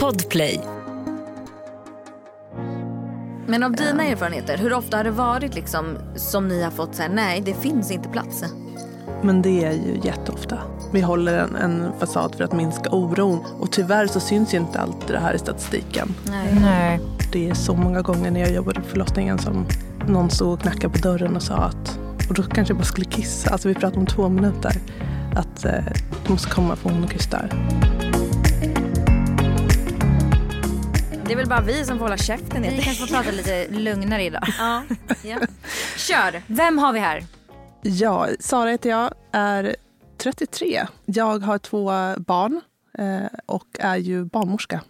Podplay. 0.00 0.60
Men 3.46 3.62
av 3.62 3.72
dina 3.72 4.04
erfarenheter, 4.04 4.58
hur 4.58 4.72
ofta 4.72 4.96
har 4.96 5.04
det 5.04 5.10
varit 5.10 5.54
liksom 5.54 5.98
som 6.16 6.48
ni 6.48 6.62
har 6.62 6.70
fått 6.70 6.94
säga 6.94 7.08
nej, 7.08 7.42
det 7.46 7.54
finns 7.54 7.90
inte 7.90 8.08
plats? 8.08 8.44
Men 9.22 9.42
det 9.42 9.64
är 9.64 9.72
ju 9.72 10.00
jätteofta. 10.02 10.58
Vi 10.92 11.00
håller 11.00 11.38
en, 11.38 11.56
en 11.56 11.92
fasad 11.98 12.34
för 12.34 12.44
att 12.44 12.52
minska 12.52 12.90
oron. 12.90 13.44
Och 13.58 13.72
tyvärr 13.72 14.06
så 14.06 14.20
syns 14.20 14.54
ju 14.54 14.58
inte 14.58 14.80
allt 14.80 15.08
det 15.08 15.18
här 15.18 15.34
i 15.34 15.38
statistiken. 15.38 16.14
Nej. 16.24 16.58
Nej. 16.60 17.00
Det 17.32 17.50
är 17.50 17.54
så 17.54 17.74
många 17.74 18.02
gånger 18.02 18.30
när 18.30 18.40
jag 18.40 18.52
jobbade 18.52 18.80
på 18.80 18.86
förlossningen 18.86 19.38
som 19.38 19.66
någon 20.08 20.30
stod 20.30 20.52
och 20.52 20.60
knackade 20.60 20.98
på 20.98 21.08
dörren 21.08 21.36
och 21.36 21.42
sa 21.42 21.54
att, 21.54 21.98
och 22.28 22.34
då 22.34 22.42
kanske 22.42 22.72
jag 22.72 22.78
bara 22.78 22.84
skulle 22.84 23.06
kissa, 23.06 23.50
alltså 23.50 23.68
vi 23.68 23.74
pratar 23.74 23.98
om 23.98 24.06
två 24.06 24.28
minuter, 24.28 24.72
att 25.36 25.64
eh, 25.64 25.84
du 26.26 26.32
måste 26.32 26.50
komma 26.50 26.76
för 26.76 26.90
hon 26.90 27.08
krystar. 27.08 27.50
Det 31.26 31.32
är 31.32 31.36
väl 31.36 31.48
bara 31.48 31.60
vi 31.60 31.84
som 31.84 31.98
får 31.98 32.04
hålla 32.04 32.16
käften. 32.16 32.62
Vi 32.62 32.82
kanske 32.82 33.06
får 33.06 33.14
prata 33.14 33.30
lite 33.30 33.68
lugnare 33.70 34.22
idag. 34.24 34.42
Ja. 34.58 34.82
ja. 35.22 35.36
Kör! 35.96 36.42
Vem 36.46 36.78
har 36.78 36.92
vi 36.92 36.98
här? 36.98 37.24
Ja, 37.82 38.28
Sara 38.40 38.70
heter 38.70 38.90
jag, 38.90 39.14
är 39.32 39.76
33. 40.18 40.86
Jag 41.04 41.38
har 41.38 41.58
två 41.58 41.92
barn 42.18 42.60
eh, 42.98 43.38
och 43.46 43.66
är 43.78 43.96
ju 43.96 44.24
barnmorska. 44.24 44.80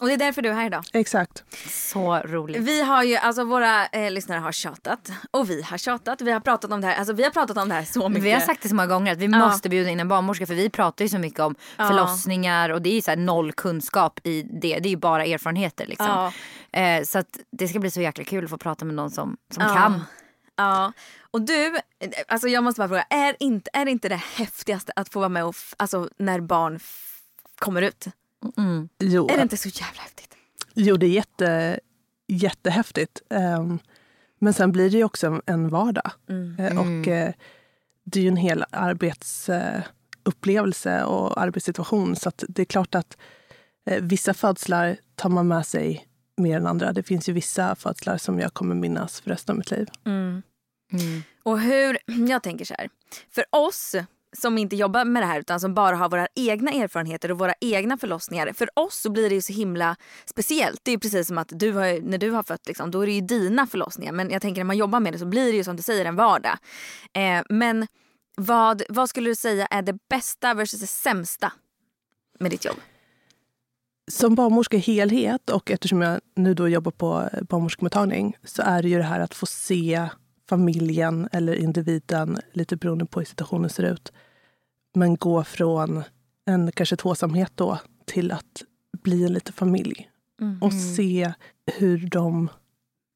Och 0.00 0.06
det 0.06 0.12
är 0.12 0.16
därför 0.18 0.42
du 0.42 0.48
är 0.48 0.52
här 0.54 0.66
idag. 0.66 0.84
Exakt. 0.92 1.44
Så 1.70 2.18
roligt. 2.18 2.62
Vi 2.62 2.82
har 2.82 3.02
ju, 3.02 3.16
alltså 3.16 3.44
våra 3.44 3.86
eh, 3.86 4.10
lyssnare 4.10 4.38
har 4.38 4.52
tjatat 4.52 5.12
och 5.30 5.50
vi 5.50 5.62
har 5.62 5.78
tjatat. 5.78 6.20
Vi 6.20 6.30
har 6.32 6.40
pratat 6.40 6.72
om 6.72 6.80
det 6.80 6.86
här, 6.86 6.96
alltså 6.96 7.12
vi 7.14 7.22
har 7.22 7.30
pratat 7.30 7.56
om 7.56 7.68
det 7.68 7.74
här 7.74 7.84
så 7.84 8.08
mycket. 8.08 8.24
Vi 8.24 8.32
har 8.32 8.40
sagt 8.40 8.62
det 8.62 8.68
så 8.68 8.74
många 8.74 8.86
gånger 8.88 9.12
att 9.12 9.18
vi 9.18 9.24
Ja. 9.26 9.38
måste 9.38 9.68
bjuda 9.68 9.90
in 9.90 10.00
en 10.00 10.08
barnmorska 10.08 10.46
för 10.46 10.54
vi 10.54 10.70
pratar 10.70 11.04
ju 11.04 11.08
så 11.08 11.18
mycket 11.18 11.40
om 11.40 11.54
Ja. 11.76 11.86
förlossningar 11.88 12.70
och 12.70 12.82
det 12.82 12.88
är 12.90 12.94
ju 12.94 13.02
så 13.02 13.10
här 13.10 13.16
noll 13.18 13.52
kunskap 13.52 14.20
i 14.24 14.42
det. 14.42 14.78
Det 14.78 14.88
är 14.88 14.90
ju 14.90 14.96
bara 14.96 15.24
erfarenheter 15.24 15.86
liksom. 15.86 16.06
Ja. 16.72 16.80
Eh, 16.80 17.04
så 17.04 17.18
att 17.18 17.38
det 17.52 17.68
ska 17.68 17.78
bli 17.78 17.90
så 17.90 18.00
jäkla 18.00 18.24
kul 18.24 18.44
att 18.44 18.50
få 18.50 18.58
prata 18.58 18.84
med 18.84 18.94
någon 18.94 19.10
som, 19.10 19.36
som 19.54 19.62
Ja. 19.62 19.74
kan. 19.74 20.04
Ja, 20.56 20.92
och 21.30 21.40
du, 21.40 21.78
alltså 22.28 22.48
jag 22.48 22.64
måste 22.64 22.78
bara 22.80 22.88
fråga, 22.88 23.02
är 23.10 23.36
inte, 23.40 23.70
är 23.72 23.86
inte 23.86 24.08
det 24.08 24.20
häftigaste 24.36 24.92
att 24.96 25.08
få 25.12 25.18
vara 25.18 25.28
med 25.28 25.44
och, 25.44 25.54
alltså 25.76 26.08
när 26.18 26.40
barn 26.40 26.80
kommer 27.58 27.82
ut? 27.82 28.06
Mm. 28.56 28.88
Jo, 28.98 29.28
Är 29.30 29.36
det 29.36 29.42
inte 29.42 29.56
så 29.56 29.68
jävla 29.68 30.02
häftigt? 30.02 30.34
jo 30.74 30.96
det 30.96 31.06
är 31.06 31.10
jätte, 31.10 31.80
jättehäftigt. 32.28 33.22
Ehm, 33.30 33.78
men 34.38 34.52
sen 34.52 34.72
blir 34.72 34.90
det 34.90 34.96
ju 34.98 35.04
också 35.04 35.26
en- 35.26 35.42
en 35.46 35.68
vardag. 35.68 36.10
Mm. 36.28 36.56
Eh, 36.58 36.78
Och 36.80 37.08
eh, 37.08 37.32
det 38.04 38.18
är 38.18 38.22
ju 38.22 38.28
en 38.28 38.36
hel 38.36 38.64
arbetsupplevelse 38.70 41.04
och 41.04 41.40
arbetssituation. 41.42 42.16
Så 42.16 42.28
att 42.28 42.44
det 42.48 42.62
är 42.62 42.66
klart 42.66 42.94
att 42.94 43.16
eh, 43.86 44.02
vissa 44.02 44.34
födslar 44.34 44.96
tar 45.14 45.28
man 45.30 45.48
med 45.48 45.66
sig 45.66 46.06
mer 46.36 46.56
än 46.56 46.66
andra. 46.66 46.92
Det 46.92 47.02
finns 47.02 47.28
ju 47.28 47.32
vissa 47.32 47.74
födslar 47.76 48.18
som 48.18 48.40
jag 48.40 48.54
kommer 48.54 48.74
minnas 48.74 49.20
för 49.20 49.30
resten 49.30 49.52
av 49.52 49.56
mitt 49.58 49.70
liv. 49.70 49.88
Mm. 50.06 50.42
Mm. 50.92 51.22
Och 51.42 51.60
hur, 51.60 51.98
jag 52.28 52.42
tänker 52.42 52.64
så 52.64 52.74
här, 52.78 52.88
för 53.30 53.44
oss 53.50 53.94
som 54.38 54.58
inte 54.58 54.76
jobbar 54.76 55.04
med 55.04 55.22
det 55.22 55.26
här 55.26 55.40
utan 55.40 55.60
som 55.60 55.74
bara 55.74 55.96
har 55.96 56.08
våra 56.08 56.28
egna 56.34 56.70
erfarenheter 56.70 57.30
och 57.30 57.38
våra 57.38 57.54
egna 57.60 57.98
förlossningar. 57.98 58.52
För 58.52 58.70
oss 58.74 59.00
så 59.00 59.10
blir 59.10 59.28
det 59.28 59.34
ju 59.34 59.42
så 59.42 59.52
himla 59.52 59.96
speciellt. 60.24 60.80
Det 60.82 60.90
är 60.90 60.92
ju 60.92 60.98
precis 60.98 61.26
som 61.26 61.38
att 61.38 61.48
du 61.50 61.72
har, 61.72 62.00
när 62.00 62.18
du 62.18 62.30
har 62.30 62.42
fött, 62.42 62.66
liksom, 62.66 62.90
då 62.90 63.00
är 63.00 63.06
det 63.06 63.12
ju 63.12 63.20
dina 63.20 63.66
förlossningar. 63.66 64.12
Men 64.12 64.30
jag 64.30 64.42
tänker 64.42 64.60
när 64.60 64.66
man 64.66 64.76
jobbar 64.76 65.00
med 65.00 65.12
det 65.12 65.18
så 65.18 65.26
blir 65.26 65.52
det 65.52 65.56
ju 65.56 65.64
som 65.64 65.76
du 65.76 65.82
säger 65.82 66.04
en 66.04 66.16
vardag. 66.16 66.58
Eh, 67.12 67.42
men 67.48 67.86
vad, 68.36 68.82
vad 68.88 69.08
skulle 69.08 69.30
du 69.30 69.34
säga 69.34 69.66
är 69.66 69.82
det 69.82 69.98
bästa 70.08 70.54
versus 70.54 70.80
det 70.80 70.86
sämsta 70.86 71.52
med 72.40 72.50
ditt 72.50 72.64
jobb? 72.64 72.76
Som 74.10 74.34
barnmorska 74.34 74.76
i 74.76 74.80
helhet 74.80 75.50
och 75.50 75.70
eftersom 75.70 76.02
jag 76.02 76.20
nu 76.36 76.54
då 76.54 76.68
jobbar 76.68 76.92
på 76.92 77.28
eh, 77.32 77.42
barnmorskemottagning 77.42 78.36
så 78.44 78.62
är 78.62 78.82
det 78.82 78.88
ju 78.88 78.98
det 78.98 79.04
här 79.04 79.20
att 79.20 79.34
få 79.34 79.46
se 79.46 80.08
familjen 80.54 81.28
eller 81.32 81.54
individen, 81.54 82.38
lite 82.52 82.76
beroende 82.76 83.06
på 83.06 83.20
hur 83.20 83.26
situationen 83.26 83.70
ser 83.70 83.82
ut, 83.82 84.12
men 84.94 85.16
gå 85.16 85.44
från 85.44 86.02
en 86.46 86.72
kanske 86.72 86.96
tvåsamhet 86.96 87.52
då 87.54 87.78
till 88.04 88.32
att 88.32 88.62
bli 89.02 89.24
en 89.24 89.32
liten 89.32 89.52
familj 89.52 90.10
och 90.60 90.72
se 90.72 91.32
hur 91.78 91.98
de 92.06 92.48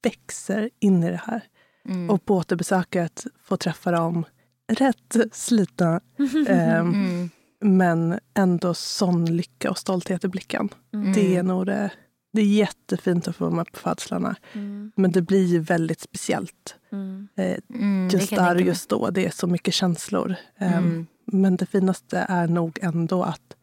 växer 0.02 0.70
in 0.78 1.02
i 1.04 1.10
det 1.10 1.20
här. 1.24 1.40
Mm. 1.88 2.10
Och 2.10 2.24
på 2.24 2.36
återbesöket 2.36 3.26
få 3.42 3.56
träffa 3.56 3.90
dem 3.90 4.24
rätt 4.72 5.16
slitna 5.32 6.00
ehm, 6.48 6.94
Mm. 6.94 7.30
men 7.60 8.18
ändå 8.34 8.74
sån 8.74 9.36
lycka 9.36 9.70
och 9.70 9.78
stolthet 9.78 10.24
i 10.24 10.28
blicken. 10.28 10.68
Mm. 10.94 11.12
Det 11.12 11.36
är 11.36 11.42
nog 11.42 11.66
det. 11.66 11.90
Det 12.32 12.40
är 12.40 12.46
jättefint 12.46 13.28
att 13.28 13.36
få 13.36 13.44
vara 13.44 13.54
med 13.56 13.72
på 13.72 13.78
födslarna. 13.78 14.36
Mm, 14.52 14.92
Men 14.96 15.12
det 15.12 15.22
blir 15.22 15.44
ju 15.46 15.58
väldigt 15.60 16.00
speciellt. 16.00 16.76
mm, 16.92 17.28
Eh, 17.36 17.56
Mm, 17.74 18.08
just 18.12 18.30
där 18.30 18.54
och 18.54 18.60
just 18.60 18.88
då. 18.88 19.10
Det 19.10 19.26
är 19.26 19.30
så 19.30 19.46
mycket 19.46 19.74
känslor. 19.74 20.34
Eh, 20.56 20.76
Mm. 20.78 21.06
Men 21.24 21.56
det 21.56 21.66
finaste 21.66 22.26
är 22.28 22.46
nog 22.48 22.78
ändå 22.82 23.22
att 23.22 23.56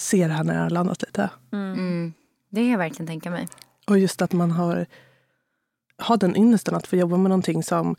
se 0.00 0.26
det 0.26 0.32
här 0.32 0.44
när 0.44 0.54
det 0.54 0.60
har 0.60 0.70
landat 0.70 1.02
lite. 1.02 1.30
mm. 1.52 2.12
Det 2.50 2.60
kan 2.60 2.68
jag 2.70 2.78
verkligen 2.78 3.06
tänka 3.06 3.30
mig. 3.30 3.48
Och 3.86 3.98
just 3.98 4.22
att 4.22 4.32
man 4.32 4.50
har, 4.50 4.86
har 5.98 6.16
den 6.16 6.36
ynnesten 6.36 6.74
att 6.74 6.86
få 6.86 6.96
jobba 6.96 7.16
med 7.16 7.28
någonting 7.30 7.62
som 7.62 7.96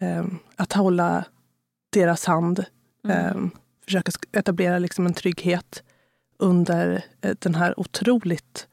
eh, 0.00 0.24
att 0.56 0.72
hålla 0.72 1.24
deras 1.92 2.24
hand. 2.24 2.64
mm. 3.04 3.16
Eh, 3.16 3.50
försöka 3.84 4.12
etablera 4.32 4.78
liksom 4.78 5.06
en 5.06 5.14
trygghet 5.14 5.82
under 6.38 7.04
eh, 7.20 7.34
den 7.38 7.54
här 7.54 7.80
otroligt 7.80 8.68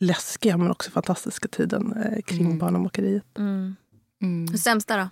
läskiga 0.00 0.56
men 0.56 0.70
också 0.70 0.90
fantastiska 0.90 1.48
tiden 1.48 1.92
eh, 1.96 2.22
kring 2.22 2.46
Mm. 2.46 2.58
barnmorskeriet. 2.58 3.38
Mm. 3.38 3.76
Mm. 4.22 4.46
Det 4.46 4.58
sämsta 4.58 4.96
då? 4.96 5.08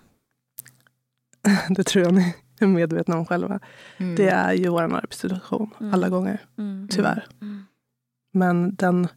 Det 1.74 1.84
tror 1.84 2.04
jag 2.04 2.14
ni 2.14 2.34
är 2.60 2.66
medvetna 2.66 3.16
om 3.18 3.26
själva. 3.26 3.60
Mm. 3.96 4.16
Det 4.16 4.28
är 4.28 4.52
ju 4.52 4.68
vår 4.68 4.82
arbetssituation 4.82 5.70
Mm. 5.80 5.94
alla 5.94 6.08
gånger, 6.08 6.40
Mm. 6.58 6.88
tyvärr. 6.90 7.26
Mm. 7.42 7.64
Men 8.32 8.74
den... 8.74 9.08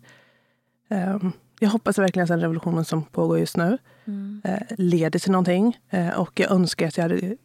ehm, 0.90 1.32
jag 1.60 1.70
hoppas 1.70 1.98
verkligen 1.98 2.24
att 2.24 2.28
den 2.30 2.40
revolutionen 2.42 2.86
som 2.86 3.04
pågår 3.04 3.40
just 3.40 3.58
nu 3.58 3.78
Mm. 4.06 4.42
eh, 4.44 4.62
leder 4.78 5.20
till 5.20 5.32
någonting. 5.32 5.78
Eh, 5.90 6.10
och 6.20 6.40
jag 6.40 6.52
önskar 6.52 6.88
att 6.88 6.98
jag 6.98 7.04
hade 7.04 7.38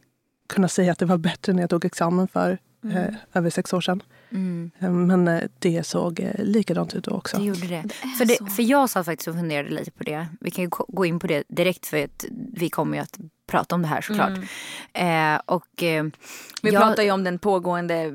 kunnat 0.48 0.72
säga 0.72 0.92
att 0.92 0.98
det 0.98 1.06
var 1.06 1.19
bättre 1.19 1.53
när 1.53 1.62
jag 1.62 1.70
tog 1.70 1.84
examen 1.84 2.28
för 2.28 2.59
eh, 2.92 3.15
över 3.32 3.50
sex 3.50 3.72
år 3.72 3.81
sedan. 3.81 4.03
Mm. 4.31 4.70
Men 5.06 5.28
eh, 5.28 5.42
det 5.59 5.87
såg 5.87 6.20
eh, 6.20 6.44
likadant 6.44 6.94
ut 6.94 7.04
då 7.04 7.10
också. 7.10 7.37
Det 7.38 7.44
gjorde 7.44 7.66
det. 7.66 7.84
För, 8.19 8.25
det, 8.25 8.50
för 8.56 8.62
jag 8.62 8.91
satt 8.91 9.06
faktiskt 9.06 9.28
och 9.28 9.34
funderade 9.34 9.70
lite 9.70 9.91
på 9.91 10.04
det. 10.04 10.26
Vi 10.41 10.50
kan 10.50 10.64
ju 10.64 10.70
gå- 10.70 11.04
in 11.06 11.19
på 11.19 11.26
det 11.26 11.44
direkt 11.48 11.87
för 11.87 12.04
att 12.04 12.25
vi 12.53 12.70
kommer 12.70 12.97
ju 12.97 13.03
att 13.03 13.19
prata 13.50 13.75
om 13.75 13.82
det 13.82 13.88
här 13.88 14.00
såklart. 14.00 14.31
Eh, 14.92 15.41
och, 15.47 15.82
eh, 15.82 16.00
Mm. 16.00 16.12
Vi 16.62 16.70
jag- 16.72 16.82
pratar 16.82 17.03
ju 17.03 17.10
om 17.10 17.25
den 17.25 17.38
pågående 17.38 18.12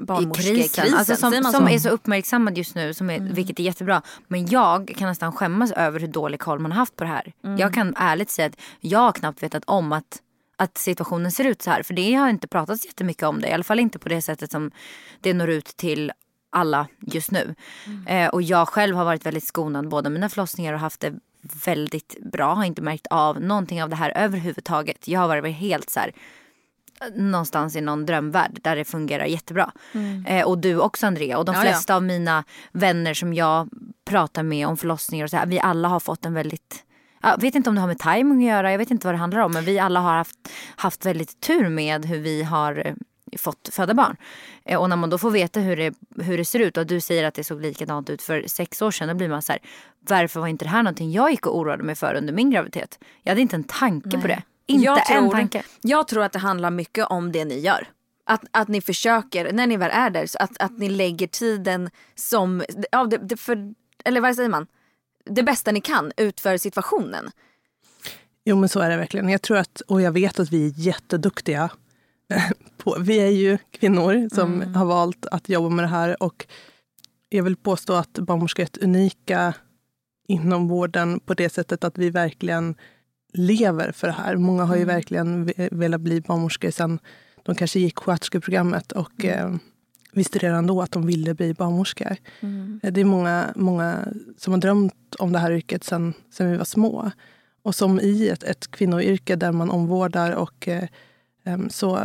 barnmorskekrisen. 0.00 0.82
krisen. 0.84 0.98
Alltså 0.98 1.16
som, 1.16 1.32
som 1.32 1.52
så? 1.52 1.68
är 1.68 1.78
så 1.78 1.88
uppmärksammad 1.88 2.58
just 2.58 2.74
nu, 2.74 2.94
som 2.94 3.10
är, 3.10 3.20
vilket 3.20 3.58
är 3.58 3.62
jättebra. 3.64 4.02
Men 4.28 4.46
jag 4.46 4.92
kan 4.98 5.08
nästan 5.08 5.32
skämmas 5.32 5.72
över 5.72 6.00
hur 6.00 6.08
dålig 6.08 6.40
koll 6.40 6.58
man 6.58 6.72
har 6.72 6.78
haft 6.78 6.96
på 6.96 7.04
det 7.04 7.10
här. 7.10 7.32
Jag 7.58 7.74
kan 7.74 7.94
ärligt 7.96 8.30
säga 8.30 8.46
att 8.48 8.56
jag 8.80 8.98
har 8.98 9.12
knappt 9.12 9.42
vetat 9.42 9.62
om 9.66 9.92
att, 9.92 10.18
att 10.62 10.78
situationen 10.78 11.32
ser 11.32 11.44
ut 11.44 11.62
så 11.62 11.70
här. 11.70 11.82
För 11.82 11.94
det 11.94 12.14
har 12.14 12.28
inte 12.28 12.48
pratats 12.48 12.86
jättemycket 12.86 13.22
om 13.22 13.40
det. 13.40 13.48
I 13.48 13.52
alla 13.52 13.64
fall 13.64 13.78
inte 13.80 13.98
på 13.98 14.08
det 14.08 14.22
sättet 14.22 14.50
som 14.50 14.70
det 15.20 15.34
når 15.34 15.50
ut 15.50 15.66
till 15.76 16.12
alla 16.50 16.86
just 17.00 17.30
nu. 17.30 17.54
Eh, 18.06 18.28
och 18.28 18.42
jag 18.42 18.68
själv 18.68 18.96
har 18.96 19.04
varit 19.04 19.26
väldigt 19.26 19.44
skonad 19.44 19.88
båda 19.88 20.10
mina 20.10 20.28
förlossningar 20.28 20.72
och 20.72 20.80
haft 20.80 21.00
det 21.00 21.14
väldigt 21.64 22.16
bra. 22.32 22.54
Har 22.54 22.64
inte 22.64 22.82
märkt 22.82 23.06
av 23.10 23.40
någonting 23.40 23.82
av 23.82 23.88
det 23.88 23.96
här 23.96 24.12
överhuvudtaget. 24.16 25.08
Jag 25.08 25.20
har 25.20 25.28
varit 25.28 25.56
helt 25.56 25.90
så 25.90 26.00
här 26.00 26.12
någonstans 27.14 27.76
i 27.76 27.80
någon 27.80 28.06
drömvärld 28.06 28.58
där 28.62 28.76
det 28.76 28.84
fungerar 28.84 29.24
jättebra. 29.24 29.72
Eh, 30.26 30.46
och 30.46 30.58
du 30.58 30.78
också 30.78 31.06
Andrea. 31.06 31.38
Och 31.38 31.44
de 31.44 31.50
Mm. 31.54 31.64
Ja, 31.64 31.70
ja. 31.70 31.74
flesta 31.74 31.96
av 31.96 32.02
mina 32.02 32.44
vänner 32.72 33.14
som 33.14 33.34
jag 33.34 33.68
pratar 34.04 34.42
med 34.42 34.66
om 34.66 34.76
förlossningar 34.76 35.24
och 35.24 35.30
så 35.30 35.36
här, 35.36 35.46
vi 35.46 35.60
alla 35.60 35.88
har 35.88 36.00
fått 36.00 36.24
en 36.24 36.34
väldigt 36.34 36.84
jag 37.22 37.40
vet 37.40 37.54
inte 37.54 37.70
om 37.70 37.74
det 37.74 37.80
har 37.80 37.88
med 37.88 37.98
timing 37.98 38.38
att 38.38 38.54
göra, 38.54 38.70
jag 38.70 38.78
vet 38.78 38.90
inte 38.90 39.06
vad 39.06 39.14
det 39.14 39.18
handlar 39.18 39.40
om. 39.40 39.52
Men 39.52 39.64
vi 39.64 39.78
alla 39.78 40.00
har 40.00 40.16
haft, 40.16 40.48
haft 40.76 41.06
väldigt 41.06 41.40
tur 41.40 41.68
med 41.68 42.04
hur 42.04 42.18
vi 42.18 42.42
har 42.42 42.86
eh, 42.86 42.94
fått 43.38 43.68
föda 43.72 43.94
barn. 43.94 44.16
Eh, 44.64 44.80
och 44.80 44.88
när 44.88 44.96
man 44.96 45.10
då 45.10 45.18
får 45.18 45.30
veta 45.30 45.60
hur 45.60 45.76
det, 45.76 45.94
hur 46.22 46.38
det 46.38 46.44
ser 46.44 46.58
ut 46.58 46.76
och 46.76 46.86
du 46.86 47.00
säger 47.00 47.24
att 47.24 47.34
det 47.34 47.44
såg 47.44 47.60
likadant 47.60 48.10
ut 48.10 48.22
för 48.22 48.44
sex 48.46 48.82
år 48.82 48.90
sedan. 48.90 49.08
Då 49.08 49.14
blir 49.14 49.28
man 49.28 49.42
så 49.42 49.52
här, 49.52 49.60
varför 50.08 50.40
var 50.40 50.46
inte 50.46 50.64
det 50.64 50.68
här 50.68 50.82
någonting 50.82 51.12
jag 51.12 51.30
gick 51.30 51.46
och 51.46 51.58
oroade 51.58 51.82
mig 51.82 51.94
för 51.94 52.14
under 52.14 52.32
min 52.32 52.50
graviditet? 52.50 52.98
Jag 53.22 53.30
hade 53.30 53.40
inte 53.40 53.56
en 53.56 53.64
tanke 53.64 54.20
på 54.20 54.26
det. 54.26 54.42
Inte 54.66 54.84
jag 54.84 54.98
en 55.10 55.22
tror, 55.22 55.30
tanke. 55.30 55.62
Jag 55.80 56.08
tror 56.08 56.22
att 56.22 56.32
det 56.32 56.38
handlar 56.38 56.70
mycket 56.70 57.06
om 57.06 57.32
det 57.32 57.44
ni 57.44 57.58
gör. 57.58 57.88
Att, 58.24 58.44
att 58.50 58.68
ni 58.68 58.80
försöker, 58.80 59.52
när 59.52 59.66
ni 59.66 59.76
väl 59.76 59.90
är 59.90 60.10
där, 60.10 60.26
att, 60.38 60.58
att 60.58 60.78
ni 60.78 60.88
lägger 60.88 61.26
tiden 61.26 61.90
som, 62.14 62.62
ja, 62.92 63.04
det, 63.04 63.18
det 63.18 63.36
för, 63.36 63.74
eller 64.04 64.20
vad 64.20 64.34
säger 64.34 64.48
man? 64.48 64.66
Det 65.24 65.42
bästa 65.42 65.72
ni 65.72 65.80
kan 65.80 66.12
utför 66.16 66.56
situationen. 66.56 67.30
Jo, 68.44 68.56
men 68.56 68.68
så 68.68 68.80
är 68.80 68.90
det 68.90 68.96
verkligen. 68.96 69.28
Jag 69.28 69.42
tror 69.42 69.56
att, 69.56 69.80
och 69.80 70.02
jag 70.02 70.12
vet 70.12 70.40
att 70.40 70.52
vi 70.52 70.66
är 70.66 70.72
jätteduktiga 70.76 71.70
på. 72.76 72.96
Vi 73.00 73.20
är 73.20 73.30
ju 73.30 73.58
kvinnor 73.70 74.28
som 74.34 74.54
mm. 74.54 74.74
har 74.74 74.84
valt 74.84 75.26
att 75.26 75.48
jobba 75.48 75.68
med 75.68 75.84
det 75.84 75.88
här 75.88 76.22
och 76.22 76.46
jag 77.28 77.42
vill 77.42 77.56
påstå 77.56 77.94
att 77.94 78.12
barnmorskor 78.12 78.62
är 78.62 78.66
ett 78.66 78.82
unika 78.82 79.54
inom 80.28 80.68
vården 80.68 81.20
på 81.20 81.34
det 81.34 81.48
sättet 81.48 81.84
att 81.84 81.98
vi 81.98 82.10
verkligen 82.10 82.74
lever 83.32 83.92
för 83.92 84.06
det 84.06 84.12
här. 84.12 84.36
Många 84.36 84.64
har 84.64 84.76
ju 84.76 84.82
mm. 84.82 84.94
verkligen 84.94 85.52
velat 85.70 86.00
bli 86.00 86.20
barnmorskor 86.20 86.70
sen 86.70 86.98
de 87.42 87.54
kanske 87.54 87.80
gick 87.80 87.98
sköterskeprogrammet 87.98 88.92
och 88.92 89.24
mm. 89.24 89.58
Eh, 90.12 90.16
visste 90.16 90.38
redan 90.38 90.66
då 90.66 90.82
att 90.82 90.92
de 90.92 91.06
ville 91.06 91.34
bli 91.34 91.54
barnmorskor. 91.54 92.16
Mm. 92.40 92.80
Det 92.82 93.00
är 93.00 93.04
många, 93.04 93.52
många 93.56 94.04
som 94.38 94.52
har 94.52 94.60
drömt 94.60 95.14
om 95.18 95.32
det 95.32 95.38
här 95.38 95.52
yrket 95.52 95.84
sen, 95.84 96.14
sen 96.30 96.50
vi 96.50 96.56
var 96.56 96.64
små. 96.64 97.10
Och 97.62 97.74
som 97.74 98.00
i 98.00 98.28
ett, 98.28 98.42
ett 98.42 98.70
kvinnoyrke 98.70 99.36
där 99.36 99.52
man 99.52 99.70
omvårdar 99.70 100.32
och 100.32 100.68
eh, 100.68 100.88
så 101.70 101.96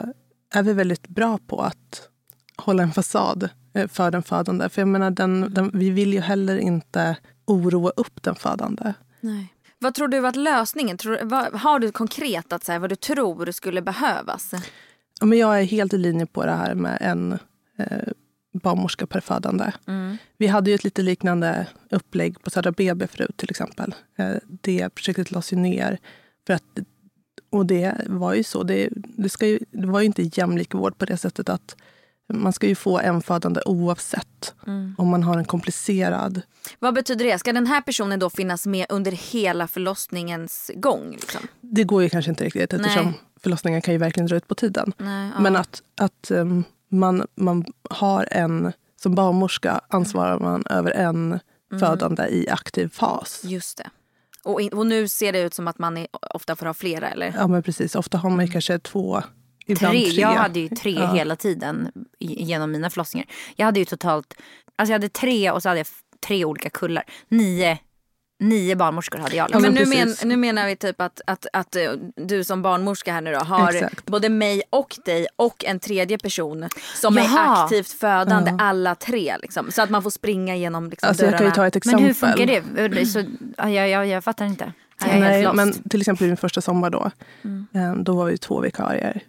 är 0.53 0.63
vi 0.63 0.73
väldigt 0.73 1.07
bra 1.07 1.39
på 1.47 1.61
att 1.61 2.09
hålla 2.57 2.83
en 2.83 2.91
fasad 2.91 3.49
eh, 3.73 3.87
för 3.87 4.11
den 4.11 4.23
födande. 4.23 4.69
För 4.69 4.81
jag 4.81 4.87
menar, 4.87 5.11
den, 5.11 5.37
mm. 5.37 5.53
den, 5.53 5.71
vi 5.73 5.89
vill 5.89 6.13
ju 6.13 6.19
heller 6.19 6.57
inte 6.57 7.15
oroa 7.45 7.91
upp 7.95 8.23
den 8.23 8.35
födande. 8.35 8.93
Nej. 9.19 9.53
Vad 9.79 9.93
tror 9.93 10.07
du 10.07 10.27
att 10.27 10.35
lösningen, 10.35 10.97
tror, 10.97 11.19
vad, 11.23 11.53
har 11.53 11.79
du 11.79 11.91
konkret 11.91 12.53
att 12.53 12.63
säga 12.63 12.79
vad 12.79 12.89
du 12.89 12.95
tror 12.95 13.51
skulle 13.51 13.81
behövas? 13.81 14.53
Ja, 15.19 15.25
men 15.25 15.37
jag 15.37 15.59
är 15.59 15.63
helt 15.63 15.93
i 15.93 15.97
linje 15.97 16.25
på 16.25 16.45
det 16.45 16.51
här 16.51 16.75
med 16.75 16.97
en 17.01 17.39
eh, 17.77 18.13
barnmorska 18.53 19.07
per 19.07 19.19
födande. 19.19 19.71
Mm. 19.87 20.17
Vi 20.37 20.47
hade 20.47 20.69
ju 20.69 20.75
ett 20.75 20.83
lite 20.83 21.01
liknande 21.01 21.67
upplägg 21.89 22.41
på 22.41 22.49
Södra 22.49 22.71
BB 22.71 23.07
förut 23.07 23.37
till 23.37 23.49
exempel. 23.49 23.95
Eh, 24.17 24.35
det 24.45 24.89
projektet 24.89 25.31
lades 25.31 25.53
ju 25.53 25.57
ner. 25.57 25.97
För 26.47 26.53
att, 26.53 26.63
och 27.49 27.65
det 27.65 27.93
var 28.05 28.33
ju 28.33 28.43
så. 28.43 28.63
Det, 28.63 28.89
det, 28.93 29.29
ska 29.29 29.47
ju, 29.47 29.59
det 29.71 29.87
var 29.87 29.99
ju 29.99 30.05
inte 30.05 30.29
jämlik 30.33 30.73
vård 30.73 30.97
på 30.97 31.05
det 31.05 31.17
sättet 31.17 31.49
att 31.49 31.75
man 32.33 32.53
ska 32.53 32.67
ju 32.67 32.75
få 32.75 32.99
en 32.99 33.21
födande 33.21 33.61
oavsett 33.65 34.53
mm. 34.67 34.95
om 34.97 35.07
man 35.07 35.23
har 35.23 35.37
en 35.37 35.45
komplicerad... 35.45 36.41
Vad 36.79 36.93
betyder 36.93 37.25
det? 37.25 37.39
Ska 37.39 37.53
den 37.53 37.67
här 37.67 37.81
personen 37.81 38.19
då 38.19 38.29
finnas 38.29 38.65
med 38.65 38.85
under 38.89 39.11
hela 39.11 39.67
förlossningens 39.67 40.71
gång? 40.75 41.11
Liksom? 41.11 41.41
Det 41.61 41.83
går 41.83 42.03
ju 42.03 42.09
kanske 42.09 42.31
inte 42.31 42.43
riktigt 42.43 42.73
eftersom 42.73 43.05
Nej. 43.05 43.19
förlossningen 43.41 43.81
kan 43.81 43.93
ju 43.93 43.97
verkligen 43.97 44.27
dra 44.27 44.35
ut 44.35 44.47
på 44.47 44.55
tiden. 44.55 44.93
Nej, 44.97 45.31
ja. 45.35 45.41
Men 45.41 45.55
att, 45.55 45.81
att 45.97 46.31
um, 46.31 46.63
man, 46.89 47.27
man 47.35 47.65
har 47.89 48.27
en... 48.31 48.73
Som 49.01 49.15
barnmorska 49.15 49.81
ansvarar 49.89 50.39
man 50.39 50.63
över 50.69 50.91
en 50.91 51.39
mm. 51.71 51.79
födande 51.79 52.27
i 52.27 52.49
aktiv 52.49 52.89
fas. 52.93 53.41
Just 53.43 53.77
det. 53.77 53.89
Och, 54.43 54.61
in, 54.61 54.73
och 54.73 54.85
nu 54.87 55.07
ser 55.07 55.33
det 55.33 55.41
ut 55.41 55.53
som 55.53 55.67
att 55.67 55.79
man 55.79 55.97
är, 55.97 56.07
ofta 56.33 56.55
får 56.55 56.65
ha 56.65 56.73
flera 56.73 57.09
eller? 57.09 57.33
Ja 57.37 57.47
men 57.47 57.63
precis, 57.63 57.95
ofta 57.95 58.17
har 58.17 58.29
man 58.29 58.39
mm. 58.39 58.51
kanske 58.51 58.79
två 58.79 59.21
Ibland 59.65 59.93
tre. 59.93 60.05
tre. 60.11 60.21
Jag 60.21 60.29
hade 60.29 60.59
ju 60.59 60.69
tre 60.69 60.93
ja. 60.93 61.13
hela 61.13 61.35
tiden 61.35 61.91
genom 62.19 62.71
mina 62.71 62.89
förlossningar. 62.89 63.27
Jag 63.55 63.65
hade 63.65 63.79
ju 63.79 63.85
totalt, 63.85 64.33
alltså 64.75 64.91
jag 64.91 64.99
hade 64.99 65.09
tre 65.09 65.51
och 65.51 65.63
så 65.63 65.69
hade 65.69 65.79
jag 65.79 65.87
tre 66.27 66.45
olika 66.45 66.69
kullar. 66.69 67.03
Nio 67.27 67.77
Nio 68.39 68.75
barnmorskor 68.75 69.19
hade 69.19 69.35
jag. 69.35 69.47
Liksom. 69.49 69.63
Ja, 69.63 69.71
men 69.71 69.89
nu, 69.89 70.05
men, 70.05 70.15
nu 70.29 70.37
menar 70.37 70.67
vi 70.67 70.75
typ 70.75 71.01
att, 71.01 71.21
att, 71.27 71.45
att 71.53 71.75
eh, 71.75 71.91
du 72.15 72.43
som 72.43 72.61
barnmorska 72.61 73.13
här 73.13 73.21
nu 73.21 73.33
då 73.33 73.39
har 73.39 73.73
Exakt. 73.73 74.05
både 74.05 74.29
mig 74.29 74.61
och 74.69 74.95
dig 75.05 75.27
och 75.35 75.65
en 75.65 75.79
tredje 75.79 76.17
person 76.17 76.69
som 76.95 77.15
Jaha. 77.15 77.25
är 77.25 77.63
aktivt 77.63 77.91
födande 77.91 78.51
ja. 78.51 78.63
alla 78.63 78.95
tre. 78.95 79.37
Liksom, 79.41 79.71
så 79.71 79.81
att 79.81 79.89
man 79.89 80.03
får 80.03 80.09
springa 80.09 80.55
igenom 80.55 80.89
liksom, 80.89 81.09
alltså, 81.09 81.23
dörrarna. 81.23 81.35
Jag 81.35 81.39
kan 81.39 81.47
ju 81.47 81.55
ta 81.55 81.67
ett 81.67 81.75
exempel. 81.75 82.01
Men 82.01 82.07
hur 82.07 82.13
funkar 82.13 82.89
det? 82.89 83.05
Så, 83.05 83.23
jag, 83.57 83.89
jag, 83.89 84.07
jag 84.07 84.23
fattar 84.23 84.45
inte. 84.45 84.73
Jag 84.99 85.19
Nej, 85.19 85.53
men 85.53 85.73
till 85.73 86.01
exempel 86.01 86.27
min 86.27 86.37
första 86.37 86.61
sommar 86.61 86.89
då. 86.89 87.11
Mm. 87.43 87.67
Eh, 87.73 88.03
då 88.03 88.15
var 88.15 88.25
vi 88.25 88.37
två 88.37 88.61
vikarier 88.61 89.23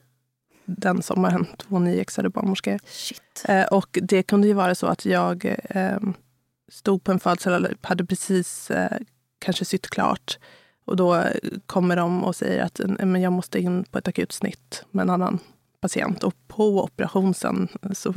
den 0.69 1.03
sommaren, 1.03 1.47
två 1.57 1.79
nyexade 1.79 2.29
barnmorskor. 2.29 2.79
Eh, 3.49 3.63
och 3.63 3.99
det 4.03 4.23
kunde 4.23 4.47
ju 4.47 4.53
vara 4.53 4.75
så 4.75 4.87
att 4.87 5.05
jag 5.05 5.57
eh, 5.71 5.99
stod 6.69 7.05
på 7.05 7.13
en 7.13 7.21
födsel, 7.21 7.53
eller 7.53 7.77
hade 7.81 8.07
precis 8.07 8.71
eh, 8.71 8.99
kanske 9.39 9.65
sytt 9.65 9.91
klart. 9.91 10.39
Och 10.85 10.97
då 10.97 11.25
kommer 11.67 11.97
de 11.97 12.25
och 12.25 12.37
säger 12.37 12.65
att 12.65 12.81
eh, 12.81 12.89
men 12.89 13.23
jag 13.23 13.33
måste 13.33 13.59
in 13.59 13.85
på 13.85 13.99
ett 13.99 14.09
akutsnitt 14.09 14.85
med 14.91 15.03
en 15.03 15.11
annan 15.11 15.39
patient. 15.81 16.25
Och 16.25 16.35
på 16.49 16.85
operationen 16.85 17.35
så 17.93 18.15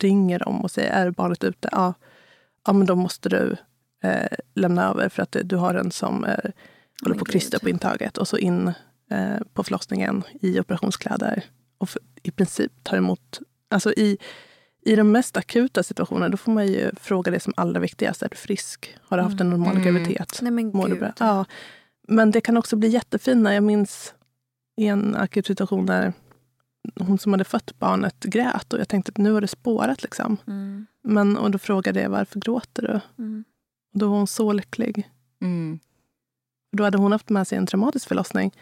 ringer 0.00 0.38
de 0.38 0.60
och 0.60 0.70
säger, 0.70 0.92
är 0.92 1.10
barnet 1.10 1.44
ute? 1.44 1.68
Ja, 1.72 1.94
ja 2.66 2.72
men 2.72 2.86
då 2.86 2.94
måste 2.94 3.28
du 3.28 3.56
eh, 4.02 4.38
lämna 4.54 4.88
över 4.88 5.08
för 5.08 5.22
att 5.22 5.36
du 5.44 5.56
har 5.56 5.74
en 5.74 5.90
som 5.90 6.24
eh, 6.24 6.50
håller 7.02 7.14
på 7.14 7.22
att 7.22 7.30
krysta 7.30 7.58
på 7.58 7.68
intaget. 7.68 8.18
Och 8.18 8.28
så 8.28 8.38
in 8.38 8.72
eh, 9.10 9.36
på 9.52 9.64
förlossningen 9.64 10.22
i 10.40 10.60
operationskläder 10.60 11.44
och 11.78 11.88
för, 11.88 12.02
i 12.22 12.30
princip 12.30 12.72
tar 12.82 12.96
emot... 12.96 13.40
Alltså 13.70 13.92
i, 13.92 14.18
i 14.88 14.96
de 14.96 15.12
mest 15.12 15.36
akuta 15.36 15.82
situationerna 15.82 16.28
då 16.28 16.36
får 16.36 16.52
man 16.52 16.66
ju 16.66 16.90
fråga 17.00 17.30
det 17.32 17.40
som 17.40 17.52
allra 17.56 17.80
viktigast. 17.80 18.22
Är 18.22 18.28
du 18.28 18.36
frisk? 18.36 18.96
Har 19.02 19.16
du 19.16 19.22
haft 19.22 19.40
en 19.40 19.50
normal 19.50 19.76
mm. 19.76 19.82
graviditet? 19.82 20.38
Nej, 20.42 20.52
men 20.52 20.68
Mår 20.68 20.88
du 20.88 20.98
bra? 20.98 21.12
Ja. 21.18 21.44
Men 22.08 22.30
det 22.30 22.40
kan 22.40 22.56
också 22.56 22.76
bli 22.76 22.88
jättefina. 22.88 23.54
Jag 23.54 23.62
minns 23.64 24.14
i 24.76 24.86
en 24.86 25.14
akut 25.14 25.46
situation 25.46 25.86
där 25.86 26.12
hon 27.00 27.18
som 27.18 27.32
hade 27.32 27.44
fött 27.44 27.78
barnet 27.78 28.24
grät 28.24 28.72
och 28.72 28.80
jag 28.80 28.88
tänkte 28.88 29.10
att 29.10 29.16
nu 29.16 29.32
har 29.32 29.40
det 29.40 29.48
spårat. 29.48 30.02
Liksom. 30.02 30.36
Mm. 30.46 30.86
Men, 31.02 31.36
och 31.36 31.50
då 31.50 31.58
frågade 31.58 32.00
jag 32.00 32.10
varför 32.10 32.40
gråter 32.40 32.82
du? 32.82 33.22
Mm. 33.22 33.44
Och 33.92 33.98
då 33.98 34.08
var 34.08 34.16
hon 34.16 34.26
så 34.26 34.52
lycklig. 34.52 35.10
Mm. 35.40 35.78
Då 36.76 36.84
hade 36.84 36.98
hon 36.98 37.12
haft 37.12 37.28
med 37.28 37.48
sig 37.48 37.58
en 37.58 37.66
traumatisk 37.66 38.08
förlossning 38.08 38.52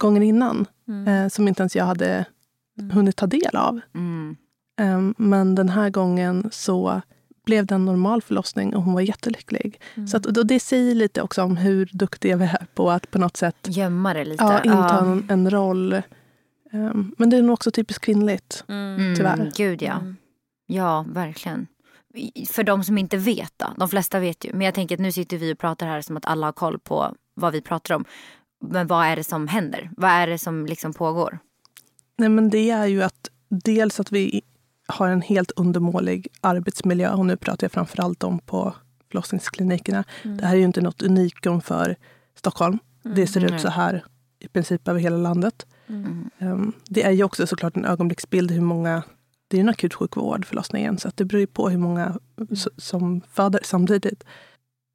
gången 0.00 0.22
innan 0.22 0.66
mm. 0.88 1.08
eh, 1.08 1.28
som 1.28 1.48
inte 1.48 1.62
ens 1.62 1.76
jag 1.76 1.84
hade 1.84 2.24
mm. 2.78 2.90
hunnit 2.90 3.16
ta 3.16 3.26
del 3.26 3.56
av. 3.56 3.80
Mm. 4.76 4.98
Um, 4.98 5.14
men 5.18 5.54
den 5.54 5.68
här 5.68 5.90
gången 5.90 6.48
så 6.52 7.02
blev 7.44 7.66
det 7.66 7.74
en 7.74 7.84
normal 7.84 8.22
förlossning 8.22 8.76
och 8.76 8.82
hon 8.82 8.94
var 8.94 9.00
jättelycklig. 9.00 9.80
Mm. 9.94 10.06
Så 10.06 10.16
att, 10.16 10.26
och 10.26 10.46
det 10.46 10.60
säger 10.60 10.94
lite 10.94 11.22
också 11.22 11.42
om 11.42 11.56
hur 11.56 11.90
duktiga 11.92 12.36
vi 12.36 12.44
är 12.44 12.66
på 12.74 12.90
att 12.90 13.10
på 13.10 13.18
något 13.18 13.36
sätt 13.36 13.56
gömma 13.62 14.14
det 14.14 14.24
lite. 14.24 14.44
Ja, 14.44 14.60
inta 14.62 14.76
ja. 14.76 15.00
En, 15.00 15.24
en, 15.28 15.50
roll. 15.50 16.02
Um, 16.72 17.14
men 17.18 17.30
det 17.30 17.36
är 17.36 17.42
nog 17.42 17.52
också 17.52 17.70
typiskt 17.70 18.04
kvinnligt, 18.04 18.64
mm. 18.68 19.16
tyvärr. 19.16 19.52
Gud 19.56 19.82
ja. 19.82 20.02
Ja, 20.66 21.06
verkligen. 21.08 21.66
För 22.48 22.62
de 22.62 22.84
som 22.84 22.98
inte 22.98 23.16
vet 23.16 23.52
då, 23.56 23.66
de 23.76 23.88
flesta 23.88 24.20
vet 24.20 24.44
ju. 24.44 24.52
Men 24.52 24.60
jag 24.60 24.74
tänker 24.74 24.94
att 24.94 25.00
nu 25.00 25.12
sitter 25.12 25.36
vi 25.36 25.52
och 25.52 25.58
pratar 25.58 25.86
här 25.86 26.00
som 26.00 26.16
att 26.16 26.26
alla 26.26 26.46
har 26.46 26.52
koll 26.52 26.78
på 26.78 27.14
vad 27.34 27.52
vi 27.52 27.60
pratar 27.60 27.94
om. 27.94 28.04
Men 28.60 28.86
vad 28.86 29.06
är 29.06 29.16
det 29.16 29.24
som 29.24 29.48
händer? 29.48 29.90
Vad 29.96 30.10
är 30.10 30.26
det 30.26 30.38
som 30.38 30.66
liksom 30.66 30.92
pågår? 30.94 31.38
Nej, 32.18 32.28
men 32.28 32.50
det 32.50 32.70
är 32.70 32.86
ju 32.86 33.02
att 33.02 33.30
dels 33.48 34.00
att 34.00 34.12
vi 34.12 34.42
har 34.86 35.08
en 35.08 35.22
helt 35.22 35.50
undermålig 35.50 36.28
arbetsmiljö. 36.40 37.10
Och 37.14 37.26
nu 37.26 37.36
pratar 37.36 37.64
jag 37.64 37.72
framför 37.72 38.02
allt 38.02 38.24
om 38.24 38.38
på 38.38 38.74
förlossningsklinikerna. 39.08 40.04
Mm. 40.22 40.36
Det 40.36 40.46
här 40.46 40.54
är 40.54 40.58
ju 40.58 40.64
inte 40.64 40.80
något 40.80 41.02
unikum 41.02 41.60
för 41.60 41.96
Stockholm. 42.38 42.78
Mm. 43.04 43.16
Det 43.16 43.26
ser 43.26 43.54
ut 43.54 43.60
så 43.60 43.68
här 43.68 44.04
i 44.38 44.48
princip 44.48 44.88
över 44.88 45.00
hela 45.00 45.16
landet. 45.16 45.66
Mm. 45.86 46.30
Um, 46.38 46.72
det 46.88 47.02
är 47.02 47.10
ju 47.10 47.24
också 47.24 47.46
såklart 47.46 47.76
en 47.76 47.84
ögonblicksbild 47.84 48.50
hur 48.50 48.60
många 48.60 49.02
det 49.48 49.56
är 49.56 49.60
en 49.60 49.68
akutsjukvård, 49.68 50.46
förlossningen, 50.46 50.98
så 50.98 51.08
att 51.08 51.16
det 51.16 51.24
beror 51.24 51.40
ju 51.40 51.46
på 51.46 51.68
hur 51.68 51.78
många 51.78 52.04
mm. 52.36 52.56
som 52.76 53.20
föder 53.32 53.60
samtidigt. 53.64 54.24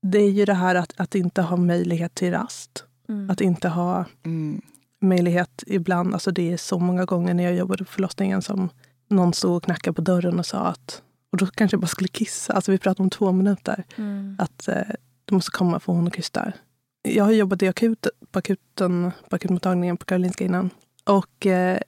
Det 0.01 0.19
är 0.19 0.29
ju 0.29 0.45
det 0.45 0.53
här 0.53 0.75
att, 0.75 0.93
att 0.97 1.15
inte 1.15 1.41
ha 1.41 1.57
möjlighet 1.57 2.15
till 2.15 2.31
rast. 2.31 2.83
Mm. 3.09 3.29
Att 3.29 3.41
inte 3.41 3.69
ha 3.69 4.05
mm. 4.25 4.61
möjlighet 5.01 5.63
ibland. 5.67 6.13
Alltså 6.13 6.31
det 6.31 6.53
är 6.53 6.57
så 6.57 6.79
många 6.79 7.05
gånger 7.05 7.33
när 7.33 7.43
jag 7.43 7.55
jobbade 7.55 7.83
på 7.83 7.91
förlossningen 7.91 8.41
som 8.41 8.69
någon 9.09 9.33
stod 9.33 9.55
och 9.55 9.63
knackade 9.63 9.95
på 9.95 10.01
dörren 10.01 10.39
och 10.39 10.45
sa 10.45 10.59
att 10.59 11.01
och 11.31 11.37
då 11.37 11.45
kanske 11.45 11.75
jag 11.75 11.81
bara 11.81 11.87
skulle 11.87 12.07
kissa. 12.07 12.53
Alltså 12.53 12.71
vi 12.71 12.77
pratade 12.77 13.03
om 13.03 13.09
två 13.09 13.31
minuter. 13.31 13.83
Mm. 13.95 14.35
Att 14.39 14.67
eh, 14.67 14.81
du 15.25 15.35
måste 15.35 15.51
komma 15.51 15.79
för 15.79 15.93
hon 15.93 16.07
och 16.07 16.15
kystar. 16.15 16.53
Jag 17.01 17.23
har 17.23 17.31
jobbat 17.31 17.63
i 17.63 17.67
akut, 17.67 18.07
på, 18.31 18.39
akuten, 18.39 19.11
på 19.29 19.35
akutmottagningen 19.35 19.97
på 19.97 20.05
Karolinska 20.05 20.43
innan. 20.43 20.69
Och 21.03 21.45
eh, 21.45 21.79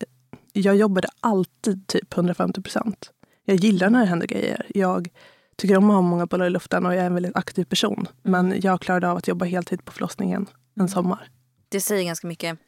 jag 0.54 0.76
jobbade 0.76 1.08
alltid 1.20 1.88
typ 1.88 2.14
150 2.14 2.62
procent. 2.62 3.12
Jag 3.46 3.58
gillar 3.58 3.90
när 3.90 4.00
det 4.00 4.06
händer 4.06 4.28
grejer. 4.28 4.66
Jag 4.70 5.10
tycker 5.56 5.78
om 5.78 5.90
att 5.90 5.96
ha 5.96 6.02
många 6.02 6.26
bollar 6.26 6.46
i 6.46 6.50
luften 6.50 6.86
och 6.86 6.94
jag 6.94 7.02
är 7.02 7.06
en 7.06 7.14
väldigt 7.14 7.36
aktiv 7.36 7.64
person. 7.64 8.08
Mm. 8.24 8.48
Men 8.48 8.62
jag 8.62 8.82
klarade 8.82 9.10
av 9.10 9.18
att 9.18 9.28
jobba 9.28 9.46
heltid 9.46 9.86
på 9.86 9.92
förlossningen 9.92 10.48
en 10.80 10.90
sommar. 10.90 11.30
Det 11.70 11.82
säger 11.82 12.04
ganska 12.04 12.28
mycket. 12.28 12.60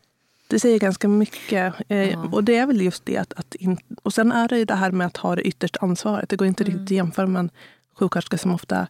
Det 0.54 0.60
säger 0.60 0.80
ganska 0.80 1.08
mycket. 1.08 1.74
Eh, 1.88 2.34
Och 2.34 2.44
det 2.44 2.58
är 2.58 2.68
väl 2.68 2.82
just 2.82 3.06
det 3.06 3.18
att, 3.18 3.34
att 3.34 3.56
in, 3.56 3.78
Och 4.04 4.14
sen 4.14 4.32
är 4.32 4.48
det 4.48 4.58
ju 4.58 4.66
det 4.66 4.76
här 4.76 4.92
med 4.92 5.08
att 5.08 5.18
ha 5.18 5.36
det 5.36 5.42
yttersta 5.42 5.80
ansvaret. 5.82 6.30
Det 6.30 6.36
går 6.36 6.48
inte 6.48 6.64
mm. 6.64 6.74
riktigt 6.74 6.88
att 6.88 6.98
jämföra 6.98 7.28
med 7.28 7.40
en 7.40 7.50
sjuksköterska 7.96 8.38
som 8.38 8.52
ofta 8.52 8.88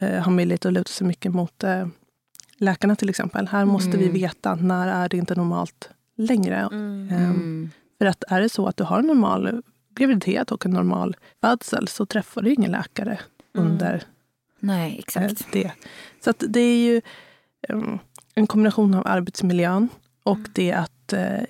eh, 0.00 0.22
har 0.22 0.32
möjlighet 0.32 0.66
att 0.66 0.72
luta 0.72 0.88
sig 0.88 1.06
mycket 1.06 1.32
mot 1.32 1.64
eh, 1.64 1.86
läkarna 2.56 2.96
till 2.96 3.08
exempel. 3.08 3.48
Här 3.48 3.64
måste 3.64 3.88
mm. 3.88 4.00
vi 4.00 4.08
veta 4.08 4.54
när 4.54 4.88
är 4.88 5.08
det 5.08 5.16
inte 5.16 5.34
normalt 5.34 5.90
längre. 6.16 6.68
Mm. 6.72 7.30
Um, 7.30 7.70
för 7.98 8.06
att 8.06 8.24
är 8.28 8.40
det 8.40 8.48
så 8.48 8.66
att 8.66 8.76
du 8.76 8.84
har 8.84 8.98
en 8.98 9.06
normal 9.06 9.62
graviditet 9.94 10.52
och 10.52 10.66
en 10.66 10.72
normal 10.72 11.16
födsel 11.40 11.88
så 11.88 12.06
träffar 12.06 12.42
du 12.42 12.52
ingen 12.52 12.70
läkare 12.70 13.20
mm. 13.56 13.70
under 13.70 14.02
Nej, 14.60 14.98
exakt. 14.98 15.30
Eh, 15.40 15.46
det. 15.52 15.72
Så 16.24 16.30
att 16.30 16.44
det 16.48 16.60
är 16.60 16.78
ju... 16.78 17.00
Um, 17.68 17.98
en 18.34 18.46
kombination 18.46 18.94
av 18.94 19.06
arbetsmiljön 19.06 19.88
och 20.22 20.36
mm. 20.36 20.50
det 20.54 20.72
att 20.72 21.12
eh, 21.12 21.40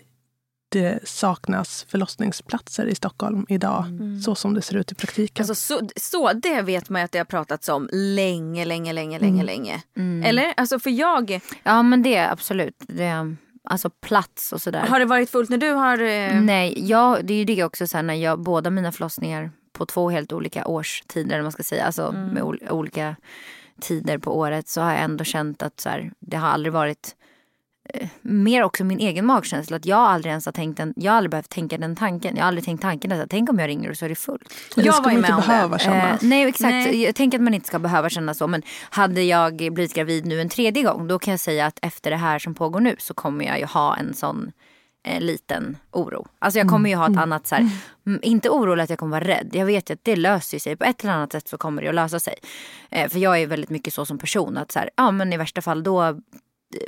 det 0.71 1.09
saknas 1.09 1.87
förlossningsplatser 1.89 2.87
i 2.87 2.95
Stockholm 2.95 3.47
idag. 3.49 3.85
Så 4.25 4.35
som 4.35 4.55
det 4.55 4.63
ser 4.63 4.77
ut 4.77 4.93
i 4.93 4.95
praktiken. 4.95 5.43
Alltså, 5.43 5.55
så, 5.55 5.89
så 5.97 6.33
det 6.33 6.63
vet 6.63 6.89
man 6.89 7.01
ju 7.01 7.05
att 7.05 7.13
det 7.13 7.19
har 7.19 7.25
pratats 7.25 7.69
om 7.69 7.89
länge, 7.93 8.65
länge, 8.65 8.93
länge, 8.93 9.19
länge, 9.19 9.43
länge. 9.43 9.83
Eller? 10.25 10.55
Alltså 10.57 10.79
för 10.79 10.91
jag, 10.91 11.41
Ja 11.63 11.83
men 11.83 12.03
det 12.03 12.19
absolut. 12.19 12.75
Det, 12.79 13.37
alltså 13.65 13.91
plats 13.91 14.53
och 14.53 14.63
sådär. 14.63 14.87
har 14.87 14.99
det 14.99 15.05
varit 15.05 15.31
fullt 15.31 15.51
när 15.51 15.59
du 15.59 15.71
har... 15.71 15.99
eh, 15.99 16.41
Nej, 16.41 16.89
jag, 16.89 17.25
det 17.25 17.35
är 17.35 17.39
ju 17.39 17.45
det 17.45 17.65
också 17.65 17.87
så 17.87 17.97
här, 17.97 18.03
när 18.03 18.15
jag, 18.15 18.41
båda 18.41 18.71
mina 18.71 18.93
förlossningar 18.93 19.51
på 19.73 19.87
två 19.87 20.11
helt 20.11 20.33
olika 20.33 20.67
årstider, 20.67 21.35
eller 21.35 21.43
man 21.43 21.53
ska 21.53 21.63
säga, 21.63 21.85
alltså 21.85 22.13
med 22.13 22.43
ol, 22.43 22.61
olika 22.71 23.17
tider 23.81 24.19
på 24.19 24.39
året 24.39 24.69
så 24.69 24.81
har 24.81 24.93
jag 24.93 25.01
ändå 25.01 25.25
känt 25.25 25.63
att 25.63 25.81
så 25.81 25.89
här, 25.89 26.13
det 26.21 26.37
har 26.37 26.49
aldrig 26.49 26.73
varit 26.73 27.17
mer 28.23 28.63
också 28.63 28.85
min 28.85 28.99
egen 28.99 29.27
magkänsla. 29.27 29.77
Att 29.77 29.87
jag 29.87 29.99
aldrig 29.99 30.31
ens 30.31 30.47
har 30.47 30.53
tänkt 30.53 30.77
den, 30.77 30.95
jag 30.97 31.13
har 31.13 31.17
aldrig 31.17 31.31
behövt 31.31 31.49
tänka 31.49 31.79
den 31.79 31.97
tanken. 31.97 32.37
Jag 32.37 32.43
har 32.43 32.49
aldrig 32.49 32.65
tänkt 32.65 32.83
tanken 32.83 33.13
att 33.13 33.31
tänk 33.31 33.51
om 33.51 33.59
jag 33.59 33.69
ringer 33.69 33.91
och 33.91 33.97
så 33.97 34.05
är 34.05 34.09
det 34.09 34.15
fullt. 34.15 34.55
Jag 34.77 34.95
ska 34.95 35.03
var 35.03 35.11
ju 35.11 35.19
med 35.19 35.29
inte 35.29 35.35
om 35.35 35.41
det. 35.41 35.47
behöva 35.47 35.79
känna. 35.79 36.11
Eh, 36.11 36.17
nej 36.23 36.49
exakt, 36.49 36.71
Nej. 36.71 37.03
jag 37.03 37.15
tänker 37.15 37.39
att 37.39 37.45
man 37.45 37.55
inte 37.55 37.67
ska 37.67 37.79
behöva 37.79 38.11
känna 38.11 38.35
så. 38.35 38.47
Men 38.47 38.63
hade 38.91 39.23
jag 39.23 39.57
blivit 39.57 39.95
gravid 39.95 40.27
nu 40.27 40.41
en 40.41 40.49
tredje 40.49 40.83
gång 40.83 41.09
då 41.09 41.19
kan 41.19 41.31
jag 41.31 41.41
säga 41.41 41.67
att 41.67 41.79
efter 41.83 42.11
det 42.11 42.17
här 42.17 42.39
som 42.39 42.55
pågår 42.55 42.81
nu 42.81 42.97
så 42.99 43.15
kommer 43.15 43.45
jag 43.45 43.59
ju 43.59 43.65
ha 43.65 43.97
en 43.97 44.15
sån 44.15 44.53
eh, 45.05 45.21
liten 45.21 45.77
oro. 45.91 46.27
Alltså 46.39 46.59
jag 46.59 46.69
kommer 46.69 46.91
ju 46.91 46.97
ha 46.97 47.11
ett 47.11 47.19
annat 47.19 47.47
så 47.47 47.55
här, 47.55 47.71
mm, 48.07 48.21
inte 48.23 48.51
orolig 48.51 48.83
att 48.83 48.91
jag 48.91 48.99
kommer 48.99 49.21
vara 49.21 49.29
rädd. 49.29 49.51
Jag 49.53 49.67
vet 49.67 49.91
ju 49.91 49.95
att 49.95 50.05
det 50.05 50.17
löser 50.17 50.59
sig. 50.59 50.77
På 50.77 50.85
ett 50.85 51.03
eller 51.03 51.13
annat 51.13 51.33
sätt 51.33 51.49
så 51.49 51.59
kommer 51.59 51.83
det 51.83 51.89
att 51.89 51.95
lösa 51.95 52.21
sig. 52.21 52.35
Eh, 52.91 53.09
för 53.09 53.19
jag 53.19 53.41
är 53.43 53.47
väldigt 53.47 53.71
mycket 53.71 53.95
så 53.95 54.05
som 54.05 54.19
person 54.19 54.57
att 54.57 54.73
så 54.73 54.79
här, 54.79 54.91
ja 54.97 55.11
men 55.11 55.33
i 55.33 55.37
värsta 55.37 55.63
fall 55.63 55.83
då 55.83 56.21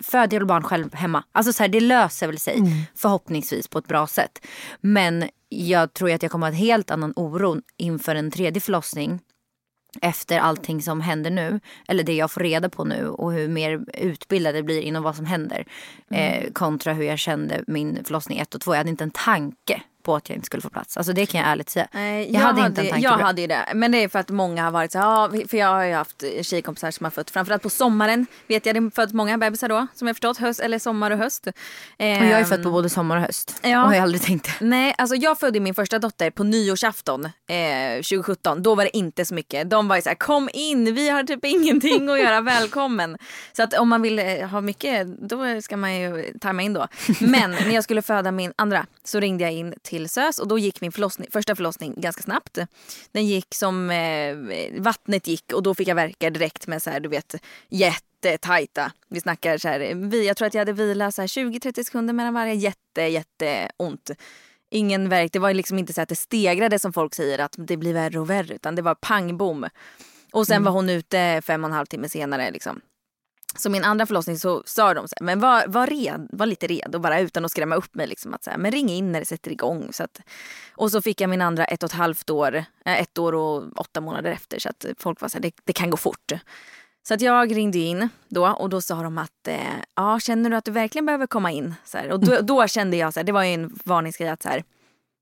föder 0.03 0.37
jag 0.37 0.47
barn 0.47 0.63
själv 0.63 0.95
hemma. 0.95 1.25
Alltså 1.33 1.53
så 1.53 1.63
här, 1.63 1.69
det 1.69 1.81
löser 1.81 2.27
väl 2.27 2.39
sig 2.39 2.89
förhoppningsvis 2.95 3.69
på 3.69 3.79
ett 3.79 3.89
bra 3.89 4.07
sätt. 4.07 4.47
Men 4.81 5.25
jag 5.49 5.93
tror 5.95 6.13
att 6.13 6.23
jag 6.23 6.33
kommer 6.33 6.47
ha 6.47 6.53
en 6.53 6.59
helt 6.59 6.91
annan 6.91 7.13
oro 7.17 7.57
inför 7.77 8.15
en 8.15 8.31
tredje 8.31 8.61
förlossning 8.61 9.21
efter 10.01 10.39
allting 10.39 10.83
som 10.83 11.01
händer 11.01 11.31
nu, 11.31 11.61
eller 11.89 12.05
det 12.05 12.15
jag 12.15 12.31
får 12.31 12.41
reda 12.41 12.69
på 12.69 12.85
nu 12.85 13.09
och 13.09 13.33
hur 13.33 13.49
mer 13.49 13.85
utbildad 13.95 14.57
jag 14.57 14.65
blir 14.65 14.81
inom 14.81 15.03
vad 15.03 15.17
som 15.17 15.27
händer. 15.27 15.67
Eh, 16.11 16.53
kontra 16.53 16.93
hur 16.93 17.05
jag 17.05 17.19
kände 17.19 17.65
min 17.67 18.05
förlossning 18.05 18.39
1 18.39 18.55
och 18.55 18.61
2. 18.61 18.73
Jag 18.73 18.79
hade 18.79 18.91
inte 18.91 19.05
en 19.05 19.11
tanke 19.11 19.83
på 20.03 20.17
att 20.17 20.29
jag 20.29 20.37
inte 20.37 20.47
skulle 20.47 20.63
få 20.63 20.71
plats. 20.71 20.97
Alltså 20.97 21.13
det 21.13 21.27
kan 21.27 21.41
jag 21.41 21.51
ärligt 21.51 21.71
säga. 21.71 21.89
Nej, 21.93 22.33
jag, 22.33 22.41
hade 22.41 22.67
inte 22.67 22.81
en 22.81 22.89
tanke 22.89 23.05
jag 23.05 23.19
hade 23.19 23.41
ju 23.41 23.47
det. 23.47 23.69
Men 23.75 23.93
det 23.93 23.99
är 23.99 24.09
för 24.09 24.19
att 24.19 24.31
många 24.31 24.65
har 24.65 24.71
varit 24.71 24.93
så 24.93 24.99
ja, 24.99 25.31
för 25.49 25.57
jag 25.57 25.67
har 25.67 25.85
ju 25.85 25.95
haft 25.95 26.25
tjejkompisar 26.43 26.91
som 26.91 27.05
har 27.05 27.11
fött, 27.11 27.31
framförallt 27.31 27.63
på 27.63 27.71
sommaren 27.71 28.27
vet 28.47 28.67
jag, 28.67 28.75
det 28.75 28.91
fött 28.95 29.13
många 29.13 29.39
bebisar 29.39 29.69
då 29.69 29.87
som 29.95 30.07
jag 30.07 30.17
förstått, 30.17 30.39
höst, 30.39 30.61
eller 30.61 30.79
sommar 30.79 31.11
och 31.11 31.19
höst. 31.19 31.47
Och 31.47 31.53
jag 31.97 32.09
är 32.09 32.39
Ehm, 32.41 32.45
född 32.45 32.63
på 32.63 32.71
både 32.71 32.89
sommar 32.89 33.17
och 33.17 33.23
höst. 33.23 33.61
Ja. 33.63 33.83
Och 33.83 33.87
har 33.87 33.95
jag 33.95 34.03
aldrig 34.03 34.23
tänkt 34.23 34.45
det. 34.45 34.65
Nej, 34.65 34.95
alltså 34.99 35.17
jag 35.17 35.39
födde 35.39 35.61
min 35.61 35.75
första 35.75 35.99
dotter 35.99 36.31
på 36.31 36.45
nyårsafton 36.45 37.25
eh, 37.25 37.95
2017. 37.95 38.63
Då 38.63 38.75
var 38.75 38.85
det 38.85 38.97
inte 38.97 39.25
så 39.25 39.35
mycket. 39.35 39.71
De 39.71 39.89
var 39.89 39.97
ju 39.97 40.03
så 40.03 40.09
här, 40.09 40.17
kom 40.17 40.49
in, 40.53 40.95
vi 40.95 41.09
har 41.09 41.23
typ 41.23 41.45
ingenting 41.45 42.09
att 42.09 42.21
göra, 42.21 42.41
välkommen. 42.41 43.19
Så 43.53 43.63
att 43.63 43.75
om 43.75 43.89
man 43.89 44.03
vill 44.03 44.19
eh, 44.19 44.49
ha 44.49 44.61
mycket, 44.61 45.29
då 45.29 45.61
ska 45.63 45.77
man 45.77 45.95
ju 45.95 46.33
tajma 46.41 46.63
in 46.63 46.73
då. 46.73 46.87
Men 47.21 47.51
när 47.51 47.75
jag 47.75 47.85
skulle 47.85 48.03
föda 48.03 48.31
min 48.31 48.53
andra 48.57 48.87
så 49.05 49.21
ringde 49.21 49.45
jag 49.45 49.53
in 49.53 49.75
till 49.83 49.92
SÖS 50.01 50.39
och 50.39 50.49
då 50.49 50.59
gick 50.59 50.81
min 50.81 50.93
förlossning, 50.93 51.29
första 51.33 51.57
förlossning 51.57 51.95
ganska 51.97 52.23
snabbt. 52.23 52.59
Den 53.13 53.27
gick 53.27 53.55
som 53.55 53.91
eh, 53.91 54.37
vattnet 54.79 55.27
gick 55.27 55.53
och 55.53 55.63
då 55.63 55.75
fick 55.75 55.89
jag 55.89 55.95
verka 55.95 56.31
direkt 56.31 56.67
med 56.67 56.83
så 56.83 56.91
här, 56.91 57.01
du 57.01 57.09
vet, 57.09 57.35
jättetajta. 57.69 58.93
Vi 59.09 59.21
snackar 59.21 59.59
så 59.59 59.69
här, 59.69 59.95
vi, 59.95 60.27
jag 60.27 60.37
tror 60.37 60.47
att 60.47 60.55
jag 60.55 60.61
hade 60.61 60.73
vila 60.73 61.13
så 61.13 61.23
här 61.23 61.27
20-30 61.27 61.85
sekunder 61.85 62.15
mellan 62.15 62.35
varje, 62.35 62.55
jätte, 62.55 63.03
jätte 63.03 63.71
ont 63.77 64.11
ingen 64.73 65.09
verk. 65.09 65.33
Det 65.33 65.39
var 65.39 65.55
liksom 65.55 65.79
inte 65.79 65.93
så 65.93 66.01
att 66.01 66.09
det 66.09 66.17
stegrade 66.17 66.79
som 66.79 66.93
folk 66.93 67.15
säger 67.15 67.39
att 67.39 67.55
det 67.59 67.77
blir 67.77 67.95
värre 67.95 68.21
och 68.21 68.31
värre 68.31 68.55
utan 68.55 68.75
det 68.75 68.83
var 68.83 68.95
pang 68.95 69.37
bom. 69.37 69.69
Och 70.33 70.47
sen 70.47 70.65
var 70.65 70.73
hon 70.73 70.91
ute 70.91 71.43
fem 71.45 71.65
och 71.65 71.71
en 71.71 71.75
halv 71.75 71.87
timme 71.87 72.09
senare 72.09 72.51
liksom. 72.51 72.81
Så 73.57 73.71
min 73.71 73.85
andra 73.85 74.07
förlossning 74.07 74.39
så 74.39 74.63
sa 74.67 74.95
de 74.95 75.09
så 75.09 75.15
här, 75.21 75.25
men 75.25 75.41
var, 75.41 75.67
var, 75.67 75.87
red, 75.87 76.29
var 76.33 76.47
lite 76.47 76.67
redo 76.67 76.99
bara 76.99 77.21
utan 77.21 77.45
att 77.45 77.51
skrämma 77.51 77.75
upp 77.75 77.95
mig. 77.95 78.07
Liksom, 78.07 78.35
att 78.35 78.45
så 78.45 78.51
här, 78.51 78.59
men 78.59 78.73
ring 78.73 78.89
in 78.89 79.13
när 79.13 79.21
det 79.21 79.27
sätter 79.27 79.51
igång. 79.51 79.89
Så 79.93 80.05
att, 80.05 80.21
och 80.75 80.91
så 80.91 81.03
fick 81.03 81.21
jag 81.21 81.31
min 81.31 81.43
andra 81.43 81.65
ett 81.65 81.83
och 81.83 81.91
ett 81.91 81.97
halvt 81.97 82.31
år, 82.31 82.55
eh, 82.85 83.01
ett 83.01 83.19
år 83.19 83.35
och 83.35 83.81
åtta 83.81 84.01
månader 84.01 84.31
efter. 84.31 84.59
Så 84.59 84.69
att 84.69 84.87
folk 84.99 85.21
var 85.21 85.29
så 85.29 85.39
här, 85.39 85.43
det, 85.43 85.53
det 85.65 85.73
kan 85.73 85.91
gå 85.91 85.97
fort. 85.97 86.33
Så 87.09 87.15
att 87.15 87.21
jag 87.21 87.57
ringde 87.57 87.79
in 87.79 88.09
då 88.29 88.47
och 88.49 88.69
då 88.69 88.81
sa 88.81 89.03
de 89.03 89.19
att 89.19 89.49
eh, 89.49 89.57
ja, 89.97 90.21
känner 90.21 90.51
du 90.51 90.57
att 90.57 90.65
du 90.65 90.71
verkligen 90.71 91.07
behöver 91.07 91.27
komma 91.27 91.51
in? 91.51 91.75
Så 91.85 91.99
här, 91.99 92.11
och 92.11 92.21
då, 92.21 92.41
då 92.41 92.67
kände 92.67 92.97
jag 92.97 93.15
så 93.15 93.21
här, 93.21 93.25
det 93.25 93.33
var 93.33 93.45
ju 93.45 93.55
en 93.55 93.79
varningsgrej 93.85 94.29
att 94.29 94.43
så 94.43 94.49
här, 94.49 94.65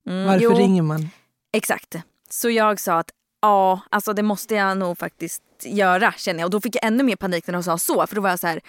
mm, 0.06 0.26
Varför 0.26 0.44
jo, 0.44 0.54
ringer 0.54 0.82
man? 0.82 1.08
Exakt. 1.52 1.96
Så 2.30 2.50
jag 2.50 2.80
sa 2.80 2.98
att 2.98 3.10
ja, 3.42 3.80
alltså 3.90 4.12
det 4.12 4.22
måste 4.22 4.54
jag 4.54 4.78
nog 4.78 4.98
faktiskt 4.98 5.42
göra 5.64 6.12
känner 6.12 6.40
jag. 6.40 6.46
Och 6.46 6.50
då 6.50 6.60
fick 6.60 6.76
jag 6.76 6.84
ännu 6.84 7.02
mer 7.02 7.16
panik 7.16 7.46
när 7.46 7.52
de 7.54 7.62
sa 7.62 7.78
så. 7.78 8.06
För 8.06 8.14
då 8.14 8.20
var 8.20 8.30
jag 8.30 8.38
så 8.40 8.46
här, 8.46 8.60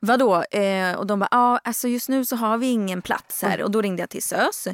vadå? 0.00 0.42
Eh, 0.42 0.92
och 0.94 1.06
de 1.06 1.18
bara, 1.18 1.28
ja 1.30 1.58
alltså 1.64 1.88
just 1.88 2.08
nu 2.08 2.24
så 2.24 2.36
har 2.36 2.58
vi 2.58 2.66
ingen 2.66 3.02
plats 3.02 3.42
här. 3.42 3.62
Och 3.62 3.70
då 3.70 3.82
ringde 3.82 4.02
jag 4.02 4.10
till 4.10 4.22
SÖS. 4.22 4.66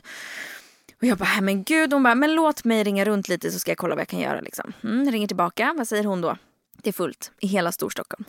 Och 1.01 1.05
jag 1.05 1.19
bara, 1.19 1.29
"Nej, 1.29 1.41
men 1.41 1.65
gud. 1.65 1.93
Hon 1.93 2.03
bara, 2.03 2.15
men 2.15 2.35
låt 2.35 2.65
mig 2.65 2.85
ringa 2.85 3.05
runt 3.05 3.29
lite 3.29 3.51
så 3.51 3.59
ska 3.59 3.71
jag 3.71 3.79
kolla 3.79 3.95
vad 3.95 4.01
jag 4.01 4.09
kan 4.09 4.21
göra. 4.21 4.41
Liksom. 4.41 4.73
Mm, 4.85 5.11
ringer 5.13 5.27
tillbaka, 5.27 5.75
vad 5.79 5.89
säger 5.89 6.05
hon 6.05 6.21
då? 6.21 6.37
Det 6.83 6.89
är 6.91 6.93
fullt 6.93 7.33
i 7.41 7.47
hela 7.47 7.73
Storstockholm. 7.73 8.25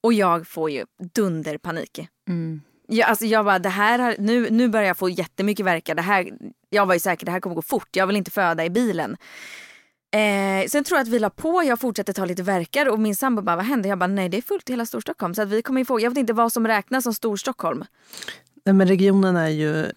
Och 0.00 0.12
jag 0.12 0.46
får 0.46 0.70
ju 0.70 0.84
dunderpanik. 1.14 2.08
Mm. 2.28 2.62
Jag, 2.88 3.08
alltså 3.08 3.24
jag 3.26 3.44
bara, 3.44 3.58
det 3.58 3.68
här 3.68 3.98
har, 3.98 4.16
nu, 4.18 4.50
nu 4.50 4.68
börjar 4.68 4.86
jag 4.86 4.98
få 4.98 5.08
jättemycket 5.08 5.66
verkar. 5.66 5.94
Det 5.94 6.02
här, 6.02 6.30
jag 6.70 6.86
var 6.86 6.94
ju 6.94 7.00
säker, 7.00 7.26
det 7.26 7.32
här 7.32 7.40
kommer 7.40 7.56
gå 7.56 7.62
fort. 7.62 7.96
Jag 7.96 8.06
vill 8.06 8.16
inte 8.16 8.30
föda 8.30 8.64
i 8.64 8.70
bilen. 8.70 9.16
Eh, 10.14 10.66
sen 10.68 10.84
tror 10.84 10.98
jag 10.98 11.02
att 11.02 11.08
vi 11.08 11.18
la 11.18 11.30
på, 11.30 11.62
jag 11.64 11.80
fortsatte 11.80 12.12
ta 12.12 12.24
lite 12.24 12.42
verkar 12.42 12.88
och 12.88 13.00
min 13.00 13.16
sambo 13.16 13.42
bara, 13.42 13.56
vad 13.56 13.64
hände? 13.64 13.88
Jag 13.88 13.98
bara, 13.98 14.06
nej 14.06 14.28
det 14.28 14.36
är 14.36 14.42
fullt 14.42 14.70
i 14.70 14.72
hela 14.72 14.86
Storstockholm. 14.86 15.34
Så 15.34 15.42
att 15.42 15.48
vi 15.48 15.62
kommer 15.62 15.80
ju 15.80 15.84
få, 15.84 16.00
jag 16.00 16.10
vet 16.10 16.18
inte 16.18 16.32
vad 16.32 16.52
som 16.52 16.66
räknas 16.66 17.04
som 17.04 17.14
Storstockholm. 17.14 17.84
Nej, 18.64 18.74
men 18.74 18.88
regionen 18.88 19.36
är 19.36 19.48
ju 19.48 19.84
eh, 19.84 19.90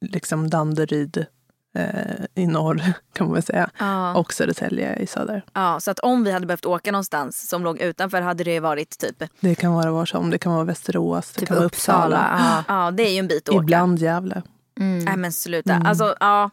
liksom 0.00 0.50
Danderyd 0.50 1.26
eh, 1.74 2.24
i 2.34 2.46
norr 2.46 2.82
kan 3.12 3.26
man 3.26 3.34
väl 3.34 3.42
säga. 3.42 3.70
Ja. 3.78 4.14
Och 4.14 4.32
Södertälje 4.32 4.96
i 4.96 5.06
söder. 5.06 5.44
Ja, 5.52 5.80
så 5.80 5.90
att 5.90 5.98
om 5.98 6.24
vi 6.24 6.32
hade 6.32 6.46
behövt 6.46 6.66
åka 6.66 6.92
någonstans 6.92 7.48
som 7.48 7.64
låg 7.64 7.80
utanför 7.80 8.20
hade 8.20 8.44
det 8.44 8.60
varit 8.60 8.98
typ, 8.98 9.22
Det 9.40 9.54
kan 9.54 9.72
vara 9.72 9.90
var 9.90 10.06
som. 10.06 10.30
Det 10.30 10.38
kan 10.38 10.52
vara 10.52 10.64
Västerås, 10.64 11.32
det 11.32 11.40
Typ 11.40 11.48
kan 11.48 11.56
vara 11.56 11.66
Uppsala. 11.66 12.64
Ja. 12.68 12.74
ja 12.74 12.90
det 12.90 13.02
är 13.02 13.12
ju 13.12 13.18
en 13.18 13.28
bit 13.28 13.48
att 13.48 13.54
åka. 13.54 13.62
Ibland 13.62 13.98
Gävle. 13.98 14.42
Mm. 14.80 15.04
Nej 15.04 15.16
men 15.16 15.32
sluta. 15.32 15.74
Alltså, 15.74 16.16
ja. 16.20 16.50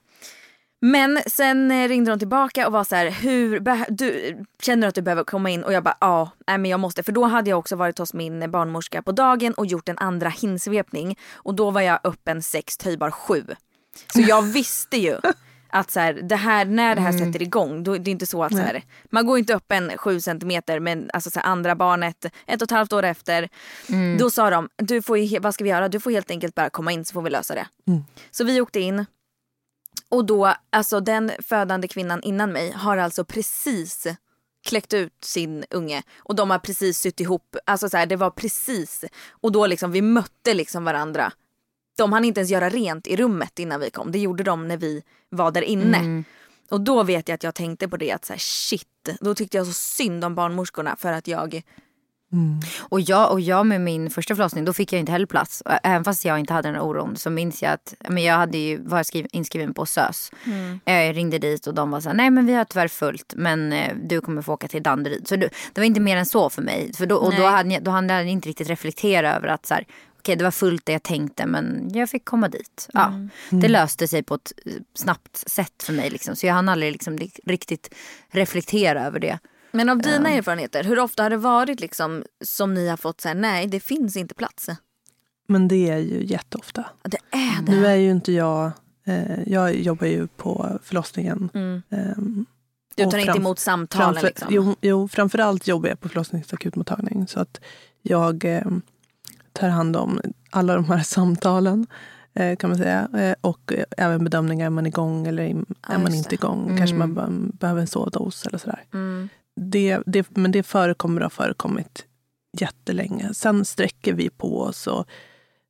Men 0.85 1.19
sen 1.25 1.71
eh, 1.71 1.87
ringde 1.87 2.11
de 2.11 2.19
tillbaka 2.19 2.67
och 2.67 2.73
var 2.73 2.83
så 2.83 2.95
här, 2.95 3.09
hur, 3.09 3.59
du, 3.89 4.37
känner 4.61 4.81
du 4.81 4.87
att 4.87 4.95
du 4.95 5.01
behöver 5.01 5.23
komma 5.23 5.49
in? 5.49 5.63
Och 5.63 5.73
jag 5.73 5.83
bara, 5.83 5.97
ja, 6.01 6.31
nej, 6.47 6.57
men 6.57 6.71
jag 6.71 6.79
måste. 6.79 7.03
För 7.03 7.11
då 7.11 7.23
hade 7.23 7.49
jag 7.49 7.59
också 7.59 7.75
varit 7.75 7.97
hos 7.97 8.13
min 8.13 8.51
barnmorska 8.51 9.01
på 9.01 9.11
dagen 9.11 9.53
och 9.53 9.65
gjort 9.65 9.89
en 9.89 9.97
andra 9.97 10.29
hinsvepning. 10.29 11.17
Och 11.33 11.55
då 11.55 11.71
var 11.71 11.81
jag 11.81 11.99
öppen 12.03 12.41
6, 12.41 12.77
töjbar 12.77 13.11
7. 13.11 13.45
Så 14.13 14.21
jag 14.21 14.41
visste 14.53 14.97
ju 14.97 15.17
att 15.69 15.91
så 15.91 15.99
här, 15.99 16.13
det 16.13 16.35
här, 16.35 16.65
när 16.65 16.95
det 16.95 17.01
här 17.01 17.11
sätter 17.11 17.41
igång, 17.41 17.83
då, 17.83 17.97
det 17.97 18.09
är 18.09 18.11
inte 18.11 18.25
så 18.25 18.43
att 18.43 18.51
så 18.51 18.57
här, 18.57 18.83
man 19.09 19.25
går 19.25 19.37
inte 19.37 19.53
upp 19.53 19.71
en 19.71 19.91
7 19.97 20.21
centimeter 20.21 20.79
men 20.79 21.09
alltså 21.13 21.29
så 21.29 21.39
här, 21.39 21.47
andra 21.47 21.75
barnet 21.75 22.25
ett 22.25 22.61
och 22.61 22.65
ett 22.65 22.71
halvt 22.71 22.93
år 22.93 23.03
efter. 23.03 23.49
Då 24.17 24.29
sa 24.29 24.49
de, 24.49 24.69
du 24.75 25.01
får 25.01 25.39
vad 25.39 25.53
ska 25.53 25.63
vi 25.63 25.69
göra? 25.69 25.89
Du 25.89 25.99
får 25.99 26.11
helt 26.11 26.31
enkelt 26.31 26.55
bara 26.55 26.69
komma 26.69 26.91
in 26.91 27.05
så 27.05 27.13
får 27.13 27.21
vi 27.21 27.29
lösa 27.29 27.55
det. 27.55 27.67
Så 28.31 28.43
vi 28.43 28.61
åkte 28.61 28.79
in. 28.79 29.05
Och 30.15 30.25
då, 30.25 30.53
alltså 30.69 30.99
den 30.99 31.31
födande 31.39 31.87
kvinnan 31.87 32.21
innan 32.21 32.51
mig 32.51 32.71
har 32.71 32.97
alltså 32.97 33.25
precis 33.25 34.07
kläckt 34.65 34.93
ut 34.93 35.13
sin 35.23 35.65
unge 35.69 36.03
och 36.17 36.35
de 36.35 36.49
har 36.49 36.59
precis 36.59 36.99
sytt 36.99 37.19
ihop, 37.19 37.55
alltså 37.65 37.89
så 37.89 37.97
här, 37.97 38.05
det 38.05 38.15
var 38.15 38.29
precis. 38.29 39.03
Och 39.29 39.51
då 39.51 39.67
liksom, 39.67 39.91
vi 39.91 40.01
mötte 40.01 40.53
liksom 40.53 40.83
varandra. 40.83 41.31
De 41.97 42.13
hann 42.13 42.25
inte 42.25 42.39
ens 42.39 42.51
göra 42.51 42.69
rent 42.69 43.07
i 43.07 43.15
rummet 43.15 43.59
innan 43.59 43.79
vi 43.79 43.89
kom, 43.89 44.11
det 44.11 44.19
gjorde 44.19 44.43
de 44.43 44.67
när 44.67 44.77
vi 44.77 45.03
var 45.29 45.51
där 45.51 45.61
inne. 45.61 46.23
Och 46.69 46.81
då 46.81 47.03
vet 47.03 47.27
jag 47.27 47.35
att 47.35 47.43
jag 47.43 47.55
tänkte 47.55 47.87
på 47.87 47.97
det 47.97 48.11
att 48.11 48.25
så 48.25 48.33
här, 48.33 48.39
shit, 48.39 49.09
då 49.19 49.35
tyckte 49.35 49.57
jag 49.57 49.67
så 49.67 49.73
synd 49.73 50.25
om 50.25 50.35
barnmorskorna 50.35 50.95
för 50.95 51.13
att 51.13 51.27
jag 51.27 51.61
Och, 52.89 53.01
jag, 53.01 53.31
och 53.31 53.41
jag 53.41 53.65
med 53.65 53.81
min 53.81 54.09
första 54.09 54.35
förlossning, 54.35 54.65
då 54.65 54.73
fick 54.73 54.93
jag 54.93 54.99
inte 54.99 55.11
heller 55.11 55.25
plats. 55.25 55.63
Även 55.83 56.03
fast 56.03 56.25
jag 56.25 56.39
inte 56.39 56.53
hade 56.53 56.67
den 56.71 56.81
oron 56.81 57.15
så 57.17 57.29
minns 57.29 57.63
jag 57.63 57.71
att 57.73 57.93
men 58.09 58.23
jag 58.23 58.35
hade 58.35 58.57
ju, 58.57 58.81
var 58.81 59.03
skriv, 59.03 59.27
inskriven 59.31 59.73
på 59.73 59.85
SÖS. 59.85 60.31
Jag 60.85 61.15
ringde 61.17 61.39
dit 61.39 61.67
och 61.67 61.73
de 61.73 61.91
var 61.91 61.99
så 62.01 62.09
här, 62.09 62.15
nej 62.15 62.29
men 62.29 62.45
vi 62.45 62.53
har 62.53 62.65
tyvärr 62.65 62.87
fullt 62.87 63.33
men 63.37 63.73
eh, 63.73 63.95
du 64.03 64.21
kommer 64.21 64.41
få 64.41 64.53
åka 64.53 64.67
till 64.67 64.83
Danderyd. 64.83 65.27
Så 65.27 65.35
det, 65.35 65.49
det 65.73 65.81
var 65.81 65.85
inte 65.85 65.99
mer 65.99 66.17
än 66.17 66.25
så 66.25 66.49
för 66.49 66.61
mig. 66.61 66.91
För 66.93 67.05
då, 67.05 67.15
och 67.15 67.35
då 67.35 67.43
hade, 67.45 67.73
jag, 67.73 67.83
då 67.83 67.91
hade 67.91 68.13
jag 68.13 68.27
inte 68.27 68.49
riktigt 68.49 68.69
reflekterat 68.69 69.37
över 69.37 69.47
att 69.47 69.65
så 69.65 69.73
här, 69.73 69.85
okej 70.19 70.35
det 70.35 70.43
var 70.43 70.51
fullt 70.51 70.85
det 70.85 70.91
jag 70.91 71.03
tänkte 71.03 71.45
men 71.45 71.89
jag 71.93 72.09
fick 72.09 72.25
komma 72.25 72.47
dit. 72.47 72.89
Ja, 72.93 73.13
Det 73.49 73.67
löste 73.67 74.07
sig 74.07 74.23
på 74.23 74.35
ett 74.35 74.51
eh, 74.65 74.71
snabbt 74.93 75.37
sätt 75.49 75.83
för 75.83 75.93
mig 75.93 76.09
liksom. 76.09 76.35
Så 76.35 76.45
jag 76.45 76.53
hann 76.53 76.69
aldrig 76.69 76.91
liksom 76.91 77.17
ri- 77.17 77.39
riktigt 77.45 77.93
reflektera 78.31 79.05
över 79.05 79.19
det. 79.19 79.39
Men 79.75 79.89
av 79.89 79.97
dina 79.97 80.29
erfarenheter, 80.29 80.83
hur 80.83 80.99
ofta 80.99 81.23
har 81.23 81.29
det 81.29 81.37
varit 81.37 81.79
liksom 81.79 82.23
som 82.45 82.73
ni 82.73 82.87
har 82.87 82.97
fått 82.97 83.21
säga 83.21 83.33
nej 83.33 83.67
det 83.67 83.79
finns 83.79 84.17
inte 84.17 84.35
plats? 84.35 84.69
Men 85.47 85.67
det 85.67 85.89
är 85.89 85.97
ju 85.97 86.25
jätteofta. 86.25 86.85
Det 87.03 87.17
är 87.31 87.61
det. 87.61 87.71
Nu 87.71 87.85
är 87.87 87.95
ju 87.95 88.11
inte 88.11 88.31
jag... 88.31 88.71
Eh, 89.07 89.43
jag 89.49 89.75
jobbar 89.75 90.07
ju 90.07 90.27
på 90.27 90.79
förlossningen. 90.83 91.49
Mm. 91.53 91.81
ehm, 91.89 92.45
Du 92.95 93.03
tar 93.03 93.17
inte 93.17 93.31
emot 93.37 93.59
samtalen 93.59 94.13
Framför, 94.13 94.27
liksom? 94.27 94.47
jo, 94.51 94.75
jo, 94.81 95.07
framförallt 95.07 95.67
jobbar 95.67 95.89
jag 95.89 95.99
på 95.99 96.09
förlossningsakutmottagning. 96.09 97.27
Så 97.27 97.39
att 97.39 97.59
jag 98.01 98.45
eh, 98.45 98.61
tar 99.53 99.69
hand 99.69 99.95
om 99.95 100.19
alla 100.49 100.75
de 100.75 100.85
här 100.85 100.99
samtalen. 101.03 101.87
Eh, 102.33 102.55
kan 102.55 102.69
man 102.69 102.77
säga. 102.79 103.07
Eh, 103.17 103.35
och 103.41 103.73
eh, 103.73 103.83
även 103.97 104.23
bedömningar, 104.23 104.65
är 104.65 104.69
man 104.69 104.85
igång 104.85 105.27
eller 105.27 105.43
är 105.43 105.63
Ja, 105.89 105.97
man 105.97 106.13
inte 106.13 106.35
igång? 106.35 106.77
Kanske 106.77 106.95
Mm. 106.95 107.13
man 107.13 107.41
be- 107.51 107.57
behöver 107.57 107.81
en 107.81 107.87
sovdos 107.87 108.45
eller 108.47 108.57
sådär. 108.57 108.83
Mm. 108.93 109.29
Det, 109.55 109.99
det, 110.05 110.37
men 110.37 110.51
det 110.51 110.63
förekommer 110.63 111.21
och 111.21 111.25
har 111.25 111.29
förekommit 111.29 112.05
jättelänge. 112.59 113.33
Sen 113.33 113.65
sträcker 113.65 114.13
vi 114.13 114.29
på 114.29 114.61
oss 114.61 114.87
och 114.87 115.07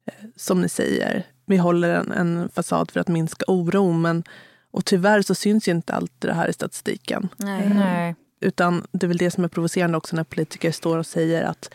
eh, 0.06 0.26
som 0.36 0.62
ni 0.62 0.70
säger, 0.70 1.24
vi 1.46 1.58
håller 1.58 1.90
en, 1.90 2.12
en 2.12 2.50
fasad 2.50 2.92
för 2.92 3.00
att 3.00 3.08
minska 3.08 3.46
oro. 3.48 3.92
Men, 3.92 4.24
och 4.72 4.86
tyvärr 4.86 5.22
så 5.22 5.36
syns 5.36 5.68
ju 5.68 5.72
inte 5.72 5.94
allt 5.94 6.14
det 6.20 6.34
här 6.34 6.48
i 6.48 6.54
statistiken. 6.54 7.30
Nej. 7.38 7.66
Mm. 7.66 7.78
Nej. 7.78 8.16
Utan 8.42 8.88
det 8.92 9.06
är 9.06 9.08
väl 9.08 9.18
det 9.18 9.32
som 9.32 9.44
är 9.44 9.48
provocerande 9.48 9.98
också 9.98 10.16
när 10.16 10.24
politiker 10.24 10.72
står 10.72 10.98
och 10.98 11.06
säger 11.06 11.44
att 11.44 11.70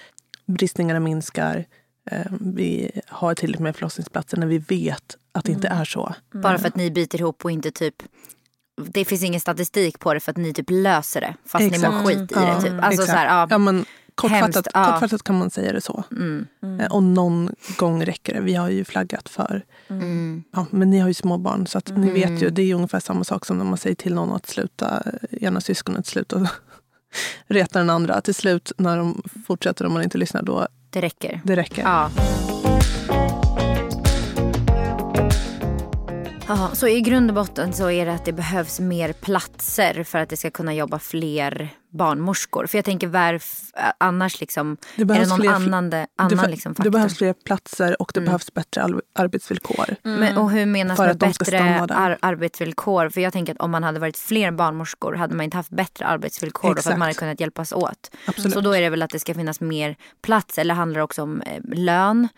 bristningarna 0.47 1.01
minskar. 1.01 1.65
Eh, 2.11 2.27
vi 2.41 2.91
har 3.07 3.35
tillräckligt 3.35 3.63
med 3.63 3.77
förlossningsplatser 3.77 4.37
när 4.37 4.47
vi 4.47 4.59
vet 4.59 5.17
att 5.33 5.45
det 5.45 5.53
inte 5.53 5.69
Mm. 5.69 5.81
är 5.81 5.85
så. 5.85 6.15
Bara 6.33 6.59
för 6.59 6.69
att 6.69 6.77
ni 6.77 6.91
biter 6.91 7.19
ihop 7.21 7.45
och 7.45 7.51
inte 7.51 7.71
typ 7.71 8.03
det 8.89 9.05
finns 9.05 9.23
ingen 9.23 9.41
statistik 9.41 9.99
på 9.99 10.15
det 10.15 10.21
för 10.21 10.31
att 10.31 10.37
ni 10.37 10.53
typ 10.55 10.71
löser 10.71 11.21
det 11.21 11.35
fast 11.47 11.61
ni 11.63 11.67
Exakt. 11.67 11.95
mår 11.95 12.03
skit 12.05 12.19
i 12.33 12.35
Ja, 12.35 12.41
det. 12.41 12.63
Typ. 12.63 12.83
Alltså 12.85 13.07
så 13.07 13.13
här, 13.13 13.27
ja. 13.27 13.47
Ja, 13.51 13.59
men 13.59 13.85
kortfattat, 14.15 14.55
Hemskt, 14.55 14.69
ja. 14.75 14.85
kortfattat 14.85 15.23
kan 15.23 15.39
man 15.39 15.51
säga 15.51 15.73
det 15.73 15.81
så. 15.81 16.05
Mm. 16.11 16.47
Eh, 16.81 16.93
Och 16.93 17.03
någon 17.03 17.55
gång 17.77 18.05
räcker 18.05 18.35
det. 18.35 18.41
Vi 18.41 18.55
har 18.55 18.69
ju 18.69 18.85
flaggat 18.85 19.29
för 19.29 19.63
Mm. 19.89 20.43
Ja, 20.53 20.67
men 20.71 20.91
ni 20.91 20.99
har 20.99 21.09
ju 21.09 21.15
små 21.15 21.39
barn 21.39 21.67
så 21.67 21.79
att 21.79 21.97
ni 21.97 22.11
vet 22.11 22.43
ju, 22.43 22.51
det 22.51 22.63
är 22.63 22.75
ungefär 22.75 23.01
samma 23.01 23.25
sak 23.25 23.47
som 23.47 23.59
när 23.59 23.65
man 23.65 23.79
säger 23.79 23.97
till 23.97 24.15
någon 24.15 24.33
att 24.33 24.47
sluta, 24.47 25.03
ena 25.31 25.61
syskonet 25.61 26.07
sluta 26.07 26.49
reta 27.47 27.79
den 27.79 27.91
andra. 27.91 28.21
Till 28.21 28.35
slut 28.35 28.73
när 28.79 28.97
de 28.97 29.23
fortsätter 29.47 29.87
om 29.87 29.93
man 29.93 30.03
inte 30.03 30.19
lyssnar 30.19 30.43
då, 30.43 30.67
Det 30.91 31.01
räcker. 31.01 31.41
det 31.45 31.57
räcker. 31.57 31.83
Ja. 31.83 32.11
Ja, 36.51 36.71
så 36.73 36.89
i 36.89 37.01
grund 37.01 37.31
och 37.31 37.35
botten 37.35 37.73
så 37.73 37.91
är 37.91 38.07
det 38.07 38.13
att 38.13 38.25
det 38.25 38.33
behövs 38.33 38.81
mer 38.81 39.13
platser 39.13 40.05
för 40.05 40.19
att 40.19 40.29
det 40.29 40.37
ska 40.37 40.51
kunna 40.51 40.75
jobba 40.75 40.99
fler 40.99 41.69
barnmorskor. 41.91 42.67
För 42.67 42.79
jag 42.79 42.85
tänker 42.85 43.07
varf, 43.07 43.61
annars 43.99 44.41
liksom, 44.41 44.77
Det 44.97 45.03
är 45.03 45.07
det 45.07 45.29
någon 45.29 45.39
fler- 45.41 45.51
annan, 45.51 45.91
det, 45.91 46.07
annan 46.17 46.39
för- 46.39 46.49
liksom 46.49 46.73
det 46.73 46.77
faktor? 46.77 46.91
behövs 46.91 47.17
fler 47.19 47.33
platser 47.45 48.03
och 48.03 48.11
det 48.15 48.21
Mm. 48.21 48.27
behövs 48.27 48.55
bättre 48.55 48.87
arbetsvillkor. 49.15 49.87
Men, 50.03 50.39
och 50.39 50.51
hur 50.51 50.67
menas 50.67 50.99
med 50.99 51.19
bättre 51.19 51.81
ar- 51.91 52.19
arbetsvillkor? 52.23 53.09
För 53.09 53.21
jag 53.21 53.33
tänker 53.33 53.53
att 53.55 53.61
om 53.61 53.71
man 53.71 53.85
hade 53.85 54.01
varit 54.01 54.17
fler 54.19 54.51
barnmorskor 54.51 55.15
hade 55.15 55.35
man 55.35 55.45
inte 55.45 55.57
haft 55.57 55.71
bättre 55.71 56.07
arbetsvillkor 56.07 56.69
då 56.69 56.69
för 56.69 56.73
att 56.73 56.79
Exakt. 56.79 56.99
man 56.99 57.07
hade 57.07 57.15
kunnat 57.15 57.41
hjälpas 57.41 57.73
åt. 57.73 58.11
Absolut. 58.27 58.53
Så 58.55 58.61
då 58.61 58.73
är 58.77 58.81
det 58.81 58.91
väl 58.91 59.03
att 59.03 59.11
det 59.11 59.19
ska 59.19 59.35
finnas 59.35 59.61
mer 59.61 59.97
plats 60.23 60.59
eller 60.59 60.75
handlar 60.75 60.99
det 60.99 61.05
också 61.05 61.23
om 61.23 61.41
eh, 61.43 61.61
lön? 61.75 62.29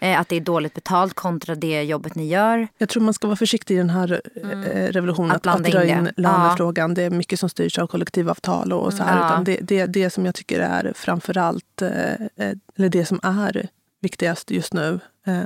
Eh, 0.00 0.20
att 0.20 0.28
det 0.28 0.36
är 0.36 0.40
dåligt 0.40 0.74
betalt 0.74 1.14
kontra 1.14 1.54
det 1.54 1.82
jobbet 1.82 2.14
ni 2.14 2.28
gör? 2.28 2.68
Jag 2.78 2.88
tror 2.88 3.02
man 3.02 3.14
ska 3.14 3.26
vara 3.26 3.36
försiktig 3.36 3.74
i 3.74 3.78
den 3.78 3.90
här 3.90 4.20
eh, 4.42 4.92
revolutionen 4.92 5.30
Att 5.30 5.46
att, 5.46 5.56
att 5.56 5.64
dra 5.72 5.84
in 5.84 5.98
in 5.98 6.04
det. 6.04 6.12
lönefrågan. 6.16 6.94
Det 6.94 7.02
är 7.02 7.10
mycket 7.10 7.40
som 7.40 7.48
styrs 7.48 7.78
av 7.78 7.86
kollektivavtal 7.86 8.72
och 8.72 8.92
så 9.02 9.08
här. 9.08 9.18
Ja. 9.18 9.26
Utan 9.26 9.44
det, 9.44 9.56
det, 9.62 9.86
det 9.86 10.10
som 10.10 10.26
jag 10.26 10.34
tycker 10.34 10.60
är 10.60 10.92
framförallt, 10.94 11.82
eh, 11.82 12.12
eh, 12.12 12.56
eller 12.76 12.88
det 12.88 13.04
som 13.04 13.20
är 13.22 13.68
viktigast 14.00 14.50
just 14.50 14.74
nu, 14.74 15.00
eh, 15.26 15.42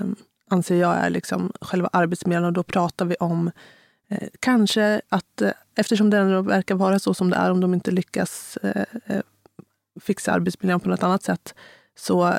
anser 0.50 0.76
jag 0.76 0.96
är 0.96 1.10
liksom 1.10 1.52
själva 1.60 1.88
arbetsmiljön. 1.92 2.44
Och 2.44 2.52
då 2.52 2.62
pratar 2.62 3.04
vi 3.04 3.14
om 3.14 3.50
eh, 4.08 4.28
kanske 4.40 5.00
att, 5.08 5.42
eftersom 5.76 6.10
det 6.10 6.18
ändå 6.18 6.42
verkar 6.42 6.74
vara 6.74 6.98
så 6.98 7.14
som 7.14 7.30
det 7.30 7.36
är, 7.36 7.50
om 7.50 7.60
de 7.60 7.74
inte 7.74 7.90
lyckas 7.90 8.58
fixa 10.00 10.32
arbetsmiljön 10.32 10.80
på 10.80 10.88
något 10.88 11.02
annat 11.02 11.22
sätt, 11.22 11.54
så 11.98 12.34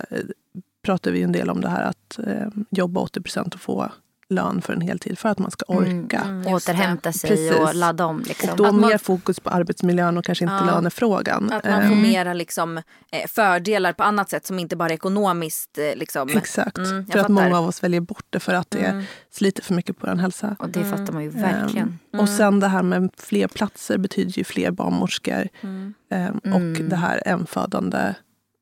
pratar 0.87 1.11
vi 1.11 1.23
en 1.23 1.31
del 1.31 1.49
om 1.49 1.61
det 1.61 1.69
här 1.69 1.83
att 1.83 2.19
eh, 2.27 2.47
jobba 2.69 3.01
80 3.01 3.21
procent 3.21 3.55
och 3.55 3.61
få 3.61 3.91
lön 4.29 4.61
för 4.61 4.73
en 4.73 4.81
heltid 4.81 5.19
för 5.19 5.29
att 5.29 5.39
man 5.39 5.51
ska 5.51 5.65
orka. 5.67 6.19
Mm, 6.21 6.37
just 6.37 6.65
det. 6.67 6.71
Återhämta 6.73 7.11
sig 7.13 7.29
Precis. 7.29 7.51
och 7.59 7.75
ladda 7.75 8.05
om 8.05 8.19
liksom. 8.27 8.49
Och 8.49 8.57
då 8.57 8.65
Att 8.65 8.75
man- 8.75 8.89
mer 8.89 8.97
fokus 8.97 9.39
på 9.39 9.49
arbetsmiljön 9.49 10.17
och 10.17 10.25
kanske 10.25 10.45
inte 10.45 10.55
Ja. 10.55 10.65
lönefrågan. 10.65 11.51
Att 11.51 11.63
man 11.65 11.87
får 11.87 11.95
mera 11.95 12.33
liksom, 12.33 12.77
eh, 12.77 13.27
fördelar 13.27 13.93
på 13.93 14.03
annat 14.03 14.29
sätt 14.29 14.45
som 14.45 14.59
inte 14.59 14.75
bara 14.75 14.93
ekonomiskt. 14.93 15.77
Eh, 15.77 15.95
liksom. 15.95 16.29
Exakt. 16.29 16.77
Mm, 16.77 16.89
för 17.05 17.19
att 17.19 17.23
fattar. 17.23 17.29
många 17.29 17.57
av 17.57 17.65
oss 17.67 17.83
väljer 17.83 18.01
bort 18.01 18.25
det 18.29 18.39
för 18.39 18.53
att 18.53 18.71
det 18.71 18.79
Mm. 18.85 19.03
sliter 19.31 19.63
för 19.63 19.73
mycket 19.73 19.97
på 19.99 20.07
en 20.07 20.19
hälsa. 20.19 20.55
Och 20.59 20.69
det 20.69 20.83
fattar 20.85 21.13
man 21.13 21.23
ju 21.23 21.29
verkligen. 21.29 21.99
Och 22.17 22.29
sen 22.29 22.59
det 22.59 22.67
här 22.67 22.83
med 22.83 23.09
fler 23.17 23.47
platser 23.47 23.97
betyder 23.97 24.37
ju 24.37 24.43
fler 24.43 24.71
barnmorskor. 24.71 25.47
Mm. 25.61 25.93
Mm. 26.11 26.53
Och 26.53 26.83
det 26.83 26.95
här 26.95 27.21
enfödande, 27.25 28.13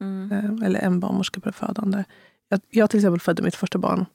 Mm. 0.02 0.64
eller 0.64 0.80
en 0.80 1.00
barnmorska 1.00 1.40
per 1.40 1.52
födande. 1.52 2.04
Jag, 2.50 2.60
jag 2.70 2.90
till 2.90 3.00
exempel 3.00 3.20
födde 3.20 3.42
mitt 3.44 3.56
första 3.56 3.78
barn 3.78 4.06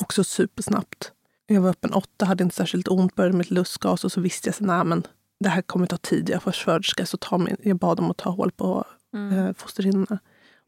också 0.00 0.24
supersnabbt. 0.24 1.12
Jag 1.46 1.60
var 1.60 1.70
öppen 1.70 1.92
åtta, 1.92 2.24
hade 2.24 2.44
inte 2.44 2.56
särskilt 2.56 2.88
ont, 2.88 3.14
började 3.14 3.36
med 3.36 3.44
ett 3.44 3.50
lustgas 3.50 4.04
och 4.04 4.12
så 4.12 4.20
visste 4.20 4.48
jag 4.48 4.70
att 4.70 4.86
men 4.86 5.02
det 5.40 5.48
här 5.48 5.62
kommer 5.62 5.86
ta 5.86 5.96
tid. 5.96 6.28
Jag 6.28 6.36
är 6.36 6.40
försköterska, 6.40 7.06
så 7.06 7.16
ta 7.16 7.38
min, 7.38 7.56
jag 7.62 7.76
bad 7.76 7.96
dem 7.96 8.10
att 8.10 8.16
ta 8.16 8.30
hål 8.30 8.50
på 8.52 8.84
Mm. 9.14 9.38
eh, 9.38 9.52
fosterhinnorna. 9.54 10.18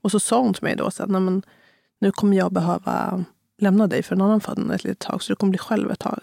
Och 0.03 0.11
så 0.11 0.21
sa 0.21 0.41
hon 0.41 0.55
till 0.55 0.63
mig 0.65 0.77
då 0.77 0.91
sen, 0.91 1.09
nej, 1.13 1.21
men 1.21 1.43
nu 2.01 2.13
kommer 2.13 2.37
jag 2.37 2.53
behöva 2.53 3.25
lämna 3.59 3.87
dig 3.87 4.03
för 4.03 4.15
en 4.15 4.21
annan 4.23 4.41
födande 4.41 4.75
ett 4.75 4.85
litet 4.85 4.99
tag, 4.99 5.23
så 5.23 5.33
du 5.33 5.37
kommer 5.37 5.51
bli 5.51 5.59
själv 5.59 5.91
ett 5.91 5.99
tag. 5.99 6.21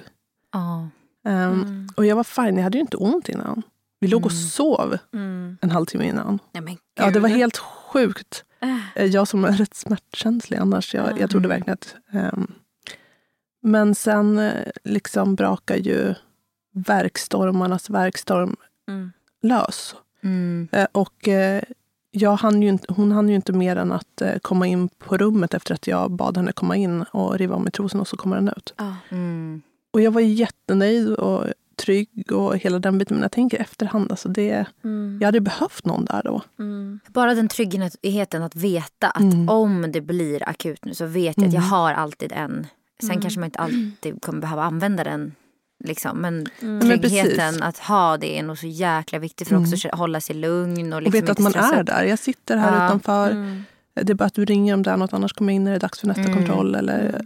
Ehm, 0.54 0.92
Mm. 1.26 1.88
Och 1.96 2.06
jag 2.06 2.16
var 2.16 2.24
fine, 2.24 2.56
jag 2.58 2.64
hade 2.64 2.78
ju 2.78 2.82
inte 2.82 2.98
ont 2.98 3.30
innan. 3.30 3.62
Vi 4.00 4.08
låg 4.08 4.26
och 4.26 4.32
Mm. 4.32 4.44
sov 4.44 4.98
Mm. 5.14 5.58
en 5.62 5.72
halvtimme 5.72 6.06
innan. 6.08 6.40
Ja, 6.52 6.62
Ja, 6.96 7.12
det 7.12 7.20
var 7.20 7.30
helt 7.30 7.58
sjukt. 7.58 8.44
Äh. 8.62 8.78
Eh, 8.96 9.06
Jag 9.06 9.28
som 9.28 9.46
är 9.46 9.52
rätt 9.52 9.74
smärtkänslig 9.76 10.58
annars, 10.58 10.94
jag, 10.94 11.20
jag 11.20 11.30
trodde 11.30 11.46
Mm. 11.46 11.50
verkligen 11.58 11.74
att... 11.74 11.96
ehm, 12.12 12.52
men 13.64 13.96
sen 13.96 14.40
eh, 14.40 14.54
liksom 14.84 15.36
brakar 15.36 15.76
ju 15.76 16.14
verkstormarnas 16.88 17.90
verkstorm 17.90 18.56
Mm. 18.88 19.12
lös. 19.42 19.96
Mm. 20.24 20.68
Eh, 20.72 20.88
Och 20.92 21.28
eh, 21.28 21.62
jag 22.12 22.36
hann 22.36 22.62
ju 22.62 22.70
inte, 22.70 22.94
hon 22.94 23.12
hann 23.12 23.30
ju 23.30 23.36
inte 23.36 23.54
mer 23.54 23.76
än 23.76 23.92
att 23.92 24.22
komma 24.42 24.68
in 24.68 24.90
på 24.90 25.18
rummet 25.18 25.54
efter 25.54 25.74
att 25.74 25.88
jag 25.88 26.12
bad 26.12 26.38
henne 26.38 26.52
komma 26.52 26.76
in 26.76 27.02
och 27.04 27.38
riva 27.40 27.56
av 27.56 27.62
mig 27.62 27.72
trosen 27.72 28.00
och 28.00 28.08
så 28.08 28.18
kommer 28.18 28.36
den 28.36 28.48
ut. 28.50 28.74
Ja. 28.78 28.96
Mm. 29.10 29.62
Och 29.94 30.02
jag 30.02 30.12
var 30.12 30.22
jättenöjd 30.22 31.14
och 31.14 31.46
trygg 31.76 32.32
och 32.32 32.58
hela 32.58 32.80
den 32.80 32.98
biten. 32.98 33.18
Men 33.18 33.22
jag 33.22 33.32
tänker 33.32 33.58
efterhand, 33.62 34.12
alltså 34.12 34.30
det, 34.30 34.66
Mm. 34.84 35.18
jag 35.22 35.28
hade 35.28 35.42
behövt 35.42 35.86
någon 35.86 36.06
där 36.06 36.22
då. 36.26 36.42
Mm. 36.60 37.00
Bara 37.08 37.34
den 37.36 37.48
tryggheten 37.48 38.44
att 38.44 38.56
veta 38.56 39.10
att 39.10 39.22
Mm. 39.22 39.50
om 39.50 39.92
det 39.92 40.02
blir 40.02 40.50
akut 40.50 40.86
nu 40.86 40.94
så 40.94 41.06
vet 41.06 41.38
jag 41.38 41.48
att 41.48 41.54
jag 41.54 41.62
Mm. 41.64 41.72
har 41.72 41.94
alltid 41.94 42.32
en. 42.32 42.68
Sen 43.04 43.12
Mm. 43.12 43.22
kanske 43.22 43.40
man 43.40 43.48
inte 43.48 43.60
alltid 43.60 44.22
kommer 44.22 44.42
behöva 44.42 44.64
använda 44.64 45.04
den. 45.04 45.36
Liksom. 45.84 46.18
Men 46.18 46.48
Mm. 46.62 46.78
Men 46.78 46.82
tryggheten 47.00 47.64
att 47.64 47.78
ha 47.78 48.18
det 48.18 48.40
är 48.40 48.44
nog 48.44 48.58
så 48.58 48.68
jäkla 48.68 49.20
viktigt 49.20 49.48
för 49.48 49.56
att 49.56 49.60
Mm. 49.66 49.74
också 49.74 49.90
hålla 49.94 50.22
sig 50.22 50.36
lugn. 50.36 50.94
Och, 50.94 50.98
Och 50.98 51.02
liksom 51.04 51.22
veta 51.22 51.32
att 51.32 51.40
man 51.40 51.56
är 51.56 51.84
där. 51.84 52.04
Jag 52.04 52.20
sitter 52.20 52.58
här 52.58 52.78
Ja. 52.80 52.86
utanför. 52.88 53.32
Mm. 53.32 53.64
Det 53.94 54.10
är 54.10 54.16
bara 54.16 54.26
att 54.26 54.34
du 54.34 54.46
ringer 54.46 54.74
om 54.74 54.84
det 54.84 54.92
är 54.92 54.98
något, 54.98 55.14
annars 55.14 55.34
kommer 55.34 55.52
jag 55.52 55.56
in 55.56 55.64
när 55.64 55.72
det 55.72 55.78
är 55.78 55.80
dags 55.80 56.00
för 56.00 56.08
nästa 56.08 56.22
Mm. 56.24 56.34
kontroll. 56.34 56.76
Eller 56.76 57.22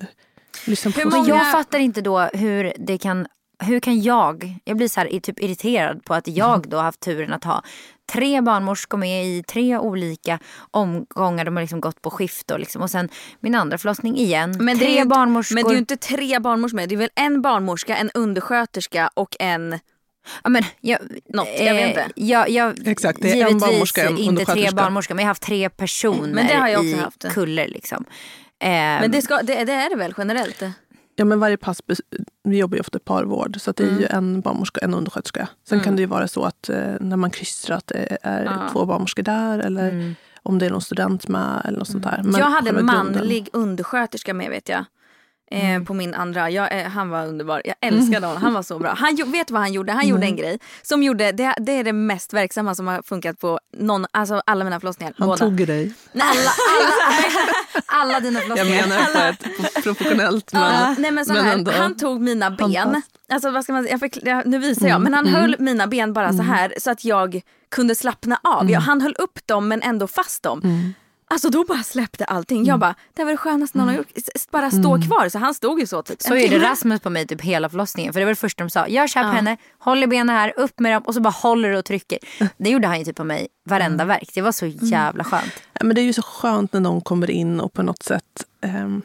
på 0.66 0.90
Hur 1.00 1.12
Men 1.12 1.26
jag 1.26 1.52
fattar 1.52 1.80
inte 1.80 2.02
då 2.02 2.20
hur 2.20 2.74
det 2.80 2.98
kan 2.98 3.28
hur 3.60 3.80
kan 3.80 4.02
jag, 4.02 4.56
jag 4.64 4.78
blir 4.78 4.88
så 4.88 5.00
här, 5.00 5.20
typ 5.20 5.40
irriterad 5.40 6.04
på 6.06 6.14
att 6.14 6.28
jag 6.28 6.70
då 6.70 6.78
har 6.78 6.84
haft 6.84 7.00
turen 7.00 7.34
att 7.34 7.44
ha 7.44 7.64
tre 8.14 8.42
barnmorskor 8.42 8.98
med 8.98 9.26
i 9.26 9.44
tre 9.44 9.78
olika 9.78 10.40
omgångar. 10.72 11.46
De 11.46 11.56
har 11.56 11.64
liksom 11.64 11.82
gått 11.82 12.02
på 12.02 12.10
skift 12.12 12.52
och, 12.52 12.60
liksom, 12.60 12.82
och 12.82 12.92
sen 12.92 13.10
min 13.40 13.56
andra 13.56 13.78
förlossning 13.78 14.18
igen. 14.18 14.56
Men 14.60 14.66
det 14.78 14.84
är 14.84 14.86
tre 14.86 14.94
ju 14.94 14.98
inte- 14.98 15.08
barnmorskor. 15.08 15.56
Men 15.56 15.64
det 15.64 15.70
är 15.70 15.74
ju 15.74 15.78
inte 15.80 15.98
tre 15.98 16.40
barnmorskor 16.40 16.76
med. 16.76 16.90
Det 16.90 16.96
är 16.96 16.98
väl 16.98 17.10
en 17.16 17.42
barnmorska, 17.42 17.98
en 17.98 18.10
undersköterska 18.14 19.10
och 19.14 19.36
en... 19.40 19.80
ja, 20.44 20.50
men, 20.50 20.64
jag, 20.82 21.00
Något, 21.34 21.48
jag 21.60 21.74
vet 21.74 21.88
inte. 21.88 22.06
Jag, 22.16 22.50
jag, 22.50 22.88
Exakt, 22.88 23.22
det 23.22 23.42
är 23.42 23.48
en 23.52 23.60
barnmorska, 23.60 24.02
en 24.02 24.08
inte 24.08 24.22
tre 24.22 24.30
undersköterska. 24.30 24.76
barnmorskor 24.76 25.16
men 25.16 25.24
jag 25.24 25.26
har 25.28 25.32
haft 25.32 25.44
tre 25.44 25.70
personer 25.70 26.34
Men 26.34 26.48
det 26.48 26.56
har 26.56 26.68
jag 26.68 26.80
också 26.80 26.90
i 26.96 27.00
haft. 27.00 27.30
kuller. 27.30 27.68
Liksom. 27.68 28.06
Men 28.60 29.04
Ehm, 29.04 29.12
det, 29.12 29.22
ska, 29.22 29.38
det, 29.38 29.64
det 29.66 29.74
är 29.74 29.90
det 29.90 29.96
väl 29.96 30.14
generellt? 30.18 30.64
Ja, 31.16 31.26
men 31.26 31.40
varje 31.40 31.58
pass, 31.58 31.82
vi 32.50 32.58
jobbar 32.58 32.76
ju 32.76 32.82
ofta 32.82 33.00
parvård, 33.00 33.62
så 33.62 33.70
att 33.70 33.76
det 33.78 33.84
är 33.84 33.88
Mm. 33.88 34.00
ju 34.00 34.06
en 34.06 34.42
barnmorska 34.42 34.80
och 34.80 34.84
en 34.84 34.94
undersköterska. 34.94 35.48
Sen 35.70 35.80
kan 35.80 35.96
det 35.96 36.02
ju 36.02 36.06
vara 36.06 36.28
så 36.28 36.44
att 36.44 36.70
eh, 36.70 36.94
när 37.00 37.18
man 37.18 37.32
kryssar 37.32 37.74
att 37.74 37.88
det 37.88 38.18
är 38.22 38.44
Ja. 38.46 38.70
två 38.72 38.86
barnmorskor 38.86 39.24
där 39.24 39.60
eller 39.60 39.90
mm. 39.92 40.16
om 40.44 40.60
det 40.60 40.66
är 40.66 40.70
någon 40.70 40.82
student 40.82 41.28
med 41.28 41.62
eller 41.66 41.80
något 41.80 41.88
sånt 41.88 42.04
där. 42.04 42.22
Men 42.24 42.40
jag 42.40 42.50
hade 42.50 42.82
manlig 42.84 43.50
undersköterska 43.54 44.34
med 44.34 44.50
vet 44.50 44.70
jag. 44.70 44.86
Eh, 45.52 45.84
på 45.84 45.94
min 45.94 46.14
andra, 46.14 46.50
jag, 46.50 46.80
eh, 46.80 46.88
han 46.88 47.10
var 47.10 47.28
underbar. 47.28 47.62
Jag 47.66 47.76
älskade 47.82 48.28
honom, 48.28 48.42
han 48.42 48.54
var 48.54 48.64
så 48.64 48.80
bra. 48.80 48.94
Han, 48.98 49.32
vet 49.32 49.52
vad 49.52 49.62
han 49.62 49.74
gjorde? 49.74 49.92
Han 49.92 50.08
gjorde 50.08 50.26
en 50.26 50.36
grej 50.36 50.60
som 50.82 51.04
gjorde, 51.04 51.32
det, 51.32 51.54
det 51.58 51.72
är 51.72 51.84
det 51.84 51.94
mest 51.94 52.34
verksamma 52.34 52.76
som 52.76 52.88
har 52.88 53.02
funkat 53.02 53.40
på 53.40 53.60
någon, 53.78 54.06
alltså 54.12 54.42
alla 54.46 54.64
mina 54.64 54.80
förlossningar. 54.80 55.14
Han 55.18 55.28
båda. 55.28 55.38
tog 55.38 55.68
dig. 55.68 55.94
Nej, 56.12 56.28
alla, 56.28 56.52
Alla 58.02 58.20
dina 58.20 58.40
Jag 58.40 58.48
förlossningar. 58.48 58.88
menar 58.88 59.34
på 59.34 59.64
ett 59.64 59.84
professionellt 59.84 60.54
men... 60.54 60.62
Ja, 60.62 60.96
nej 60.98 61.12
men 61.12 61.26
så 61.26 61.34
men 61.34 61.46
här, 61.46 61.54
ändå 61.54 61.72
han 61.72 61.98
tog 61.98 62.22
mina 62.22 62.52
ben, 62.52 63.02
alltså 63.30 63.52
vad 63.52 63.64
ska 63.64 63.74
man 63.74 63.88
jag 63.88 64.20
jag, 64.24 64.46
nu 64.46 64.58
visar 64.60 64.88
jag, 64.88 65.02
men 65.02 65.14
han 65.14 65.28
höll 65.28 65.56
mina 65.60 65.88
ben 65.88 66.14
bara 66.14 66.34
så 66.34 66.42
här 66.42 66.74
så 66.78 66.92
att 66.92 67.06
jag 67.06 67.42
kunde 67.72 67.96
slappna 67.96 68.40
av. 68.44 68.72
Jag, 68.72 68.80
han 68.80 69.02
höll 69.02 69.16
upp 69.20 69.48
dem 69.48 69.68
men 69.68 69.82
ändå 69.82 70.08
fast 70.08 70.44
dem. 70.44 70.94
Alltså 71.30 71.50
då 71.50 71.64
bara 71.66 71.84
släppte 71.84 72.26
allting. 72.26 72.66
Jag 72.66 72.80
bara, 72.80 72.96
det 73.14 73.22
här 73.22 73.26
var 73.26 73.32
det 73.32 73.38
skönaste 73.38 73.78
någon 73.78 73.88
har 73.88 73.96
gjort. 73.96 74.08
S- 74.16 74.30
s- 74.36 74.48
Bara 74.52 74.72
stå 74.72 75.02
kvar. 75.02 75.30
Så 75.30 75.40
han 75.40 75.54
stod 75.54 75.80
ju 75.80 75.88
så 75.88 76.02
typ 76.04 76.22
Så 76.22 76.34
en 76.34 76.38
är 76.40 76.42
det 76.44 76.50
timme. 76.50 76.66
Rasmus 76.66 77.02
på 77.02 77.10
mig 77.10 77.28
typ 77.28 77.42
hela 77.42 77.70
förlossningen. 77.70 78.14
För 78.14 78.20
det 78.20 78.26
var 78.26 78.32
det 78.32 78.36
första 78.36 78.64
de 78.64 78.70
sa. 78.70 78.88
Gör 78.88 79.08
så 79.08 79.20
här 79.20 79.30
på 79.30 79.36
henne, 79.36 79.58
håller 79.80 80.08
benen 80.08 80.36
här, 80.36 80.54
upp 80.58 80.80
med 80.80 80.92
dem 80.94 81.04
och 81.06 81.14
så 81.14 81.22
bara 81.22 81.30
håller 81.30 81.72
och 81.72 81.86
trycker. 81.86 82.20
Det 82.58 82.70
gjorde 82.70 82.88
han 82.88 83.00
ju 83.00 83.06
typ 83.06 83.16
på 83.16 83.24
mig 83.24 83.48
varenda 83.66 84.06
verk. 84.06 84.30
Det 84.34 84.42
var 84.42 84.52
så 84.52 84.66
jävla 84.66 85.24
skönt. 85.24 85.52
Ja, 85.74 85.86
Men 85.86 85.96
det 85.96 86.02
är 86.02 86.06
ju 86.06 86.14
så 86.14 86.22
skönt 86.22 86.74
när 86.74 86.80
någon 86.80 87.02
kommer 87.02 87.32
in 87.32 87.60
och 87.60 87.74
på 87.74 87.84
något 87.84 88.04
sätt 88.04 88.44
ehm, 88.62 89.02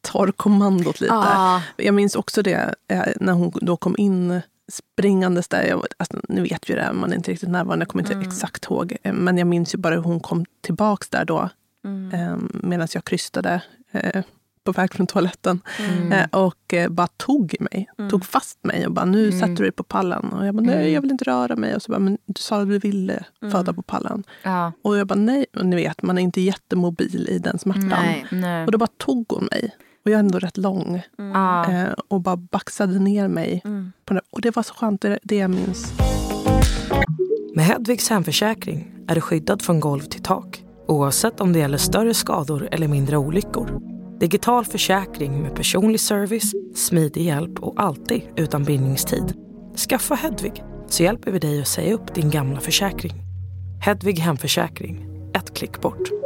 tar 0.00 0.32
kommandot 0.32 1.00
lite. 1.00 1.14
Ja. 1.14 1.62
Jag 1.76 1.94
minns 1.94 2.14
också 2.16 2.42
det 2.42 2.74
eh, 2.88 3.02
när 3.20 3.32
hon 3.32 3.52
då 3.54 3.76
kom 3.76 3.94
in 3.98 4.40
springandes 4.72 5.48
där. 5.48 5.62
Jag, 5.62 5.84
alltså, 5.96 6.20
nu 6.28 6.42
vet 6.42 6.70
ju 6.70 6.74
det, 6.74 6.92
man 6.92 7.12
är 7.12 7.16
inte 7.16 7.30
riktigt 7.30 7.48
närvarande, 7.48 7.82
jag 7.82 7.88
kommer 7.88 8.12
inte 8.12 8.28
exakt 8.28 8.64
ihåg. 8.64 8.96
Eh, 9.02 9.12
Men 9.12 9.38
jag 9.38 9.46
minns 9.46 9.74
ju 9.74 9.78
bara 9.78 9.94
hur 9.94 10.02
hon 10.02 10.20
kom 10.20 10.44
tillbaks 10.60 11.08
där 11.08 11.24
då 11.24 11.50
eh, 12.12 12.36
medan 12.52 12.88
jag 12.94 13.04
krystade 13.04 13.62
eh, 13.92 14.22
på 14.64 14.72
väg 14.72 14.94
från 14.94 15.06
toaletten. 15.06 15.60
Eh, 16.12 16.40
och 16.40 16.74
eh, 16.74 16.88
bara 16.88 17.06
tog 17.06 17.54
i 17.54 17.62
mig, 17.62 17.88
tog 18.10 18.24
fast 18.24 18.64
mig 18.64 18.86
och 18.86 18.92
bara 18.92 19.04
nu 19.04 19.32
sätter 19.32 19.54
du 19.54 19.62
dig 19.62 19.72
på 19.72 19.82
pallen. 19.82 20.32
Och 20.32 20.46
jag 20.46 20.54
bara 20.54 20.62
nej, 20.66 20.92
jag 20.92 21.00
vill 21.00 21.10
inte 21.10 21.24
röra 21.24 21.56
mig. 21.56 21.74
Och 21.74 21.82
så 21.82 21.92
bara, 21.92 21.98
men 21.98 22.18
du 22.26 22.34
sa 22.40 22.60
att 22.60 22.68
du 22.68 22.78
ville 22.78 23.24
föda 23.52 23.72
på 23.72 23.82
pallen. 23.82 24.24
Ja. 24.42 24.72
Och 24.82 24.98
jag 24.98 25.06
bara 25.06 25.18
nej, 25.18 25.46
och 25.56 25.66
ni 25.66 25.76
vet 25.76 26.02
man 26.02 26.18
är 26.18 26.22
inte 26.22 26.40
jättemobil 26.40 27.28
i 27.30 27.38
den 27.38 27.58
smärtan. 27.58 27.88
Nej. 27.88 28.26
Nej. 28.30 28.64
Och 28.66 28.72
då 28.72 28.78
bara 28.78 28.90
tog 28.96 29.26
hon 29.28 29.48
mig. 29.50 29.76
Och 30.06 30.12
jag 30.12 30.16
är 30.16 30.20
ändå 30.20 30.38
rätt 30.38 30.56
lång. 30.56 31.02
Ja. 31.16 31.72
Eh, 31.72 31.92
och 32.08 32.20
bara 32.20 32.36
baxade 32.36 32.98
ner 32.98 33.28
mig. 33.28 33.62
På 34.04 34.14
det. 34.14 34.20
Och 34.30 34.40
det 34.40 34.56
var 34.56 34.62
så 34.62 34.74
skönt, 34.74 35.00
det, 35.00 35.18
det 35.22 35.36
jag 35.36 35.50
minns. 35.50 35.92
Med 37.54 37.64
Hedvigs 37.64 38.10
hemförsäkring 38.10 38.92
är 39.08 39.14
du 39.14 39.20
skyddad 39.20 39.62
från 39.62 39.80
golv 39.80 40.00
till 40.00 40.22
tak 40.22 40.62
oavsett 40.88 41.40
om 41.40 41.52
det 41.52 41.58
gäller 41.58 41.78
större 41.78 42.14
skador 42.14 42.68
eller 42.72 42.88
mindre 42.88 43.16
olyckor. 43.16 43.80
Digital 44.20 44.64
försäkring 44.64 45.42
med 45.42 45.54
personlig 45.54 46.00
service, 46.00 46.52
smidig 46.74 47.22
hjälp 47.22 47.58
och 47.58 47.74
alltid 47.76 48.22
utan 48.36 48.64
bindningstid. 48.64 49.34
Skaffa 49.88 50.14
Hedvig 50.14 50.64
så 50.88 51.02
hjälper 51.02 51.30
vi 51.30 51.38
dig 51.38 51.60
att 51.60 51.68
säga 51.68 51.94
upp 51.94 52.14
din 52.14 52.30
gamla 52.30 52.60
försäkring. 52.60 53.12
Hedvig 53.80 54.18
hemförsäkring, 54.18 55.06
ett 55.34 55.54
klick 55.54 55.80
bort. 55.80 56.25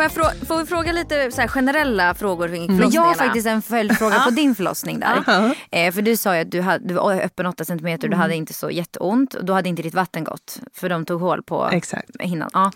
Får, 0.00 0.04
jag 0.04 0.12
frå- 0.12 0.46
får 0.46 0.58
vi 0.58 0.66
fråga 0.66 0.92
lite 0.92 1.30
så 1.30 1.40
här 1.40 1.48
generella 1.48 2.14
frågor 2.14 2.48
kring 2.48 2.76
Men 2.76 2.90
jag 2.90 3.02
har 3.02 3.14
faktiskt 3.14 3.46
en 3.46 3.62
följdfråga 3.62 4.20
på 4.20 4.30
din 4.30 4.54
förlossning 4.54 5.00
där. 5.00 5.54
Eh, 5.72 5.92
för 5.92 6.02
du 6.02 6.16
sa 6.16 6.34
ju 6.34 6.40
att 6.40 6.50
du, 6.50 6.60
hade, 6.60 6.88
du 6.88 6.94
var 6.94 7.20
öppen 7.20 7.46
8 7.46 7.64
cm 7.64 7.98
du 8.00 8.14
hade 8.16 8.34
inte 8.36 8.52
så 8.52 8.70
jätteont. 8.70 9.34
Och 9.34 9.44
då 9.44 9.52
hade 9.52 9.68
inte 9.68 9.82
ditt 9.82 9.94
vatten 9.94 10.24
gått. 10.24 10.60
För 10.72 10.88
de 10.88 11.04
tog 11.04 11.20
hål 11.20 11.42
på 11.42 11.68
Exakt. 11.72 12.10
hinnan. 12.20 12.50
Ja. 12.52 12.72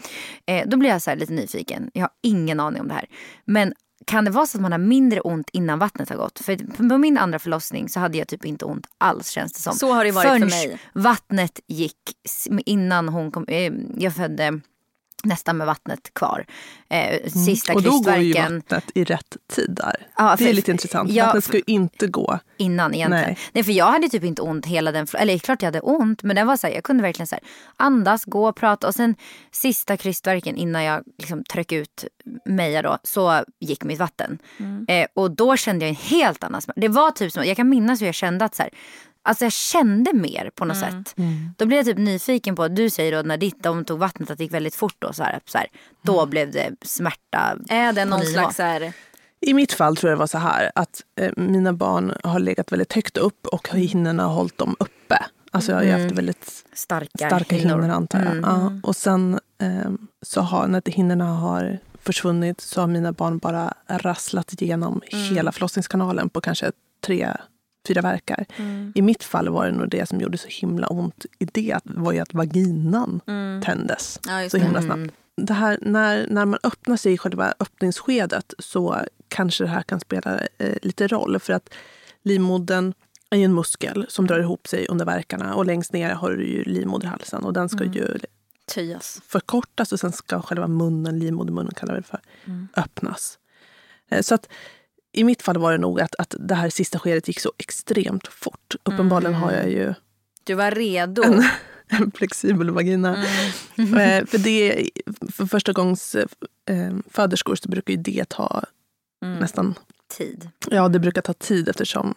Eh, 0.47 0.69
då 0.69 0.77
blir 0.77 0.91
jag 0.91 1.03
så 1.03 1.11
här 1.11 1.17
lite 1.17 1.33
nyfiken. 1.33 1.91
Jag 1.95 2.03
har 2.03 2.11
ingen 2.23 2.61
aning 2.61 2.81
om 2.81 2.89
det 2.89 2.95
här. 2.95 3.07
Men 3.45 3.75
kan 4.07 4.25
det 4.25 4.31
vara 4.31 4.47
så 4.47 4.59
att 4.59 4.63
man 4.63 4.73
har 4.73 4.79
mindre 4.79 5.21
ont 5.21 5.51
innan 5.53 5.79
vattnet 5.79 6.09
har 6.09 6.17
gått? 6.17 6.39
För 6.39 6.87
på 6.89 6.99
min 6.99 7.19
andra 7.19 7.39
förlossning 7.39 7.89
så 7.89 8.01
hade 8.01 8.19
jag 8.19 8.29
typ 8.29 8.45
inte 8.45 8.65
ont 8.65 8.87
alls 8.99 9.29
känns 9.29 9.53
det 9.53 9.61
som. 9.61 9.75
Så 9.75 9.93
har 9.93 10.05
det 10.05 10.11
varit 10.11 10.29
för 10.29 10.39
Förrän 10.39 10.49
mig. 10.49 10.79
vattnet 10.93 11.61
gick 11.69 11.97
innan 12.67 13.09
hon 13.09 13.31
kom. 13.31 13.45
Eh, 13.49 13.73
jag 13.97 14.15
födde 14.15 14.61
nästan 15.25 15.57
med 15.57 15.67
vattnet 15.67 16.15
kvar. 16.15 16.47
Eh, 16.89 17.31
sista 17.31 17.73
Mm. 17.73 17.77
Och 17.87 17.93
då 17.93 18.11
går 18.11 18.17
ju 18.17 18.33
vattnet 18.33 18.85
i 18.95 19.05
rätt 19.05 19.37
tid 19.53 19.71
där. 19.71 20.07
Ja, 20.17 20.37
det 20.39 20.49
är 20.49 20.53
lite 20.53 20.71
intressant. 20.71 21.11
ja, 21.11 21.27
vattnet 21.27 21.45
ska 21.45 21.57
ju 21.57 21.63
inte 21.67 22.07
gå. 22.07 22.39
innan 22.57 22.95
egentligen. 22.95 23.25
Nej. 23.25 23.39
Nej. 23.53 23.65
för 23.65 23.73
jag 23.73 23.87
hade 23.87 24.09
typ 24.09 24.25
inte 24.25 24.43
ont 24.43 24.67
hela 24.67 24.93
den, 24.93 25.07
eller 25.15 25.39
klart 25.39 25.63
jag 25.63 25.67
hade 25.67 25.81
ont 25.81 26.23
men 26.23 26.37
det 26.37 26.45
var 26.45 26.57
så 26.57 26.67
här, 26.67 26.75
jag 26.75 26.85
kunde 26.85 27.03
verkligen 27.03 27.27
så 27.27 27.35
här, 27.35 27.45
andas, 27.77 28.25
gå 28.25 28.49
och 28.49 28.57
prata 28.57 28.87
och 28.87 28.95
sen 28.95 29.15
sista 29.51 29.97
krystverken 29.97 30.57
innan 30.57 30.85
jag 30.85 31.03
liksom 31.19 31.45
tryck 31.45 31.73
ut 31.73 32.05
Meja 32.45 32.83
då 32.83 32.99
så 33.03 33.45
gick 33.61 33.85
mitt 33.85 33.99
vatten. 33.99 34.39
Eh, 34.89 35.07
och 35.15 35.31
då 35.31 35.57
kände 35.57 35.85
jag 35.85 35.91
en 35.91 35.97
helt 35.97 36.45
annan 36.45 36.63
smärta. 36.63 36.81
Det 36.81 36.89
var 36.89 37.11
typ 37.11 37.33
som, 37.33 37.45
jag 37.45 37.57
kan 37.57 37.69
minnas 37.69 38.01
hur 38.03 38.07
jag 38.07 38.15
kände 38.15 38.45
att 38.45 38.55
så 38.55 38.63
här, 38.63 38.73
Alltså 39.27 39.45
jag 39.45 39.53
kände 39.53 40.13
mer 40.13 40.51
på 40.55 40.65
något 40.65 40.77
sätt. 40.77 41.15
Då 41.57 41.67
blev 41.67 41.79
jag 41.79 41.87
typ 41.87 41.99
nyfiken 41.99 42.57
på, 42.57 42.69
du 42.69 42.91
säger 42.91 43.13
då 43.17 43.23
när 43.23 43.37
ditt, 43.37 43.63
de 43.63 43.85
tog 43.85 43.99
vattnet 43.99 44.31
att 44.31 44.39
det 44.39 44.45
gick 44.45 44.53
väldigt 44.53 44.75
fort 44.75 44.97
då. 44.99 45.13
Så 45.13 45.23
här, 45.23 45.41
så 45.45 45.59
här, 45.59 45.67
då 46.03 46.27
blev 46.27 46.51
det 46.51 46.71
smärta. 46.83 47.59
Är 47.69 47.93
det 47.93 48.05
någon 48.05 48.27
slags 48.27 48.57
så 48.57 48.63
här, 48.63 48.93
I 49.41 49.55
mitt 49.55 49.73
fall 49.73 49.97
tror 49.97 50.11
jag 50.11 50.17
det 50.17 50.21
var 50.21 50.27
så 50.27 50.39
här 50.39 50.71
att 50.75 51.01
eh, 51.21 51.33
mina 51.37 51.73
barn 51.73 52.13
har 52.23 52.39
legat 52.39 52.73
väldigt 52.73 52.93
högt 52.93 53.17
upp 53.17 53.47
och 53.47 53.69
hinnorna 53.69 54.23
har 54.23 54.35
hållit 54.35 54.59
dem 54.59 54.77
uppe. 54.79 55.25
Alltså 55.51 55.73
jag 55.73 55.79
har 55.79 55.85
ju 55.85 55.91
haft 55.91 56.19
väldigt 56.19 56.65
starka, 56.73 57.27
starka 57.29 57.57
hinnor. 57.57 57.75
hinnor 57.75 57.95
antar 57.95 58.25
jag. 58.25 58.37
Ja, 58.37 58.73
och 58.83 58.97
sen 58.97 59.41
eh, 59.63 59.91
så 60.23 60.41
har, 60.41 60.67
när 60.67 60.83
hinnorna 60.87 61.25
har 61.25 61.79
försvunnit 62.03 62.61
så 62.61 62.81
har 62.81 62.89
mina 62.89 63.13
barn 63.13 63.39
bara 63.39 63.75
rasslat 63.89 64.63
igenom 64.63 65.01
hela 65.07 65.53
förlossningskanalen 65.53 66.29
på 66.29 66.41
kanske 66.41 66.73
tre, 67.07 67.29
fyra 67.87 68.01
verkar. 68.03 68.47
I 68.95 69.03
mitt 69.03 69.25
fall 69.25 69.49
var 69.49 69.67
det 69.67 69.73
nog 69.73 69.89
det 69.91 70.07
som 70.09 70.21
gjorde 70.21 70.39
så 70.39 70.49
himla 70.49 70.87
ont 70.87 71.27
i 71.39 71.45
det 71.45 71.73
att- 71.73 71.83
var 71.87 72.13
ju 72.13 72.19
att 72.19 72.35
vaginan 72.35 73.21
tändes 73.65 74.21
Ja, 74.27 74.49
så 74.51 74.57
det. 74.57 74.63
himla 74.63 74.83
snabbt. 74.83 75.13
Det 75.37 75.55
här, 75.55 75.79
när, 75.83 76.27
när 76.31 76.45
man 76.47 76.59
öppnar 76.63 76.97
sig 76.97 77.13
i 77.13 77.19
själva 77.19 77.55
öppningsskedet 77.61 78.55
så 78.59 79.01
kanske 79.29 79.65
det 79.65 79.69
här 79.71 79.83
kan 79.83 80.01
spela 80.01 80.41
eh, 80.59 80.75
lite 80.83 81.09
roll. 81.09 81.39
För 81.41 81.53
att 81.53 81.75
livmodern 82.23 82.93
är 83.31 83.37
ju 83.39 83.45
en 83.45 83.55
muskel 83.55 84.07
som 84.09 84.27
drar 84.27 84.41
ihop 84.41 84.67
sig 84.69 84.87
under 84.89 85.05
verkarna 85.05 85.55
och 85.55 85.67
längst 85.67 85.93
ner 85.93 86.11
har 86.15 86.31
du 86.31 86.47
ju 86.47 86.65
livmoderhalsen 86.65 87.45
och 87.45 87.53
den 87.53 87.69
ska 87.69 87.85
ju 87.85 88.19
töjas? 88.67 89.21
förkortas 89.27 89.93
och 89.93 90.01
sen 90.01 90.13
ska 90.13 90.43
själva 90.43 90.69
munnen, 90.69 91.19
livmodermunnen 91.19 91.75
kallar 91.75 91.95
vi 91.95 92.01
det 92.01 92.07
för, 92.07 92.21
öppnas. 92.77 93.39
Eh, 94.11 94.21
Så 94.23 94.35
att 94.35 94.49
i 95.15 95.25
mitt 95.25 95.43
fall 95.43 95.59
var 95.59 95.73
det 95.73 95.79
nog 95.79 96.01
att, 96.01 96.15
att 96.19 96.35
det 96.39 96.55
här 96.55 96.71
sista 96.71 96.99
skedet 96.99 97.29
gick 97.29 97.41
så 97.41 97.53
extremt 97.59 98.27
fort. 98.27 98.75
Uppenbarligen 98.83 99.35
har 99.35 99.53
jag 99.53 99.71
ju 99.71 99.95
Du 100.45 100.55
var 100.55 100.71
redo. 100.71 101.23
en 101.89 102.11
flexibel 102.17 102.71
vagina. 102.71 103.17
Eh, 103.77 103.85
för 104.27 104.39
det, 104.39 104.89
för 105.33 105.47
första 105.47 105.73
gångs 105.73 106.15
eh, 106.15 106.27
föderskor 107.11 107.57
så 107.57 107.69
brukar 107.69 107.93
ju 107.95 107.97
det 108.03 108.29
ta 108.29 108.63
nästan, 109.41 109.75
Tid. 110.17 110.49
ja 110.71 110.89
det 110.89 110.99
brukar 110.99 111.23
ta 111.23 111.33
tid 111.33 111.69
eftersom, 111.69 112.15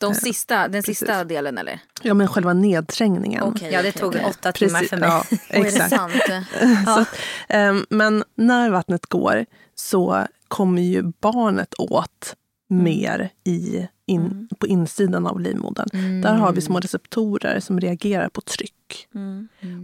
De 0.00 0.14
sista, 0.14 0.56
den 0.62 0.72
precis. 0.72 0.98
sista 0.98 1.24
delen 1.24 1.58
eller? 1.58 1.80
ja 2.02 2.14
men 2.14 2.28
själva 2.28 2.52
nedträngningen. 2.52 3.42
Okej, 3.42 3.72
Ja 3.72 3.82
det 3.82 3.88
okej, 3.88 4.00
tog 4.00 4.08
okej. 4.14 4.24
åtta 4.24 4.52
timmar 4.52 4.72
Precis, 4.78 4.90
för 4.90 4.96
mig. 4.96 5.08
ja, 5.08 5.24
Oj, 5.30 5.38
är 5.48 5.62
det 5.62 5.68
exakt. 5.68 5.90
sant? 5.90 6.12
Så, 6.86 7.04
ehm, 7.48 7.86
men 7.88 8.24
när 8.34 8.70
vattnet 8.70 9.06
går 9.06 9.46
så 9.74 10.26
kommer 10.52 10.82
ju 10.82 11.02
barnet 11.20 11.74
åt 11.78 12.36
mer 12.68 13.30
i, 13.44 13.86
in, 14.06 14.48
på 14.58 14.66
insidan 14.66 15.26
av 15.26 15.40
livmodern. 15.40 16.20
Där 16.22 16.34
har 16.34 16.52
vi 16.52 16.60
små 16.60 16.80
receptorer 16.80 17.60
som 17.60 17.80
reagerar 17.80 18.28
på 18.28 18.40
tryck. 18.40 19.08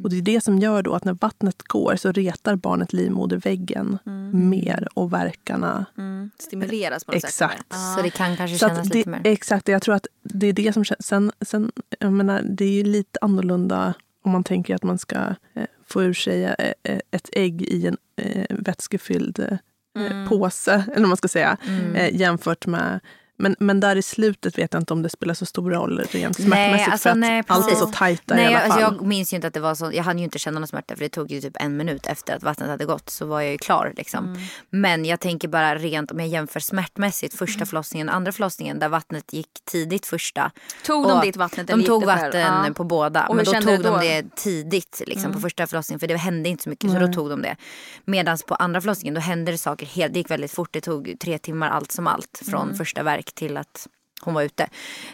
Och 0.05 0.11
det 0.11 0.17
är 0.17 0.23
det 0.23 0.45
som 0.45 0.59
gör 0.59 0.83
då 0.83 0.95
att 0.95 1.05
när 1.05 1.13
vattnet 1.21 1.63
går 1.63 1.97
så 1.97 2.13
retar 2.13 2.57
barnet 2.57 2.93
livmoderväggen 2.93 3.99
mer 4.33 4.89
och 4.95 5.13
verkarna 5.13 5.87
Mm. 5.99 6.31
Stimuleras 6.39 7.05
på 7.05 7.13
något 7.13 7.25
Exakt. 7.25 7.57
sätt. 7.57 7.67
eller? 7.71 7.97
Så 7.97 8.03
det 8.03 8.11
kan 8.11 8.37
kanske 8.37 8.59
så 8.59 8.69
kännas 8.69 8.89
det, 8.89 8.95
lite 8.95 9.11
mer. 9.11 9.21
Exakt, 9.25 9.69
jag 9.69 9.83
tror 9.83 9.95
att 9.95 10.07
det 10.23 10.47
är 10.47 10.53
det 10.53 10.73
som 10.73 10.85
känns. 10.85 11.07
Sen, 11.07 11.33
sen, 11.41 11.73
jag 11.99 12.13
menar, 12.13 12.43
det 12.43 12.65
är 12.65 12.73
ju 12.73 12.85
lite 12.85 13.19
annorlunda 13.23 13.95
om 14.25 14.33
man 14.33 14.45
tänker 14.45 14.75
att 14.75 14.83
man 14.83 14.99
ska 14.99 15.17
eh, 15.55 15.65
få 15.87 16.03
ur 16.03 16.13
sig 16.13 16.45
eh, 16.45 16.73
eh, 16.83 17.01
ett 17.11 17.29
ägg 17.33 17.63
i 17.63 17.87
en 17.87 17.97
eh, 18.17 18.47
vätskefylld 18.51 19.39
eh, 19.39 19.59
Mm. 20.07 20.29
påse, 20.29 20.73
eller 20.73 21.01
vad 21.01 21.09
man 21.09 21.17
ska 21.17 21.29
säga, 21.29 21.57
eh, 21.95 22.17
jämfört 22.21 22.67
med 22.67 23.01
Men, 23.39 23.57
men 23.59 23.81
där 23.81 23.97
i 23.97 24.03
slutet 24.03 24.59
vet 24.59 24.73
jag 24.73 24.81
inte 24.81 24.93
om 24.93 25.03
det 25.03 25.09
spelar 25.11 25.35
så 25.35 25.47
stor 25.47 25.71
roll 25.71 25.99
rent 26.11 26.39
Nej, 26.39 26.47
smärtmässigt. 26.47 26.93
alltså, 26.93 27.03
för 27.03 27.11
att 27.11 27.17
nej, 27.19 27.43
allt 27.47 27.71
är 27.73 27.75
så 27.75 27.87
tajta 27.87 28.35
Nej, 28.35 28.45
i 28.45 28.47
alla 28.47 28.53
jag, 28.55 28.63
fall. 28.63 28.83
alltså, 28.83 28.99
jag 29.01 29.07
minns 29.07 29.33
ju 29.33 29.35
inte 29.37 29.47
att 29.49 29.55
det 29.55 29.61
var 29.61 29.75
så. 29.75 29.91
Jag 29.93 30.05
hann 30.05 30.19
ju 30.19 30.25
inte 30.25 30.39
känna 30.39 30.61
någon 30.61 30.67
smärta 30.69 30.97
för 30.97 31.03
det 31.05 31.09
tog 31.09 31.31
ju 31.33 31.41
typ 31.41 31.57
en 31.61 31.77
minut 31.77 32.07
efter 32.07 32.37
att 32.37 32.43
vattnet 32.43 32.69
hade 32.69 32.85
gått 32.85 33.11
så 33.11 33.27
var 33.27 33.41
jag 33.41 33.53
ju 33.53 33.59
klar 33.59 33.93
liksom. 33.97 34.25
Mm. 34.27 34.41
Men 34.71 35.05
jag 35.05 35.21
tänker 35.21 35.49
bara 35.49 35.75
rent 35.77 36.11
om 36.11 36.21
jag 36.21 36.29
jämför 36.29 36.61
smärtmässigt 36.61 37.35
Mm. 37.35 37.47
första 37.47 37.67
förlossningen 37.67 38.09
andra 38.09 38.33
förlossningen 38.33 38.79
där 38.79 38.89
vattnet 38.89 39.33
gick 39.33 39.49
tidigt 39.65 40.07
första. 40.07 40.51
Tog 40.87 41.09
de 41.09 41.21
ditt 41.21 41.37
vattnet 41.37 41.67
De 41.67 41.83
tog 41.85 42.05
vatten 42.05 42.65
Ja. 42.67 42.73
på 42.75 42.85
båda. 42.85 43.27
Och 43.27 43.37
men 43.37 43.45
då 43.45 43.53
tog 43.53 43.65
du 43.65 43.77
de 43.77 43.83
då? 43.83 43.99
det 43.99 44.35
tidigt 44.37 45.03
liksom, 45.07 45.25
Mm. 45.25 45.35
på 45.35 45.41
första 45.41 45.67
förlossningen 45.67 46.01
för 46.01 46.07
det 46.07 46.17
hände 46.17 46.49
inte 46.49 46.63
så 46.63 46.69
mycket 46.71 46.91
så 46.91 46.99
då 46.99 47.13
tog 47.13 47.31
de 47.31 47.43
det. 47.43 47.57
Medan 48.05 48.39
på 48.47 48.55
andra 48.55 48.81
förlossningen 48.81 49.15
då 49.15 49.21
hände 49.21 49.53
det 49.53 49.59
saker 49.59 49.87
helt, 49.87 50.13
det 50.13 50.19
gick 50.19 50.31
väldigt 50.31 50.53
fort. 50.53 50.69
Det 50.73 50.81
tog 50.81 51.17
tre 51.21 51.39
timmar 51.39 51.71
allt 51.71 51.93
som 51.93 52.07
allt 52.07 52.43
från 52.51 52.63
Mm. 52.63 52.77
första 52.77 53.03
verk 53.03 53.28
till 53.35 53.57
att 53.57 53.87
hon 54.23 54.35
var 54.35 54.43
ute. 54.43 54.69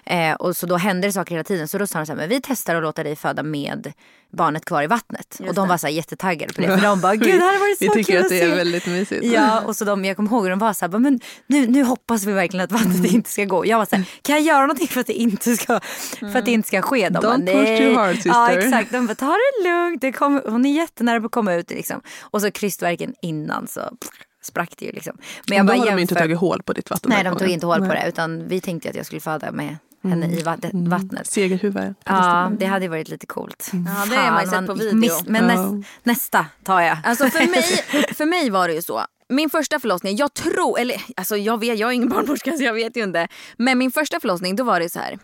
Eh, 0.06 0.32
och 0.34 0.56
så 0.56 0.66
då 0.66 0.76
hände 0.76 1.08
det 1.08 1.12
saker 1.12 1.30
hela 1.34 1.44
tiden. 1.44 1.68
Så 1.68 1.78
då 1.78 1.86
sa 1.86 1.98
de 1.98 2.06
så 2.06 2.12
här, 2.12 2.16
men 2.16 2.28
vi 2.28 2.40
testar 2.42 2.74
att 2.74 2.82
låta 2.82 3.02
dig 3.02 3.16
föda 3.16 3.42
med 3.42 3.92
barnet 4.32 4.64
kvar 4.64 4.82
i 4.82 4.86
vattnet. 4.86 5.40
och 5.48 5.54
de 5.54 5.68
var 5.68 5.76
så 5.76 5.88
jättetaggade 5.88 6.52
på 6.52 6.60
det. 6.60 6.66
För 6.78 6.86
de 6.86 7.00
bara, 7.00 7.16
gud 7.16 7.26
det 7.40 7.44
här 7.44 7.58
var 7.58 7.68
det 7.70 7.76
så 7.76 7.84
Vi 7.84 7.90
tycker 8.04 8.12
kul 8.12 8.22
att 8.22 8.28
det 8.28 8.40
är 8.40 8.50
se." 8.50 8.54
väldigt 8.56 8.86
mysigt. 8.86 9.24
Ja, 9.24 9.60
och 9.66 9.76
så 9.76 9.84
de, 9.84 10.04
jag 10.04 10.16
kommer 10.16 10.30
ihåg 10.30 10.42
hur 10.42 10.50
de 10.50 10.58
var 10.58 10.72
så 10.72 10.84
här, 10.86 10.98
men 10.98 11.20
nu, 11.46 11.66
nu 11.66 11.82
hoppas 11.84 12.24
vi 12.24 12.32
verkligen 12.32 12.64
att 12.64 12.72
vattnet 12.72 12.96
Mm. 12.98 13.14
inte 13.14 13.30
ska 13.30 13.44
gå. 13.44 13.66
Jag 13.66 13.78
var 13.78 13.84
så 13.86 13.96
här, 13.96 14.04
kan 14.22 14.34
jag 14.36 14.44
göra 14.44 14.60
någonting 14.60 14.88
för 14.88 15.00
att 15.00 15.06
det 15.06 15.12
inte 15.12 15.56
ska, 15.56 15.80
för 16.20 16.36
att 16.38 16.44
det 16.44 16.52
inte 16.52 16.68
ska 16.68 16.82
ske? 16.82 17.08
De 17.08 17.20
bara, 17.20 17.36
Don't 17.36 17.46
push 17.46 17.54
"Nej." 17.54 17.78
too 17.78 17.94
hard, 17.96 18.10
Ja, 18.10 18.14
sister. 18.48 18.58
exakt. 18.58 18.92
De 18.92 19.06
bara, 19.06 19.14
ta 19.14 19.26
det 19.62 19.68
lugnt, 19.68 20.00
det 20.00 20.12
kommer, 20.12 20.42
hon 20.50 20.66
är 20.66 20.72
jättenära 20.74 21.20
på 21.20 21.26
att 21.26 21.32
komma 21.32 21.54
ut. 21.54 21.70
Liksom. 21.70 22.00
Och 22.20 22.40
så 22.40 22.50
krystverken 22.50 23.14
innan 23.22 23.66
så 23.66 23.80
pff, 23.80 24.10
sprack 24.44 24.72
det 24.78 24.84
ju 24.86 24.92
liksom. 24.92 25.16
Men 25.48 25.56
Men 25.56 25.66
då 25.66 25.72
bara 25.72 25.78
har 25.78 25.86
de 25.96 26.02
inte 26.02 26.14
jämför- 26.14 26.24
tagit 26.24 26.38
hål 26.38 26.62
på 26.62 26.72
ditt 26.72 26.90
vatten. 26.90 27.10
Nej, 27.14 27.24
de 27.24 27.36
tog 27.36 27.48
inte 27.48 27.66
hål 27.66 27.78
på 27.78 27.84
Nej. 27.84 28.00
det. 28.02 28.08
Utan 28.08 28.48
vi 28.48 28.60
tänkte 28.60 28.88
att 28.90 28.94
jag 28.96 29.06
skulle 29.06 29.20
föda 29.20 29.52
med 29.52 29.76
henne 30.02 30.26
i 30.26 30.42
vatt- 30.42 30.64
Mm. 30.64 30.90
vattnet. 30.90 31.26
Segerhuvud. 31.26 31.94
Ja, 32.04 32.50
det 32.58 32.66
hade 32.66 32.84
ju 32.84 32.88
varit 32.88 33.08
lite 33.08 33.26
coolt. 33.26 33.70
Ja, 33.72 34.06
det 34.10 34.16
har 34.16 34.30
man 34.32 34.44
ju 34.44 34.50
sett 34.50 34.66
på 34.66 34.74
video. 34.74 35.14
men 35.26 35.48
Ja. 35.48 35.70
näst, 35.72 35.88
nästa 36.02 36.46
tar 36.64 36.80
jag. 36.80 36.98
Alltså 37.04 37.28
för 37.28 37.50
mig, 37.50 37.62
för 38.14 38.26
mig 38.26 38.50
var 38.50 38.68
det 38.68 38.74
ju 38.74 38.82
så. 38.82 39.04
Min 39.28 39.50
första 39.50 39.80
förlossning, 39.80 40.16
jag 40.16 40.34
tror, 40.34 40.78
eller 40.78 41.02
alltså 41.16 41.36
jag 41.36 41.60
vet, 41.60 41.78
jag 41.78 41.88
är 41.90 41.92
ingen 41.94 42.08
barnmorska 42.08 42.52
så 42.56 42.62
jag 42.64 42.72
vet 42.74 42.96
ju 42.96 43.02
inte. 43.02 43.28
Men 43.56 43.78
min 43.78 43.90
första 43.92 44.20
förlossning 44.20 44.56
då 44.56 44.64
var 44.64 44.80
det 44.80 44.90
så 44.90 44.98
här. 44.98 45.18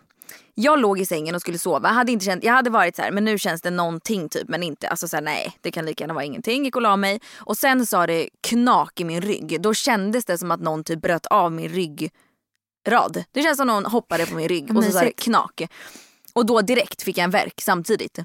Jag 0.54 0.80
låg 0.80 1.00
i 1.00 1.06
sängen 1.06 1.34
och 1.34 1.40
skulle 1.40 1.58
sova. 1.58 1.88
Jag 1.88 1.94
hade, 1.94 2.12
inte 2.12 2.24
känt, 2.24 2.44
jag 2.44 2.52
hade 2.52 2.70
varit 2.70 2.96
så 2.96 3.02
här, 3.02 3.10
men 3.10 3.24
nu 3.24 3.38
känns 3.38 3.62
det 3.62 3.70
någonting 3.70 4.28
typ. 4.28 4.48
Men 4.48 4.62
inte, 4.62 4.88
alltså 4.88 5.08
så 5.08 5.16
här, 5.16 5.22
nej 5.22 5.56
det 5.60 5.70
kan 5.70 5.86
lika 5.86 6.04
gärna 6.04 6.14
vara 6.14 6.24
ingenting. 6.24 6.64
Gick 6.64 6.76
och 6.76 6.82
la 6.82 6.96
mig. 6.96 7.20
Och 7.36 7.56
sen 7.56 7.86
sa 7.86 8.06
det 8.06 8.28
knak 8.40 9.00
i 9.00 9.04
min 9.04 9.20
rygg. 9.20 9.62
Då 9.62 9.74
kändes 9.74 10.24
det 10.24 10.38
som 10.38 10.50
att 10.50 10.60
någon 10.60 10.84
typ 10.84 11.02
bröt 11.02 11.26
av 11.26 11.52
min 11.52 11.68
ryggrad. 11.68 13.24
Det 13.32 13.42
känns 13.42 13.56
som 13.56 13.66
någon 13.66 13.86
hoppade 13.86 14.26
på 14.26 14.34
min 14.34 14.48
rygg 14.48 14.76
och 14.76 14.84
så 14.84 14.90
sa 14.90 15.00
det 15.00 15.12
knak. 15.12 15.62
Och 16.32 16.46
då 16.46 16.60
direkt 16.60 17.02
fick 17.02 17.18
jag 17.18 17.24
en 17.24 17.30
verk 17.30 17.60
samtidigt. 17.60 18.18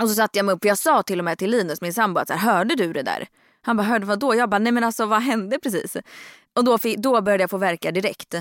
Och 0.00 0.08
så 0.08 0.14
satte 0.14 0.38
jag 0.38 0.46
mig 0.46 0.54
upp 0.54 0.64
jag 0.64 0.78
sa 0.78 1.02
till 1.02 1.18
och 1.18 1.24
med 1.24 1.38
till 1.38 1.50
Linus, 1.50 1.80
min 1.80 1.94
sambo, 1.94 2.20
att 2.20 2.28
så 2.28 2.34
här, 2.34 2.52
hörde 2.52 2.74
du 2.74 2.92
det 2.92 3.02
där? 3.02 3.28
Han 3.62 3.76
bara, 3.76 3.82
hörde 3.82 4.06
vad 4.06 4.18
då? 4.18 4.34
Jag 4.34 4.50
bara, 4.50 4.58
nej 4.58 4.72
men 4.72 4.84
alltså 4.84 5.06
vad 5.06 5.22
hände 5.22 5.58
precis? 5.62 5.96
Och 6.56 6.64
då, 6.64 6.78
fick, 6.78 6.98
då 6.98 7.20
började 7.20 7.42
jag 7.42 7.50
få 7.50 7.58
verka 7.58 7.90
direkt. 7.90 8.34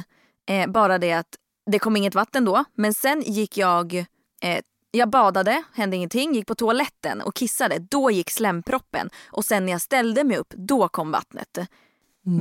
Eh, 0.49 0.67
bara 0.67 0.97
det 0.97 1.13
att 1.13 1.35
det 1.71 1.79
kom 1.79 1.95
inget 1.97 2.15
vatten 2.15 2.45
då, 2.45 2.63
men 2.75 2.93
sen 2.93 3.21
gick 3.21 3.57
jag, 3.57 3.93
eh, 4.41 4.59
jag 4.91 5.09
badade, 5.09 5.63
hände 5.73 5.95
ingenting, 5.95 6.33
gick 6.35 6.47
på 6.47 6.55
toaletten 6.55 7.21
och 7.21 7.35
kissade. 7.35 7.79
Då 7.79 8.11
gick 8.11 8.29
slemproppen 8.31 9.09
och 9.25 9.45
sen 9.45 9.65
när 9.65 9.71
jag 9.71 9.81
ställde 9.81 10.23
mig 10.23 10.37
upp, 10.37 10.53
då 10.57 10.87
kom 10.87 11.11
vattnet. 11.11 11.57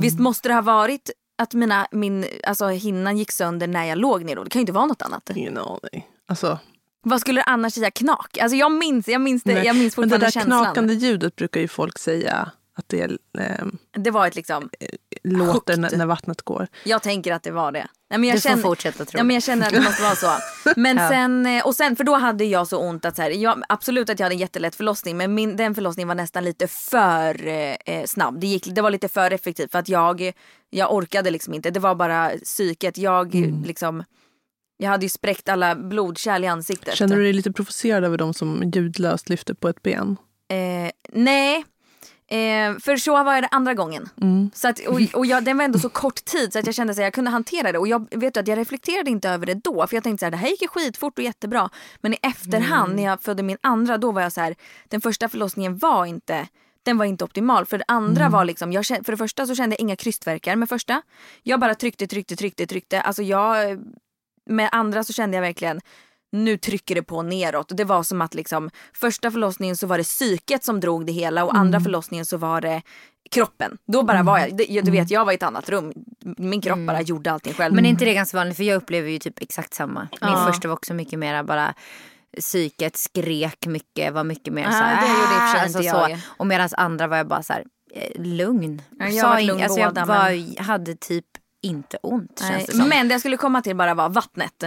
Visst 0.01 0.19
måste 0.19 0.47
det 0.49 0.53
ha 0.55 0.61
varit 0.61 1.09
att 1.37 1.53
mina, 1.53 1.87
min, 1.91 2.25
alltså, 2.43 2.67
hinnan 2.67 3.17
gick 3.17 3.31
sönder 3.31 3.67
när 3.67 3.85
jag 3.85 3.97
låg 3.97 4.23
ner 4.25 4.35
då? 4.35 4.43
Det 4.43 4.49
kan 4.49 4.59
ju 4.59 4.61
inte 4.61 4.73
vara 4.73 4.85
något 4.85 5.01
annat. 5.01 5.29
Ingen 5.35 5.57
aning. 5.57 6.07
Alltså, 6.27 6.59
Vad 7.03 7.21
skulle 7.21 7.39
det 7.41 7.45
annars 7.45 7.73
säga? 7.73 7.91
Knak? 7.91 8.37
Alltså 8.37 8.57
jag 8.57 8.71
minns, 8.71 9.07
jag 9.07 9.21
minns, 9.21 9.43
det, 9.43 9.53
nej. 9.53 9.65
jag 9.65 9.75
minns 9.75 9.97
Men 9.97 10.09
det 10.09 10.15
fortfarande 10.15 10.25
där 10.25 10.31
känslan. 10.31 10.63
knakande 10.63 10.93
ljudet 10.93 11.35
brukar 11.35 11.61
ju 11.61 11.67
folk 11.67 11.99
säga 11.99 12.51
att 12.73 12.89
det 12.89 13.17
eh, 13.39 13.65
Det 13.91 14.11
var 14.11 14.27
ett 14.27 14.35
liksom, 14.35 14.69
låter 15.23 15.77
när, 15.77 15.89
Sjukt. 15.89 15.97
när 15.97 16.05
vattnet 16.05 16.41
går. 16.41 16.67
jag 16.83 17.01
tänker 17.01 17.33
att 17.33 17.43
det 17.43 17.51
var 17.51 17.71
det. 17.71 17.87
Nej, 18.09 18.19
men 18.19 18.29
jag 18.29 18.37
Du 18.37 18.41
får 18.41 18.49
känner, 18.49 18.63
fortsätta 18.63 19.05
tro 19.05 19.17
Ja, 19.17 19.23
men 19.23 19.33
jag 19.33 19.43
känner 19.43 19.67
att 19.67 19.73
det 19.73 19.81
måste 19.81 20.01
vara 20.03 20.15
så. 20.15 20.31
Men 20.75 20.97
Ja. 20.97 21.09
sen, 21.09 21.45
eh, 21.45 21.65
och 21.65 21.75
sen, 21.75 21.95
för 21.95 22.03
då 22.03 22.15
hade 22.15 22.45
jag 22.45 22.67
så 22.67 22.77
ont 22.77 23.05
att 23.05 23.15
så 23.15 23.21
här, 23.21 23.29
jag, 23.31 23.63
absolut 23.69 24.09
att 24.09 24.19
jag 24.19 24.25
hade 24.25 24.35
en 24.35 24.39
jättelätt 24.39 24.75
förlossning 24.75 25.17
men 25.17 25.33
min, 25.35 25.55
den 25.55 25.75
förlossningen 25.75 26.07
var 26.07 26.15
nästan 26.15 26.43
lite 26.43 26.67
för 26.67 27.47
eh, 27.47 27.75
eh, 27.85 28.05
snabb. 28.05 28.39
Det, 28.39 28.47
gick, 28.47 28.65
det 28.75 28.81
var 28.81 28.89
lite 28.91 29.07
för 29.07 29.31
effektivt 29.31 29.71
för 29.71 29.79
att 29.79 29.89
jag, 29.89 30.31
jag 30.69 30.93
orkade 30.93 31.31
liksom 31.31 31.53
inte. 31.53 31.71
Det 31.71 31.79
var 31.79 31.95
bara 31.95 32.31
psyket. 32.43 32.97
Jag 32.97 33.35
Mm. 33.35 33.63
liksom, 33.63 34.03
jag 34.77 34.89
hade 34.89 35.05
ju 35.05 35.09
spräckt 35.09 35.49
alla 35.49 35.75
blodkärl 35.75 36.43
i 36.43 36.47
ansiktet. 36.47 36.95
Känner 36.95 37.15
du 37.15 37.23
dig 37.23 37.33
lite 37.33 37.51
provocerad 37.51 38.03
över 38.03 38.17
de 38.17 38.33
som 38.33 38.71
ljudlöst 38.75 39.29
lyfter 39.29 39.53
på 39.53 39.69
ett 39.69 39.83
ben? 39.83 40.17
Eh, 40.49 40.91
nej. 41.13 41.65
Eh, 42.31 42.77
för 42.79 42.97
så 42.97 43.23
var 43.23 43.41
det 43.41 43.47
andra 43.51 43.73
gången. 43.73 44.09
Mm. 44.21 44.51
Så 44.53 44.67
att, 44.67 44.79
och 44.79 44.99
och 45.13 45.25
jag, 45.25 45.43
den 45.43 45.57
var 45.57 45.65
ändå 45.65 45.79
så 45.79 45.89
kort 45.89 46.25
tid 46.25 46.53
så 46.53 46.59
att 46.59 46.65
jag 46.65 46.75
kände 46.75 46.91
att 46.91 46.97
jag 46.97 47.13
kunde 47.13 47.31
hantera 47.31 47.71
det. 47.71 47.79
Och 47.79 47.87
jag 47.87 48.07
vet 48.15 48.37
att 48.37 48.47
jag 48.47 48.57
reflekterade 48.57 49.09
inte 49.09 49.29
över 49.29 49.45
det 49.45 49.53
då. 49.53 49.87
För 49.87 49.95
jag 49.95 50.03
tänkte 50.03 50.19
så 50.19 50.25
här, 50.25 50.31
det 50.31 50.37
här 50.37 50.47
gick 50.47 50.69
skitfort 50.69 51.17
och 51.17 51.23
jättebra. 51.23 51.69
Men 52.01 52.13
i 52.13 52.17
efterhand 52.21 52.95
när 52.95 53.03
jag 53.03 53.21
födde 53.21 53.43
min 53.43 53.57
andra 53.61 53.97
då 53.97 54.11
var 54.11 54.21
jag 54.21 54.31
så 54.31 54.41
här, 54.41 54.55
den 54.87 55.01
första 55.01 55.29
förlossningen 55.29 55.77
var 55.77 56.05
inte 56.05 56.47
den 56.83 56.97
var 56.97 57.05
inte 57.05 57.23
optimal. 57.23 57.65
För 57.65 57.77
det 57.77 57.83
andra 57.87 58.29
var 58.29 58.45
liksom, 58.45 58.73
jag 58.73 58.85
för 58.85 59.11
det 59.11 59.17
första 59.17 59.47
så 59.47 59.55
kände 59.55 59.73
jag 59.73 59.81
inga 59.81 59.95
krystverkar 59.95 60.55
med 60.55 60.69
första. 60.69 61.01
Jag 61.43 61.59
bara 61.59 61.75
tryckte, 61.75 62.07
tryckte, 62.07 62.35
tryckte, 62.35 62.67
tryckte. 62.67 63.01
Alltså 63.01 63.23
jag, 63.23 63.79
med 64.45 64.69
andra 64.71 65.03
så 65.03 65.13
kände 65.13 65.37
jag 65.37 65.41
verkligen 65.41 65.81
nu 66.31 66.57
trycker 66.57 66.95
det 66.95 67.03
på 67.03 67.21
neråt. 67.21 67.71
Det 67.77 67.83
var 67.83 68.03
som 68.03 68.21
att 68.21 68.33
liksom, 68.33 68.69
första 68.93 69.31
förlossningen 69.31 69.77
så 69.77 69.87
var 69.87 69.97
det 69.97 70.03
psyket 70.03 70.63
som 70.63 70.79
drog 70.79 71.05
det 71.05 71.11
hela 71.11 71.43
och 71.45 71.55
andra 71.55 71.79
förlossningen 71.79 72.25
så 72.25 72.37
var 72.37 72.61
det 72.61 72.81
kroppen. 73.31 73.77
Då 73.87 74.03
bara 74.03 74.23
var 74.23 74.39
jag, 74.39 74.57
det- 74.57 74.81
du 74.81 74.91
vet 74.91 75.11
jag 75.11 75.25
var 75.25 75.31
i 75.31 75.35
ett 75.35 75.43
annat 75.43 75.69
rum. 75.69 75.93
Min 76.37 76.61
kropp 76.61 76.79
bara 76.87 77.01
gjorde 77.01 77.31
allting 77.31 77.53
själv. 77.53 77.75
Men 77.75 77.85
är 77.85 77.89
inte 77.89 78.05
det 78.05 78.13
ganska 78.13 78.37
vanligt? 78.37 78.57
För 78.57 78.63
jag 78.63 78.75
upplever 78.75 79.09
ju 79.09 79.19
typ 79.19 79.41
exakt 79.41 79.73
samma. 79.73 79.99
Min 80.01 80.09
Ja. 80.21 80.45
första 80.51 80.67
var 80.67 80.75
också 80.75 80.93
mycket 80.93 81.19
mer 81.19 81.43
bara 81.43 81.73
psyket 82.39 82.97
skrek 82.97 83.65
mycket, 83.67 84.13
var 84.13 84.23
mycket 84.23 84.53
mer 84.53 84.63
Ja, 84.63 84.71
så 84.71 84.77
här, 84.77 85.01
det 85.01 85.07
gjorde 85.07 85.23
och 85.23 85.41
"Ah", 85.41 85.65
inte 85.65 86.19
så. 86.19 86.27
Och 86.37 86.47
medan 86.47 86.69
andra 86.77 87.07
var 87.07 87.17
jag 87.17 87.27
bara 87.27 87.43
så 87.43 87.53
här, 87.53 87.63
eh, 87.95 88.21
lugn. 88.21 88.81
Ja, 88.99 89.05
jag 89.07 89.21
Sa 89.21 89.39
lugn 89.39 89.63
alltså, 89.63 89.79
jag 89.79 89.89
båda, 89.93 90.05
var, 90.05 90.61
hade 90.61 90.95
typ 90.95 91.25
inte 91.63 91.97
ont 92.03 92.37
Nej, 92.41 92.51
känns 92.51 92.65
det 92.65 92.71
som. 92.77 92.89
Men 92.89 93.07
det 93.07 93.13
jag 93.13 93.19
skulle 93.19 93.37
komma 93.37 93.61
till 93.61 93.75
bara 93.75 93.93
var 93.93 94.09
vattnet. 94.09 94.63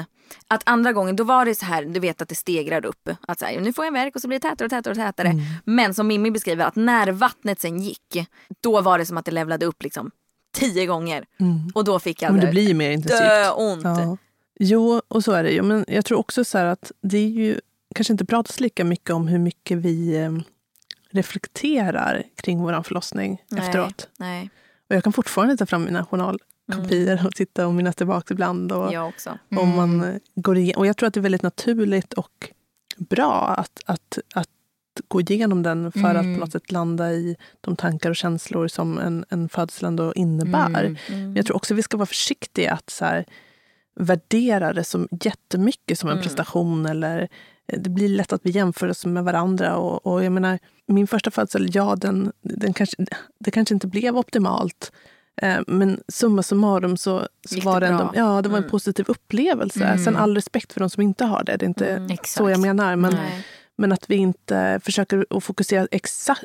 Att 0.48 0.62
andra 0.66 0.92
gången 0.92 1.16
då 1.16 1.24
var 1.24 1.44
det 1.44 1.54
så 1.54 1.64
här, 1.64 1.84
du 1.84 2.00
vet 2.00 2.22
att 2.22 2.28
det 2.28 2.34
stegrar 2.34 2.86
upp. 2.86 3.08
Att 3.28 3.38
så 3.38 3.44
här, 3.44 3.60
nu 3.60 3.72
får 3.72 3.84
jag 3.84 3.92
verk 3.92 4.14
och 4.16 4.20
så 4.22 4.28
blir 4.28 4.38
det 4.38 4.48
tätare 4.48 4.66
och 4.66 4.70
tätare 4.70 4.90
och 4.92 4.98
tätare. 4.98 5.28
Mm. 5.28 5.44
Men 5.64 5.94
som 5.94 6.06
Mimmi 6.06 6.30
beskriver 6.30 6.64
att 6.64 6.76
när 6.76 7.12
vattnet 7.12 7.60
sen 7.60 7.78
gick, 7.82 8.26
då 8.60 8.80
var 8.80 8.98
det 8.98 9.06
som 9.06 9.16
att 9.16 9.24
det 9.24 9.30
levlade 9.32 9.66
upp 9.66 9.82
liksom 9.82 10.10
tio 10.54 10.86
gånger. 10.86 11.24
Och 11.74 11.84
då 11.84 11.98
fick 11.98 12.22
jag 12.22 12.32
Men 12.32 12.40
det 12.40 12.50
blir 12.50 12.74
mer 12.74 12.90
intensivt. 12.90 13.20
dö-ont. 13.20 13.84
Ja. 13.84 14.16
Jo, 14.60 15.02
och 15.08 15.24
så 15.24 15.32
är 15.32 15.42
det 15.42 15.50
ju. 15.50 15.62
Men 15.62 15.84
jag 15.88 16.04
tror 16.04 16.18
också 16.18 16.44
så 16.44 16.58
att 16.58 16.92
det 17.00 17.18
är 17.18 17.28
ju 17.28 17.60
kanske 17.94 18.12
inte 18.12 18.24
pratas 18.24 18.60
lika 18.60 18.84
mycket 18.84 19.10
om 19.10 19.28
hur 19.28 19.38
mycket 19.38 19.78
vi 19.78 20.16
eh, 20.16 20.32
reflekterar 21.10 22.22
kring 22.36 22.62
vår 22.62 22.82
förlossning 22.82 23.42
Nej. 23.48 23.66
efteråt. 23.66 24.08
Nej, 24.18 24.50
Och 24.88 24.96
jag 24.96 25.04
kan 25.04 25.12
fortfarande 25.12 25.56
ta 25.56 25.66
fram 25.66 25.84
mina 25.84 26.04
journalkopior 26.68 27.26
och 27.26 27.34
titta 27.34 27.66
och 27.66 27.74
minnas 27.74 27.96
tillbaka 27.96 28.34
ibland. 28.34 28.72
Och, 28.72 28.92
jag 28.92 29.08
också. 29.08 29.38
om 29.56 29.68
man 29.76 30.04
eh, 30.04 30.14
går 30.34 30.56
igenom. 30.58 30.80
Och 30.80 30.86
jag 30.86 30.96
tror 30.96 31.06
att 31.06 31.14
det 31.14 31.20
är 31.20 31.22
väldigt 31.22 31.42
naturligt 31.42 32.12
och 32.12 32.50
bra 32.98 33.54
att, 33.58 33.80
att, 33.86 34.18
att 34.34 34.48
gå 35.08 35.20
igenom 35.20 35.62
den 35.62 35.92
för 35.92 36.14
att 36.14 36.24
Mm. 36.24 36.34
på 36.34 36.40
något 36.40 36.52
sätt 36.52 36.72
landa 36.72 37.12
i 37.12 37.36
de 37.60 37.76
tankar 37.76 38.10
och 38.10 38.16
känslor 38.16 38.68
som 38.68 38.98
en, 38.98 39.24
en 39.28 39.48
födsel 39.48 39.84
ändå 39.86 40.12
innebär. 40.14 40.84
Mm. 40.84 40.96
Men 41.08 41.36
jag 41.36 41.46
tror 41.46 41.56
också 41.56 41.74
vi 41.74 41.82
ska 41.82 41.96
vara 41.96 42.06
försiktiga 42.06 42.72
att 42.72 42.90
så 42.90 43.04
här, 43.04 43.24
värdera 43.96 44.72
det 44.72 44.84
som 44.84 45.08
jättemycket 45.24 45.98
som 45.98 46.08
en 46.08 46.12
Mm. 46.12 46.22
prestation. 46.22 46.86
Eller, 46.86 47.28
eh, 47.68 47.80
det 47.80 47.90
blir 47.90 48.08
lätt 48.08 48.32
att 48.32 48.40
vi 48.44 48.50
jämför 48.50 48.88
oss 48.88 49.06
med 49.06 49.24
varandra. 49.24 49.76
Och, 49.76 50.06
och 50.06 50.24
jag 50.24 50.32
menar, 50.32 50.58
min 50.86 51.06
första 51.06 51.30
födsel, 51.30 51.68
ja, 51.72 51.96
den, 51.96 52.32
den 52.42 52.72
kanske, 52.72 52.96
det 53.40 53.50
kanske 53.50 53.74
inte 53.74 53.86
blev 53.86 54.16
optimalt. 54.16 54.92
Eh, 55.42 55.58
Men 55.66 56.00
summa 56.08 56.42
summarum 56.42 56.96
så, 56.96 57.28
så 57.48 57.60
var 57.60 57.80
det 57.80 57.86
ändå, 57.86 58.12
ja, 58.14 58.42
det 58.42 58.48
var 58.48 58.56
en 58.56 58.62
Mm. 58.64 58.70
positiv 58.70 59.04
upplevelse. 59.08 59.84
Mm. 59.84 60.04
Sen 60.04 60.16
all 60.16 60.34
respekt 60.34 60.72
för 60.72 60.80
de 60.80 60.90
som 60.90 61.02
inte 61.02 61.24
har 61.24 61.44
det. 61.44 61.56
Det 61.56 61.64
är 61.64 61.68
inte 61.68 61.88
Mm. 61.88 62.16
så 62.24 62.50
jag 62.50 62.60
menar. 62.60 62.96
Men, 62.96 63.14
Nej. 63.14 63.46
men 63.76 63.92
att 63.92 64.10
vi 64.10 64.16
inte 64.16 64.80
försöker 64.84 65.26
att 65.30 65.44
fokusera 65.44 65.86
exakt 65.90 66.44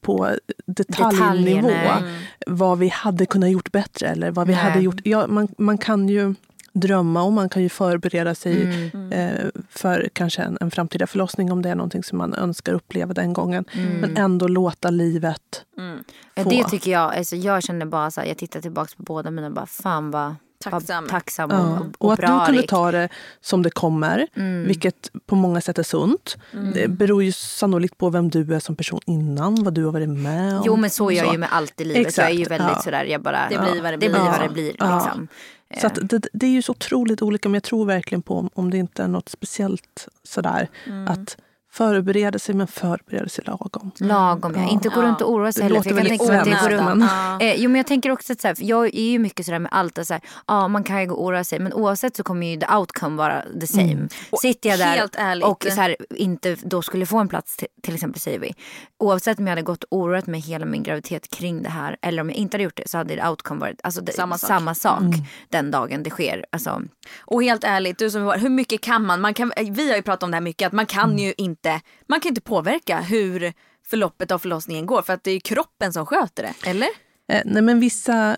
på 0.00 0.30
detaljnivå. 0.66 1.68
Detaljerna. 1.68 1.98
Mm. 1.98 2.14
Vad 2.46 2.78
vi 2.78 2.88
hade 2.88 3.26
kunnat 3.26 3.50
gjort 3.50 3.72
bättre. 3.72 4.06
Eller 4.08 4.30
vad 4.30 4.46
vi 4.46 4.52
Nej. 4.54 4.62
hade 4.62 4.80
gjort. 4.80 5.00
Ja, 5.04 5.26
man, 5.26 5.48
man 5.58 5.78
kan 5.78 6.08
ju 6.08 6.34
drömma 6.72 7.22
och 7.22 7.32
man 7.32 7.48
kan 7.48 7.62
ju 7.62 7.68
förbereda 7.68 8.34
sig 8.34 8.62
Mm. 8.94 9.12
eh, 9.12 9.44
för 9.70 10.08
kanske 10.12 10.42
en, 10.42 10.58
en 10.60 10.70
framtida 10.70 11.06
förlossning 11.06 11.52
om 11.52 11.62
det 11.62 11.68
är 11.70 11.74
någonting 11.74 12.02
som 12.02 12.18
man 12.18 12.34
önskar 12.34 12.72
uppleva 12.72 13.14
den 13.14 13.32
gången. 13.32 13.64
Mm. 13.72 13.96
Men 14.00 14.16
ändå 14.16 14.48
låta 14.48 14.90
livet 14.90 15.64
Mm. 15.78 16.04
Få... 16.44 16.50
Det 16.50 16.64
tycker 16.64 16.90
jag, 16.90 17.14
alltså 17.16 17.36
jag 17.36 17.62
känner 17.62 17.86
bara 17.86 18.10
så 18.10 18.20
här, 18.20 18.28
jag 18.28 18.36
tittar 18.38 18.60
tillbaka 18.60 18.90
på 18.96 19.02
båda 19.02 19.30
mina 19.30 19.46
och 19.46 19.52
bara 19.52 19.66
fan 19.66 20.10
vad 20.10 20.34
Tacksam. 20.64 21.04
Var 21.04 21.10
tacksam 21.10 21.50
Ja. 21.50 21.58
och, 21.60 21.76
och, 21.80 21.94
Och 21.98 22.12
att 22.12 22.18
bra 22.18 22.40
du 22.40 22.46
kunde 22.46 22.62
ta 22.62 22.92
det 22.92 23.08
som 23.40 23.62
det 23.62 23.70
kommer, 23.70 24.26
Mm. 24.36 24.64
vilket 24.66 25.10
på 25.26 25.34
många 25.36 25.60
sätt 25.60 25.78
är 25.78 25.82
sunt. 25.82 26.36
Det 26.74 26.88
beror 26.88 27.22
ju 27.22 27.32
sannolikt 27.32 27.98
på 27.98 28.10
vem 28.10 28.28
du 28.30 28.54
är 28.54 28.60
som 28.60 28.76
person 28.76 29.00
innan, 29.06 29.64
vad 29.64 29.74
du 29.74 29.84
har 29.84 29.92
varit 29.92 30.08
med 30.08 30.56
om. 30.56 30.62
Jo 30.66 30.76
men 30.76 30.90
så 30.90 31.10
är 31.10 31.16
jag 31.16 31.32
ju 31.32 31.38
med 31.38 31.48
allt 31.52 31.80
i 31.80 31.84
livet. 31.84 32.16
jag 32.18 32.26
är 32.26 32.30
ju 32.32 32.42
Exakt, 32.42 32.60
väldigt 32.60 32.76
ja. 32.76 32.82
sådär, 32.82 33.04
jag 33.04 33.22
bara, 33.22 33.48
Det 33.50 33.58
blir 33.58 33.82
vad 33.82 33.92
det 33.92 33.96
det 33.96 33.98
blir. 33.98 34.08
blir 34.08 34.18
vad 34.20 34.40
det 34.40 34.48
blir. 34.48 34.72
Ja. 34.78 34.94
Liksom. 35.04 35.28
Så 35.76 35.88
det, 35.88 36.26
det 36.32 36.46
är 36.46 36.50
ju 36.50 36.62
så 36.62 36.72
otroligt 36.72 37.22
olika, 37.22 37.48
men 37.48 37.54
jag 37.54 37.62
tror 37.62 37.84
verkligen 37.84 38.22
på 38.22 38.34
om- 38.38 38.50
om 38.54 38.70
det 38.70 38.76
inte 38.78 39.02
är 39.02 39.08
något 39.08 39.28
speciellt 39.28 40.08
sådär, 40.22 40.68
Mm. 40.86 41.08
att 41.08 41.36
förbereda 41.78 42.38
sig 42.38 42.54
men 42.54 42.66
förbereda 42.66 43.28
sig 43.28 43.44
lagom. 43.46 43.90
Lagom 43.98 44.54
ja. 44.56 44.62
Ja. 44.62 44.68
Inte 44.70 44.88
gå 44.88 45.02
runt 45.02 45.20
och 45.20 45.30
oroa 45.32 45.52
sig 45.52 45.60
Det 45.60 45.64
heller. 45.64 45.76
låter 45.76 45.90
För 45.90 45.96
jag 46.34 46.44
kan 46.44 46.44
tänka 46.44 46.62
mig 46.68 46.76
runt. 46.76 46.98
men- 46.98 47.08
Ja. 47.08 47.40
Eh, 47.40 47.54
jo 47.60 47.70
men 47.70 47.76
jag 47.76 47.86
tänker 47.86 48.10
också 48.10 48.32
att 48.32 48.40
så 48.40 48.48
här, 48.48 48.56
jag 48.60 48.86
är 48.94 49.10
ju 49.10 49.18
mycket 49.18 49.46
sådär 49.46 49.58
med 49.58 49.68
allt. 49.72 49.98
att 49.98 50.06
Så 50.06 50.14
här, 50.14 50.22
ja, 50.46 50.68
man 50.68 50.84
kan 50.84 51.00
ju 51.00 51.06
gå 51.06 51.14
och 51.14 51.24
oroa 51.24 51.44
sig 51.44 51.58
men 51.58 51.72
oavsett 51.72 52.16
så 52.16 52.22
kommer 52.22 52.46
ju 52.46 52.56
the 52.60 52.74
outcome 52.74 53.16
vara 53.16 53.42
the 53.60 53.66
same. 53.66 54.08
Sitter 54.42 54.68
jag 54.70 54.78
där 54.78 54.86
helt 54.86 55.14
ärligt. 55.18 55.44
och 55.46 55.66
så 55.70 55.80
här, 55.80 55.96
inte 56.10 56.56
då 56.62 56.82
skulle 56.82 57.06
få 57.06 57.18
en 57.18 57.28
plats 57.28 57.56
till, 57.56 57.68
till 57.82 57.94
exempel 57.94 58.20
säger 58.20 58.38
vi. 58.38 58.54
Oavsett 58.98 59.38
om 59.38 59.46
jag 59.46 59.50
hade 59.52 59.62
gått 59.62 59.84
och 59.84 59.98
oroat 59.98 60.26
mig 60.26 60.40
hela 60.40 60.66
min 60.66 60.82
graviditet 60.82 61.30
kring 61.30 61.62
det 61.62 61.68
här 61.68 61.96
eller 62.02 62.22
om 62.22 62.28
jag 62.28 62.36
inte 62.36 62.54
hade 62.54 62.64
gjort 62.64 62.76
det 62.76 62.88
så 62.88 62.98
hade 62.98 63.16
the 63.16 63.26
outcome 63.28 63.60
varit 63.60 63.80
alltså, 63.82 64.00
det, 64.00 64.12
Samma 64.12 64.38
sak. 64.38 64.48
samma 64.48 64.74
sak 64.74 65.02
den 65.48 65.70
dagen 65.70 66.02
det 66.02 66.10
sker. 66.10 66.44
Alltså, 66.52 66.82
Och 67.20 67.42
helt 67.42 67.64
ärligt, 67.64 67.98
du 67.98 68.10
som 68.10 68.22
hur 68.30 68.48
mycket 68.48 68.80
kan 68.80 69.06
man? 69.06 69.20
man 69.20 69.34
kan, 69.34 69.52
vi 69.70 69.88
har 69.90 69.96
ju 69.96 70.02
pratat 70.02 70.22
om 70.22 70.30
det 70.30 70.36
här 70.36 70.42
mycket, 70.42 70.66
att 70.66 70.72
man 70.72 70.86
kan 70.86 71.18
ju 71.18 71.34
inte, 71.36 71.67
man 72.06 72.20
kan 72.20 72.28
inte 72.28 72.40
påverka 72.40 73.00
hur 73.00 73.52
förloppet 73.86 74.30
av 74.30 74.38
förlossningen 74.38 74.86
går 74.86 75.02
för 75.02 75.12
att 75.12 75.24
det 75.24 75.30
är 75.30 75.40
kroppen 75.40 75.92
som 75.92 76.06
sköter 76.06 76.42
det, 76.42 76.70
eller? 76.70 76.88
Eh, 77.32 77.42
nej, 77.44 77.62
men 77.62 77.80
vissa 77.80 78.36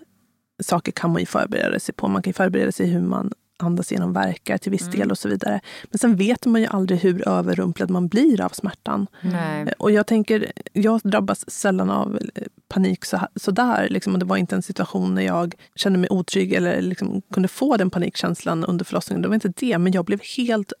saker 0.63 0.91
kan 0.91 1.11
man 1.11 1.19
ju 1.19 1.25
förbereda 1.25 1.79
sig 1.79 1.95
på. 1.95 2.07
Man 2.07 2.21
kan 2.21 2.29
ju 2.29 2.33
förbereda 2.33 2.71
sig 2.71 2.87
hur 2.87 3.01
man 3.01 3.31
andas 3.57 3.91
genom 3.91 4.13
verkar 4.13 4.57
till 4.57 4.71
viss 4.71 4.91
del 4.91 5.11
och 5.11 5.17
så 5.17 5.29
vidare. 5.29 5.59
Men 5.83 5.99
sen 5.99 6.15
vet 6.15 6.45
man 6.45 6.61
ju 6.61 6.67
aldrig 6.67 6.99
hur 6.99 7.27
överrumplad 7.27 7.89
man 7.89 8.07
blir 8.07 8.41
av 8.41 8.49
smärtan. 8.49 9.07
nej. 9.21 9.61
Eh, 9.61 9.73
Och 9.77 9.91
jag 9.91 10.07
tänker, 10.07 10.51
jag 10.73 11.01
drabbas 11.03 11.49
sällan 11.49 11.89
av 11.89 12.19
eh, 12.35 12.43
panik 12.67 13.05
så, 13.05 13.19
sådär. 13.35 13.87
Liksom. 13.89 14.13
Och 14.13 14.19
det 14.19 14.25
var 14.25 14.37
inte 14.37 14.55
en 14.55 14.61
situation 14.61 15.15
när 15.15 15.21
jag 15.21 15.55
kände 15.75 15.99
mig 15.99 16.09
otrygg 16.09 16.53
eller 16.53 16.81
liksom 16.81 17.21
kunde 17.33 17.47
få 17.47 17.77
den 17.77 17.89
panikkänslan 17.89 18.65
under 18.65 18.85
förlossningen. 18.85 19.21
Det 19.21 19.27
var 19.27 19.35
inte 19.35 19.53
det, 19.55 19.77
men 19.77 19.93
jag 19.93 20.05
blev 20.05 20.19
helt 20.37 20.73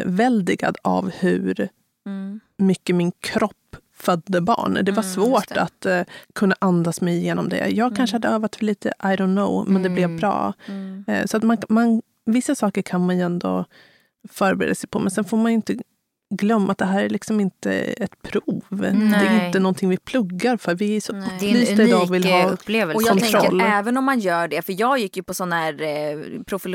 överväldigad 0.00 0.76
av 0.82 1.10
hur 1.10 1.68
mycket 2.58 2.96
min 2.96 3.12
kropp 3.20 3.76
födde 3.96 4.40
barn. 4.40 4.78
Det 4.82 4.92
var 4.92 5.02
svårt 5.02 5.48
det. 5.48 5.60
att 5.60 5.86
eh, 5.86 6.02
kunna 6.34 6.54
andas 6.58 7.00
mig 7.00 7.16
igenom 7.16 7.48
det. 7.48 7.68
Jag 7.68 7.96
kanske 7.96 8.14
hade 8.14 8.28
övat 8.28 8.56
för 8.56 8.64
lite, 8.64 8.88
I 8.88 9.06
don't 9.06 9.34
know, 9.34 9.68
men 9.68 9.82
det 9.82 9.88
blev 9.88 10.18
bra. 10.18 10.52
Eh, 11.06 11.26
så 11.26 11.36
att 11.36 11.42
man, 11.42 11.58
man, 11.68 12.02
vissa 12.24 12.54
saker 12.54 12.82
kan 12.82 13.06
man 13.06 13.16
ju 13.16 13.22
ändå 13.22 13.64
förbereda 14.28 14.74
sig 14.74 14.88
på, 14.88 14.98
men 14.98 15.10
sen 15.10 15.24
får 15.24 15.36
man 15.36 15.52
ju 15.52 15.56
inte 15.56 15.76
glömma 16.30 16.72
att 16.72 16.78
det 16.78 16.84
här 16.84 17.04
är 17.04 17.08
liksom 17.08 17.40
inte 17.40 17.72
ett 17.72 18.22
prov. 18.22 18.64
Det 18.68 18.88
är 18.88 18.92
Nej. 18.92 19.46
inte 19.46 19.58
någonting 19.58 19.88
vi 19.88 19.96
pluggar 19.96 20.56
för. 20.56 20.74
Vi 20.74 20.96
är 20.96 21.00
så 21.00 21.12
Nej. 21.12 21.28
Upplysta 21.36 21.82
idag 21.82 22.02
och 22.02 22.14
vill 22.14 22.26
eh, 22.26 22.32
ha 22.32 22.50
upplevelse. 22.50 22.96
Och 22.96 23.02
jag 23.02 23.08
Kontroll. 23.20 23.42
tänker 23.42 23.66
även 23.66 23.96
om 23.96 24.04
man 24.04 24.20
gör 24.20 24.48
det, 24.48 24.62
för 24.62 24.80
jag 24.80 24.98
gick 24.98 25.16
ju 25.16 25.22
på 25.22 25.34
sån 25.34 25.52
här 25.52 25.82
eh, 25.82 26.18
prof, 26.46 26.62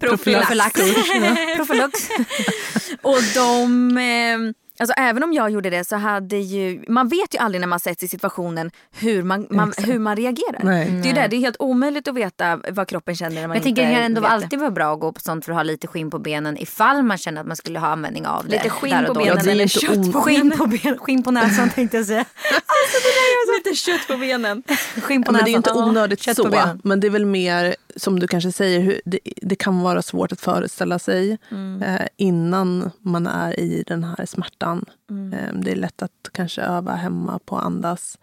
Profylax. 0.00 0.80
Och 3.02 3.18
de, 3.34 3.98
eh, 3.98 4.38
alltså 4.78 4.94
även 4.96 5.22
om 5.22 5.32
jag 5.32 5.50
gjorde 5.50 5.70
det 5.70 5.84
så 5.88 5.96
hade 5.96 6.36
ju, 6.36 6.84
man 6.88 7.08
vet 7.08 7.34
ju 7.34 7.38
aldrig 7.38 7.60
när 7.60 7.68
man 7.68 7.80
sätts 7.80 8.02
i 8.02 8.08
situationen 8.08 8.70
hur 8.92 9.22
man, 9.22 9.46
man, 9.50 9.72
hur 9.76 9.98
man 9.98 10.16
reagerar. 10.16 10.60
Nej. 10.62 10.86
Det 10.90 11.08
är 11.08 11.14
ju 11.14 11.20
det, 11.22 11.26
det 11.30 11.36
är 11.36 11.40
helt 11.40 11.56
omöjligt 11.58 12.08
att 12.08 12.14
veta 12.14 12.60
vad 12.70 12.88
kroppen 12.88 13.16
känner 13.16 13.34
när 13.34 13.40
man 13.42 13.48
Men 13.48 13.56
jag 13.56 13.62
tänker 13.64 13.82
inte 13.82 13.90
det 13.92 13.96
kan 13.96 14.04
ändå 14.04 14.20
vet 14.20 14.30
det. 14.30 14.34
alltid 14.34 14.58
vara 14.58 14.70
bra 14.70 14.94
att 14.94 15.00
gå 15.00 15.12
på 15.12 15.20
sånt 15.20 15.44
för 15.44 15.52
att 15.52 15.56
ha 15.56 15.62
lite 15.62 15.86
skinn 15.86 16.10
på 16.10 16.18
benen 16.18 16.58
ifall 16.58 17.02
man 17.02 17.18
känner 17.18 17.40
att 17.40 17.46
man 17.46 17.56
skulle 17.56 17.78
ha 17.78 17.88
användning 17.88 18.26
av 18.26 18.44
det. 18.44 18.50
Lite 18.52 18.70
skinn 18.70 19.04
på 19.06 19.14
benen 19.14 19.26
Ja, 19.36 19.42
det 19.44 19.50
eller 19.50 19.66
kött 19.66 20.12
på 20.12 20.20
Skinn 20.20 20.40
benen. 20.48 20.58
på, 20.58 20.66
ben, 20.66 20.98
skinn 20.98 21.22
på 21.22 21.30
näsan 21.30 21.70
tänkte 21.70 21.96
jag 21.96 22.06
säga. 22.06 22.24
Lite 23.64 23.76
kött 23.76 24.06
på 24.08 24.16
benen. 24.16 24.62
Skinn 25.02 25.22
på 25.24 25.28
Ja, 25.28 25.32
men 25.32 25.32
näsan. 25.32 25.44
det 25.44 25.48
är 25.48 25.52
ju 25.52 25.56
inte 25.56 25.72
onödigt 25.72 26.22
Kött 26.22 26.36
på 26.36 26.42
så. 26.42 26.48
benen. 26.48 26.80
Men 26.84 27.00
det 27.00 27.06
är 27.06 27.10
väl 27.10 27.26
mer, 27.26 27.76
som 27.96 28.20
du 28.20 28.26
kanske 28.28 28.52
säger, 28.52 28.80
hur 28.80 29.00
det, 29.04 29.18
det 29.42 29.56
kan 29.56 29.80
vara 29.80 30.02
svårt 30.02 30.32
att 30.32 30.40
föreställa 30.40 30.98
sig 30.98 31.38
Mm. 31.50 31.82
eh, 31.82 32.00
innan 32.16 32.90
man 33.00 33.26
är 33.26 33.60
i 33.60 33.84
den 33.86 34.04
här 34.04 34.26
smärtan. 34.26 34.61
Mm. 35.10 35.32
Eh, 35.32 35.54
det 35.62 35.70
är 35.72 35.76
lätt 35.76 36.02
att 36.02 36.28
kanske 36.32 36.62
öva 36.62 36.94
hemma 36.94 37.38
på 37.44 37.58
att 37.58 37.64
andas. 37.64 38.18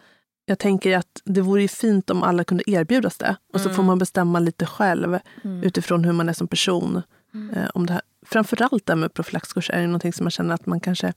Jag 0.46 0.58
tänker 0.58 0.96
att 0.98 1.22
det 1.24 1.40
vore 1.40 1.62
ju 1.62 1.68
fint 1.68 2.10
om 2.10 2.22
alla 2.22 2.44
kunde 2.44 2.70
erbjudas 2.70 3.18
det. 3.18 3.36
Och 3.52 3.60
så 3.60 3.68
Mm. 3.68 3.76
får 3.76 3.82
man 3.82 3.98
bestämma 3.98 4.38
lite 4.40 4.66
själv 4.66 5.18
utifrån 5.62 6.04
hur 6.04 6.12
man 6.12 6.28
är 6.28 6.32
som 6.32 6.48
person. 6.48 7.02
Mm. 7.34 7.50
Eh, 7.56 7.68
om 7.74 7.86
det 7.86 7.92
här, 7.92 8.02
framförallt 8.26 8.86
det 8.86 8.92
här 8.92 8.96
med 8.98 9.14
profylaxkurs 9.14 9.70
är 9.70 9.80
ju 9.80 9.86
någonting 9.86 10.12
som 10.12 10.24
man 10.24 10.30
känner 10.30 10.54
att 10.54 10.66
man 10.66 10.80
kanske 10.80 11.12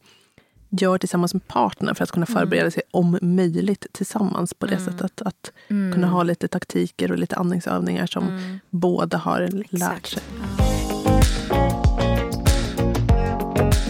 gör 0.70 0.98
tillsammans 0.98 1.34
med 1.34 1.48
partner 1.48 1.94
för 1.94 2.04
att 2.04 2.12
kunna 2.12 2.26
förbereda 2.26 2.72
sig 2.72 2.84
om 2.92 3.20
möjligt 3.22 3.86
tillsammans 3.92 4.54
på 4.54 4.66
det 4.66 4.78
sättet. 4.80 5.22
Att 5.22 5.52
kunna 5.68 6.08
ha 6.08 6.24
lite 6.24 6.48
taktiker 6.48 7.12
och 7.12 7.18
lite 7.18 7.36
andningsövningar 7.36 8.06
som 8.08 8.60
båda 8.70 9.18
har 9.18 9.50
lärt 9.70 10.08
sig. 10.08 10.24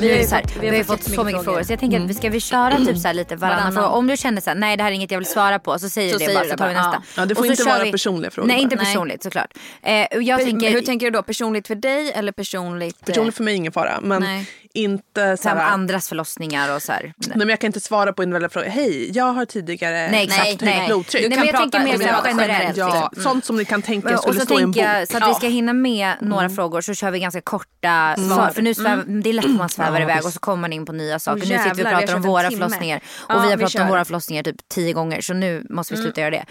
Vi 0.04 0.12
har 0.12 0.18
ju, 0.18 0.28
så 0.28 0.36
här, 0.36 0.42
fått- 0.42 0.63
vi 0.63 0.68
har 0.70 0.76
ju 0.76 0.84
fått 0.84 1.04
så 1.04 1.24
mycket 1.24 1.44
frågor. 1.44 1.63
så 1.63 1.72
jag 1.74 1.80
tänker 1.80 2.00
att 2.00 2.10
vi 2.10 2.13
ska 2.13 2.30
vi 2.30 2.39
köra 2.39 2.78
typ 2.78 2.98
så 2.98 3.08
här 3.08 3.13
lite 3.13 3.36
varannan 3.36 3.58
Varannan. 3.58 3.74
fråga. 3.74 3.88
Om 3.88 4.08
du 4.08 4.18
känner 4.18 4.42
så 4.42 4.50
här, 4.50 4.58
nej 4.58 4.78
det 4.78 4.84
här 4.84 4.92
är 4.92 4.96
inget 4.96 5.12
jag 5.12 5.20
vill 5.20 5.26
svara 5.28 5.60
på 5.60 5.80
så 5.80 5.89
säger 5.89 6.12
Så 6.13 6.18
du 6.18 6.20
det 6.20 6.26
säger 6.26 6.39
bara 6.39 6.50
så 6.50 6.58
tar 6.58 6.68
vi 6.68 6.74
nästa. 6.74 7.04
Ja, 7.18 7.26
det 7.26 7.36
får 7.36 7.42
Och 7.42 7.46
så 7.46 7.52
inte 7.52 7.63
kör 7.63 7.72
vara 7.72 7.84
vi- 7.84 7.92
personliga 7.92 8.32
frågor. 8.32 8.48
Nej 8.48 8.62
inte 8.62 8.78
personligt 8.78 9.24
såklart. 9.24 9.54
Eh, 9.84 9.94
jag 9.94 10.38
Hur, 10.38 10.46
tänker, 10.46 10.70
hur 10.72 10.82
tänker 10.82 11.06
du 11.06 11.12
då? 11.12 11.24
Personligt 11.24 11.68
för 11.68 11.76
dig 11.76 12.12
eller 12.12 12.32
personligt? 12.32 12.98
eh, 13.02 13.06
Personligt 13.06 13.36
för 13.36 13.44
mig 13.44 13.56
ingen 13.56 13.72
fara. 13.72 14.00
Men 14.02 14.22
Nej. 14.22 14.50
inte 14.74 15.38
så 15.38 15.50
här 15.50 15.56
här, 15.56 15.72
andras 15.72 16.10
förlossningar 16.10 16.76
och 16.76 16.82
så 16.82 16.92
här. 16.92 17.13
Nej, 17.18 17.38
men 17.38 17.50
jag 17.50 17.60
kan 17.60 17.68
inte 17.68 17.80
svara 17.80 18.13
på 18.13 18.24
individuella 18.24 18.50
frågor. 18.50 18.68
Hej, 18.68 19.12
jag 19.18 19.34
har 19.34 19.46
tidigare 19.46 20.12
Nej, 20.12 20.24
exakt. 20.24 20.48
haft 20.48 20.62
Nej. 20.62 20.74
högt 20.74 20.88
blodtryck. 20.88 21.24
Du 21.24 21.30
Nej, 21.30 21.38
kan 21.38 21.46
men 21.46 21.48
jag 21.48 21.56
prata 21.72 21.78
tänker 21.78 21.98
mer 21.98 22.13
så 22.22 22.28
generellt. 22.28 22.78
Ja, 22.78 23.10
liksom. 23.13 23.24
sånt 23.32 23.46
som 23.46 23.56
ni 23.56 23.66
kan 23.66 23.82
tänka 23.82 24.18
skulle 24.18 24.34
och 24.36 24.39
så 24.39 24.46
stå 24.46 24.60
i 24.60 24.63
en 24.63 24.72
bok. 24.72 24.84
så 25.12 25.18
att 25.18 25.30
vi 25.30 25.34
ska 25.34 25.48
hinna 25.48 25.74
med 25.74 26.13
några 26.22 26.44
Mm. 26.46 26.56
frågor 26.56 26.82
så 26.82 26.94
kör 26.94 27.12
vi 27.12 27.20
ganska 27.20 27.42
korta 27.42 28.16
svar. 28.18 28.50
För 28.56 28.62
nu 28.62 28.74
svävar, 28.74 29.04
det 29.22 29.30
är 29.30 29.34
lätt 29.34 29.46
att 29.46 29.52
man 29.52 29.70
svävar 29.70 29.92
Ja, 29.99 30.03
iväg 30.03 30.15
visst. 30.15 30.27
och 30.27 30.34
så 30.34 30.39
kommer 30.39 30.62
man 30.62 30.73
in 30.73 30.86
på 30.86 30.91
nya 30.91 31.19
saker. 31.19 31.41
Åh, 31.43 31.49
nu 31.49 31.58
sitter 31.58 31.63
vi 31.65 31.71
och 31.84 31.88
vi 31.88 31.91
pratar 31.91 32.15
om 32.15 32.21
våra 32.21 32.51
förlossningar. 32.51 33.01
Ja, 33.29 33.36
Och 33.36 33.43
vi 33.43 33.49
har 33.49 33.58
vi 33.58 33.63
pratat. 33.63 33.75
Mm. 33.75 33.88
om 33.88 33.91
våra 33.91 34.06
förlossningar 34.06 34.43
typ 34.43 34.69
tio 34.69 34.93
gånger. 34.93 35.21
Så 35.21 35.34
nu 35.34 35.65
måste 35.69 35.93
vi 35.95 36.01
sluta 36.01 36.21
göra 36.21 36.32
det. 36.32 36.45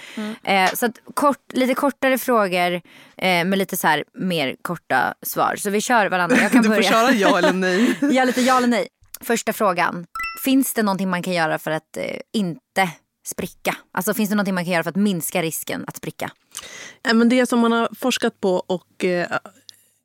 Eh, 0.52 0.72
så 0.74 0.86
att 0.86 0.98
kort, 1.14 1.52
lite 1.52 1.74
kortare 1.74 2.18
frågor 2.18 2.72
eh, 2.72 2.80
med 3.44 3.58
lite 3.58 3.76
så 3.76 3.86
här 3.86 4.04
mer 4.14 4.56
korta 4.62 5.14
svar. 5.22 5.56
Så 5.56 5.70
vi 5.70 5.80
kör 5.80 6.06
varandra. 6.06 6.36
Jag 6.36 6.52
kan 6.52 6.62
Du 6.62 6.68
får 6.68 6.74
börja. 6.76 6.90
köra 6.90 7.12
ja 7.12 7.38
eller 7.38 7.52
nej. 7.52 7.98
Ja, 8.16 8.24
lite 8.24 8.40
ja 8.40 8.56
eller 8.56 8.68
nej. 8.68 8.88
Första 9.20 9.52
frågan. 9.52 10.06
Finns 10.44 10.74
det 10.74 10.82
någonting 10.82 11.10
man 11.10 11.22
kan 11.22 11.32
göra 11.32 11.58
för 11.58 11.70
att 11.70 11.96
eh, 11.96 12.04
inte 12.32 12.90
spricka? 13.26 13.76
Alltså 13.92 14.14
finns 14.14 14.28
det 14.30 14.34
någonting 14.36 14.54
man 14.54 14.64
kan 14.64 14.72
göra 14.72 14.82
för 14.82 14.90
att 14.90 14.96
minska 14.96 15.42
risken 15.42 15.84
att 15.86 15.96
spricka? 15.96 16.30
Nej, 17.04 17.14
men 17.14 17.28
det 17.28 17.46
som 17.48 17.58
man 17.60 17.72
har 17.72 17.88
forskat 17.98 18.40
på 18.40 18.54
och 18.56 19.04
eh, 19.04 19.26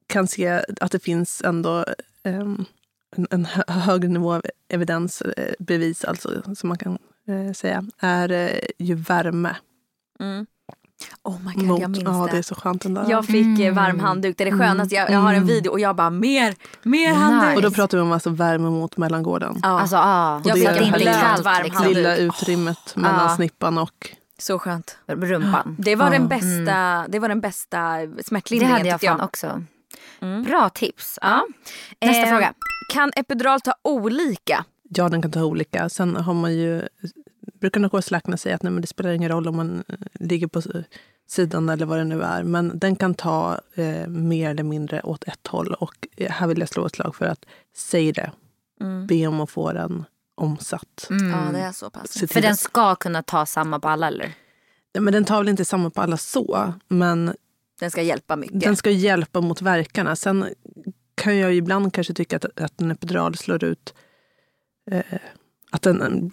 kan 0.08 0.28
se 0.28 0.62
att 0.82 0.91
det 0.91 1.00
finns 1.04 1.41
ändå 1.41 1.86
ehm, 2.23 2.65
en, 3.17 3.27
en 3.32 3.45
hö- 3.45 3.63
högre 3.67 4.08
nivå 4.10 4.34
av 4.34 4.41
evidens, 4.69 5.21
eh, 5.21 5.53
bevis 5.60 6.03
alltså, 6.06 6.41
som 6.56 6.69
man 6.69 6.77
kan 6.77 6.97
eh, 7.27 7.53
säga, 7.53 7.84
är 7.99 8.32
eh, 8.32 8.49
ju 8.77 8.95
värme. 8.95 9.56
Oh 11.23 11.36
my 11.45 11.53
god, 11.53 11.63
Mot, 11.65 11.82
jag 11.82 11.89
minns 11.91 12.03
ja, 12.03 12.25
det. 12.25 12.32
det 12.32 12.38
är 12.38 12.41
så 12.41 12.56
skönt 12.56 12.82
den 12.82 12.93
där. 12.93 13.06
Jag 13.10 13.25
fick 13.25 13.60
eh, 13.60 13.73
varm 13.73 13.99
handduk, 13.99 14.38
det 14.38 14.43
är 14.43 14.51
det 14.51 14.58
skönaste. 14.58 14.95
Jag, 14.95 15.12
jag 15.12 15.19
har 15.19 15.34
en 15.34 15.45
video 15.45 15.71
och 15.71 15.80
jag 15.80 15.95
bara 15.95 16.10
mer, 16.10 16.56
mer 16.84 17.13
handduk. 17.13 17.56
Och 17.56 17.62
då 17.62 17.71
pratar 17.71 17.97
vi 17.97 18.01
om 18.01 18.12
alltså 18.12 18.30
värme 18.30 18.69
mot 18.69 18.97
mellangården. 18.97 19.60
Ja, 19.63 19.80
Alltså 19.82 19.95
ah, 19.97 20.41
Jag 20.45 20.53
fick 20.58 20.67
det 20.93 21.08
en 21.10 21.13
kallt 21.21 21.45
varm 21.45 21.63
liksom. 21.63 21.84
handduk. 21.84 21.95
Lilla 21.97 22.15
utrymmet 22.17 22.95
mellan 22.95 23.30
Ja. 23.30 23.36
snippan 23.36 23.77
och... 23.77 24.10
så 24.39 24.60
skönt. 24.60 24.97
Rumpan. 25.08 25.75
Det 25.80 25.95
var, 25.95 26.06
Ja. 26.06 26.12
den 26.12 26.27
bästa, 26.27 27.06
det 27.08 27.19
var 27.19 27.30
den 27.30 27.41
bästa 27.41 27.97
Det 28.06 28.23
smärtlindringen 28.25 28.77
hade 28.77 28.89
jag 28.89 29.01
fan 29.01 29.17
jag. 29.17 29.25
också. 29.25 29.63
Bra 30.45 30.69
tips. 30.69 31.19
Ja. 31.21 31.47
Eh, 31.99 32.08
Nästa 32.08 32.27
fråga. 32.27 32.53
Kan 32.88 33.12
epidural 33.15 33.62
ta 33.62 33.73
olika? 33.84 34.65
Ja, 34.89 35.10
den 35.10 35.21
kan 35.21 35.32
ta 35.32 35.43
olika. 35.43 35.89
Sen 35.89 36.15
har 36.15 36.34
man 36.34 36.54
ju... 36.54 36.88
brukar 37.62 37.80
narkosläkarna 37.80 38.38
säga 38.38 38.56
att 38.56 38.63
nej, 38.63 38.71
men 38.73 38.82
det 38.82 38.88
spelar 38.88 39.12
ingen 39.12 39.30
roll 39.30 39.47
om 39.47 39.56
man 39.56 39.84
eh, 39.88 39.95
ligger 40.13 40.47
på 40.47 40.62
sidan 41.28 41.69
eller 41.69 41.86
vad 41.86 41.97
det 41.97 42.04
nu 42.04 42.21
är. 42.23 42.43
Men 42.43 42.80
den 42.80 42.95
kan 42.95 43.13
ta 43.13 43.60
eh, 43.76 44.08
mer 44.08 44.50
eller 44.50 44.63
mindre 44.63 45.02
åt 45.02 45.23
ett 45.23 45.47
håll. 45.47 45.73
Och 45.73 46.08
eh, 46.17 46.32
här 46.32 46.47
vill 46.47 46.60
jag 46.60 46.69
slå 46.69 46.86
ett 46.86 46.95
slag 46.95 47.15
för 47.15 47.26
att 47.26 47.45
säg 47.76 48.12
det. 48.12 48.32
Be 49.08 49.28
om 49.28 49.41
att 49.41 49.50
få 49.50 49.73
den 49.73 50.06
omsatt. 50.36 51.07
Mm. 51.09 51.30
Ja, 51.30 51.51
det 51.51 51.59
är 51.59 51.72
så 51.72 51.89
pass. 51.89 52.24
För 52.32 52.41
den 52.41 52.57
ska 52.57 52.95
kunna 52.95 53.24
ta 53.24 53.45
samma 53.45 53.80
på 53.80 53.89
alla 53.89 54.07
eller? 54.07 54.34
Nej, 54.93 55.01
men 55.01 55.14
den 55.14 55.26
tar 55.26 55.38
väl 55.38 55.49
inte 55.49 55.66
samma 55.66 55.89
på 55.89 56.01
alla 56.01 56.18
så. 56.18 56.74
Men 56.88 57.34
Den 57.80 57.91
ska 57.91 58.01
hjälpa 58.01 58.36
mycket. 58.36 58.59
den 58.62 58.76
ska 58.76 58.91
hjälpa 58.91 59.41
mot 59.41 59.62
verkarna. 59.62 60.16
Sen 60.16 60.45
kan 61.18 61.38
jag 61.38 61.51
ju 61.51 61.57
ibland 61.57 61.93
kanske 61.93 62.13
tycka 62.13 62.36
att, 62.36 62.59
att 62.61 62.82
en 62.82 62.91
epidural 62.91 63.36
slår 63.36 63.63
ut... 63.63 63.93
Eh, 64.91 65.01
att 65.72 65.82
den 65.82 66.32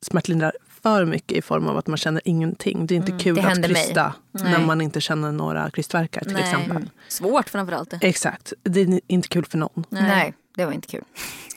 smärtlindrar 0.00 0.52
för 0.82 1.04
mycket 1.04 1.38
i 1.38 1.42
form 1.42 1.68
av 1.68 1.76
att 1.78 1.86
man 1.86 1.96
känner 1.96 2.22
ingenting. 2.24 2.86
Det 2.86 2.94
är 2.94 2.96
inte 2.96 3.12
kul 3.12 3.34
Det 3.34 3.42
att 3.42 3.58
mig. 3.58 3.68
krysta 3.68 4.14
när 4.30 4.66
man 4.66 4.80
inte 4.80 5.00
känner 5.00 5.32
några 5.32 5.70
krystverkar 5.70 6.20
till 6.20 6.32
Nej. 6.32 6.42
exempel. 6.42 6.90
Svårt 7.08 7.48
framförallt. 7.48 7.94
Exakt. 8.00 8.52
Det 8.62 8.80
är 8.80 9.00
inte 9.06 9.28
kul 9.28 9.44
för 9.44 9.58
någon. 9.58 9.84
Nej. 9.88 10.34
det 10.56 10.64
var 10.64 10.72
inte 10.72 10.88
kul. 10.88 11.04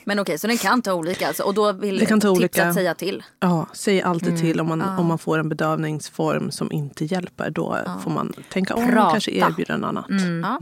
Men 0.08 0.20
okej, 0.20 0.38
så 0.39 0.47
den 0.47 0.58
kan 0.58 0.82
ta 0.82 0.93
olika 0.93 1.28
alltså. 1.28 1.43
Och 1.43 1.53
då 1.53 1.72
vill 1.72 1.99
Det 1.99 2.06
kan 2.06 2.20
ta 2.20 2.30
olika. 2.30 2.74
säga 2.74 2.93
till. 2.95 3.24
Ja, 3.39 3.68
säg 3.74 4.01
alltid 4.01 4.30
Mm. 4.30 4.41
till 4.41 4.60
om 4.62 4.68
man, 4.68 4.82
om 4.82 5.06
man 5.06 5.18
får 5.18 5.38
en 5.39 5.49
bedövningsform 5.49 6.51
som 6.51 6.72
inte 6.72 7.06
hjälper. 7.06 7.49
Då 7.49 7.78
får 8.03 8.12
man 8.12 8.34
tänka 8.49 8.76
om 8.76 8.88
Prata. 8.88 9.06
och 9.06 9.12
kanske 9.12 9.32
erbjuda 9.32 9.74
en 9.74 9.84
annat. 9.84 10.06
Ja. 10.43 10.60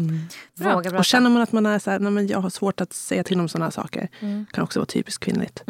Våga 0.55 0.81
prata. 0.83 0.97
Och 0.97 1.05
känner 1.05 1.29
man 1.29 1.41
att 1.41 1.51
man 1.51 1.65
är 1.65 1.79
så 1.79 1.91
här, 1.91 1.99
nej 1.99 2.11
men 2.11 2.27
jag 2.27 2.39
har 2.39 2.49
svårt 2.49 2.81
att 2.81 2.93
säga 2.93 3.23
till 3.23 3.39
om 3.39 3.49
sådana 3.49 3.65
här 3.65 3.71
saker. 3.71 4.07
kan 4.51 4.63
också 4.63 4.79
vara 4.79 4.85
typiskt 4.85 5.23
kvinnligt. 5.23 5.63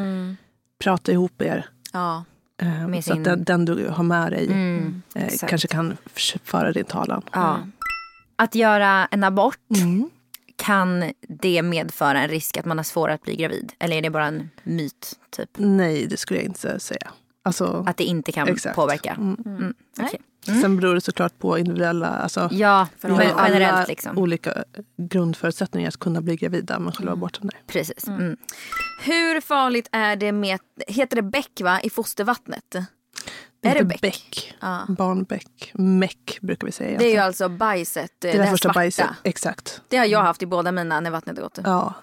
Prata 0.83 1.11
ihop 1.11 1.41
er. 1.41 1.65
Ja. 1.93 2.23
Eh, 2.61 2.87
Med 2.87 3.03
så 3.03 3.11
sin- 3.11 3.19
att 3.21 3.25
den, 3.25 3.43
den 3.43 3.65
du 3.65 3.87
har 3.89 4.03
med 4.03 4.31
dig 4.31 4.45
Mm, 4.47 5.01
eh, 5.15 5.33
kanske 5.47 5.67
kan 5.67 5.97
föra 6.43 6.71
din 6.71 6.85
talan. 6.85 7.21
Ja. 7.31 7.57
Att 8.35 8.55
göra 8.55 9.05
en 9.05 9.23
abort, 9.23 9.57
Mm. 9.75 10.09
Kan 10.65 11.11
det 11.27 11.61
medföra 11.61 12.21
en 12.21 12.29
risk 12.29 12.57
att 12.57 12.65
man 12.65 12.77
har 12.77 12.83
svårare 12.83 13.15
att 13.15 13.21
bli 13.21 13.35
gravid? 13.35 13.73
Eller 13.79 13.97
är 13.97 14.01
det 14.01 14.09
bara 14.09 14.25
en 14.25 14.49
myt? 14.63 15.19
typ? 15.29 15.49
Nej, 15.57 16.07
det 16.07 16.17
skulle 16.17 16.39
jag 16.39 16.45
inte 16.45 16.79
säga. 16.79 17.11
Alltså, 17.43 17.83
Att 17.87 17.97
det 17.97 18.03
inte 18.03 18.31
kan 18.31 18.47
Exakt. 18.47 18.75
påverka? 18.75 19.11
Mm. 19.11 19.37
Mm. 19.45 19.73
okej. 19.99 20.19
Sen 20.61 20.77
beror 20.77 20.95
det 20.95 21.01
såklart 21.01 21.39
på 21.39 21.57
individuella... 21.59 22.07
Alltså, 22.07 22.49
Ja, 22.51 22.87
vi 23.01 23.09
har 23.11 23.21
alla 23.23 23.49
generellt 23.49 23.87
liksom. 23.87 24.17
olika 24.17 24.63
grundförutsättningar 24.97 25.87
att 25.87 25.97
kunna 25.97 26.21
bli 26.21 26.35
gravida, 26.35 26.79
men 26.79 26.91
själva 26.91 27.11
aborten 27.13 27.49
nej. 27.53 27.61
Precis. 27.67 28.07
Mm. 28.07 28.37
Hur 29.03 29.41
farligt 29.41 29.89
är 29.91 30.15
det 30.15 30.31
med, 30.31 30.59
heter 30.87 31.15
det 31.15 31.21
bäck 31.21 31.61
va, 31.63 31.79
i 31.83 31.89
fostervattnet? 31.89 32.75
Är 33.63 33.75
det 33.75 33.85
bäck? 33.85 34.01
bäck. 34.01 34.55
Ja. 34.59 34.85
Barnbäck. 34.89 35.71
Meck 35.73 36.37
brukar 36.41 36.65
vi 36.65 36.71
säga. 36.71 36.87
Det 36.89 36.93
är 36.93 36.97
ju 36.97 36.99
egentligen. 36.99 37.25
alltså 37.25 37.49
bajset, 37.49 38.11
det, 38.19 38.31
det, 38.31 38.47
första 38.47 38.67
svarta. 38.67 38.79
bajset. 38.79 39.07
Exakt. 39.23 39.81
Det 39.87 39.97
har 39.97 40.05
jag 40.05 40.21
haft 40.23 40.41
i 40.41 40.45
båda 40.45 40.71
mina 40.71 40.99
när 40.99 41.11
vattnet 41.11 41.37
gått. 41.39 41.59
Ja, 41.63 41.93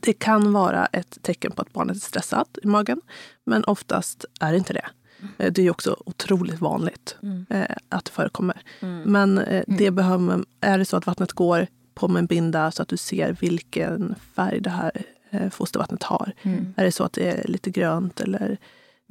det 0.00 0.12
kan 0.12 0.52
vara 0.52 0.86
ett 0.86 1.18
tecken 1.22 1.52
på 1.52 1.62
att 1.62 1.72
barnet 1.72 1.96
är 1.96 2.00
stressat 2.00 2.58
i 2.62 2.66
magen. 2.66 3.00
Men 3.44 3.64
oftast 3.64 4.24
är 4.40 4.52
det 4.52 4.58
inte 4.58 4.72
det. 4.72 4.86
Eh, 5.38 5.52
Det 5.52 5.62
är 5.62 5.70
också 5.70 5.96
otroligt 6.06 6.60
vanligt 6.60 7.16
eh, 7.50 7.62
att 7.88 8.04
det 8.04 8.10
förekommer. 8.10 8.62
Men 9.04 9.38
eh, 9.38 9.64
det 9.66 9.90
behöver 9.90 10.44
är 10.60 10.78
det 10.78 10.84
så 10.84 10.96
att 10.96 11.06
vattnet 11.06 11.32
går 11.32 11.66
på 11.94 12.08
med 12.08 12.20
en 12.20 12.26
binda 12.26 12.70
så 12.70 12.82
att 12.82 12.88
du 12.88 12.96
ser 12.96 13.32
vilken 13.32 14.14
färg 14.34 14.60
det 14.60 14.70
här 14.70 15.02
fostervattnet 15.50 16.02
har. 16.02 16.32
Är 16.76 16.84
det 16.84 16.92
så 16.92 17.04
att 17.04 17.12
det 17.12 17.30
är 17.30 17.48
lite 17.48 17.70
grönt 17.70 18.20
eller 18.20 18.58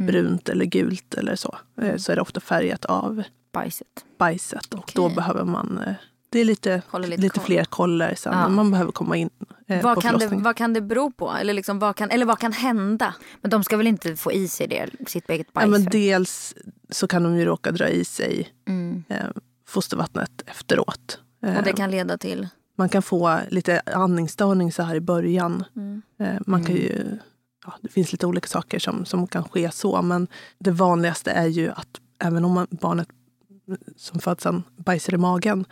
brunt 0.05 0.49
eller 0.49 0.65
gult 0.65 1.13
eller 1.13 1.35
så, 1.35 1.57
eh, 1.81 1.95
så 1.97 2.11
är 2.11 2.15
det 2.15 2.21
ofta 2.21 2.39
färgat 2.39 2.85
av 2.85 3.23
Bajset. 3.51 3.87
bajset. 4.17 4.73
Och 4.73 4.91
då 4.95 5.09
behöver 5.09 5.43
man... 5.45 5.77
eh, 5.87 5.93
Det 6.29 6.39
är 6.39 6.45
lite, 6.45 6.81
lite, 6.93 7.17
lite 7.21 7.29
koll. 7.39 7.45
fler 7.45 7.63
koller 7.63 8.15
sen. 8.15 8.33
Ja. 8.33 8.49
Man 8.49 8.71
behöver 8.71 8.91
komma 8.91 9.17
in 9.17 9.29
eh, 9.67 9.81
Vad 9.83 9.95
på 9.95 10.01
kan, 10.01 10.19
det, 10.19 10.27
vad 10.27 10.55
kan 10.55 10.73
det 10.73 10.81
bero 10.81 11.11
på? 11.11 11.31
Eller, 11.31 11.53
liksom, 11.53 11.79
vad, 11.79 11.95
kan, 11.95 12.09
eller 12.11 12.25
vad 12.25 12.39
kan 12.39 12.53
hända? 12.53 13.15
Men 13.41 13.51
de 13.51 13.63
ska 13.63 13.77
väl 13.77 13.87
inte 13.87 14.15
få 14.15 14.31
i 14.31 14.47
sig 14.47 14.67
det, 14.67 14.89
sitt 15.07 15.29
eget 15.29 15.53
bajs? 15.53 15.63
Ja, 15.63 15.67
men 15.69 15.85
dels 15.85 16.55
så 16.89 17.07
kan 17.07 17.23
de 17.23 17.37
ju 17.37 17.45
råka 17.45 17.71
dra 17.71 17.87
i 17.89 18.05
sig 18.05 18.49
Mm. 18.67 19.03
eh, 19.09 19.17
fostervattnet 19.67 20.41
efteråt. 20.45 21.19
Eh, 21.43 21.57
Och 21.57 21.63
det 21.63 21.73
kan 21.73 21.91
leda 21.91 22.17
till? 22.17 22.47
Man 22.75 22.89
kan 22.89 23.01
få 23.01 23.39
lite 23.49 23.81
andningsstörning 23.85 24.71
så 24.71 24.83
här 24.83 24.95
i 24.95 25.01
början. 25.01 25.63
Eh, 26.19 26.35
man 26.45 26.63
kan 26.65 26.75
ju, 26.75 27.17
ja, 27.65 27.73
det 27.81 27.89
finns 27.89 28.11
lite 28.11 28.27
olika 28.27 28.47
saker 28.47 28.79
som, 28.79 29.05
som 29.05 29.27
kan 29.27 29.43
ske 29.43 29.71
så. 29.71 30.01
Men 30.01 30.27
det 30.59 30.71
vanligaste 30.71 31.31
är 31.31 31.47
ju 31.47 31.69
att 31.69 31.99
även 32.23 32.45
om 32.45 32.51
man, 32.53 32.67
barnet 32.71 33.07
som 33.95 34.19
föds 34.19 34.43
sen 34.43 34.63
bajsar 34.77 35.13
i 35.13 35.17
magen 35.17 35.65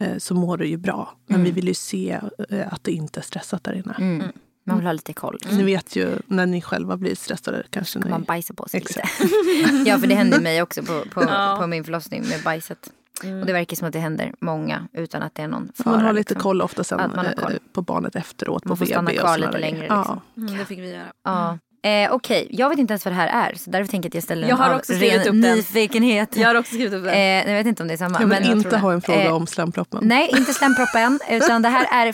eh, 0.00 0.18
så 0.18 0.34
mår 0.34 0.56
det 0.56 0.66
ju 0.66 0.76
bra. 0.76 1.14
Men 1.26 1.44
vi 1.44 1.50
vill 1.50 1.68
ju 1.68 1.74
se 1.74 2.20
eh, 2.50 2.72
att 2.72 2.84
det 2.84 2.92
inte 2.92 3.20
är 3.20 3.24
stressat 3.24 3.64
där 3.64 3.72
inne. 3.72 3.94
Mm. 3.98 4.32
Man 4.66 4.76
vill 4.76 4.86
ha 4.86 4.92
lite 4.92 5.12
koll. 5.12 5.38
Ni 5.50 5.62
vet 5.62 5.96
ju 5.96 6.18
när 6.26 6.46
ni 6.46 6.62
själva 6.62 6.96
blir 6.96 7.14
stressade 7.14 7.62
kanske 7.70 7.98
ni... 7.98 8.10
Man 8.10 8.22
bajsar 8.22 8.54
på 8.54 8.68
sig 8.68 8.80
Exakt. 8.80 9.20
lite. 9.20 9.36
ja, 9.90 9.98
för 9.98 10.06
det 10.06 10.14
hände 10.14 10.40
mig 10.42 10.62
också 10.62 10.82
på, 10.82 11.04
på, 11.14 11.22
Ja. 11.22 11.56
på 11.60 11.66
min 11.66 11.84
förlossning 11.84 12.22
med 12.28 12.42
bajset. 12.44 12.90
Och 13.24 13.46
det 13.46 13.52
verkar 13.52 13.76
som 13.76 13.86
att 13.86 13.92
det 13.92 13.98
händer 13.98 14.32
många 14.40 14.88
utan 14.92 15.22
att 15.22 15.34
det 15.34 15.42
är 15.42 15.48
någon 15.48 15.72
fara. 15.74 15.94
man 15.96 16.04
har 16.04 16.12
lite 16.12 16.34
liksom. 16.34 16.42
koll 16.42 16.62
ofta 16.62 16.84
sen 16.84 17.00
har 17.00 17.34
koll. 17.34 17.52
eh, 17.52 17.58
på 17.72 17.82
barnet 17.82 18.16
efteråt 18.16 18.64
Man 18.64 18.70
på 18.70 18.76
får 18.76 18.86
stanna 18.86 19.10
BB 19.10 19.18
och 19.20 19.24
kvar 19.26 19.38
lite 19.38 19.58
längre, 19.58 19.80
liksom. 19.80 20.20
Ja. 20.34 20.42
det 20.58 20.64
fick 20.64 20.78
vi 20.78 20.90
göra. 20.92 21.12
Ja. 21.24 21.58
Eh, 21.82 22.12
Okej, 22.12 22.46
jag 22.50 22.68
vet 22.68 22.78
inte 22.78 22.92
ens 22.92 23.04
vad 23.04 23.12
det 23.12 23.16
här 23.16 23.50
är. 23.50 23.54
Så 23.54 23.70
därför 23.70 23.90
tänker 23.90 24.06
jag 24.06 24.10
att 24.10 24.14
jag 24.14 24.22
ställer 24.24 24.48
Jag 24.48 24.58
den 24.58 24.64
har 24.66 24.74
också 24.76 24.92
skrivit 24.94 25.12
ren 25.12 25.20
upp 25.20 25.42
den. 25.42 25.56
nyfikenhet. 25.56 26.36
Jag 26.36 26.48
har 26.48 26.54
också 26.54 26.74
skrivit 26.74 26.92
upp 26.92 27.04
det. 27.04 27.10
Eh, 27.12 27.50
jag 27.50 27.56
vet 27.58 27.66
inte 27.66 27.82
om 27.82 27.88
det 27.88 27.94
är 27.94 27.98
samma. 27.98 28.12
Jag 28.20 28.26
vill 28.26 28.28
men 28.28 28.48
jag 28.48 28.56
inte 28.56 28.70
det. 28.70 28.76
ha 28.78 28.92
en 28.92 29.00
fråga 29.02 29.24
Eh, 29.24 29.34
om 29.36 29.46
slemproppen. 29.46 30.00
Nej, 30.02 30.30
inte 30.36 30.52
slemproppen. 30.54 31.20
Utan 31.30 31.62
det 31.62 31.68
här 31.68 32.06
är 32.06 32.12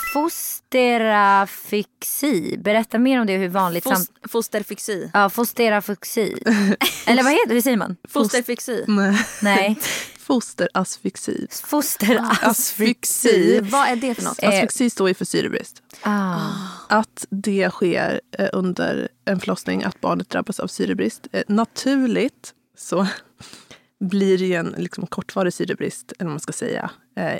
fosterafyxi. 1.36 2.56
Berätta 2.58 2.98
mer 2.98 3.20
om 3.20 3.26
det 3.26 3.34
och 3.34 3.40
hur 3.40 3.48
vanligt 3.48 3.84
Fos, 3.84 4.10
fosterfixi. 4.28 5.10
Ja, 5.14 5.30
fosterafyxi. 5.30 6.34
Eller 7.06 7.22
vad 7.22 7.32
heter 7.32 7.48
det? 7.48 7.54
Hur 7.54 7.60
säger 7.60 7.76
man? 7.76 7.96
Fosterfixi. 8.08 8.84
Nej. 8.88 9.18
Nej. 9.42 9.78
Fosterasfyxi. 10.26 11.46
Fosterasfyxi. 11.50 13.60
Vad 13.60 13.88
är 13.88 13.96
det 13.96 14.14
för 14.14 14.22
något? 14.22 14.42
Eh, 14.42 14.48
Asfyxi 14.48 14.90
står 14.90 15.08
ju 15.08 15.14
för 15.14 15.24
syrebrist. 15.24 15.82
Ah. 16.02 16.50
Att 16.88 17.26
det 17.30 17.70
sker 17.70 18.20
eh, 18.38 18.48
under 18.52 19.08
en 19.24 19.40
förlossning, 19.40 19.84
att 19.84 20.00
barnet 20.00 20.30
drabbas 20.30 20.60
av 20.60 20.66
syrebrist. 20.66 21.26
Eh, 21.32 21.42
naturligt 21.48 22.54
så 22.76 23.06
blir 24.00 24.38
det 24.38 24.44
ju 24.44 24.54
en 24.54 24.74
liksom, 24.78 25.06
kortvarig 25.06 25.52
syrebrist, 25.52 26.12
eller 26.18 26.26
vad 26.26 26.32
man 26.32 26.40
ska 26.40 26.52
säga, 26.52 26.90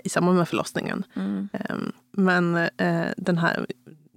i 0.05 0.09
samband 0.09 0.39
med 0.39 0.49
förlossningen. 0.49 1.05
Eh, 1.53 1.77
men 2.13 2.57
eh, 2.57 3.07
den 3.17 3.39
här, 3.39 3.67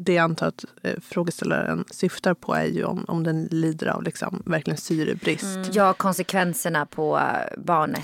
det 0.02 0.14
jag 0.14 0.24
antar 0.24 0.48
att 0.48 0.66
eh, 0.84 0.94
frågeställaren 1.02 1.86
syftar 1.92 2.34
på 2.34 2.54
är 2.54 2.66
ju 2.66 2.84
om, 2.84 3.06
om 3.08 3.24
den 3.24 3.48
lider 3.52 3.88
av 3.88 4.04
liksom, 4.04 4.44
verkligen 4.46 4.78
syrebrist. 4.78 5.60
Ja, 5.72 5.94
konsekvenserna 5.94 6.86
på 6.86 7.18
eh, 7.18 7.58
barnet. 7.58 8.04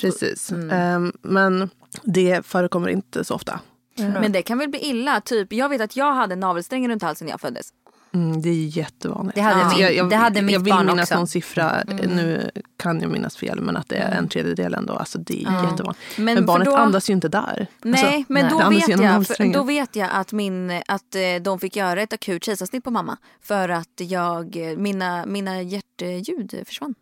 Precis. 0.00 0.52
Eh, 0.52 1.00
men 1.22 1.70
det 2.02 2.46
förekommer 2.46 2.88
inte 2.88 3.24
så 3.24 3.34
ofta. 3.34 3.60
Men 3.96 4.32
det 4.32 4.42
kan 4.42 4.58
väl 4.58 4.68
bli 4.68 4.80
illa? 4.80 5.20
Typ, 5.20 5.52
jag 5.52 5.68
vet 5.68 5.80
att 5.80 5.96
jag 5.96 6.14
hade 6.14 6.36
navelsträngen 6.36 6.90
runt 6.90 7.02
halsen 7.02 7.26
när 7.26 7.32
jag 7.32 7.40
föddes. 7.40 7.72
Mm, 8.14 8.42
det 8.42 8.48
är 8.48 8.76
jättevanligt. 8.78 9.34
Det 9.34 9.40
hade 9.40 9.56
Alltså, 9.62 9.76
min- 9.78 9.82
jag, 9.86 9.94
jag, 9.96 10.10
det 10.10 10.16
hade 10.16 10.42
mitt 10.42 10.52
jag 10.52 10.60
vill 10.60 10.72
barn 10.72 10.86
minnas 10.86 11.02
också. 11.02 11.14
Mm. 11.14 11.20
någon 11.20 11.26
siffra, 11.28 11.82
nu 12.06 12.50
kan 12.78 13.00
jag 13.00 13.10
minnas 13.10 13.36
fel, 13.36 13.60
men 13.60 13.76
att 13.76 13.88
det 13.88 13.96
är 13.96 14.12
en 14.18 14.28
tredjedel 14.28 14.74
ändå. 14.74 14.92
Alltså 14.94 15.18
det 15.18 15.34
är 15.44 15.62
jättevanligt. 15.70 16.00
Men 16.16 16.34
Men, 16.34 16.46
barnet 16.46 16.66
då- 16.66 16.76
andas 16.76 17.10
ju 17.10 17.14
inte 17.14 17.28
där. 17.28 17.66
Nej, 17.82 18.04
alltså, 18.16 18.32
men 18.32 18.44
det 18.44 18.50
då, 18.64 18.70
vet 18.70 18.88
jag, 18.88 19.26
för, 19.26 19.52
då 19.52 19.62
vet 19.62 19.96
jag 19.96 20.08
att, 20.12 20.32
min, 20.32 20.70
att 20.88 21.14
eh, 21.14 21.42
de 21.42 21.58
fick 21.60 21.76
göra 21.76 22.02
ett 22.02 22.12
akut 22.12 22.44
kejsarsnitt 22.44 22.84
på 22.84 22.90
mamma. 22.90 23.16
För 23.42 23.68
att 23.68 24.00
jag, 24.00 24.56
eh, 24.56 24.76
mina, 24.76 25.26
mina 25.26 25.62
hjärtljud 25.62 26.62
försvann. 26.66 26.94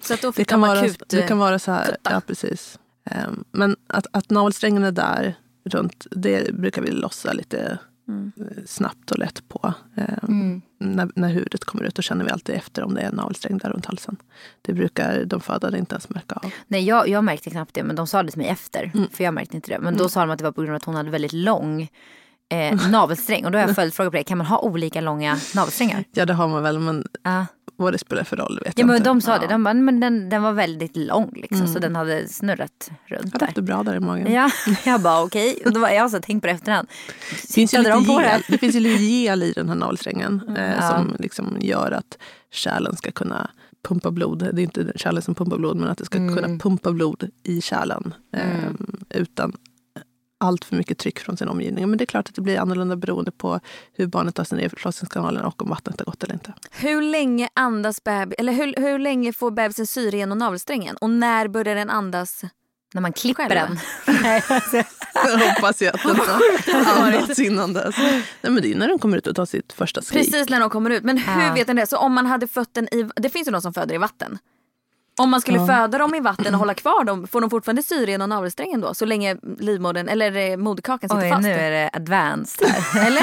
Så 0.00 0.14
att 0.14 0.22
då 0.22 0.28
det, 0.28 0.32
fick 0.32 0.48
kan 0.48 0.60
de 0.60 0.68
vara, 0.68 0.80
akut... 0.80 1.02
det 1.08 1.22
kan 1.22 1.38
vara 1.38 1.58
så 1.58 1.72
här, 1.72 1.84
kutta. 1.86 2.10
ja 2.12 2.20
precis. 2.26 2.78
Ehm, 3.10 3.44
men 3.52 3.76
att, 3.86 4.06
att 4.12 4.30
navelsträngen 4.30 4.84
är 4.84 4.92
där 4.92 5.34
runt, 5.64 6.06
det 6.10 6.54
brukar 6.54 6.82
vi 6.82 6.90
lossa 6.90 7.32
lite 7.32 7.78
Mm. 8.10 8.32
eh, 8.36 8.64
snabbt 8.66 9.10
och 9.10 9.18
lätt 9.18 9.48
på. 9.48 9.74
Ehm, 9.96 10.62
när, 10.78 11.10
när 11.14 11.28
huvudet 11.28 11.64
kommer 11.64 11.84
ut, 11.84 11.94
då 11.94 12.02
känner 12.02 12.24
vi 12.24 12.30
alltid 12.30 12.54
efter 12.54 12.84
om 12.84 12.94
det 12.94 13.00
är 13.00 13.08
en 13.08 13.14
navelsträng 13.14 13.58
där 13.58 13.70
runt 13.70 13.86
halsen. 13.86 14.16
Det 14.62 14.72
brukar 14.72 15.24
de 15.24 15.40
födande 15.40 15.78
inte 15.78 15.94
ens 15.94 16.08
märka 16.08 16.34
av. 16.34 16.50
Nej, 16.66 16.84
jag, 16.84 17.08
jag 17.08 17.24
märkte 17.24 17.50
knappt 17.50 17.74
det, 17.74 17.82
men 17.82 17.96
de 17.96 18.06
sa 18.06 18.22
det 18.22 18.30
till 18.30 18.38
mig 18.38 18.48
efter. 18.48 18.90
Mm. 18.94 19.08
För 19.12 19.24
jag 19.24 19.34
märkte 19.34 19.56
inte 19.56 19.70
det. 19.70 19.78
Men 19.78 19.96
då 19.96 20.08
sa 20.08 20.20
de 20.20 20.30
att 20.30 20.38
det 20.38 20.44
var 20.44 20.52
på 20.52 20.60
grund 20.60 20.70
av 20.70 20.76
att 20.76 20.84
hon 20.84 20.94
hade 20.94 21.10
väldigt 21.10 21.32
lång 21.32 21.88
eh, 22.50 22.88
navelsträng. 22.90 23.44
Och 23.44 23.50
då 23.52 23.58
har 23.58 23.66
jag 23.66 23.74
följdfråga 23.76 24.10
på 24.10 24.16
det. 24.16 24.22
Kan 24.24 24.38
man 24.38 24.46
ha 24.46 24.58
olika 24.58 25.00
långa 25.00 25.36
navelsträngar? 25.54 26.04
Ja, 26.12 26.26
det 26.26 26.32
har 26.34 26.48
man 26.48 26.62
väl, 26.62 26.78
men 26.78 27.04
Ja. 27.22 27.46
vad 27.76 27.92
det 27.94 27.98
spelar 27.98 28.24
för 28.24 28.36
roll 28.36 28.58
vet 28.64 28.66
Ja, 28.66 28.72
jag 28.82 28.86
men 28.86 28.96
inte. 28.96 29.08
de 29.08 29.20
sa 29.20 29.32
Ja. 29.32 29.38
det. 29.38 29.46
De 29.46 29.64
bara, 29.64 29.74
men 29.74 30.00
den, 30.00 30.28
den 30.28 30.42
var 30.42 30.52
väldigt 30.52 30.96
lång 30.96 31.32
liksom. 31.34 31.66
Så 31.66 31.78
den 31.78 31.96
hade 31.96 32.28
snurrat 32.28 32.90
runt 33.06 33.38
där. 33.40 33.52
det 33.54 33.62
bra 33.62 33.82
där 33.82 33.96
i 33.96 34.00
magen. 34.00 34.32
Ja, 34.32 34.50
jag 34.84 35.00
bara 35.00 35.22
okej. 35.22 35.62
Och 35.64 35.72
då 35.72 35.80
var 35.80 35.88
jag 35.88 36.10
så 36.10 36.20
tänkt 36.20 36.40
på 36.40 36.46
det 36.46 36.52
efterhand. 36.52 36.88
Det 37.30 37.52
finns, 37.52 37.74
ju 37.74 37.78
lite 37.78 37.90
de 37.90 38.06
på 38.06 38.18
det? 38.20 38.26
gel, 38.26 38.42
det 38.48 38.58
finns 38.58 38.74
ju 38.76 38.80
lite 38.80 39.02
gel 39.02 39.42
i 39.42 39.52
den 39.52 39.68
här 39.68 39.76
navelsträngen 39.76 40.42
eh, 40.56 40.70
Ja. 40.80 40.88
som 40.90 41.16
liksom 41.18 41.56
gör 41.60 41.90
att 41.92 42.18
kärlen 42.52 42.96
ska 42.96 43.10
kunna 43.10 43.50
pumpa 43.88 44.10
blod. 44.10 44.38
Det 44.38 44.60
är 44.60 44.64
inte 44.64 44.92
kärlen 44.96 45.22
som 45.22 45.34
pumpar 45.34 45.56
blod, 45.58 45.76
men 45.76 45.88
att 45.88 45.98
det 45.98 46.04
ska 46.04 46.18
Mm. 46.18 46.34
kunna 46.36 46.58
pumpa 46.58 46.92
blod 46.92 47.30
i 47.42 47.60
kärlen 47.60 48.14
eh, 48.36 48.70
utan 49.10 49.52
allt 50.40 50.64
för 50.64 50.76
mycket 50.76 50.98
tryck 50.98 51.18
från 51.18 51.36
sin 51.36 51.48
omgivning. 51.48 51.88
Men 51.88 51.98
det 51.98 52.04
är 52.04 52.06
klart 52.06 52.28
att 52.28 52.34
det 52.34 52.40
blir 52.42 52.58
annorlunda 52.58 52.96
beroende 52.96 53.30
på 53.30 53.60
hur 53.92 54.06
barnet 54.06 54.34
tar 54.34 54.44
sig 54.44 54.58
ner 54.58 54.64
i 54.66 54.68
förlossningskanalen 54.68 55.44
och 55.44 55.62
om 55.62 55.68
vattnet 55.70 56.00
har 56.00 56.04
gått 56.04 56.22
eller 56.22 56.34
inte. 56.34 56.52
Hur 56.70 57.02
länge 57.02 57.48
andas 57.54 58.04
bebis, 58.04 58.34
eller 58.38 58.52
hur, 58.52 58.74
hur 58.76 58.98
länge 58.98 59.32
får 59.32 59.50
bebisen 59.50 59.86
syre 59.86 60.16
genom 60.16 60.38
navelsträngen? 60.38 60.96
Och 60.96 61.10
när 61.10 61.48
börjar 61.48 61.74
den 61.74 61.90
andas? 61.90 62.42
När 62.94 63.00
man 63.02 63.12
klipper 63.12 63.48
Själv? 63.48 63.68
den. 63.68 63.78
Nej, 64.22 64.44
alltså, 64.48 64.76
Jag 65.14 65.38
hoppas 65.38 65.82
ju 65.82 65.86
att 65.88 66.02
den 66.02 66.16
har 66.86 67.02
andats 67.12 67.38
innan 67.38 67.72
dess. 67.72 67.94
Nej, 67.98 68.22
men 68.42 68.62
det 68.62 68.72
är 68.72 68.76
när 68.76 68.88
den 68.88 68.98
kommer 68.98 69.16
ut 69.16 69.26
och 69.26 69.36
tar 69.36 69.46
sitt 69.46 69.72
första 69.72 70.02
skrik. 70.02 70.30
Precis 70.32 70.48
när 70.48 70.60
de 70.60 70.70
kommer 70.70 70.90
ut. 70.90 71.02
Men 71.04 71.18
hur 71.18 71.42
Ja. 71.42 71.52
vet 71.54 71.66
den 71.66 71.76
det? 71.76 71.86
Så 71.86 71.96
om 71.98 72.12
man 72.12 72.26
hade 72.26 72.46
fött 72.46 72.74
den 72.74 72.84
i... 72.94 73.08
Det 73.16 73.28
finns 73.30 73.48
ju 73.48 73.52
de 73.52 73.62
som 73.62 73.74
föder 73.74 73.94
i 73.94 73.98
vatten. 73.98 74.38
Om 75.20 75.30
man 75.30 75.40
skulle 75.40 75.58
Ja. 75.58 75.66
föda 75.66 75.98
dem 75.98 76.14
i 76.14 76.20
vatten 76.20 76.54
och 76.54 76.60
hålla 76.60 76.74
kvar 76.74 77.04
dem, 77.04 77.26
får 77.26 77.40
de 77.40 77.50
fortfarande 77.50 77.82
syre 77.82 78.12
i 78.12 78.18
någon 78.18 78.28
navelsträng 78.28 78.80
då? 78.80 78.94
Så 78.94 79.04
länge 79.04 79.36
livmodern 79.58 80.08
eller 80.08 80.36
eh, 80.50 80.56
moderkakan 80.56 81.08
sitter 81.10 81.22
Oj, 81.24 81.30
fast? 81.30 81.42
nu 81.42 81.50
är 81.52 81.70
det 81.70 81.90
advanced 81.92 82.68
här. 82.68 83.06
Eller? 83.06 83.22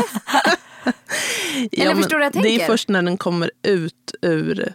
Ja, 1.71 1.85
men 1.85 1.95
förstår 1.97 2.09
du 2.09 2.17
vad 2.17 2.25
jag 2.25 2.33
Det 2.33 2.41
tänker? 2.41 2.63
är 2.63 2.67
först 2.67 2.89
när 2.89 3.01
den 3.01 3.17
kommer 3.17 3.51
ut 3.63 3.93
ur 4.21 4.73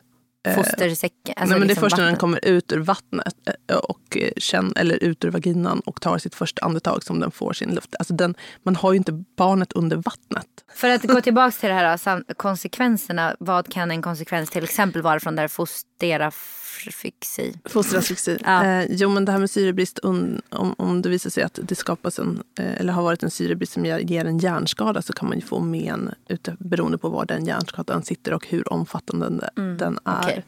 eh, 0.49 0.55
Fostersäcken. 0.55 1.35
Alltså 1.37 1.45
Nej, 1.45 1.49
men 1.49 1.61
det 1.61 1.65
är 1.65 1.67
liksom 1.67 1.83
först 1.91 1.97
när 1.97 2.05
den 2.05 2.17
kommer 2.17 2.45
ut 2.45 2.73
ur 2.73 2.79
vattnet 2.79 3.35
eh, 3.71 3.77
och 3.77 4.17
eh, 4.17 4.31
känn, 4.37 4.73
eller 4.77 4.95
ut 5.05 5.25
ur 5.25 5.31
vaginan 5.31 5.81
och 5.81 6.01
tar 6.01 6.19
sitt 6.19 6.35
första 6.35 6.65
andetag 6.65 7.05
som 7.05 7.21
den 7.21 7.31
får 7.31 7.53
sin 7.53 7.75
luft. 7.75 7.95
Alltså 7.99 8.15
den, 8.15 8.35
man 8.63 8.77
har 8.77 8.93
ju 8.93 8.97
inte 8.99 9.13
barnet 9.37 9.73
under 9.73 9.97
vattnet. 9.97 10.47
För 10.75 10.89
att 10.89 11.03
gå 11.03 11.21
tillbaka 11.21 11.51
till 11.51 11.69
det 11.69 11.75
här 11.75 12.35
konsekvenserna. 12.35 13.37
Vad 13.39 13.73
kan 13.73 13.91
en 13.91 14.03
konsekvens 14.03 14.51
till 14.51 14.65
exempel 14.65 15.03
vara 15.03 15.21
från 15.21 15.37
där 15.37 15.49
fostera 15.49 16.31
fixi? 16.73 17.55
Fosterasfixi. 17.65 18.39
Ja. 18.45 18.65
Eh, 18.65 18.87
jo, 18.91 19.09
men 19.09 19.25
det 19.25 19.33
här 19.33 19.39
med 19.39 19.51
syrebrist, 19.51 19.99
om, 19.99 20.41
om 20.79 21.03
det 21.03 21.09
visar 21.09 21.31
sig 21.31 21.43
att 21.43 21.59
det 21.63 21.75
skapas 21.75 22.19
en, 22.19 22.43
eh, 22.59 22.81
eller 22.81 22.93
har 22.93 23.03
varit 23.03 23.23
en 23.23 23.31
syrebrist 23.31 23.73
som 23.73 23.85
ger, 23.85 23.99
ger 23.99 24.25
en 24.25 24.39
hjärnskada 24.39 25.03
så 25.03 25.13
kan 25.13 25.29
man 25.29 25.39
ju 25.39 25.45
få 25.45 25.61
men 25.61 26.15
ute, 26.29 26.57
beroende 26.61 26.99
på 26.99 27.09
var 27.09 27.25
den 27.27 27.45
hjärnskadan 27.45 28.03
sitter 28.03 28.33
och 28.35 28.47
hur 28.47 28.73
omfattande 28.73 29.29
den, 29.55 29.77
den 29.77 29.99
är. 30.05 30.19
okej. 30.23 30.45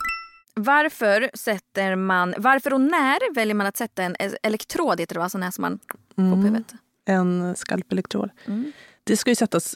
Varför 0.54 1.30
sätter 1.34 1.96
man, 1.96 2.34
varför 2.38 2.72
och 2.72 2.80
när 2.80 3.34
väljer 3.34 3.54
man 3.54 3.66
att 3.66 3.76
sätta 3.76 4.02
en 4.02 4.16
elektrod, 4.42 5.00
heter 5.00 5.14
det 5.14 5.18
va? 5.20 5.28
Sån 5.28 5.42
här 5.42 5.50
som 5.50 5.62
man 5.62 5.78
får 5.88 5.98
på 6.16 6.20
Mm. 6.22 6.38
huvudet. 6.42 6.72
En 7.06 7.56
skalpelektrod. 7.56 8.30
Mm. 8.46 8.72
Det 9.04 9.16
ska 9.16 9.30
ju 9.30 9.34
sättas 9.34 9.74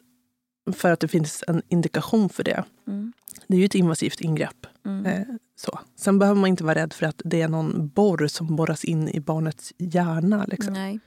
för 0.73 0.93
att 0.93 1.01
det 1.01 1.09
finns 1.09 1.45
en 1.49 1.63
indikation 1.69 2.29
för 2.29 2.45
det. 2.45 2.65
Mm. 2.87 3.13
Det 3.47 3.57
är 3.57 3.59
ju 3.59 3.65
ett 3.65 3.75
invasivt 3.75 4.21
ingrepp. 4.21 4.67
Mm. 4.87 5.39
Så. 5.61 5.79
Sen 5.97 6.19
behöver 6.19 6.41
man 6.41 6.49
inte 6.49 6.65
vara 6.65 6.75
rädd 6.75 6.93
för 6.93 7.07
att 7.07 7.23
det 7.25 7.43
är 7.43 7.49
någon 7.49 7.89
borr 7.89 8.27
som 8.27 8.57
borras 8.57 8.85
in 8.85 9.09
i 9.09 9.21
barnets 9.21 9.73
hjärna. 9.79 10.45
Liksom. 10.49 10.73
Nej. 10.73 11.01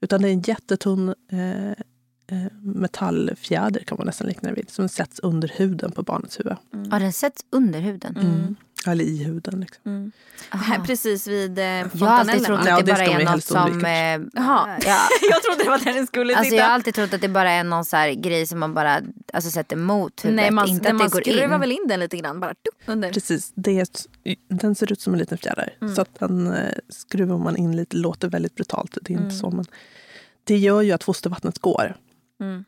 Utan 0.00 0.22
det 0.22 0.28
är 0.28 0.32
en 0.32 0.40
jättetunn 0.40 1.14
eh, 1.32 1.70
eh, 1.70 2.52
metallfjäder 2.62 3.80
kan 3.80 3.98
man 3.98 4.06
nästan 4.06 4.26
likna 4.26 4.48
det 4.48 4.54
vid. 4.54 4.70
Som 4.70 4.88
sätts 4.88 5.18
under 5.18 5.52
huden 5.56 5.92
på 5.92 6.02
barnets 6.02 6.40
huvud. 6.40 6.56
Har 6.90 7.00
den 7.00 7.12
setts 7.12 7.44
under 7.50 7.80
huden? 7.80 8.16
Mm. 8.16 8.56
Eller 8.86 9.04
i 9.04 9.24
huden. 9.24 9.60
Liksom. 9.60 9.82
Mm. 9.86 10.12
Här 10.50 10.78
precis 10.78 11.26
vid 11.28 11.58
eh, 11.58 11.64
Jag 11.64 11.72
har 11.76 11.82
alltid 11.84 11.98
fontanellen. 12.00 12.44
trott? 12.44 12.60
Ja, 12.66 12.78
att 12.78 12.86
det 12.86 12.92
bara 12.92 13.06
man 13.12 13.20
är 13.20 13.24
något 13.32 13.44
som... 13.44 13.84
Eh, 13.84 14.42
ja, 14.44 14.78
jag 15.30 15.42
trodde 15.42 15.64
det 15.64 15.70
var 15.70 15.78
där 15.78 15.94
den 15.94 16.06
skulle 16.06 16.32
Alltså 16.36 16.44
sitta. 16.50 16.56
jag 16.56 16.64
har 16.64 16.70
alltid 16.74 16.94
trott 16.94 17.12
att 17.14 17.20
det 17.20 17.28
bara 17.28 17.50
är 17.50 17.64
någon 17.64 17.84
så 17.84 17.96
här 17.96 18.10
grej 18.12 18.46
som 18.46 18.58
man 18.60 18.74
bara 18.74 19.00
alltså, 19.32 19.50
sätter 19.50 19.76
mot 19.76 20.24
huvudet. 20.24 20.42
Nej, 20.42 20.50
man, 20.50 20.68
inte 20.68 20.88
att 20.88 20.94
man 20.94 21.06
det 21.06 21.12
går 21.12 21.20
skruvar 21.20 21.54
in. 21.54 21.60
väl 21.60 21.72
in 21.72 21.84
den 21.88 22.00
lite 22.00 22.16
grann 22.16 22.40
bara 22.40 22.50
tup, 22.54 22.82
under. 22.86 23.12
Precis. 23.12 23.52
Det 23.54 24.04
den 24.48 24.74
ser 24.74 24.92
ut 24.92 25.00
som 25.00 25.12
en 25.12 25.18
liten 25.18 25.38
fjäder. 25.38 25.76
Mm. 25.80 25.94
Så 25.94 26.02
att 26.02 26.18
den 26.18 26.52
eh, 26.52 26.70
skruvar 26.88 27.38
man 27.38 27.56
in 27.56 27.76
lite. 27.76 27.96
låter 27.96 28.28
väldigt 28.28 28.54
brutalt. 28.54 28.98
Det 29.02 29.12
är 29.12 29.16
Mm. 29.16 29.24
inte 29.24 29.36
så. 29.36 29.50
Men 29.50 29.64
det 30.44 30.56
gör 30.56 30.80
ju 30.82 30.92
att 30.92 31.04
fostervattnet 31.04 31.58
går. 31.58 31.96
Mm. 32.40 32.64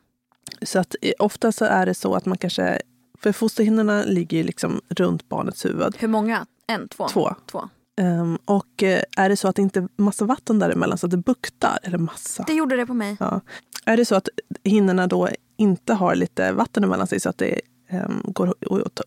Så 0.61 0.79
att 0.79 0.95
eh, 1.01 1.11
ofta 1.19 1.51
så 1.51 1.65
är 1.65 1.85
det 1.85 1.93
så 1.93 2.13
att 2.15 2.25
man 2.25 2.37
kanske... 2.37 2.81
För 3.19 3.31
fosterhinnorna 3.31 4.03
ligger 4.03 4.37
ju 4.37 4.43
liksom 4.43 4.81
runt 4.89 5.29
barnets 5.29 5.65
huvud. 5.65 5.95
Hur 5.99 6.07
många? 6.07 6.45
En, 6.67 6.87
två? 6.87 7.07
Två. 7.07 7.35
två. 7.51 7.69
Ehm, 8.01 8.37
och 8.45 8.83
eh, 8.83 9.01
är 9.17 9.29
det 9.29 9.37
så 9.37 9.47
att 9.47 9.55
det 9.55 9.61
inte 9.61 9.79
är 9.79 9.87
massa 9.97 10.25
vatten 10.25 10.59
däremellan 10.59 10.97
så 10.97 11.07
att 11.07 11.11
det 11.11 11.17
buktar, 11.17 11.79
eller 11.83 11.97
massa. 11.97 12.43
Det 12.47 12.53
gjorde 12.53 12.75
det 12.75 12.85
på 12.85 12.93
mig. 12.93 13.17
Ja. 13.19 13.41
Är 13.85 13.97
det 13.97 14.05
så 14.05 14.15
att 14.15 14.29
hinnorna 14.63 15.07
då 15.07 15.29
inte 15.57 15.93
har 15.93 16.15
lite 16.15 16.51
vatten 16.51 16.83
emellan 16.83 17.07
sig 17.07 17.19
så 17.19 17.29
att 17.29 17.37
det 17.37 17.61
ehm, 17.89 18.21
går, 18.25 18.53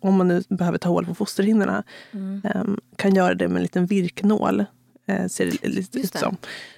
om 0.00 0.14
man 0.14 0.28
nu 0.28 0.42
behöver 0.48 0.78
ta 0.78 0.88
hål 0.88 1.06
på 1.06 1.14
fosterhinnorna 1.14 1.82
Mm. 2.12 2.42
ehm, 2.44 2.80
kan 2.96 3.14
göra 3.14 3.34
det 3.34 3.48
med 3.48 3.56
en 3.56 3.62
liten 3.62 3.86
virknål, 3.86 4.64
eh, 5.06 5.26
ser 5.26 5.46
det 5.62 5.68
lite 5.68 5.98
ut 5.98 6.14
som. 6.18 6.36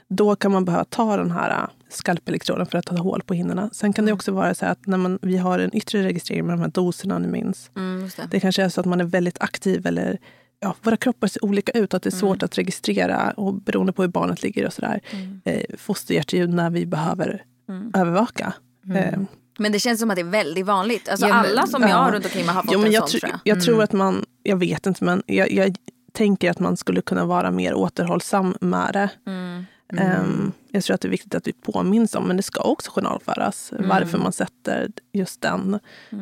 Då 0.08 0.36
kan 0.36 0.52
man 0.52 0.64
behöva 0.64 0.84
ta 0.84 1.16
den 1.16 1.30
här 1.30 1.68
skalpelektroden 1.92 2.66
för 2.66 2.78
att 2.78 2.86
ta 2.86 2.96
hål 2.96 3.22
på 3.26 3.34
hinnorna. 3.34 3.70
Sen 3.72 3.92
kan 3.92 4.04
det 4.04 4.08
Mm. 4.10 4.16
också 4.16 4.32
vara 4.32 4.54
så 4.54 4.66
att 4.66 4.86
när 4.86 4.98
man, 4.98 5.18
vi 5.22 5.36
har 5.36 5.58
en 5.58 5.76
yttre 5.76 6.02
registrering 6.02 6.46
med 6.46 6.52
de 6.52 6.60
här 6.60 6.68
doserna, 6.68 7.18
ni 7.18 7.28
minns. 7.28 7.70
Mm, 7.76 8.10
det. 8.16 8.26
Det 8.30 8.40
kanske 8.40 8.62
är 8.62 8.68
så 8.68 8.80
att 8.80 8.86
man 8.86 9.00
är 9.00 9.04
väldigt 9.04 9.42
aktiv 9.42 9.86
eller 9.86 10.18
ja, 10.60 10.74
våra 10.82 10.96
kroppar 10.96 11.28
ser 11.28 11.44
olika 11.44 11.72
ut. 11.72 11.94
Att 11.94 12.02
det 12.02 12.08
är 12.08 12.10
svårt 12.16 12.42
att 12.42 12.58
registrera 12.58 13.30
och 13.36 13.54
beroende 13.54 13.92
på 13.92 14.02
hur 14.02 14.08
barnet 14.08 14.42
ligger 14.42 14.66
och 14.66 14.72
sådär. 14.72 15.00
Mm. 15.10 15.40
Eh, 15.44 15.62
fosterhjärtljud 15.78 16.50
när 16.50 16.70
vi 16.70 16.86
behöver 16.86 17.42
Mm. 17.68 17.90
övervaka. 17.94 18.52
Eh, 18.94 19.18
Men 19.58 19.72
det 19.72 19.78
känns 19.78 20.00
som 20.00 20.10
att 20.10 20.16
det 20.16 20.22
är 20.22 20.30
väldigt 20.30 20.66
vanligt. 20.66 21.08
Alltså 21.08 21.26
Ja, 21.26 21.34
men- 21.42 21.50
alla 21.50 21.66
som 21.66 21.82
jag 21.82 21.90
ja. 21.90 21.94
har 21.96 22.12
runt 22.12 22.24
omkring 22.24 22.46
mig 22.46 22.54
har 22.54 22.62
fått 22.62 22.76
men 22.76 22.86
en 22.86 22.92
jag, 22.92 23.08
sån 23.08 23.18
tr- 23.18 23.20
tror 23.20 23.30
jag. 23.30 23.56
jag 23.56 23.64
tror 23.64 23.82
att 23.82 23.92
man, 23.92 24.24
jag 24.42 24.56
vet 24.56 24.86
inte, 24.86 25.04
men 25.04 25.22
jag, 25.26 25.52
jag 25.52 25.76
tänker 26.12 26.50
att 26.50 26.58
man 26.58 26.76
skulle 26.76 27.00
kunna 27.02 27.24
vara 27.24 27.50
mer 27.50 27.74
återhållsam 27.74 28.54
med 28.60 28.90
det. 28.92 29.08
Mm. 29.30 29.64
Ehm, 29.98 30.52
jag 30.70 30.84
tror 30.84 30.94
att 30.94 31.00
det 31.00 31.08
är 31.08 31.10
viktigt 31.10 31.34
att 31.34 31.46
vi 31.46 31.52
påminns 31.52 32.14
om, 32.14 32.24
men 32.28 32.36
det 32.36 32.42
ska 32.42 32.60
också 32.60 32.90
journalföras. 32.90 33.72
Mm. 33.72 33.88
Varför 33.88 34.18
man 34.18 34.32
sätter 34.32 34.88
just 35.12 35.40
den, 35.40 35.78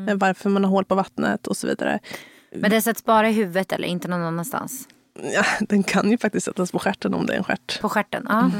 eh, 0.08 0.14
varför 0.14 0.50
man 0.50 0.64
har 0.64 0.70
hål 0.70 0.84
på 0.84 0.94
vattnet 0.94 1.46
och 1.46 1.56
så 1.56 1.66
vidare. 1.66 1.98
Men 2.54 2.70
det 2.70 2.82
sätts 2.82 3.04
bara 3.04 3.28
i 3.28 3.32
huvudet 3.32 3.72
eller 3.72 3.88
inte 3.88 4.08
någon 4.08 4.22
annanstans? 4.22 4.88
Ja, 5.34 5.44
den 5.60 5.82
kan 5.82 6.10
ju 6.10 6.18
faktiskt 6.18 6.44
sättas 6.46 6.72
på 6.72 6.78
stjärten 6.78 7.14
om 7.14 7.26
det 7.26 7.32
är 7.32 7.38
en 7.38 7.44
stjärt. 7.44 7.80
På 7.80 7.88
stjärten? 7.88 8.26
Ja. 8.28 8.50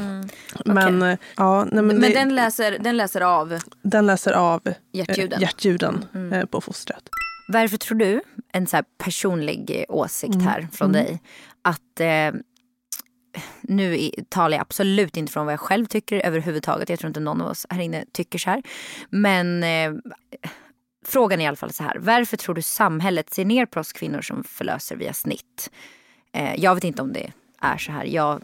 Men, 0.65 1.03
eh, 1.03 1.19
ja, 1.37 1.65
nej, 1.65 1.75
men, 1.75 1.87
Men, 1.87 2.01
det, 2.01 2.09
den, 2.15 2.35
läser, 2.35 2.79
den 2.79 2.97
läser 2.97 3.21
av 3.21 3.59
den 3.83 4.07
läser 4.07 4.33
av 4.33 4.61
eh, 4.65 4.75
hjärtljuden. 4.93 5.41
hjärtljuden 5.41 6.05
eh, 6.33 6.45
på 6.45 6.61
fostret. 6.61 7.03
Varför 7.53 7.77
tror 7.77 7.99
du, 7.99 8.21
en 8.53 8.67
så 8.67 8.83
personlig 8.99 9.85
åsikt 9.89 10.35
Mm. 10.35 10.47
här 10.47 10.69
från 10.73 10.93
dig, 10.93 11.23
att 11.63 12.01
eh, 12.01 12.41
nu 13.61 14.11
talar 14.29 14.57
jag 14.57 14.63
absolut 14.63 15.17
inte 15.17 15.33
från 15.33 15.47
vad 15.47 15.53
jag 15.53 15.61
själv 15.61 15.87
tycker 15.87 16.27
överhuvudtaget. 16.27 16.89
Jag 16.89 16.99
tror 16.99 17.09
inte 17.09 17.21
någon 17.21 17.41
av 17.41 17.49
oss 17.49 17.67
här 17.71 17.81
inne 17.81 18.05
tycker 18.13 18.39
så 18.39 18.51
här. 18.51 18.63
Men 19.11 19.63
eh, 19.63 19.93
frågan 21.07 21.41
är 21.41 21.45
i 21.45 21.47
alla 21.47 21.57
fall 21.57 21.73
så 21.73 21.83
här. 21.83 21.99
Varför 21.99 22.37
tror 22.37 22.55
du 22.55 22.63
samhället 22.63 23.31
ser 23.31 23.45
ner 23.45 23.67
på 23.67 23.81
oss 23.81 23.93
kvinnor 23.93 24.21
som 24.21 24.45
förlöser 24.45 24.97
via 24.97 25.13
snitt? 25.13 25.71
Eh, 26.33 26.55
jag 26.57 26.75
vet 26.75 26.85
inte 26.85 27.03
om 27.03 27.13
det 27.13 27.33
är 27.61 27.79
så 27.79 27.93
här. 27.93 28.05
Jag 28.05 28.43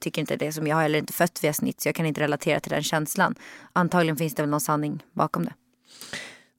tycker 0.00 0.20
inte 0.20 0.36
det 0.36 0.52
som 0.52 0.66
jag 0.66 0.76
har 0.76 0.82
heller 0.82 0.98
inte 0.98 1.12
fött 1.12 1.44
via 1.44 1.52
snitt 1.52 1.80
så 1.80 1.88
jag 1.88 1.94
kan 1.94 2.06
inte 2.06 2.20
relatera 2.20 2.60
till 2.60 2.72
den 2.72 2.82
känslan. 2.82 3.34
Antagligen 3.72 4.16
finns 4.16 4.34
det 4.34 4.42
väl 4.42 4.50
någon 4.50 4.60
sanning 4.60 5.02
bakom 5.12 5.44
det. 5.44 5.52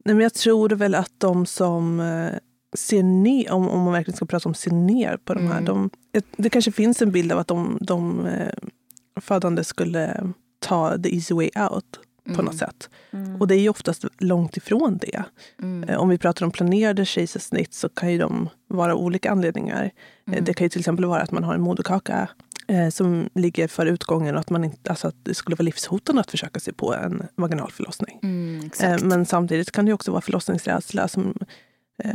Nej, 0.05 0.15
men 0.15 0.23
jag 0.23 0.33
tror 0.33 0.69
väl 0.69 0.95
att 0.95 1.11
de 1.17 1.45
som 1.45 1.99
eh, 1.99 2.33
ser 2.77 3.03
ner, 3.03 3.51
om, 3.51 3.69
om 3.69 3.81
man 3.81 3.93
verkligen 3.93 4.15
ska 4.15 4.25
prata 4.25 4.49
om 4.49 4.55
ser 4.55 4.71
ner 4.71 5.17
på 5.17 5.33
de 5.33 5.47
här. 5.47 5.61
De, 5.61 5.89
ett- 6.13 6.25
det 6.37 6.49
kanske 6.49 6.71
finns 6.71 7.01
en 7.01 7.11
bild 7.11 7.31
av 7.31 7.39
att 7.39 7.47
de, 7.47 7.77
de 7.81 8.25
eh, 8.25 8.53
födande 9.21 9.63
skulle 9.63 10.23
ta 10.59 10.97
the 10.97 11.15
easy 11.15 11.33
way 11.35 11.49
out 11.71 11.99
på 12.35 12.41
något 12.41 12.57
sätt. 12.57 12.89
Och 13.39 13.47
det 13.47 13.55
är 13.55 13.59
ju 13.59 13.69
oftast 13.69 14.05
långt 14.19 14.57
ifrån 14.57 14.97
det. 15.01 15.23
Eh, 15.87 15.97
Om 15.99 16.09
vi 16.09 16.17
pratar 16.17 16.45
om 16.45 16.51
planerade 16.51 17.05
kejsarsnitt 17.05 17.73
så 17.73 17.89
kan 17.89 18.11
ju 18.11 18.17
de 18.17 18.49
vara 18.67 18.95
olika 18.95 19.31
anledningar. 19.31 19.91
Eh, 20.31 20.43
Det 20.43 20.53
kan 20.53 20.65
ju 20.65 20.69
till 20.69 20.79
exempel 20.79 21.05
vara 21.05 21.21
att 21.21 21.31
man 21.31 21.43
har 21.43 21.53
en 21.53 21.61
moderkaka 21.61 22.29
som 22.91 23.29
ligger 23.35 23.67
för 23.67 23.85
utgången 23.85 24.35
och 24.35 24.39
att, 24.41 24.49
man 24.49 24.63
inte, 24.63 24.89
alltså 24.89 25.07
att 25.07 25.15
det 25.23 25.33
skulle 25.33 25.55
vara 25.55 25.63
livshotande 25.63 26.19
att 26.21 26.31
försöka 26.31 26.59
sig 26.59 26.73
på 26.73 26.93
en 26.95 27.23
vaginal 27.35 27.71
förlossning. 27.71 28.19
Mm. 28.23 28.69
Men 29.03 29.25
samtidigt 29.25 29.71
kan 29.71 29.85
det 29.85 29.93
också 29.93 30.11
vara 30.11 30.21
förlossningsrädsla 30.21 31.07
som 31.07 31.37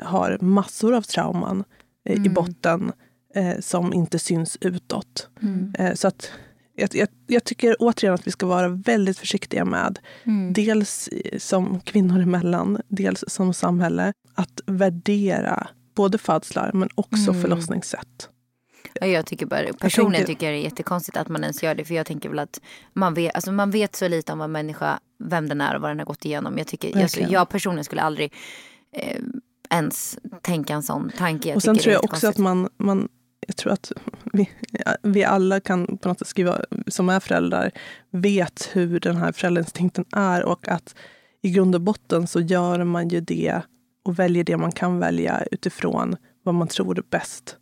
har 0.02 0.38
massor 0.40 0.94
av 0.94 1.02
trauman 1.02 1.64
eh, 2.08 2.16
Mm. 2.16 2.26
i 2.26 2.28
botten 2.28 2.92
eh, 3.34 3.58
som 3.60 3.92
inte 3.92 4.18
syns 4.18 4.58
utåt. 4.60 5.28
Mm. 5.42 5.74
Eh, 5.78 5.94
Så 5.94 6.08
att 6.08 6.30
jag, 6.76 6.94
jag, 6.94 7.08
jag 7.26 7.44
tycker 7.44 7.76
återigen 7.78 8.14
att 8.14 8.26
vi 8.26 8.30
ska 8.30 8.46
vara 8.46 8.68
väldigt 8.68 9.18
försiktiga 9.18 9.64
med, 9.64 9.98
Mm. 10.24 10.52
dels 10.52 11.08
som 11.38 11.80
kvinnor 11.80 12.20
emellan, 12.20 12.80
dels 12.88 13.24
som 13.28 13.54
samhälle, 13.54 14.12
att 14.34 14.60
värdera 14.66 15.68
både 15.96 16.18
födslar 16.18 16.70
men 16.74 16.88
också 16.94 17.30
Mm. 17.30 17.42
förlossningssätt. 17.42 18.28
Ja, 19.00 19.06
Jag 19.06 19.26
tycker 19.26 19.46
bara, 19.46 19.72
personligen 19.80 20.12
tänker- 20.26 20.26
tycker 20.34 20.46
jag 20.46 20.54
det 20.54 20.58
är 20.60 20.64
jättekonstigt 20.64 21.16
att 21.16 21.28
man 21.28 21.42
ens 21.42 21.62
gör 21.62 21.74
det. 21.74 21.84
För 21.84 21.94
jag 21.94 22.06
tänker 22.06 22.28
väl 22.28 22.38
att 22.38 22.60
man 22.92 23.14
vet, 23.14 23.34
alltså 23.34 23.52
man 23.52 23.70
vet 23.70 23.96
så 23.96 24.08
lite 24.08 24.32
om 24.32 24.38
vad 24.38 24.50
människa, 24.50 25.00
vem 25.24 25.48
den 25.48 25.60
är 25.60 25.74
och 25.74 25.80
vad 25.82 25.90
den 25.90 25.98
har 25.98 26.06
gått 26.06 26.24
igenom. 26.24 26.58
Jag, 26.58 26.66
tycker, 26.66 26.88
jag, 26.88 26.96
Verkligen. 26.96 27.30
jag 27.30 27.48
personligen 27.48 27.84
skulle 27.84 28.02
aldrig 28.02 28.32
eh, 28.92 29.20
ens 29.70 30.18
tänka 30.42 30.74
en 30.74 30.82
sån 30.82 31.10
tanke. 31.18 31.48
Jag 31.48 31.56
och 31.56 31.62
sen 31.62 31.78
tror 31.78 31.92
jag 31.92 32.04
också 32.04 32.16
att 32.16 32.38
jättekonstigt. 32.38 32.78
man, 32.78 32.96
man 32.96 33.08
jag 33.46 33.56
tror 33.56 33.72
att 33.72 33.92
vi, 34.32 34.50
vi 35.02 35.24
alla 35.24 35.60
kan 35.60 35.98
på 35.98 36.08
något 36.08 36.18
sätt 36.18 36.28
skriva, 36.28 36.60
som 36.86 37.08
är 37.08 37.20
föräldrar, 37.20 37.70
vet 38.10 38.70
hur 38.72 39.00
den 39.00 39.16
här 39.16 39.32
föräldrainstinkten 39.32 40.04
är 40.12 40.44
och 40.44 40.68
att 40.68 40.94
i 41.42 41.50
grund 41.50 41.74
och 41.74 41.80
botten 41.80 42.26
så 42.26 42.40
gör 42.40 42.84
man 42.84 43.08
ju 43.08 43.20
det 43.20 43.60
och 44.04 44.18
väljer 44.18 44.44
det 44.44 44.56
man 44.56 44.72
kan 44.72 44.98
välja 44.98 45.42
utifrån 45.50 46.16
vad 46.42 46.54
man 46.54 46.68
tror 46.68 46.98
är 46.98 47.02
bäst. 47.10 47.56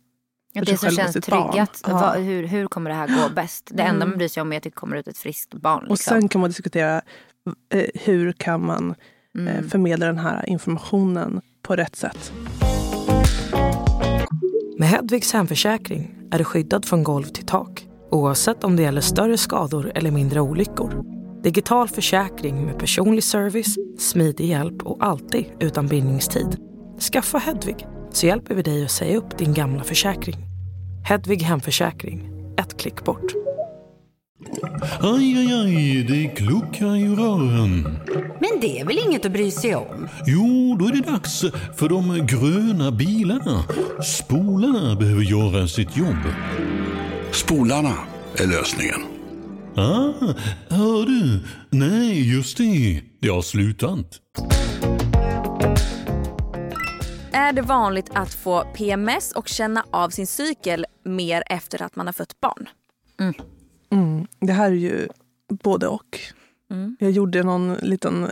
För 0.53 0.65
det 0.65 0.77
som 0.77 0.87
och 0.87 0.93
känns 0.93 1.13
tryggat. 1.13 1.83
Ja. 1.87 2.13
Hur, 2.13 2.43
hur 2.43 2.67
kommer 2.67 2.89
det 2.89 2.95
här 2.95 3.07
gå 3.07 3.29
bäst? 3.35 3.69
Det 3.73 3.83
enda 3.83 4.05
man 4.05 4.17
bryr 4.17 4.27
sig 4.27 4.41
om 4.41 4.53
är 4.53 4.57
att 4.57 4.63
det 4.63 4.69
kommer 4.69 4.97
ut 4.97 5.07
ett 5.07 5.17
friskt 5.17 5.53
barn. 5.53 5.83
Och 5.83 5.89
Liksom. 5.89 6.11
sen 6.11 6.29
kan 6.29 6.41
man 6.41 6.49
diskutera 6.49 7.01
eh, 7.73 7.85
hur 7.93 8.31
kan 8.31 8.65
man 8.65 8.95
Mm. 9.37 9.47
eh, 9.47 9.63
förmedla 9.63 10.05
den 10.05 10.17
här 10.17 10.49
informationen 10.49 11.41
på 11.61 11.75
rätt 11.75 11.95
sätt. 11.95 12.33
Med 14.77 14.89
Hedvigs 14.89 15.33
hemförsäkring 15.33 16.15
är 16.31 16.37
du 16.37 16.43
skyddad 16.43 16.85
från 16.85 17.03
golv 17.03 17.23
till 17.23 17.45
tak 17.45 17.87
oavsett 18.13 18.63
om 18.63 18.75
det 18.75 18.83
gäller 18.83 19.01
större 19.01 19.37
skador 19.37 19.91
eller 19.95 20.11
mindre 20.11 20.41
olyckor. 20.41 21.03
Digital 21.43 21.87
försäkring 21.87 22.65
med 22.65 22.79
personlig 22.79 23.23
service, 23.23 23.75
smidig 23.99 24.45
hjälp 24.45 24.83
och 24.83 25.05
alltid 25.05 25.45
utan 25.59 25.87
bindningstid. 25.87 26.57
Skaffa 27.11 27.37
Hedvig 27.37 27.87
så 28.11 28.25
hjälper 28.25 28.55
vi 28.55 28.61
dig 28.61 28.85
att 28.85 28.91
säga 28.91 29.17
upp 29.17 29.37
din 29.37 29.53
gamla 29.53 29.83
försäkring. 29.83 30.35
Hedvig 31.05 31.41
hemförsäkring, 31.41 32.29
ett 32.57 32.77
klick 32.77 33.05
bort. 33.05 33.33
Aj, 35.01 35.37
aj, 35.37 35.53
aj, 35.53 36.03
det 36.03 36.27
kluckar 36.27 36.95
i 36.95 37.07
rören. 37.07 37.99
Men 38.39 38.59
det 38.61 38.79
är 38.79 38.85
väl 38.85 38.99
inget 39.07 39.25
att 39.25 39.31
bry 39.31 39.51
sig 39.51 39.75
om? 39.75 40.07
Jo, 40.25 40.77
då 40.79 40.85
är 40.87 40.91
det 40.91 41.11
dags 41.11 41.41
för 41.75 41.89
de 41.89 42.27
gröna 42.27 42.91
bilarna. 42.91 43.63
Spolarna 44.03 44.95
behöver 44.95 45.21
göra 45.23 45.67
sitt 45.67 45.97
jobb. 45.97 46.23
Spolarna 47.31 47.95
är 48.35 48.47
lösningen. 48.47 49.01
Ah, 49.75 50.33
hör 50.69 51.05
du? 51.05 51.39
Nej, 51.69 52.35
just 52.35 52.57
det. 52.57 53.01
Det 53.19 53.29
har 53.29 53.41
slutat. 53.41 54.19
Är 57.31 57.53
det 57.53 57.61
vanligt 57.61 58.09
att 58.13 58.33
få 58.33 58.63
PMS 58.63 59.31
och 59.31 59.47
känna 59.47 59.85
av 59.91 60.09
sin 60.09 60.27
cykel 60.27 60.85
mer 61.05 61.43
efter 61.47 61.81
att 61.81 61.95
man 61.95 62.05
har 62.05 62.13
fött 62.13 62.39
barn? 62.39 62.69
Mm. 63.19 63.33
Det 64.39 64.53
här 64.53 64.71
är 64.71 64.75
ju 64.75 65.07
både 65.47 65.87
och. 65.87 66.19
Mm. 66.71 66.97
Jag 66.99 67.11
gjorde 67.11 67.43
någon 67.43 67.73
liten 67.73 68.27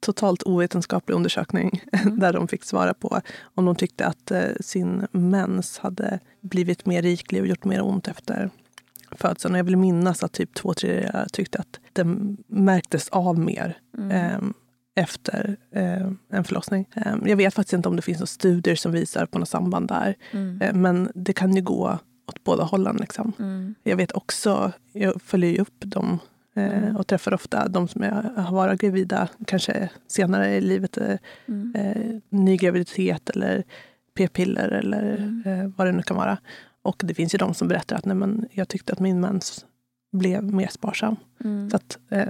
totalt 0.00 0.42
ovetenskaplig 0.42 1.14
undersökning 1.14 1.82
där 2.18 2.32
de 2.32 2.48
fick 2.48 2.64
svara 2.64 2.94
på 2.94 3.20
om 3.54 3.64
de 3.64 3.76
tyckte 3.76 4.06
att 4.06 4.30
eh, 4.30 4.44
sin 4.60 5.06
mens 5.12 5.78
hade 5.78 6.20
blivit 6.40 6.86
mer 6.86 7.02
riklig 7.02 7.42
och 7.42 7.46
gjort 7.46 7.64
mer 7.64 7.82
ont 7.82 8.08
efter 8.08 8.50
födseln. 9.10 9.54
Och 9.54 9.58
jag 9.58 9.64
vill 9.64 9.76
minnas 9.76 10.22
att 10.22 10.32
typ 10.32 10.54
två 10.54 10.74
tredjedelar 10.74 11.26
tyckte 11.32 11.58
att 11.58 11.80
den 11.92 12.36
märktes 12.46 13.08
av 13.08 13.38
mer 13.38 13.78
eh, 14.10 14.38
efter 14.94 15.56
eh, 15.70 16.10
en 16.30 16.44
förlossning. 16.44 16.88
Eh, 16.96 17.14
jag 17.24 17.36
vet 17.36 17.54
faktiskt 17.54 17.72
inte 17.72 17.88
om 17.88 17.96
det 17.96 18.02
finns 18.02 18.18
några 18.18 18.26
studier 18.26 18.76
som 18.76 18.92
visar 18.92 19.26
på 19.26 19.38
något 19.38 19.48
samband 19.48 19.88
där. 19.88 20.16
Eh, 20.60 20.74
men 20.74 21.10
det 21.14 21.32
kan 21.32 21.56
ju 21.56 21.62
gå 21.62 21.98
åt 22.26 22.44
båda 22.44 22.64
hållen. 22.64 22.96
Liksom. 22.96 23.32
Jag 23.82 23.96
vet 23.96 24.12
också, 24.12 24.72
jag 24.92 25.22
följer 25.22 25.50
ju 25.50 25.58
upp 25.58 25.80
dem 25.80 26.18
eh, 26.54 26.96
och 26.96 27.06
träffar 27.06 27.34
ofta 27.34 27.68
de 27.68 27.88
som 27.88 28.02
är, 28.02 28.22
har 28.36 28.56
varit 28.56 28.80
gravida, 28.80 29.28
kanske 29.46 29.90
senare 30.06 30.54
i 30.56 30.60
livet, 30.60 30.96
eh, 30.96 31.16
eh, 31.74 32.20
ny 32.28 32.56
graviditet 32.56 33.30
eller 33.30 33.64
p-piller 34.16 34.68
eller 34.68 35.12
eh, 35.46 35.70
vad 35.76 35.86
det 35.86 35.92
nu 35.92 36.02
kan 36.02 36.16
vara. 36.16 36.38
Och 36.82 37.02
det 37.04 37.14
finns 37.14 37.34
ju 37.34 37.38
de 37.38 37.54
som 37.54 37.68
berättar 37.68 37.96
att 37.96 38.04
nej, 38.04 38.16
men 38.16 38.46
jag 38.52 38.68
tyckte 38.68 38.92
att 38.92 39.00
min 39.00 39.20
mens 39.20 39.66
blev 40.12 40.44
mer 40.44 40.68
sparsam. 40.68 41.16
Så 41.70 41.76
att, 41.76 41.98
eh, 42.10 42.28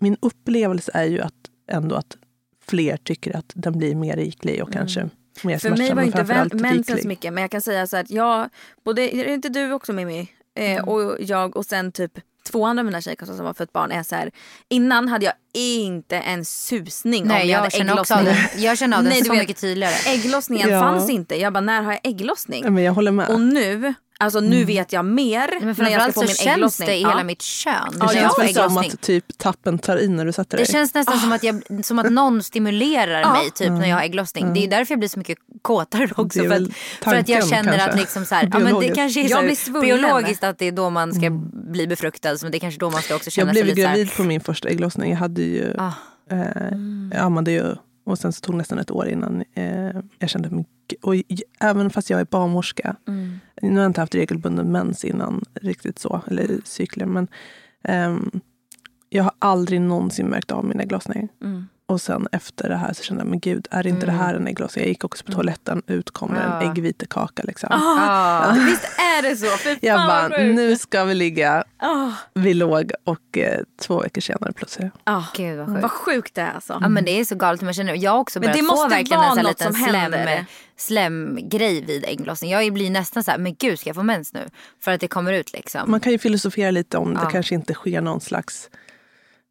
min 0.00 0.16
upplevelse 0.20 0.90
är 0.94 1.04
ju 1.04 1.20
att 1.20 1.50
ändå 1.68 1.94
att 1.94 2.16
fler 2.60 2.96
tycker 2.96 3.36
att 3.36 3.52
den 3.54 3.78
blir 3.78 3.94
mer 3.94 4.16
riklig 4.16 4.62
och 4.62 4.72
kanske 4.72 5.08
mer 5.42 5.58
För 5.58 5.70
mig 5.70 5.94
var 5.94 6.02
inte 6.02 6.56
mensen 6.56 7.02
så 7.02 7.08
mycket 7.08 7.32
men 7.32 7.42
jag 7.42 7.50
kan 7.50 7.60
säga 7.60 7.86
så 7.86 7.96
att 7.96 8.10
jag, 8.10 8.48
både, 8.84 9.16
är 9.16 9.24
det 9.24 9.34
inte 9.34 9.48
du 9.48 9.72
också 9.72 9.92
Mimmi? 9.92 10.28
Eh, 10.56 10.88
och 10.88 11.16
jag 11.20 11.56
och 11.56 11.66
sen 11.66 11.92
typ 11.92 12.12
två 12.50 12.66
andra 12.66 12.80
av 12.80 12.84
mina 12.84 13.00
tjejkompisar 13.00 13.36
som 13.36 13.46
har 13.46 13.54
fött 13.54 13.72
barn 13.72 13.90
är 13.92 14.02
så 14.02 14.14
här. 14.14 14.30
Innan 14.70 15.08
hade 15.08 15.24
jag 15.24 15.34
inte 15.54 16.16
en 16.16 16.44
susning 16.44 17.22
om 17.22 17.28
Nej, 17.28 17.52
hade 17.52 17.70
jag 17.80 18.00
också 18.00 18.14
av 18.14 18.20
ägglossning. 18.20 18.64
Jag 18.64 18.78
känner 18.78 18.96
av 18.96 19.02
den 19.04 19.12
Nej, 19.12 19.24
så 19.24 19.32
vet, 19.32 19.40
mycket 19.40 19.60
tydligare. 19.60 19.94
Ägglossningen 20.06 20.70
Ja. 20.70 20.80
fanns 20.80 21.10
inte. 21.10 21.40
Jag 21.40 21.52
bara, 21.52 21.60
när 21.60 21.82
har 21.82 21.92
jag 21.92 22.00
ägglossning? 22.04 22.74
Men 22.74 22.84
jag 22.84 22.92
håller 22.92 23.10
med. 23.10 23.28
Och 23.28 23.40
nu, 23.40 23.94
alltså 24.18 24.40
nu 24.40 24.64
vet 24.64 24.92
jag 24.92 25.04
mer 25.04 25.50
Men 25.60 25.74
när 25.78 25.90
jag 25.90 26.02
ska 26.02 26.12
få 26.12 26.20
min 26.20 26.28
känns 26.28 26.76
det 26.76 26.94
i 26.94 27.02
Ja. 27.02 27.08
hela 27.08 27.24
mitt 27.24 27.42
kön. 27.42 27.72
det 27.90 27.96
Ja, 28.00 28.08
känns 28.08 28.36
jag 28.36 28.44
väl 28.44 28.54
som 28.70 28.78
att 28.78 29.00
typ 29.00 29.38
tappen 29.38 29.78
tar 29.78 29.96
in 29.96 30.16
när 30.16 30.24
du 30.24 30.32
sätter 30.32 30.56
dig. 30.56 30.66
Det 30.66 30.72
känns 30.72 30.94
nästan 30.94 31.18
som, 31.20 31.32
att 31.32 31.42
jag, 31.42 31.62
som 31.84 31.98
att 31.98 32.10
någon 32.10 32.42
stimulerar 32.42 33.20
Ja. 33.20 33.32
mig 33.32 33.50
typ 33.50 33.70
när 33.70 33.88
jag 33.88 33.96
har 33.96 34.02
ägglossning. 34.02 34.54
Det 34.54 34.64
är 34.64 34.68
därför 34.68 34.92
jag 34.92 34.98
blir 34.98 35.08
så 35.08 35.18
mycket 35.18 35.38
kåtare 35.62 36.08
också. 36.16 36.38
Det 36.38 36.44
är 36.46 36.48
För 36.48 36.56
att, 36.56 36.72
för 37.04 37.14
att 37.14 37.28
jag 37.28 37.48
känner 37.48 37.72
kanske. 37.78 37.90
att 37.90 37.96
liksom 37.96 38.24
så 38.24 38.34
här, 38.34 38.50
ja, 38.52 38.58
men 38.58 38.80
det 38.80 38.88
kanske 38.94 39.20
är 39.20 39.30
Jag 39.30 39.56
så 39.58 39.72
här, 39.72 39.80
biologiskt 39.82 40.44
att 40.44 40.58
det 40.58 40.64
är 40.68 40.72
då 40.72 40.90
man 40.90 41.14
ska 41.14 41.30
bli 41.70 41.86
befruktad. 41.86 42.38
Så 42.38 42.48
det 42.48 42.56
är 42.56 42.60
kanske 42.60 42.80
då 42.80 42.90
man 42.90 43.02
ska 43.02 43.14
också 43.14 43.26
Jag 43.26 43.32
känna 43.32 43.52
blev 43.52 43.62
sig 43.62 43.68
ju 43.70 43.74
lite 43.74 43.82
så 43.82 43.88
här, 43.88 43.96
gravid 43.96 44.16
på 44.16 44.22
min 44.22 44.40
första 44.40 44.68
ägglossning. 44.68 45.10
Jag 45.10 45.18
hade 45.18 45.42
ju, 45.42 45.74
Ah. 45.78 45.92
eh, 46.30 46.38
jag 47.12 47.20
ammade 47.20 47.50
ju 47.52 47.64
och 48.04 48.18
sen 48.18 48.32
så 48.32 48.40
tog 48.40 48.54
det 48.54 48.58
nästan 48.58 48.78
ett 48.78 48.90
år 48.90 49.08
innan 49.08 49.44
eh, 49.54 49.96
jag 50.18 50.28
kände 50.30 50.50
mycket. 50.50 51.04
Och 51.04 51.14
även 51.60 51.90
fast 51.90 52.10
jag 52.10 52.20
är 52.20 52.24
barnmorska, 52.24 52.96
Mm. 53.08 53.38
nu 53.62 53.72
har 53.74 53.80
jag 53.80 53.88
inte 53.88 54.00
haft 54.00 54.14
regelbunden 54.14 54.72
mens 54.72 55.04
innan 55.04 55.42
riktigt 55.54 55.98
så, 55.98 56.22
eller 56.26 56.58
cykler, 56.64 57.06
men 57.06 57.28
ehm, 57.84 58.30
jag 59.08 59.24
har 59.24 59.32
aldrig 59.38 59.80
någonsin 59.80 60.26
märkt 60.26 60.50
av 60.50 60.64
min 60.64 60.80
ägglossning. 60.80 61.28
Mm. 61.42 61.64
Och 61.86 62.00
sen 62.00 62.28
efter 62.32 62.68
det 62.68 62.76
här 62.76 62.92
så 62.92 63.02
kände 63.02 63.20
jag, 63.22 63.28
men 63.30 63.40
gud, 63.40 63.68
är 63.70 63.86
inte 63.86 64.06
det 64.06 64.12
här 64.12 64.34
en 64.34 64.46
ägglossning? 64.46 64.82
Jag 64.84 64.88
gick 64.88 65.04
också 65.04 65.24
på 65.24 65.32
toaletten, 65.32 65.82
ut 65.86 66.10
kom 66.10 66.34
Ja. 66.36 66.40
en 66.60 66.70
äggvitekaka. 66.70 67.42
Liksom. 67.42 67.68
Ah, 67.72 68.52
Visst 68.52 68.84
är 68.98 69.22
det 69.22 69.36
så? 69.36 69.46
Fan 69.46 69.76
Jag 69.82 70.06
bara, 70.06 70.28
nu 70.28 70.76
ska 70.76 71.04
vi 71.04 71.14
ligga. 71.14 71.64
Ah, 71.78 72.10
Vi 72.34 72.54
låg 72.54 72.92
och 73.04 73.38
eh, 73.38 73.60
två 73.80 74.00
veckor 74.00 74.20
senare 74.20 74.52
plötsligt. 74.52 74.92
ah. 75.04 75.22
Gud 75.36 75.58
vad 75.58 75.66
sjukt. 75.68 75.82
Vad 75.82 75.90
sjukt 75.90 76.34
det 76.34 76.40
är 76.40 76.52
alltså. 76.52 76.78
Ja 76.80 76.88
men 76.88 77.04
det 77.04 77.20
är 77.20 77.24
så 77.24 77.34
galet. 77.34 77.62
Man 77.62 77.74
känner, 77.74 77.94
jag 77.94 78.10
har 78.10 78.18
också 78.18 78.38
Men 78.40 78.46
börjat 78.46 78.56
det 78.56 78.62
få 78.68 78.76
måste 78.76 78.88
verkligen 78.96 79.20
vara 79.20 79.30
en 79.40 79.46
liten 79.46 79.72
som 79.74 79.82
slem, 79.84 79.94
händer. 80.12 80.46
slemgrej 80.76 81.84
vid 81.84 82.04
ägglossning. 82.04 82.50
Jag 82.50 82.72
blir 82.72 82.90
nästan 82.90 83.24
så 83.24 83.30
här, 83.30 83.38
men 83.38 83.54
gud 83.58 83.78
ska 83.78 83.88
jag 83.88 83.96
få 83.96 84.02
mens 84.02 84.32
nu? 84.32 84.48
För 84.80 84.90
att 84.92 85.00
det 85.00 85.08
kommer 85.08 85.32
ut 85.32 85.52
liksom. 85.52 85.90
Man 85.90 86.00
kan 86.00 86.12
ju 86.12 86.18
filosofera 86.18 86.70
lite 86.70 86.98
om 86.98 87.14
det 87.14 87.20
Ja. 87.22 87.30
kanske 87.30 87.54
inte 87.54 87.74
sker 87.74 88.00
någon 88.00 88.20
slags 88.20 88.70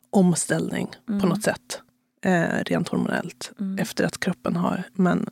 omställning 0.10 0.88
Mm. 1.10 1.22
på 1.22 1.28
något 1.28 1.44
sätt. 1.44 1.80
Eh, 2.26 2.64
rent 2.66 2.90
hormonellt. 2.90 3.52
Efter 3.80 4.04
att 4.04 4.20
kroppen 4.20 4.56
har. 4.56 4.84
Men 4.94 5.30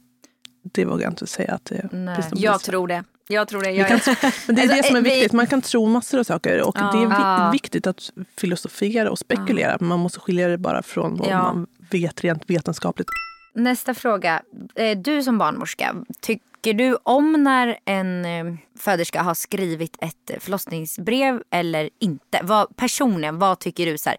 det 0.64 0.86
vågar 0.86 1.04
jag 1.04 1.12
inte 1.12 1.28
säga 1.28 1.54
att 1.54 1.66
det 1.66 1.90
Nej. 1.92 2.18
det 2.32 2.40
Jag 2.40 2.62
tror 2.62 2.88
det. 2.88 3.04
Jag 3.28 3.48
tror 3.48 3.62
det. 3.62 3.72
Jag, 3.72 3.88
kan, 3.88 4.00
men 4.48 4.56
det 4.56 4.62
är 4.62 4.64
Alltså, 4.64 4.78
det 4.78 4.84
som 4.84 4.96
är 4.96 5.00
eh, 5.00 5.04
vi- 5.04 5.10
viktigt. 5.10 5.34
Man 5.34 5.48
kan 5.48 5.62
tro 5.62 5.88
massor 5.88 6.20
av 6.20 6.24
saker. 6.24 6.62
Och 6.62 6.74
det 6.76 6.80
är 6.82 6.92
vi, 7.08 7.14
Ja. 7.14 7.50
viktigt 7.54 7.88
att 7.88 8.12
filosofera 8.38 9.12
och 9.12 9.20
spekulera. 9.20 9.78
Men 9.80 9.90
man 9.90 10.00
måste 10.00 10.20
skilja 10.20 10.48
det 10.48 10.58
bara 10.58 10.84
från 10.84 11.16
vad 11.18 11.28
Ja. 11.30 11.42
man 11.42 11.68
vet 11.92 12.22
rent 12.24 12.50
vetenskapligt. 12.50 13.08
Nästa 13.54 13.94
fråga. 13.94 14.42
Eh, 14.76 14.98
Du 14.98 15.24
som 15.24 15.38
barnmorska, 15.38 15.96
tycker 16.22 16.74
du 16.74 16.98
om 17.04 17.44
när 17.44 17.78
en 17.86 18.26
eh, 18.26 18.56
föderska 18.80 19.22
har 19.22 19.34
skrivit 19.34 19.98
ett 20.02 20.44
förlossningsbrev 20.44 21.42
eller 21.52 21.90
inte? 22.00 22.40
Vad, 22.44 22.76
personligen, 22.76 23.40
vad 23.40 23.60
tycker 23.60 23.86
du 23.86 23.98
så 23.98 24.10
här, 24.10 24.18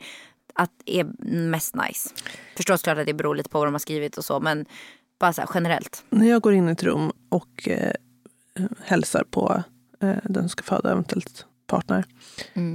att 0.55 0.71
är 0.87 1.05
mest 1.27 1.75
nice? 1.75 2.11
Förstås 2.57 2.83
klart 2.83 2.99
att 2.99 3.07
det 3.07 3.15
beror 3.15 3.35
lite 3.35 3.49
på 3.49 3.59
vad 3.59 3.67
de 3.67 3.75
har 3.75 3.79
skrivit 3.79 4.19
och 4.19 4.25
så 4.25 4.41
men 4.41 4.67
bara 5.21 5.33
så 5.33 5.41
här, 5.41 5.49
generellt. 5.55 6.05
När 6.11 6.29
jag 6.29 6.43
går 6.43 6.55
in 6.55 6.69
i 6.69 6.73
ett 6.73 6.83
rum 6.83 7.13
och 7.29 7.69
eh, 7.69 7.93
hälsar 8.81 9.25
på 9.31 9.63
eh, 10.01 10.17
den 10.25 10.43
som 10.43 10.49
ska 10.49 10.63
föda, 10.63 10.93
eventuellt 10.93 11.47
partner, 11.67 12.05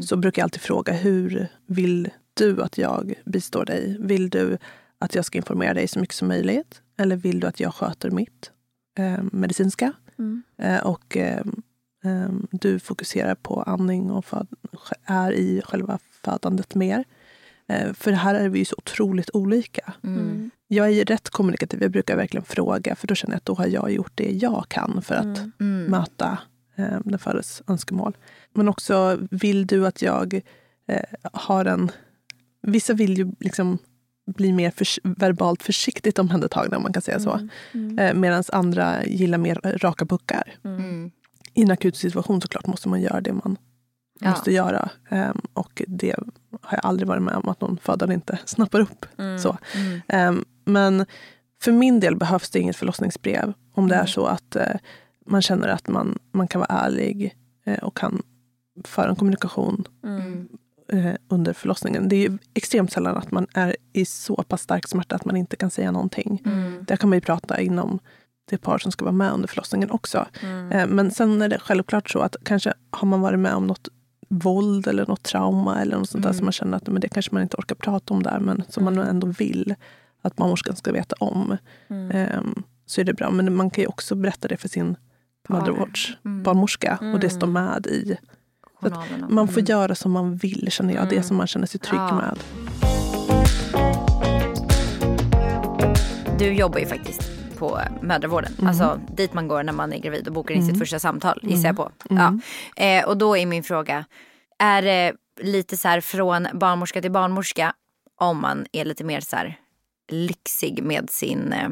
så 0.03 0.17
brukar 0.17 0.41
jag 0.41 0.43
alltid 0.43 0.61
fråga 0.61 0.93
hur 0.93 1.47
vill 1.65 2.09
du 2.33 2.63
att 2.63 2.77
jag 2.77 3.13
bistår 3.25 3.65
dig? 3.65 3.97
Vill 3.99 4.29
du 4.29 4.57
att 4.99 5.15
jag 5.15 5.25
ska 5.25 5.37
informera 5.37 5.73
dig 5.73 5.87
så 5.87 5.99
mycket 5.99 6.15
som 6.15 6.27
möjligt? 6.27 6.81
Eller 6.97 7.15
vill 7.15 7.39
du 7.39 7.47
att 7.47 7.59
jag 7.59 7.73
sköter 7.73 8.11
mitt 8.11 8.51
eh, 8.97 9.23
medicinska? 9.31 9.93
Eh, 10.57 10.85
och 10.85 11.17
eh, 11.17 11.43
eh, 12.03 12.29
du 12.51 12.79
fokuserar 12.79 13.35
på 13.35 13.61
andning 13.61 14.11
och 14.11 14.25
är 15.05 15.31
i 15.31 15.61
själva 15.65 15.99
födandet 16.23 16.75
mer. 16.75 17.03
Eh, 17.69 17.93
för 17.93 18.11
här 18.11 18.35
är 18.35 18.49
vi 18.49 18.59
ju 18.59 18.65
så 18.65 18.75
otroligt 18.77 19.29
olika. 19.33 19.93
Mm. 20.03 20.51
Jag 20.67 20.85
är 20.87 20.91
ju 20.91 21.03
rätt 21.03 21.29
kommunikativ. 21.29 21.81
Jag 21.81 21.91
brukar 21.91 22.15
verkligen 22.15 22.45
fråga, 22.45 22.95
för 22.95 23.07
då 23.07 23.15
känner 23.15 23.33
jag 23.33 23.37
att 23.37 23.45
då 23.45 23.53
har 23.55 23.67
jag 23.67 23.91
gjort 23.91 24.11
det 24.15 24.31
jag 24.31 24.65
kan 24.69 25.01
för 25.01 25.15
att 25.15 25.37
Mm. 25.59 25.83
möta 25.91 26.37
eh, 26.75 26.99
den 27.05 27.19
föddes 27.19 27.61
önskemål. 27.67 28.17
Men 28.53 28.69
också, 28.69 29.17
vill 29.31 29.67
du 29.67 29.87
att 29.87 30.01
jag 30.01 30.41
eh, 30.87 31.01
har 31.33 31.65
en... 31.65 31.91
Vissa 32.61 32.93
vill 32.93 33.17
ju 33.17 33.31
liksom 33.39 33.77
bli 34.35 34.51
mer 34.53 34.71
förs- 34.71 34.99
verbalt 35.03 35.63
försiktigt 35.63 36.19
omhändertagna, 36.19 36.77
om 36.77 36.83
man 36.83 36.93
kan 36.93 37.01
säga 37.01 37.19
så. 37.19 37.49
Eh, 37.99 38.13
Medan 38.13 38.43
andra 38.51 39.05
gillar 39.05 39.37
mer 39.37 39.55
raka 39.77 40.05
puckar. 40.05 40.55
Mm. 40.63 41.11
I 41.53 41.61
en 41.61 41.71
akut 41.71 41.95
situation 41.95 42.41
såklart 42.41 42.67
måste 42.67 42.89
man 42.89 43.01
göra 43.01 43.21
det 43.21 43.33
man 43.33 43.57
Ja. 44.19 44.29
måste 44.29 44.51
göra. 44.51 44.89
Ehm, 45.09 45.41
och 45.53 45.81
det 45.87 46.15
har 46.61 46.77
jag 46.77 46.85
aldrig 46.85 47.07
varit 47.07 47.23
med 47.23 47.35
om 47.35 47.49
att 47.49 47.61
någon 47.61 47.77
födande 47.77 48.13
inte 48.15 48.39
snappar 48.45 48.79
upp. 48.79 49.05
Så. 49.41 49.57
Mm. 49.75 50.01
Ehm, 50.07 50.45
men 50.65 51.05
för 51.61 51.71
min 51.71 51.99
del 51.99 52.15
behövs 52.15 52.49
det 52.49 52.59
inget 52.59 52.75
förlossningsbrev 52.75 53.53
om 53.73 53.87
det 53.87 53.95
Mm. 53.95 54.03
är 54.03 54.07
så 54.07 54.25
att 54.25 54.55
eh, 54.55 54.75
man 55.25 55.41
känner 55.41 55.67
att 55.67 55.87
man, 55.87 56.19
man 56.31 56.47
kan 56.47 56.59
vara 56.61 56.79
ärlig 56.79 57.35
eh, 57.65 57.77
och 57.83 57.97
kan 57.97 58.21
föra 58.83 59.09
en 59.09 59.15
kommunikation 59.15 59.83
Mm. 60.03 60.47
eh, 60.93 61.13
under 61.29 61.53
förlossningen. 61.53 62.09
Det 62.09 62.15
är 62.15 62.29
ju 62.29 62.37
extremt 62.53 62.91
sällan 62.91 63.17
att 63.17 63.31
man 63.31 63.47
är 63.53 63.75
i 63.93 64.05
så 64.05 64.43
pass 64.47 64.61
stark 64.61 64.87
smärta 64.87 65.15
att 65.15 65.25
man 65.25 65.37
inte 65.37 65.55
kan 65.55 65.69
säga 65.71 65.91
någonting. 65.91 66.41
Mm. 66.45 66.83
Där 66.87 66.95
kan 66.95 67.09
man 67.09 67.17
ju 67.17 67.21
prata 67.21 67.59
inom 67.61 67.99
det 68.49 68.57
par 68.57 68.77
som 68.77 68.91
ska 68.91 69.05
vara 69.05 69.15
med 69.15 69.31
under 69.31 69.47
förlossningen 69.47 69.91
också. 69.91 70.25
Mm. 70.43 70.71
Eh, 70.71 70.87
Men 70.87 71.11
sen 71.11 71.41
är 71.41 71.47
det 71.49 71.59
självklart 71.59 72.09
så 72.09 72.19
att 72.19 72.35
kanske 72.45 72.73
har 72.89 73.07
man 73.07 73.21
varit 73.21 73.39
med 73.39 73.53
om 73.53 73.67
något 73.67 73.87
våld 74.27 74.87
eller 74.87 75.05
något 75.07 75.23
trauma 75.23 75.81
eller 75.81 75.97
något 75.97 76.09
sånt 76.09 76.23
där 76.23 76.33
som 76.33 76.45
man 76.45 76.51
känner 76.51 76.77
att 76.77 76.87
men 76.87 77.01
det 77.01 77.09
kanske 77.09 77.33
man 77.33 77.43
inte 77.43 77.57
orkar 77.57 77.75
prata 77.75 78.13
om 78.13 78.23
där 78.23 78.39
men 78.39 78.63
som 78.69 78.83
man 78.83 78.97
ändå 78.97 79.27
vill 79.27 79.75
att 80.21 80.35
barnmorskan 80.35 80.75
ska 80.75 80.91
veta 80.91 81.15
om. 81.19 81.57
Ehm, 81.89 82.63
så 82.85 83.01
är 83.01 83.05
det 83.05 83.13
bra. 83.13 83.31
Men 83.31 83.55
man 83.55 83.69
kan 83.69 83.81
ju 83.81 83.87
också 83.87 84.15
berätta 84.15 84.47
det 84.47 84.57
för 84.57 84.69
sin 84.69 84.95
mödravårdsbarnmorska 85.49 86.99
och 87.13 87.19
det 87.19 87.29
står 87.29 87.47
med 87.47 87.87
i. 87.87 88.17
Man 89.29 89.47
får 89.47 89.69
göra 89.69 89.95
som 89.95 90.11
man 90.11 90.35
vill 90.35 90.67
känner 90.71 90.93
jag. 90.93 91.09
Det 91.09 91.23
som 91.23 91.37
man 91.37 91.47
känner 91.47 91.67
sig 91.67 91.79
trygg 91.79 91.99
Ja. 91.99 92.15
med. 92.15 92.37
Du 96.39 96.53
jobbar 96.53 96.79
ju 96.79 96.85
faktiskt 96.85 97.21
på 97.57 97.79
mödravården. 98.01 98.53
Mm. 98.57 98.67
Alltså 98.67 98.99
dit 99.17 99.33
man 99.33 99.47
går 99.47 99.63
när 99.63 99.73
man 99.73 99.93
är 99.93 99.97
gravid 99.97 100.27
och 100.27 100.33
bokar 100.33 100.55
in 100.55 100.67
sitt 100.67 100.79
första 100.79 100.99
samtal 100.99 101.39
gissar 101.43 101.69
jag 101.69 101.75
på. 101.75 101.91
Mm. 102.09 102.41
Ja. 102.75 102.83
Eh, 102.83 103.05
och 103.05 103.17
då 103.17 103.37
är 103.37 103.45
min 103.45 103.63
fråga, 103.63 104.05
är 104.59 104.81
det 104.81 105.13
lite 105.41 105.77
så 105.77 105.87
här 105.87 106.01
från 106.01 106.47
barnmorska 106.53 107.01
till 107.01 107.11
barnmorska 107.11 107.73
om 108.19 108.41
man 108.41 108.65
är 108.71 108.85
lite 108.85 109.03
mer 109.03 109.19
så 109.19 109.35
här 109.35 109.59
lyxig 110.09 110.83
med 110.83 111.09
sin 111.09 111.53
eh, 111.53 111.69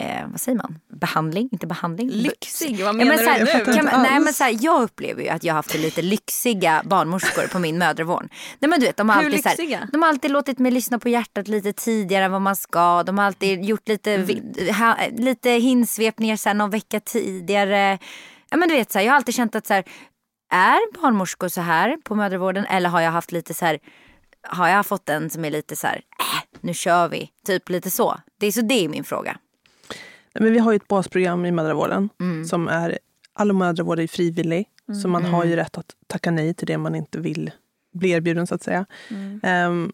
Eh, 0.00 0.26
vad 0.28 0.40
säger 0.40 0.58
man? 0.58 0.78
Behandling? 1.00 1.48
Inte 1.52 1.66
behandling? 1.66 2.08
Lyxig? 2.10 2.70
Vad 2.78 2.88
Ja, 2.88 2.92
menar 2.92 3.08
men 3.16 3.18
så 3.18 3.30
här, 3.30 3.38
du 3.38 3.44
nu? 3.72 3.76
kan 3.76 3.84
man, 3.84 4.02
nej, 4.02 4.20
men 4.20 4.32
så 4.32 4.44
här, 4.44 4.56
jag 4.60 4.82
upplever 4.82 5.22
ju 5.22 5.28
att 5.28 5.44
jag 5.44 5.52
har 5.54 5.56
haft 5.56 5.74
lite 5.74 6.02
lyxiga 6.02 6.82
barnmorskor 6.84 7.46
på 7.46 7.58
min 7.58 7.78
mödravård. 7.78 8.28
Nej, 8.58 8.68
men 8.68 8.80
du 8.80 8.86
vet, 8.86 8.96
de, 8.96 9.08
har 9.08 9.16
Hur 9.16 9.26
alltid, 9.26 9.42
så 9.42 9.48
här, 9.48 9.56
lyxiga? 9.56 9.88
de 9.92 10.02
har 10.02 10.08
alltid 10.08 10.30
låtit 10.30 10.58
mig 10.58 10.72
lyssna 10.72 10.98
på 10.98 11.08
hjärtat 11.08 11.48
lite 11.48 11.72
tidigare 11.72 12.24
än 12.24 12.32
vad 12.32 12.42
man 12.42 12.56
ska. 12.56 13.02
De 13.02 13.18
har 13.18 13.24
alltid 13.24 13.64
gjort 13.64 13.88
lite, 13.88 14.12
Mm. 14.14 14.74
ha, 14.74 14.96
lite 15.12 15.50
hinsvepningar 15.50 16.36
så 16.36 16.48
här, 16.48 16.54
någon 16.54 16.70
vecka 16.70 17.00
tidigare. 17.00 17.98
Ja, 18.50 18.56
men 18.56 18.68
du 18.68 18.74
vet, 18.74 18.92
så 18.92 18.98
här, 18.98 19.06
jag 19.06 19.12
har 19.12 19.16
alltid 19.16 19.34
känt 19.34 19.54
att 19.54 19.66
så 19.66 19.74
här, 19.74 19.84
är 20.52 21.00
barnmorskor 21.02 21.48
så 21.48 21.60
här 21.60 21.96
på 22.04 22.14
mödravården 22.14 22.64
eller 22.66 22.88
har 22.88 23.00
jag 23.00 23.10
haft 23.10 23.32
lite 23.32 23.54
så 23.54 23.64
här 23.64 23.78
har 24.48 24.68
jag 24.68 24.86
fått 24.86 25.08
en 25.08 25.30
som 25.30 25.44
är 25.44 25.50
lite 25.50 25.76
så 25.76 25.86
här, 25.86 25.96
äh, 25.96 26.58
nu 26.60 26.74
kör 26.74 27.08
vi, 27.08 27.30
typ 27.46 27.68
lite 27.68 27.90
så. 27.90 28.20
Det 28.40 28.46
är 28.46 28.52
så 28.52 28.60
det 28.60 28.84
är 28.84 28.88
min 28.88 29.04
fråga. 29.04 29.36
Men 30.40 30.52
vi 30.52 30.58
har 30.58 30.72
ju 30.72 30.76
ett 30.76 30.88
basprogram 30.88 31.46
i 31.46 31.50
mödravården 31.50 32.08
Mm. 32.20 32.44
som 32.44 32.68
är, 32.68 32.98
all 33.32 33.52
mödravård 33.52 33.98
är 33.98 34.06
frivillig. 34.06 34.68
Så 35.02 35.08
man 35.08 35.24
har 35.24 35.44
ju 35.44 35.56
rätt 35.56 35.78
att 35.78 35.96
tacka 36.06 36.30
nej 36.30 36.54
till 36.54 36.66
det 36.66 36.78
man 36.78 36.94
inte 36.94 37.18
vill 37.20 37.50
bli 37.92 38.10
erbjuden 38.10 38.46
så 38.46 38.54
att 38.54 38.62
säga. 38.62 38.86
Mm. 39.10 39.40
Ehm, 39.42 39.92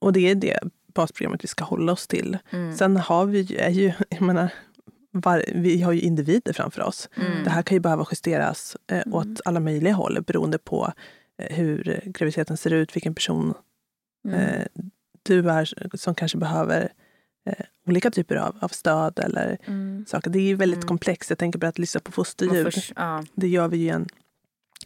och 0.00 0.12
det 0.12 0.30
är 0.30 0.34
det 0.34 0.58
basprogrammet 0.94 1.44
vi 1.44 1.48
ska 1.48 1.64
hålla 1.64 1.92
oss 1.92 2.06
till. 2.06 2.38
Mm. 2.50 2.74
Sen 2.76 2.96
har 2.96 3.26
vi 3.26 3.40
ju, 3.40 3.56
är 3.56 3.70
ju, 3.70 3.92
jag 4.08 4.22
menar, 4.22 4.52
var, 5.10 5.44
vi 5.54 5.82
har 5.82 5.92
ju 5.92 6.00
individer 6.00 6.52
framför 6.52 6.82
oss. 6.82 7.08
Mm. 7.16 7.44
Det 7.44 7.50
här 7.50 7.62
kan 7.62 7.76
ju 7.76 7.80
behöva 7.80 8.06
justeras 8.10 8.76
eh, 8.86 9.02
åt 9.12 9.40
alla 9.44 9.60
möjliga 9.60 9.92
håll 9.94 10.22
beroende 10.26 10.58
på 10.58 10.92
eh, 11.38 11.56
hur 11.56 12.00
graviditeten 12.04 12.56
ser 12.56 12.72
ut, 12.72 12.96
vilken 12.96 13.14
person 13.14 13.54
Mm. 14.28 14.40
eh, 14.40 14.66
du 15.22 15.50
är 15.50 15.96
som 15.96 16.14
kanske 16.14 16.38
behöver 16.38 16.92
eh, 17.46 17.64
olika 17.86 18.10
typer 18.10 18.36
av, 18.36 18.56
av 18.60 18.68
stöd 18.68 19.18
eller 19.18 19.58
saker. 20.06 20.30
Det 20.30 20.38
är 20.38 20.42
ju 20.42 20.54
väldigt 20.54 20.86
komplext. 20.86 21.30
Jag 21.30 21.38
tänker 21.38 21.58
på 21.58 21.66
att 21.66 21.78
lyssna 21.78 22.00
på 22.00 22.12
fosterljud. 22.12 22.60
Mm. 22.60 22.72
Först- 22.72 22.92
ja. 22.96 23.24
Det 23.34 23.48
gör 23.48 23.68
vi 23.68 23.76
ju 23.76 23.88
en 23.88 24.06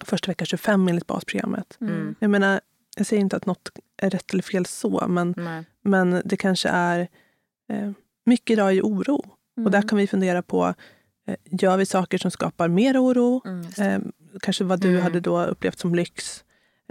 första 0.04 0.30
vecka 0.30 0.44
25 0.44 0.88
enligt 0.88 1.06
basprogrammet. 1.06 1.78
Mm. 1.80 2.14
Jag 2.18 2.30
menar, 2.30 2.60
jag 2.96 3.06
säger 3.06 3.20
inte 3.20 3.36
att 3.36 3.46
något 3.46 3.70
är 4.02 4.10
rätt 4.10 4.32
eller 4.32 4.42
fel 4.42 4.66
så, 4.66 5.04
men, 5.08 5.34
Nej. 5.36 5.64
men 5.82 6.22
det 6.24 6.36
kanske 6.36 6.68
är 6.68 7.08
eh, 7.72 7.90
mycket 8.26 8.50
idag 8.50 8.68
är 8.68 8.72
ju 8.72 8.82
oro. 8.82 9.24
Och 9.64 9.70
där 9.70 9.88
kan 9.88 9.98
vi 9.98 10.06
fundera 10.06 10.42
på, 10.42 10.74
eh, 11.26 11.36
gör 11.44 11.76
vi 11.76 11.86
saker 11.86 12.18
som 12.18 12.30
skapar 12.30 12.68
mer 12.68 13.02
oro? 13.04 13.42
Eh, 13.78 13.98
kanske 14.40 14.64
vad 14.64 14.80
du 14.80 14.90
Mm. 14.90 15.02
hade 15.02 15.20
då 15.20 15.44
upplevt 15.44 15.78
som 15.78 15.94
lyx. 15.94 16.44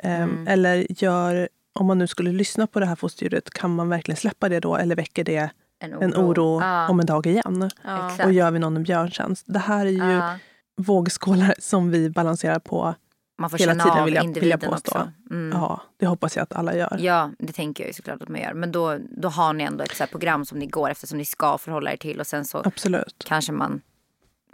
Eh, 0.03 0.21
Mm. 0.21 0.47
Eller 0.47 1.03
gör, 1.03 1.49
om 1.73 1.85
man 1.85 1.97
nu 1.97 2.07
skulle 2.07 2.31
lyssna 2.31 2.67
på 2.67 2.79
det 2.79 2.85
här 2.85 2.95
fosterljudet, 2.95 3.49
kan 3.49 3.75
man 3.75 3.89
verkligen 3.89 4.17
släppa 4.17 4.49
det 4.49 4.59
då? 4.59 4.75
Eller 4.77 4.95
väcker 4.95 5.23
det 5.23 5.49
En 5.79 5.93
en 5.93 6.13
oro 6.15 6.61
Ja. 6.61 6.89
om 6.89 6.99
en 6.99 7.05
dag 7.05 7.27
igen? 7.27 7.69
Exakt. 7.83 8.25
Och 8.25 8.33
gör 8.33 8.51
vi 8.51 8.59
någon 8.59 8.75
en 8.75 8.83
björntjänst? 8.83 9.45
Det 9.47 9.59
här 9.59 9.85
är 9.85 9.89
ju 9.89 10.11
Ja. 10.13 10.35
vågskålar 10.81 11.53
som 11.59 11.91
vi 11.91 12.09
balanserar 12.09 12.59
på 12.59 12.95
Man 13.37 13.49
får 13.49 13.57
hela 13.57 13.71
känna 13.71 13.83
tiden, 13.83 13.97
av 13.99 14.05
vill 14.05 14.13
jag- 14.13 14.21
vill 14.21 14.27
jag 14.33 14.37
individen 14.37 14.73
också. 14.73 15.11
Mm. 15.31 15.51
Ja, 15.61 15.81
det 15.97 16.05
hoppas 16.07 16.35
jag 16.35 16.43
att 16.43 16.53
alla 16.53 16.75
gör. 16.75 16.97
Ja, 16.99 17.31
det 17.39 17.53
tänker 17.53 17.83
jag 17.83 17.89
ju 17.89 17.93
såklart 17.93 18.21
att 18.21 18.29
man 18.29 18.41
gör. 18.41 18.53
Men 18.53 18.71
då, 18.71 18.97
då 19.17 19.27
har 19.29 19.53
ni 19.53 19.63
ändå 19.63 19.83
ett 19.83 19.95
så 19.95 20.07
program 20.07 20.45
som 20.45 20.59
ni 20.59 20.65
går 20.67 20.89
efter 20.89 21.07
som 21.07 21.17
ni 21.17 21.25
ska 21.25 21.57
förhålla 21.57 21.91
er 21.93 21.97
till 21.97 22.19
och 22.19 22.27
sen 22.27 22.45
så 22.45 22.61
Absolut. 22.65 23.23
kanske 23.27 23.51
man 23.51 23.81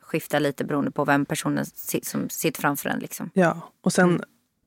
skiftar 0.02 0.40
lite 0.40 0.64
beroende 0.66 0.92
på 0.92 1.06
vem 1.06 1.26
personen 1.26 1.66
som 2.04 2.30
sitter 2.30 2.62
framför 2.62 2.90
en. 2.90 3.00
Liksom. 3.00 3.30
Ja, 3.34 3.58
och 3.82 3.94
sen, 3.94 4.10
Mm. 4.10 4.22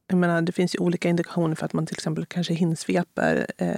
Jag 0.09 0.19
menar, 0.19 0.43
det 0.43 0.53
finns 0.53 0.75
ju 0.75 0.79
olika 0.79 1.09
indikationer 1.09 1.55
för 1.55 1.67
att 1.67 1.73
man 1.73 1.87
till 1.87 1.97
exempel 1.97 2.27
kanske 2.27 2.55
hinsveper 2.55 3.47
eh, 3.59 3.77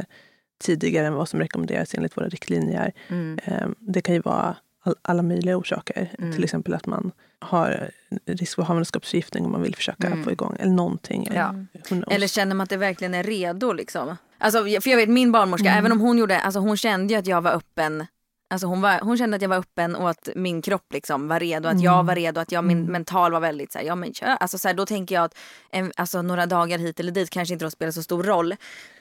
tidigare 0.64 1.06
än 1.06 1.14
vad 1.14 1.28
som 1.28 1.40
rekommenderas 1.40 1.94
enligt 1.94 2.16
våra 2.16 2.28
riktlinjer. 2.28 2.92
Mm. 3.08 3.38
Eh, 3.44 3.68
det 3.78 4.00
kan 4.00 4.14
ju 4.14 4.20
vara 4.20 4.56
all, 4.84 4.94
alla 5.02 5.22
möjliga 5.22 5.56
orsaker. 5.56 6.10
Till 6.34 6.44
exempel 6.44 6.74
att 6.74 6.86
man 6.86 7.12
har 7.40 7.90
risk 8.26 8.54
för 8.54 8.62
havandeskapsförgiftning 8.62 9.44
om 9.44 9.52
man 9.52 9.62
vill 9.62 9.74
försöka 9.74 10.16
få 10.24 10.32
igång, 10.32 10.56
eller 10.60 10.72
någonting. 10.72 11.26
Mm. 11.26 11.66
Ja. 11.90 11.96
Eller 12.10 12.26
känner 12.26 12.54
man 12.54 12.64
att 12.64 12.70
det 12.70 12.76
verkligen 12.76 13.14
är 13.14 13.22
redo 13.22 13.72
liksom? 13.72 14.16
Alltså, 14.38 14.58
för 14.64 14.88
jag 14.90 14.96
vet 14.96 15.08
min 15.08 15.32
barnmorska, 15.32 15.68
Mm. 15.68 15.78
även 15.78 15.92
om 15.92 16.00
hon 16.00 16.18
gjorde, 16.18 16.40
alltså 16.40 16.60
hon 16.60 16.76
kände 16.76 17.14
ju 17.14 17.18
att 17.18 17.26
jag 17.26 17.40
var 17.42 17.52
öppen 17.52 18.06
Alltså 18.55 18.66
hon, 18.66 18.80
var, 18.80 18.98
hon 19.02 19.18
kände 19.18 19.36
att 19.36 19.42
jag 19.42 19.48
var 19.48 19.57
öppen 19.57 19.96
och 19.96 20.11
att 20.11 20.28
min 20.36 20.62
kropp 20.62 20.92
liksom 20.92 21.28
var 21.28 21.40
redo, 21.40 21.68
att 21.68 21.80
jag 21.82 21.94
Mm. 21.94 22.07
var 22.07 22.14
redo, 22.14 22.40
att 22.40 22.52
jag, 22.52 22.64
min 22.64 22.84
mental 22.84 23.32
var 23.32 23.40
väldigt 23.40 23.72
så 23.72 23.78
här, 23.78 23.86
ja 23.86 23.94
men 23.94 24.14
kör. 24.14 24.26
Alltså, 24.40 24.59
så 24.59 24.68
här, 24.68 24.74
då 24.74 24.86
tänker 24.86 25.14
jag 25.14 25.24
att 25.24 25.34
en, 25.70 25.92
alltså, 25.96 26.22
några 26.22 26.46
dagar 26.46 26.78
hit 26.78 27.00
eller 27.00 27.12
dit 27.12 27.30
kanske 27.30 27.52
inte 27.55 27.70
spelar 27.70 27.92
så 27.92 28.02
stor 28.02 28.22
roll. 28.22 28.55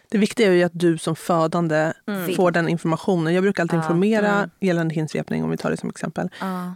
Det 0.10 0.18
viktiga 0.18 0.48
är 0.48 0.52
ju 0.52 0.64
att 0.64 0.72
du 0.80 0.98
som 0.98 1.16
födande 1.16 1.94
Mm. 2.08 2.36
får 2.36 2.52
den 2.52 2.70
informationen. 2.70 3.34
Jag 3.34 3.44
brukar 3.44 3.64
alltid 3.64 3.78
informera 3.78 4.50
gällande 4.60 4.96
hinsvepning, 4.96 5.44
om 5.44 5.50
vi 5.50 5.58
tar 5.58 5.72
det 5.72 5.78
som 5.78 5.90
exempel. 5.90 6.30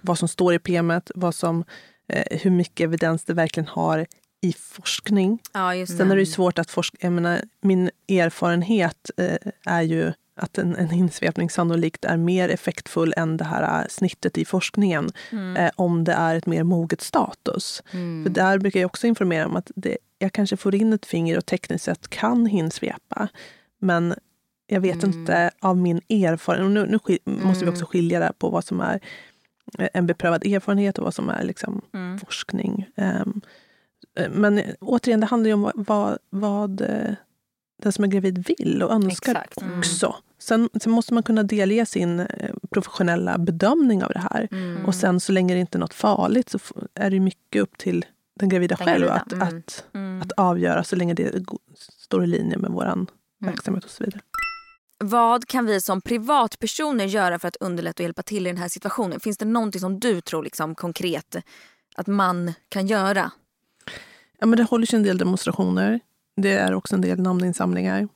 Vad 0.03 0.19
som 0.19 0.28
står 0.28 0.53
i 0.53 0.59
PMet, 0.59 1.11
vad 1.15 1.36
som, 1.36 1.63
eh, 2.09 2.39
hur 2.41 2.51
mycket 2.51 2.84
evidens 2.84 3.23
det 3.23 3.34
verkligen 3.34 3.67
har 3.67 4.05
i 4.41 4.53
forskning. 4.53 5.39
Ja 5.53 5.75
just 5.75 5.97
Sen 5.97 6.11
är 6.11 6.15
det 6.15 6.21
ju 6.21 6.25
svårt 6.25 6.59
att 6.59 6.71
forska. 6.71 6.97
Jag 7.01 7.13
menar, 7.13 7.41
min 7.61 7.89
erfarenhet 8.09 9.11
eh, 9.17 9.36
är 9.65 9.82
ju 9.82 10.13
att 10.38 10.57
en, 10.57 10.75
en 10.75 10.89
hinsvepning 10.89 11.49
sannolikt 11.49 12.05
är 12.05 12.17
mer 12.17 12.49
effektfull 12.49 13.13
än 13.17 13.38
det 13.38 13.43
här 13.43 13.81
eh, 13.81 13.85
snittet 13.89 14.38
i 14.38 14.45
forskningen 14.45 15.09
eh, 15.57 15.71
om 15.75 16.03
det 16.03 16.13
är 16.13 16.35
ett 16.35 16.45
mer 16.45 16.63
moget 16.63 17.01
status. 17.01 17.83
För 18.23 18.29
där 18.29 18.57
brukar 18.59 18.79
jag 18.79 18.88
också 18.88 19.07
informera 19.07 19.45
om 19.47 19.55
att 19.55 19.71
det, 19.75 19.97
jag 20.19 20.33
kanske 20.33 20.57
får 20.57 20.75
in 20.75 20.93
ett 20.93 21.05
finger 21.05 21.38
och 21.38 21.45
tekniskt 21.45 21.85
sett 21.85 22.07
kan 22.07 22.45
hinsvepa. 22.45 23.27
Men 23.79 24.13
jag 24.67 24.81
vet 24.81 25.03
inte 25.03 25.51
av 25.59 25.77
min 25.77 25.97
erfarenhet. 26.09 26.71
Nu, 26.71 26.85
nu 26.91 26.99
skil- 26.99 27.19
måste 27.25 27.65
vi 27.65 27.71
också 27.71 27.85
skilja 27.85 28.19
där 28.19 28.31
på 28.38 28.49
vad 28.49 28.63
som 28.65 28.79
är 28.81 28.99
eh, 29.79 29.88
en 29.93 30.07
beprövad 30.07 30.45
erfarenhet 30.45 30.97
och 30.97 31.03
vad 31.03 31.13
som 31.13 31.29
är 31.29 31.43
liksom 31.43 31.81
forskning. 32.25 32.85
Ehm, 32.95 33.41
eh, 34.19 34.29
men 34.31 34.61
återigen, 34.81 35.19
det 35.19 35.25
handlar 35.25 35.47
ju 35.47 35.53
om 35.53 35.61
vad, 35.61 35.73
vad, 35.75 36.17
vad 36.29 36.81
eh, 36.81 37.13
den 37.82 37.91
som 37.91 38.03
är 38.03 38.07
gravid 38.07 38.45
vill 38.47 38.84
och 38.84 38.91
önskar 38.91 39.32
Exakt. 39.32 39.61
Mm. 39.61 39.80
också. 39.80 40.15
Sen, 40.39 40.69
sen 40.82 40.91
måste 40.91 41.13
man 41.13 41.23
kunna 41.23 41.43
delge 41.43 41.86
sin 41.86 42.19
eh, 42.19 42.55
professionella 42.69 43.38
bedömning 43.38 44.03
av 44.03 44.11
det 44.13 44.19
här. 44.19 44.47
Mm. 44.51 44.86
Och 44.86 44.95
sen 44.95 45.19
så 45.19 45.32
länge 45.32 45.53
det 45.53 45.59
inte 45.59 45.78
är 45.78 45.80
något 45.80 45.93
farligt 45.93 46.49
så 46.49 46.59
är 46.95 47.09
det 47.09 47.19
mycket 47.19 47.61
upp 47.61 47.78
till 47.78 48.05
den 48.39 48.49
gravida 48.49 48.75
Den 48.75 48.88
själv 48.88 49.05
gravida, 49.05 49.45
att, 49.45 49.86
mm. 49.93 50.21
att, 50.21 50.25
att 50.25 50.32
avgöra 50.32 50.84
så 50.84 50.95
länge 50.95 51.13
det 51.13 51.45
står 51.75 52.23
i 52.23 52.28
linje 52.28 52.57
med 52.57 52.71
vår 52.71 53.07
Mm. 53.41 53.53
verksamhet 53.53 53.84
och 53.84 53.89
så 53.89 54.03
vidare. 54.03 54.21
Vad 54.99 55.47
kan 55.47 55.65
vi 55.65 55.82
som 55.82 56.01
privatpersoner 56.01 57.05
göra 57.05 57.39
för 57.39 57.47
att 57.47 57.55
underlätta 57.55 58.03
och 58.03 58.05
hjälpa 58.05 58.23
till 58.23 58.47
i 58.47 58.49
den 58.49 58.57
här 58.57 58.67
situationen? 58.67 59.19
Finns 59.19 59.38
det 59.38 59.45
någonting 59.45 59.82
som 59.82 59.99
du 59.99 60.21
tror 60.21 60.43
liksom 60.43 60.75
konkret 60.75 61.36
att 61.95 62.07
man 62.07 62.53
kan 62.69 62.88
göra? 62.88 63.32
Ja, 64.39 64.45
men 64.45 64.57
det 64.57 64.63
hålls 64.63 64.93
ju 64.93 64.95
en 64.95 65.03
del 65.03 65.17
demonstrationer. 65.17 65.99
Det 66.38 66.53
är 66.53 66.73
också 66.73 66.95
en 66.95 67.01
del 67.01 67.19
namninsamlingar. 67.19 68.07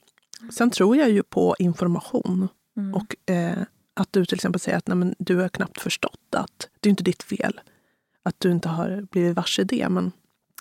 Sen 0.52 0.72
tror 0.72 0.98
jag 0.98 1.10
ju 1.10 1.24
på 1.24 1.56
information. 1.60 2.48
Och 2.94 3.32
eh, 3.34 3.58
att 3.94 4.08
du 4.14 4.26
till 4.26 4.36
exempel 4.36 4.60
säger 4.62 4.78
att 4.78 4.88
nej, 4.88 5.14
du 5.20 5.36
har 5.36 5.50
knappt 5.50 5.82
förstått 5.82 6.36
att 6.36 6.68
det 6.80 6.90
är 6.90 6.92
inte 6.92 7.04
ditt 7.04 7.24
fel. 7.24 7.62
Att 8.24 8.36
du 8.38 8.52
inte 8.52 8.70
har 8.70 9.08
blivit 9.12 9.36
varse 9.36 9.64
det. 9.64 9.90
Men 9.90 10.12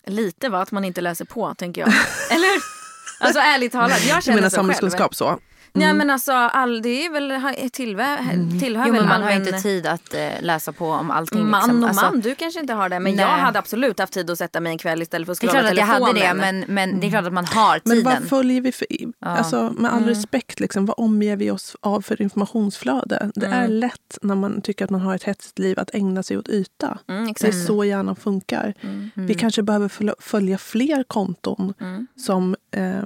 Lite 0.07 0.49
va, 0.49 0.63
att 0.63 0.73
man 0.73 0.85
inte 0.85 1.01
läser 1.01 1.25
på 1.25 1.55
tänker 1.55 1.81
jag. 1.81 1.91
Eller? 2.31 2.51
Alltså 3.23 3.41
ärligt 3.41 3.73
talat, 3.73 4.07
jag 4.09 4.23
känner 4.23 4.37
menar 4.37 4.49
så 4.49 4.57
själv. 4.57 4.61
samhällskunskap 4.63 5.15
så. 5.15 5.39
Nej 5.73 5.95
men 5.95 6.11
alltså 6.11 6.33
all, 6.33 6.83
det 6.83 7.07
är 7.07 7.11
väl 7.13 7.31
ha- 7.31 7.55
tillhör, 7.73 8.17
tillhör 8.61 8.87
Jo, 8.87 8.93
väl 8.93 9.01
men 9.01 9.09
man 9.09 9.23
har 9.23 9.31
inte 9.31 9.53
tid 9.53 9.87
att 9.87 10.15
eh, 10.15 10.21
läsa 10.41 10.73
på 10.73 10.87
om 10.91 11.11
allting. 11.11 11.47
Man 11.51 11.61
liksom. 11.61 11.83
och 11.83 11.89
Alltså, 11.89 12.05
man, 12.05 12.21
du 12.21 12.35
kanske 12.35 12.61
inte 12.61 12.73
har 12.73 12.89
det. 12.89 13.01
Men 13.01 13.15
Nej. 13.15 13.25
jag 13.25 13.29
hade 13.31 13.59
absolut 13.59 13.99
haft 13.99 14.13
tid 14.13 14.31
att 14.31 14.39
sätta 14.39 14.61
mig 14.61 14.73
en 14.73 14.79
kväll 14.79 15.03
istället 15.03 15.27
för 15.27 15.33
att 15.33 15.41
Det 15.41 15.47
är 15.47 15.49
scrolla 15.49 15.61
klart 15.63 15.73
att 15.73 15.79
jag 15.79 15.87
hade 15.87 16.07
det 16.13 16.21
telefonen. 16.21 16.59
men, 16.67 16.75
men 16.91 17.01
det 17.01 17.07
är 17.07 17.11
klart 17.11 17.27
att 17.27 17.33
man 17.33 17.45
har 17.45 17.81
Men 17.85 17.97
tiden. 17.97 18.13
vad 18.21 18.29
följer 18.29 18.61
vi 18.61 18.73
för, 18.73 18.87
alltså 19.21 19.73
med 19.79 19.93
all 19.93 20.05
respekt, 20.05 20.61
liksom, 20.61 20.87
vad 20.87 20.95
omger 20.99 21.37
vi 21.37 21.51
oss 21.51 21.77
av 21.81 22.03
för 22.03 22.23
informationsflöde? 22.23 23.31
Det 23.35 23.47
är 23.47 23.69
lätt 23.69 24.19
när 24.23 24.35
man 24.35 24.61
tycker 24.63 24.85
att 24.85 24.91
man 24.91 25.01
har 25.01 25.15
ett 25.15 25.25
hetsigt 25.25 25.59
liv 25.59 25.79
att 25.79 25.95
ägna 25.95 26.23
sig 26.23 26.39
åt 26.39 26.49
yta. 26.49 26.99
Mm, 27.09 27.27
Det 27.41 27.49
är 27.49 27.53
så 27.53 27.85
hjärnan 27.85 28.17
funkar. 28.17 28.75
Vi 29.15 29.35
kanske 29.35 29.63
behöver 29.63 29.89
följa- 29.89 30.15
följa 30.21 30.59
fler 30.59 31.03
konton 31.03 31.75
som 32.17 32.57
eh, 32.77 33.03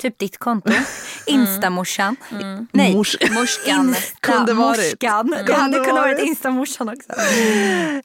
Typ 0.00 0.18
ditt 0.18 0.38
konto. 0.38 0.72
Instamorsan. 1.26 2.16
Nej, 2.72 2.94
mors... 2.94 3.16
morskan. 3.30 3.94
Kunde 4.20 4.52
varit. 4.52 4.78
Morskan. 4.78 5.34
Det 5.46 5.52
hade 5.52 5.74
kunnat 5.74 5.94
varit 5.94 6.18
instamorsan 6.20 6.88
också. 6.88 7.12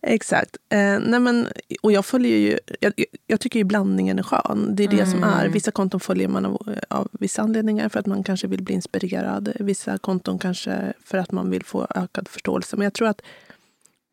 Exakt. 0.02 0.58
Eh, 0.70 1.00
nej 1.00 1.20
men, 1.20 1.48
och 1.82 1.92
jag 1.92 2.06
följer 2.06 2.38
ju, 2.38 2.60
jag, 2.80 2.94
jag 3.28 3.40
tycker 3.40 3.60
ju 3.60 3.64
blandningen 3.64 4.20
är 4.20 4.24
skön. 4.24 4.76
Det 4.76 4.84
är 4.84 4.88
det 4.88 5.06
som 5.06 5.24
är. 5.24 5.48
Vissa 5.48 5.72
konton 5.72 6.00
följer 6.00 6.28
man 6.28 6.46
av, 6.46 6.76
av 6.90 7.08
vissa 7.12 7.42
anledningar 7.42 7.90
för 7.90 8.00
att 8.00 8.06
man 8.06 8.24
kanske 8.24 8.48
vill 8.48 8.64
bli 8.64 8.76
inspirerad. 8.76 9.54
Vissa 9.60 9.98
konton 9.98 10.40
kanske 10.40 10.94
för 11.06 11.18
att 11.18 11.32
man 11.32 11.50
vill 11.50 11.66
få 11.66 11.88
ökad 11.96 12.28
förståelse. 12.28 12.76
Men 12.76 12.84
jag 12.84 12.94
tror 12.94 13.08
att 13.08 13.22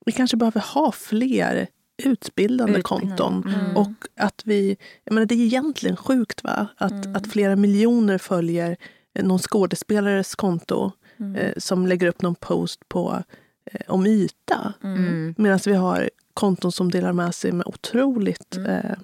vi 0.07 0.13
kanske 0.13 0.37
behöver 0.37 0.61
ha 0.61 0.93
fler 0.93 1.69
utbildande 2.03 2.83
konton. 2.83 3.55
Och 3.77 3.93
att 4.17 4.43
vi, 4.45 4.77
jag 5.05 5.15
menar, 5.15 5.27
det 5.27 5.35
är 5.35 5.45
egentligen 5.45 5.97
sjukt 5.97 6.45
va? 6.45 6.67
Att, 6.77 7.17
att 7.17 7.27
flera 7.27 7.57
miljoner 7.57 8.19
följer 8.19 8.77
någon 9.21 9.39
skådespelares 9.39 10.35
konto 10.35 10.93
eh, 11.37 11.53
som 11.57 11.87
lägger 11.87 12.07
upp 12.07 12.23
någon 12.23 12.35
post 12.35 12.89
på 12.89 13.23
eh, 13.73 13.81
om 13.89 14.07
yta. 14.07 14.73
Mm. 14.83 15.35
Medan 15.39 15.59
vi 15.67 15.73
har 15.75 16.11
konton 16.35 16.73
som 16.73 16.91
delar 16.91 17.13
med 17.13 17.35
sig 17.35 17.53
med 17.53 17.67
otroligt... 17.67 18.57
Mm. 18.57 18.71
Eh, 18.71 18.97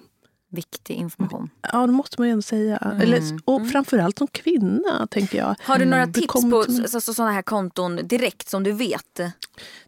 Viktig 0.51 0.93
information. 0.93 1.49
ja, 1.73 1.87
det 1.87 1.93
måste 1.93 2.21
man 2.21 2.27
ju 2.27 2.31
ändå 2.31 2.41
säga. 2.41 2.77
Mm. 2.77 3.01
Eller, 3.01 3.21
och 3.45 3.69
framförallt 3.69 4.17
som 4.17 4.27
kvinna, 4.27 5.07
tänker 5.11 5.37
jag. 5.37 5.55
Har 5.59 5.79
du 5.79 5.85
några 5.85 6.03
Mm. 6.03 6.13
Tips 6.13 6.33
på 6.33 7.01
sådana 7.01 7.31
här 7.31 7.41
konton 7.41 7.99
direkt 8.03 8.49
som 8.49 8.63
du 8.63 8.71
vet? 8.71 9.19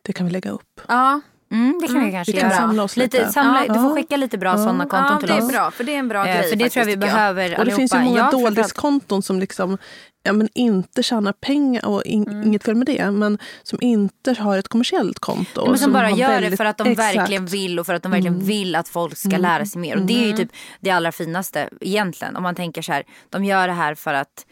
Det 0.02 0.14
kan 0.14 0.26
vi 0.26 0.32
lägga 0.32 0.52
upp. 0.52 0.82
Ja, 0.88 1.22
Mm, 1.52 1.80
det 1.82 1.88
kan 1.88 2.06
vi 2.06 2.12
kanske 2.12 2.32
Vi 2.34 2.40
kan 2.40 2.50
göra. 2.50 2.60
samla 2.60 2.84
oss 2.84 2.98
lite. 2.98 3.32
samla, 3.32 3.66
Ja. 3.68 3.74
Du 3.74 3.80
får 3.80 3.96
skicka 3.96 4.18
lite 4.18 4.38
bra 4.38 4.58
sådana 4.58 4.86
konton 4.86 5.08
ja 5.14 5.20
till 5.20 5.28
det 5.30 5.34
är 5.36 5.42
oss. 5.44 5.52
bra. 5.52 5.72
För 5.72 5.84
det 5.84 5.96
är 5.96 6.00
en 6.00 6.08
bra 6.08 6.28
Eh, 6.28 6.36
grej 6.40 6.50
För 6.50 6.56
det 6.56 6.70
tror 6.70 6.82
jag 6.82 6.86
vi 6.86 6.92
faktiskt, 6.94 7.14
behöver 7.14 7.60
Och 7.60 7.66
det 7.66 7.72
finns 7.72 7.94
ju 7.96 8.00
många 8.00 8.18
Ja, 8.20 8.32
doldiskonton 8.32 9.22
som 9.22 9.40
liksom 9.40 9.78
ja, 10.24 10.34
men 10.34 10.50
inte 10.54 11.04
tjänar 11.04 11.34
pengar, 11.34 11.86
och 11.86 12.04
in, 12.06 12.28
Mm. 12.28 12.44
inget 12.48 12.64
fel 12.64 12.76
med 12.76 12.88
det, 12.88 13.12
men 13.12 13.38
som 13.64 13.80
inte 13.82 14.34
har 14.40 14.58
ett 14.58 14.68
kommersiellt 14.68 15.20
konto. 15.20 15.66
Men 15.70 15.80
som 15.80 15.94
bara 15.94 16.08
har 16.08 16.18
gör 16.18 16.28
det 16.28 16.34
väldigt- 16.34 16.58
för 16.58 16.66
att 16.66 16.78
de 16.78 16.88
Exakt. 16.88 17.16
verkligen 17.18 17.46
vill 17.46 17.80
och 17.80 17.86
för 17.86 17.94
att 17.94 18.04
de 18.04 18.12
verkligen 18.12 18.40
vill 18.40 18.76
att 18.76 18.88
folk 18.90 19.18
ska 19.18 19.38
lära 19.38 19.66
sig 19.66 19.82
mer. 19.82 19.96
Och 19.96 20.02
det 20.06 20.24
är 20.24 20.28
ju 20.28 20.34
typ 20.38 20.50
det 20.80 20.92
allra 20.92 21.12
finaste 21.12 21.70
egentligen. 21.82 22.36
Om 22.36 22.44
man 22.44 22.56
tänker 22.56 22.82
så 22.82 22.92
här, 22.92 23.04
de 23.30 23.46
gör 23.46 23.68
det 23.68 23.74
här 23.74 23.96
för 23.96 24.14
att 24.14 24.46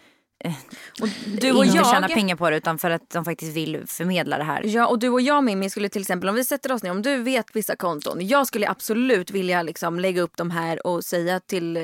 Du 1.41 1.51
och 1.51 1.65
inte 1.65 1.77
jag- 1.77 1.87
tjäna 1.91 2.07
pengar 2.07 2.35
på 2.35 2.49
det 2.49 2.57
utan 2.57 2.77
för 2.77 2.89
att 2.89 3.09
de 3.09 3.25
faktiskt 3.25 3.55
vill 3.55 3.83
förmedla 3.87 4.37
det 4.37 4.43
här. 4.43 4.61
Ja 4.65 4.87
och 4.87 4.99
du 4.99 5.09
och 5.09 5.21
jag 5.21 5.43
Mimmi 5.43 5.69
skulle 5.69 5.89
till 5.89 6.01
exempel 6.01 6.29
om 6.29 6.35
vi 6.35 6.45
sätter 6.45 6.71
oss 6.71 6.83
ner, 6.83 6.91
om 6.91 7.01
du 7.01 7.17
vet 7.23 7.45
vissa 7.55 7.75
konton. 7.75 8.27
Jag 8.27 8.47
skulle 8.47 8.69
absolut 8.69 9.31
vilja 9.31 9.61
liksom 9.63 9.99
lägga 9.99 10.21
upp 10.21 10.37
de 10.37 10.51
här 10.51 10.87
och 10.87 11.03
säga 11.03 11.39
till 11.39 11.77
eh, 11.77 11.83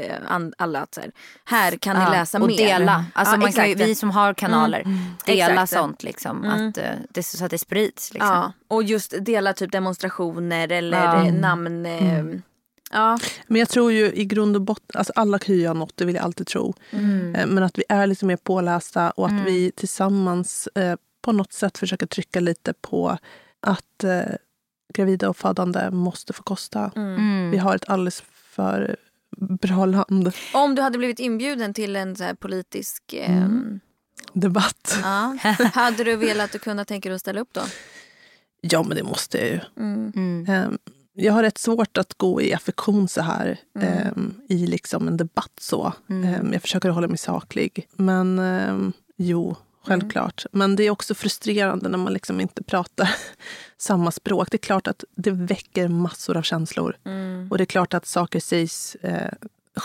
alla 0.58 0.80
att 0.82 0.94
så 0.94 1.02
här, 1.02 1.12
här 1.46 1.78
kan 1.78 1.96
Ja, 2.02 2.06
ni 2.10 2.18
läsa 2.18 2.38
och 2.42 2.48
mer. 2.48 2.58
dela. 2.58 3.06
Alltså 3.14 3.36
Ja, 3.36 3.52
kan 3.52 3.86
vi 3.86 3.96
som 3.96 4.12
har 4.12 4.34
kanaler, 4.34 4.84
dela 5.26 5.52
Exakt. 5.64 5.72
sånt 5.74 6.04
liksom. 6.04 6.44
Att, 6.46 6.78
eh, 6.78 6.84
det, 7.10 7.24
så 7.24 7.46
att 7.46 7.52
det 7.52 7.58
sprids. 7.58 8.14
Liksom. 8.14 8.30
Ja, 8.32 8.54
och 8.68 8.84
just 8.84 9.14
dela 9.26 9.54
typ 9.54 9.72
demonstrationer 9.72 10.72
eller 10.72 11.26
eh, 11.26 11.34
namn. 11.34 11.86
eh, 11.86 12.24
Ja, 12.92 13.20
Men 13.48 13.60
jag 13.60 13.70
tror 13.70 13.92
ju 13.92 14.14
i 14.14 14.26
grund 14.26 14.56
och 14.56 14.62
botten, 14.62 14.98
alltså 15.00 15.14
alla 15.16 15.40
kan 15.40 15.56
ju 15.56 15.62
göra 15.62 15.74
något, 15.74 15.98
det 15.98 16.06
vill 16.06 16.16
jag 16.16 16.24
alltid 16.24 16.48
tro. 16.48 16.74
Mm. 16.92 17.36
Eh, 17.36 17.48
Men 17.48 17.64
att 17.64 17.78
vi 17.78 17.84
är 17.90 18.08
lite 18.08 18.26
mer 18.26 18.38
pålästa 18.38 19.12
och 19.12 19.26
att 19.28 19.48
vi 19.48 19.72
tillsammans 19.72 20.68
eh, 20.76 20.96
på 21.22 21.32
något 21.32 21.54
sätt 21.54 21.78
försöker 21.78 22.06
trycka 22.06 22.40
lite 22.40 22.74
på 22.82 23.18
att 23.60 24.04
eh, 24.04 24.22
gravida 24.94 25.30
och 25.30 25.38
födande 25.38 25.92
måste 25.92 26.34
få 26.34 26.44
kosta. 26.44 26.92
Mm. 26.96 27.52
Vi 27.52 27.58
har 27.58 27.76
ett 27.76 27.90
alldeles 27.90 28.24
för 28.56 28.96
bra 29.38 29.86
land. 29.86 30.32
Om 30.54 30.76
du 30.76 30.82
hade 30.82 30.98
blivit 30.98 31.20
inbjuden 31.20 31.74
till 31.74 31.96
en 31.96 32.16
så 32.16 32.24
här 32.24 32.34
politisk 32.34 33.14
eh, 33.14 33.48
Debatt. 34.34 34.98
ja, 35.04 35.38
hade 35.74 36.04
du 36.04 36.16
velat 36.16 36.56
och 36.56 36.62
kunnat 36.62 36.88
tänka 36.88 37.10
dig 37.10 37.16
att 37.16 37.22
ställa 37.22 37.40
upp 37.42 37.54
då? 37.54 37.62
Ja, 38.62 38.84
men 38.84 38.98
det 38.98 39.04
måste 39.04 39.38
jag 39.38 39.48
ju. 39.48 39.60
Mm. 39.78 40.78
Jag 41.18 41.34
har 41.34 41.44
rätt 41.44 41.58
svårt 41.58 41.98
att 41.98 42.14
gå 42.18 42.42
i 42.42 42.54
affektion 42.54 43.08
så 43.08 43.22
här 43.22 43.58
Mm. 43.76 43.88
ehm, 43.88 44.34
i 44.50 44.68
liksom 44.68 45.08
en 45.08 45.18
debatt. 45.18 45.52
så. 45.62 45.94
Ehm, 46.10 46.54
Jag 46.54 46.62
försöker 46.62 46.90
hålla 46.90 47.08
mig 47.08 47.18
saklig. 47.18 47.88
Men 47.96 48.40
ehm, 48.40 48.94
jo, 49.18 49.56
självklart. 49.86 50.46
Men 50.52 50.76
det 50.76 50.84
är 50.84 50.90
också 50.90 51.16
frustrerande 51.16 51.90
när 51.90 51.98
man 51.98 52.14
liksom 52.14 52.40
inte 52.42 52.64
pratar 52.64 53.10
samma 53.78 54.12
språk. 54.12 54.48
Det 54.52 54.56
är 54.56 54.68
klart 54.68 54.88
att 54.88 55.04
det 55.16 55.32
väcker 55.32 55.88
massor 55.88 56.38
av 56.38 56.42
känslor. 56.42 56.98
Mm. 57.06 57.48
Och 57.52 57.58
det 57.58 57.64
är 57.64 57.66
klart 57.66 57.94
att 57.94 58.06
saker 58.06 58.40
sägs 58.40 58.96
eh, 58.96 59.32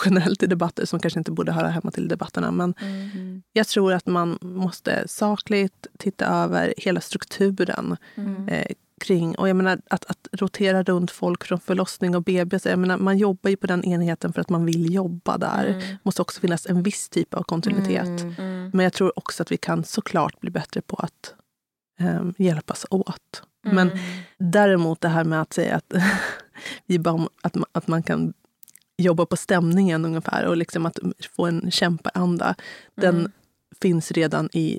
generellt 0.04 0.42
i 0.42 0.46
debatter 0.46 0.84
som 0.86 1.00
kanske 1.00 1.20
inte 1.20 1.30
borde 1.32 1.52
höra 1.52 1.68
hemma 1.68 1.90
till 1.90 2.08
debatterna. 2.08 2.50
Men 2.50 2.74
Mm. 2.80 3.42
jag 3.52 3.66
tror 3.66 3.92
att 3.92 4.06
man 4.06 4.38
måste 4.40 5.08
sakligt 5.08 5.86
titta 5.98 6.26
över 6.26 6.74
hela 6.76 7.00
strukturen 7.00 7.96
Mm. 8.14 8.48
eh, 8.48 8.66
kring... 9.00 9.34
Och 9.34 9.48
jag 9.48 9.56
menar, 9.56 9.80
att, 9.90 10.04
att 10.04 10.28
rotera 10.32 10.82
runt 10.82 11.10
folk 11.10 11.44
från 11.44 11.60
förlossning 11.60 12.16
och 12.16 12.22
BB. 12.22 12.58
Så 12.58 12.68
jag 12.68 12.78
menar, 12.78 12.98
man 12.98 13.18
jobbar 13.18 13.50
ju 13.50 13.56
på 13.56 13.66
den 13.66 13.84
enheten 13.84 14.32
för 14.32 14.40
att 14.40 14.48
man 14.48 14.64
vill 14.64 14.94
jobba 14.94 15.38
där. 15.38 15.66
Det 15.66 15.98
måste 16.02 16.22
också 16.22 16.40
finnas 16.40 16.66
en 16.66 16.82
viss 16.82 17.08
typ 17.08 17.34
av 17.34 17.42
kontinuitet. 17.42 18.20
Mm. 18.38 18.70
Men 18.72 18.84
jag 18.84 18.92
tror 18.92 19.18
också 19.18 19.42
att 19.42 19.52
vi 19.52 19.56
kan 19.56 19.84
såklart 19.84 20.40
bli 20.40 20.50
bättre 20.50 20.80
på 20.80 20.96
att 20.96 21.34
eh, 22.00 22.24
hjälpas 22.38 22.86
åt. 22.90 23.42
Men 23.62 23.90
däremot 24.38 25.00
det 25.00 25.08
här 25.08 25.24
med 25.24 25.40
att 25.40 25.52
säga 25.52 25.76
att, 25.76 25.92
vi 26.86 26.98
bara, 26.98 27.28
att, 27.42 27.54
man, 27.54 27.66
att 27.72 27.88
man 27.88 28.02
kan 28.02 28.32
jobba 28.96 29.26
på 29.26 29.36
stämningen 29.36 30.04
ungefär 30.04 30.46
och 30.46 30.56
liksom 30.56 30.86
att 30.86 30.98
få 31.36 31.46
en 31.46 31.70
kämpaanda. 31.70 32.54
Den 32.94 33.32
finns 33.80 34.12
redan 34.12 34.48
i, 34.52 34.78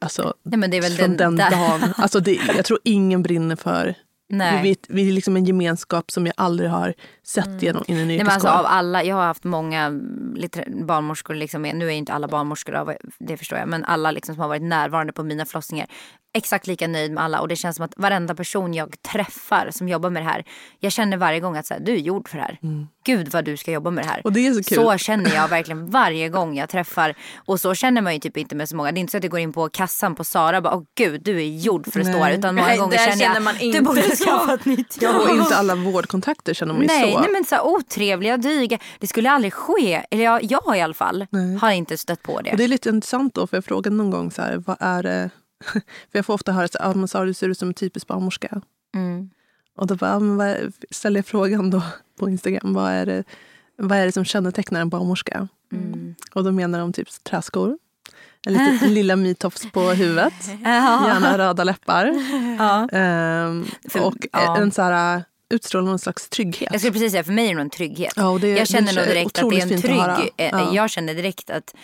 alltså, 0.00 0.34
Nej, 0.42 0.58
men 0.58 0.70
det 0.70 0.76
är 0.76 0.82
väl 0.82 0.92
från 0.92 1.16
den, 1.16 1.36
den, 1.36 1.50
dagen. 1.50 1.94
Alltså 1.96 2.20
det, 2.20 2.38
jag 2.56 2.64
tror 2.64 2.78
ingen 2.84 3.22
brinner 3.22 3.56
för 3.56 3.94
Nej. 4.30 4.62
vi, 4.62 4.76
vi 4.88 5.08
är 5.08 5.12
liksom 5.12 5.36
en 5.36 5.44
gemenskap 5.44 6.10
som 6.10 6.26
jag 6.26 6.34
aldrig 6.36 6.70
har 6.70 6.94
sett 7.26 7.62
genom 7.62 7.84
in 7.86 7.98
en 7.98 8.08
Nej, 8.08 8.16
men 8.18 8.26
alltså, 8.26 8.48
yrkeskår. 8.48 8.58
av 8.58 8.66
alla, 8.66 9.04
jag 9.04 9.16
har 9.16 9.26
haft 9.26 9.44
många 9.44 9.84
mm, 9.84 10.86
barnmorskor, 10.86 11.34
liksom, 11.34 11.62
nu 11.62 11.86
är 11.86 11.90
inte 11.90 12.12
alla 12.12 12.28
barnmorskor, 12.28 12.96
det 13.18 13.36
förstår 13.36 13.58
jag, 13.58 13.68
men 13.68 13.84
alla 13.84 14.10
liksom, 14.10 14.34
som 14.34 14.42
har 14.42 14.48
varit 14.48 14.62
närvarande 14.62 15.12
på 15.12 15.22
mina 15.22 15.46
förlossningar. 15.46 15.86
Exakt 16.32 16.66
lika 16.66 16.88
nöjd 16.88 17.12
med 17.12 17.24
alla 17.24 17.40
och 17.40 17.48
det 17.48 17.56
känns 17.56 17.76
som 17.76 17.84
att 17.84 17.92
varenda 17.96 18.34
person 18.34 18.74
jag 18.74 19.02
träffar 19.02 19.70
som 19.70 19.88
jobbar 19.88 20.10
med 20.10 20.22
det 20.22 20.26
här, 20.28 20.44
jag 20.78 20.92
känner 20.92 21.16
varje 21.16 21.40
gång 21.40 21.56
att 21.56 21.66
så 21.66 21.74
här, 21.74 21.80
du 21.80 21.92
är 21.92 21.96
gjord 21.98 22.28
för 22.28 22.36
det 22.36 22.42
här. 22.42 22.58
Gud 23.04 23.28
vad 23.28 23.44
du 23.44 23.56
ska 23.56 23.70
jobba 23.70 23.90
med 23.90 24.04
det 24.04 24.08
här. 24.08 24.14
Mm. 24.14 24.22
Och 24.24 24.32
det 24.32 24.46
är 24.46 24.52
så 24.52 24.62
kul. 24.62 24.78
Så 24.78 24.98
känner 24.98 25.34
jag 25.34 25.48
verkligen 25.48 25.90
varje 25.90 26.28
gång 26.28 26.56
jag 26.56 26.68
träffar. 26.68 27.14
Och 27.36 27.60
så 27.60 27.74
känner 27.74 28.02
man 28.02 28.14
ju 28.14 28.20
typ 28.20 28.36
inte 28.36 28.54
med 28.56 28.68
så 28.68 28.76
många. 28.76 28.92
Det 28.92 28.98
är 28.98 29.00
inte 29.00 29.10
så 29.10 29.16
att 29.16 29.24
jag 29.24 29.30
går 29.30 29.40
in 29.40 29.52
på 29.52 29.68
kassan 29.68 30.14
på 30.14 30.24
Sara 30.24 30.56
och 30.56 30.62
bara, 30.62 30.74
åh 30.74 30.82
gud 30.98 31.22
du 31.24 31.36
är 31.36 31.46
gjord 31.58 31.92
för 31.92 32.00
att 32.00 32.06
stå 32.06 32.18
här. 32.18 32.24
Nej. 32.24 32.38
Utan 32.38 32.54
många 32.54 32.66
Nej, 32.66 32.78
gånger 32.78 32.96
känner 32.98 33.34
jag, 33.34 33.42
man 33.42 33.54
du 33.54 33.64
inte 33.64 33.82
borde 33.82 34.16
så. 34.16 34.24
skaffa 34.24 34.54
ett 34.54 34.64
nytt 34.64 35.02
jobb. 35.02 35.16
och 35.16 35.30
inte 35.30 35.56
alla 35.56 35.74
vårdkontakter 35.74 36.54
känner 36.54 36.72
man 36.72 36.82
ju 36.82 36.88
Nej, 36.88 37.12
så. 37.12 37.20
nej 37.20 37.30
men 37.32 37.44
så 37.44 37.54
här, 37.54 37.66
otrevliga, 37.66 38.36
dryga. 38.36 38.78
Det 38.98 39.06
skulle 39.06 39.30
aldrig 39.30 39.52
ske. 39.52 40.02
Eller 40.10 40.24
jag, 40.24 40.44
jag 40.44 40.76
i 40.76 40.80
alla 40.80 40.94
fall 40.94 41.26
har 41.60 41.70
inte 41.70 41.98
stött 41.98 42.22
på 42.22 42.40
det. 42.40 42.50
Och 42.50 42.56
det 42.56 42.64
är 42.64 42.68
lite 42.68 42.88
intressant 42.88 43.34
då, 43.34 43.46
för 43.46 43.56
jag 43.56 43.64
frågade 43.64 43.96
någon 43.96 44.10
gång 44.10 44.30
så 44.30 44.42
här, 44.42 44.62
vad 44.66 44.76
är 44.80 45.02
det... 45.02 45.30
För 45.72 45.82
jag 46.12 46.26
får 46.26 46.34
ofta 46.34 46.52
höra 46.52 46.64
att 46.64 46.76
ah, 46.80 46.94
men 46.94 47.08
Sara, 47.08 47.24
du 47.24 47.34
ser 47.34 47.48
ut 47.48 47.58
som 47.58 47.68
en 47.68 47.74
typisk 47.74 48.06
barnmorska. 48.06 48.60
Mm. 48.94 49.30
Och 49.76 49.86
då 49.86 49.94
bara, 49.94 50.14
ah, 50.16 50.18
men 50.18 50.36
vad 50.36 50.72
ställer 50.90 51.18
jag 51.18 51.26
frågan 51.26 51.70
då 51.70 51.82
på 52.18 52.28
Instagram, 52.28 52.74
vad 52.74 52.90
är 52.92 53.06
det, 53.06 53.24
vad 53.76 53.98
är 53.98 54.06
det 54.06 54.12
som 54.12 54.24
kännetecknar 54.24 54.80
en 54.80 54.88
barnmorska? 54.88 55.48
Mm. 55.72 56.14
Och 56.34 56.44
då 56.44 56.52
menar 56.52 56.78
de 56.78 56.92
typ 56.92 57.08
träskor, 57.24 57.78
en 58.46 58.52
liten 58.52 58.94
lilla 58.94 59.16
mytofs 59.16 59.72
på 59.72 59.80
huvudet, 59.80 60.34
Ja. 60.64 61.06
gärna 61.08 61.38
röda 61.38 61.64
läppar. 61.64 62.06
Ja. 62.58 62.88
Ehm, 62.98 63.66
och 64.00 64.14
ja. 64.32 64.56
en 64.58 64.72
så 64.72 64.82
här, 64.82 65.22
utstrålar 65.50 65.86
någon 65.88 65.98
slags 65.98 66.28
trygghet. 66.28 66.68
Jag 66.72 66.80
skulle 66.80 66.92
precis 66.92 67.12
säga, 67.12 67.24
för 67.24 67.32
mig 67.32 67.48
är 67.50 67.54
det 67.54 67.60
en 67.60 67.70
trygghet. 67.70 68.12
Ja, 68.16 68.38
det- 68.40 68.48
jag 68.48 68.68
känner 68.68 68.92
nog 68.92 69.04
direkt 69.04 69.38
att 69.38 69.50
det 69.50 69.56
är 69.58 69.62
en 69.62 69.68
fint 69.68 69.84
att 69.84 70.16
trygg, 70.16 70.30
eh, 70.36 70.48
Ja. 70.50 70.74
jag 70.74 70.90
känner 70.90 71.14
direkt 71.14 71.50
att 71.50 71.74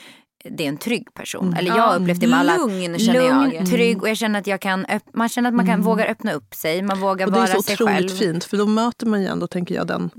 det 0.51 0.65
är 0.65 0.69
en 0.69 0.77
trygg 0.77 1.15
person. 1.15 1.47
Mm. 1.47 1.59
Eller 1.59 1.77
jag 1.77 1.83
har 1.83 1.97
upplevt 2.01 2.21
det 2.21 2.27
med 2.27 2.39
alla. 2.39 2.57
Lugn 2.57 2.99
känner 2.99 3.21
Lugn, 3.21 3.53
jag. 3.55 3.67
trygg 3.67 4.03
och 4.03 4.09
jag 4.09 4.17
känner 4.17 4.39
att 4.41 4.47
jag 4.47 4.61
kan, 4.61 4.87
man 5.13 5.29
känner 5.29 5.49
att 5.49 5.55
man 5.55 5.67
kan, 5.67 5.83
vågar 5.83 6.07
öppna 6.07 6.33
upp 6.33 6.55
sig. 6.55 6.83
Man 6.83 7.01
vågar 7.01 7.27
Och 7.27 7.33
det 7.33 7.39
är 7.39 7.41
vara 7.41 7.55
så 7.55 7.63
sig 7.63 7.75
otroligt 7.75 7.95
själv. 7.97 8.09
fint, 8.09 8.45
för 8.45 8.57
då 8.57 8.67
möter 8.67 9.07
man 9.07 9.21
ju 9.21 9.27
ändå, 9.27 9.47
tänker 9.47 9.75
jag, 9.75 9.87
den 9.87 10.11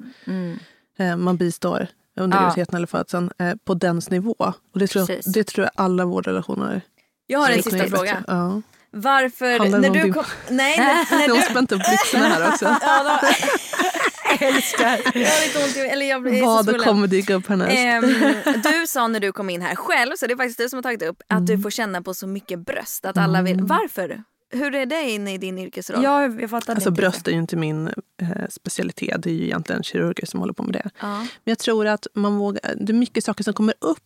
eh, 0.99 1.15
man 1.17 1.37
bistår 1.37 1.87
under 2.19 2.37
Ja. 2.37 2.41
graviditeten 2.41 2.75
eller 2.75 2.87
födseln 2.87 3.31
eh, 3.39 3.53
på 3.65 3.73
dens 3.73 4.09
nivå. 4.09 4.35
Och 4.73 4.79
det 4.79 4.87
tror, 4.87 5.11
jag, 5.11 5.19
det 5.33 5.43
tror 5.43 5.63
jag 5.65 5.71
alla 5.85 6.05
vårdrelationer 6.05 6.81
Jag 7.27 7.39
har 7.39 7.49
en 7.49 7.63
sista 7.63 7.87
fråga. 7.87 8.23
Ja. 8.27 8.61
Varför... 8.91 9.59
Handlar 9.59 9.79
det 9.79 9.89
När 9.89 10.03
du 10.03 10.13
kom, 10.13 10.23
nej, 10.49 10.77
när, 10.77 11.17
när 11.17 11.27
De 11.27 11.33
du... 11.33 11.33
har 11.39 11.49
spänt 11.49 11.71
upp 11.71 11.81
byxorna 11.91 12.25
här 12.25 12.49
också. 12.49 12.65
Ja, 12.81 13.03
då, 13.21 13.27
älskar. 14.39 14.99
Jag 15.19 15.27
har 15.29 15.47
lite 15.47 15.63
ont 15.65 15.77
i, 15.77 15.79
eller 15.79 16.05
jag 16.05 16.21
blir 16.21 16.39
så 16.39 16.45
Vad 16.45 16.65
svullen. 16.65 16.81
kommer 16.87 17.07
dyka 17.07 17.33
upp 17.33 17.47
härnäst? 17.47 17.71
Ehm, 17.77 18.61
du 18.63 18.87
sa 18.87 19.07
när 19.07 19.19
du 19.19 19.31
kom 19.31 19.49
in 19.49 19.61
här 19.61 19.75
själv, 19.75 20.15
så 20.15 20.27
det 20.27 20.33
är 20.33 20.37
faktiskt 20.37 20.57
du 20.59 20.69
som 20.69 20.77
har 20.77 20.83
tagit 20.83 21.01
upp, 21.03 21.21
att 21.27 21.31
Mm. 21.31 21.45
du 21.45 21.59
får 21.59 21.69
känna 21.69 22.01
på 22.01 22.13
så 22.13 22.27
mycket 22.27 22.59
bröst. 22.59 23.05
Att 23.05 23.17
alla 23.17 23.41
vill. 23.41 23.61
Varför? 23.61 24.23
Hur 24.51 24.75
är 24.75 24.85
det 24.85 25.09
inne 25.09 25.33
i 25.33 25.37
din 25.37 25.57
yrkesroll? 25.59 26.03
Ja, 26.03 26.21
jag 26.27 26.49
fattar 26.49 26.73
Alltså 26.73 26.89
inte. 26.89 27.01
bröst 27.01 27.27
är 27.27 27.31
ju 27.31 27.37
inte 27.37 27.55
min 27.55 27.87
eh, 27.87 27.93
specialitet. 28.49 29.23
Det 29.23 29.29
är 29.29 29.33
ju 29.33 29.43
egentligen 29.43 29.83
kirurger 29.83 30.25
som 30.25 30.39
håller 30.39 30.53
på 30.53 30.63
med 30.63 30.73
det. 30.73 30.89
Ja. 31.01 31.17
Men 31.17 31.27
jag 31.43 31.59
tror 31.59 31.85
att 31.87 32.07
man 32.13 32.37
vågar, 32.37 32.61
det 32.75 32.91
är 32.91 32.93
mycket 32.93 33.23
saker 33.23 33.43
som 33.43 33.53
kommer 33.53 33.73
upp 33.81 33.99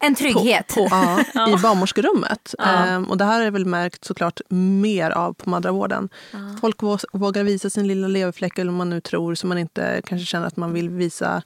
En 0.00 0.14
trygghet. 0.14 0.68
På, 0.74 0.88
på, 0.88 0.88
ja, 1.34 1.48
I 1.58 1.62
barnmorskerummet. 1.62 2.54
Ja. 2.58 2.64
Ehm, 2.64 3.04
och 3.04 3.16
det 3.16 3.24
här 3.24 3.40
är 3.42 3.50
väl 3.50 3.66
märkt 3.66 4.04
såklart 4.04 4.40
mer 4.48 5.10
av 5.10 5.32
på 5.32 5.50
mödravården. 5.50 6.08
Folk 6.60 6.80
vå- 6.80 7.04
vågar 7.12 7.44
visa 7.44 7.70
sin 7.70 7.86
lilla 7.88 8.08
leverfläck 8.08 8.58
eller 8.58 8.70
vad 8.70 8.78
man 8.78 8.90
nu 8.90 9.00
tror 9.00 9.34
så 9.34 9.46
man 9.46 9.58
inte 9.58 10.02
kanske 10.06 10.26
känner 10.26 10.46
att 10.46 10.56
man 10.56 10.72
vill 10.72 10.90
visa 10.90 11.42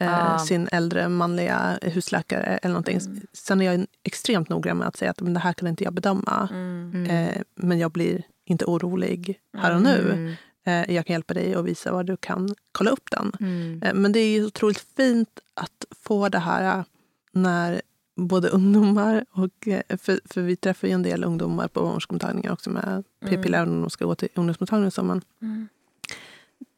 eh, 0.00 0.06
Ja. 0.06 0.38
sin 0.38 0.68
äldre 0.72 1.08
manliga 1.08 1.78
husläkare 1.82 2.42
eller 2.62 2.72
någonting. 2.72 3.00
Sen 3.32 3.60
är 3.60 3.72
jag 3.72 3.86
extremt 4.02 4.48
noggrann 4.48 4.76
med 4.78 4.88
att 4.88 4.96
säga 4.96 5.10
att 5.10 5.20
men 5.20 5.34
det 5.34 5.40
här 5.40 5.52
kan 5.52 5.68
inte 5.68 5.84
jag 5.84 5.92
bedöma. 5.92 6.48
Mm. 6.52 7.06
Eh, 7.10 7.42
men 7.56 7.78
jag 7.78 7.90
blir 7.92 8.22
inte 8.44 8.64
orolig 8.64 9.38
här 9.58 9.74
och 9.74 9.82
nu. 9.82 10.10
Mm. 10.12 10.34
Eh, 10.88 10.94
jag 10.94 11.06
kan 11.06 11.14
hjälpa 11.14 11.34
dig 11.34 11.54
att 11.54 11.64
visa 11.64 11.92
var 11.92 12.04
du 12.04 12.16
kan 12.16 12.54
kolla 12.72 12.90
upp 12.90 13.10
den. 13.10 13.32
Mm. 13.40 13.82
Eh, 13.82 13.94
Men 13.94 14.12
det 14.12 14.20
är 14.20 14.28
ju 14.28 14.46
otroligt 14.46 14.84
fint 14.96 15.28
att 15.54 15.84
få 16.04 16.28
det 16.28 16.38
här 16.38 16.84
när 17.36 17.82
både 18.16 18.48
ungdomar 18.48 19.24
och... 19.32 19.68
eh, 19.68 19.96
För, 19.98 20.20
för 20.24 20.40
vi 20.42 20.56
träffar 20.56 20.88
ju 20.88 20.94
en 20.94 21.02
del 21.02 21.24
ungdomar 21.24 21.68
på 21.68 21.80
barnmorskemottagningar 21.80 22.52
också 22.52 22.70
med 22.70 23.04
p-piller 23.26 23.66
när 23.66 23.80
de 23.80 23.90
ska 23.90 24.04
gå 24.04 24.14
till 24.14 24.28
ungdomsmottagningen. 24.34 24.90
så, 24.90 25.02
men 25.02 25.22
Mm. 25.42 25.68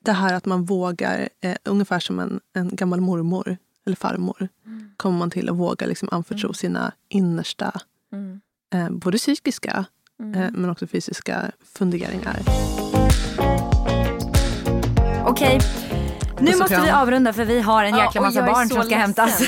Det 0.05 0.13
här 0.13 0.35
att 0.35 0.47
man 0.47 0.65
vågar, 0.65 1.29
eh, 1.41 1.57
ungefär 1.65 2.01
som 2.01 2.19
en, 2.19 2.41
en 2.53 2.69
gammal 2.77 3.01
mormor 3.01 3.57
eller 3.87 3.97
farmor, 3.97 4.49
Mm. 4.67 4.91
kommer 4.97 5.19
man 5.19 5.31
till 5.31 5.49
att 5.49 5.57
våga 5.57 5.87
liksom 5.87 6.09
anförtro 6.13 6.53
sina 6.53 6.93
innersta, 7.09 7.81
Mm. 8.13 8.41
eh, 8.75 8.91
både 8.91 9.19
psykiska 9.19 9.85
Mm. 10.21 10.35
eh, 10.43 10.51
men 10.53 10.71
också 10.71 10.87
fysiska 10.87 11.51
funderingar. 11.75 12.39
Okej, 15.27 15.61
nu 16.41 16.57
måste 16.57 16.75
kram. 16.75 16.85
vi 16.85 16.91
avrunda 16.91 17.33
för 17.33 17.45
vi 17.45 17.61
har 17.61 17.85
en 17.85 17.95
Ja, 17.95 18.05
jäkla 18.05 18.21
och 18.21 18.27
massa 18.27 18.39
jag 18.39 18.47
barn 18.47 18.69
så 18.69 18.75
som 18.75 18.85
ska 18.85 18.91
ledsen. 18.97 19.01
hämtas. 19.01 19.43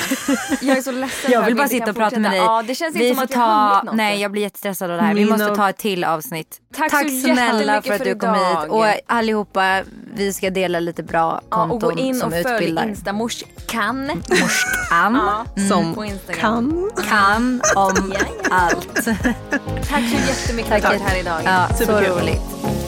Jag 0.61 0.79
är 0.79 0.83
så 0.83 0.93
ledsen 0.93 1.31
Jag 1.33 1.43
vill 1.43 1.57
bara 1.57 1.63
inte 1.63 1.75
sitta 1.75 1.91
och 1.91 1.97
prata 1.97 2.19
med 2.19 2.31
dig. 2.31 2.39
Ja, 2.39 2.63
det 2.67 2.75
känns 2.75 2.97
vi 2.97 3.09
inte 3.09 3.21
som 3.21 3.29
får 3.29 3.35
att 3.35 3.39
vi 3.39 3.41
har 3.51 3.75
ta, 3.75 3.83
något. 3.83 3.95
Nej, 3.95 4.21
jag 4.21 4.31
blir 4.33 4.43
jättestressad 4.43 4.91
av 4.91 4.97
det 4.97 5.03
här. 5.03 5.15
Vi 5.15 5.25
måste 5.25 5.57
ta 5.57 5.69
ett 5.71 5.77
till 5.79 6.05
avsnitt. 6.05 6.61
Tack 6.77 6.91
så 6.91 6.97
Tack 6.97 7.09
snälla 7.09 7.75
jättemycket 7.75 7.85
för 7.87 7.95
att 7.95 8.05
du 8.05 8.15
kom 8.27 8.35
idag. 8.35 8.61
hit. 8.63 8.71
Och 8.71 8.87
allihopa, 9.15 9.83
vi 10.15 10.33
ska 10.33 10.51
dela 10.51 10.81
lite 10.81 11.03
bra 11.03 11.41
Ja, 11.51 11.57
konton 11.57 11.91
och 11.91 11.97
gå 11.97 12.03
in 12.03 12.15
som 12.15 12.27
och 12.29 12.33
följ 12.35 12.55
utbildar. 12.55 12.89
Instamorskan. 12.89 14.07
Morskan 14.07 15.21
Ja, 15.21 15.45
Som 15.69 15.95
på 15.95 16.05
Instagram. 16.05 16.91
kan. 16.97 17.05
kan 17.09 17.61
om 17.77 18.13
Ja, 18.15 18.21
ja. 18.51 18.57
allt. 18.57 18.95
Tack 18.95 20.03
så 20.11 20.29
jättemycket 20.29 20.69
för 20.69 20.77
att 20.77 20.83
du 20.93 20.99
Tack. 20.99 21.01
här 21.09 21.21
idag. 21.21 21.41
Ja, 21.45 21.67
så 21.71 21.75
Superkul. 21.85 22.13
roligt. 22.19 22.41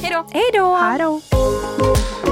Hej 0.02 0.12
då. 0.12 0.26
Hej 0.32 0.50
då! 0.54 0.74
Hej 0.76 0.98
då! 0.98 2.31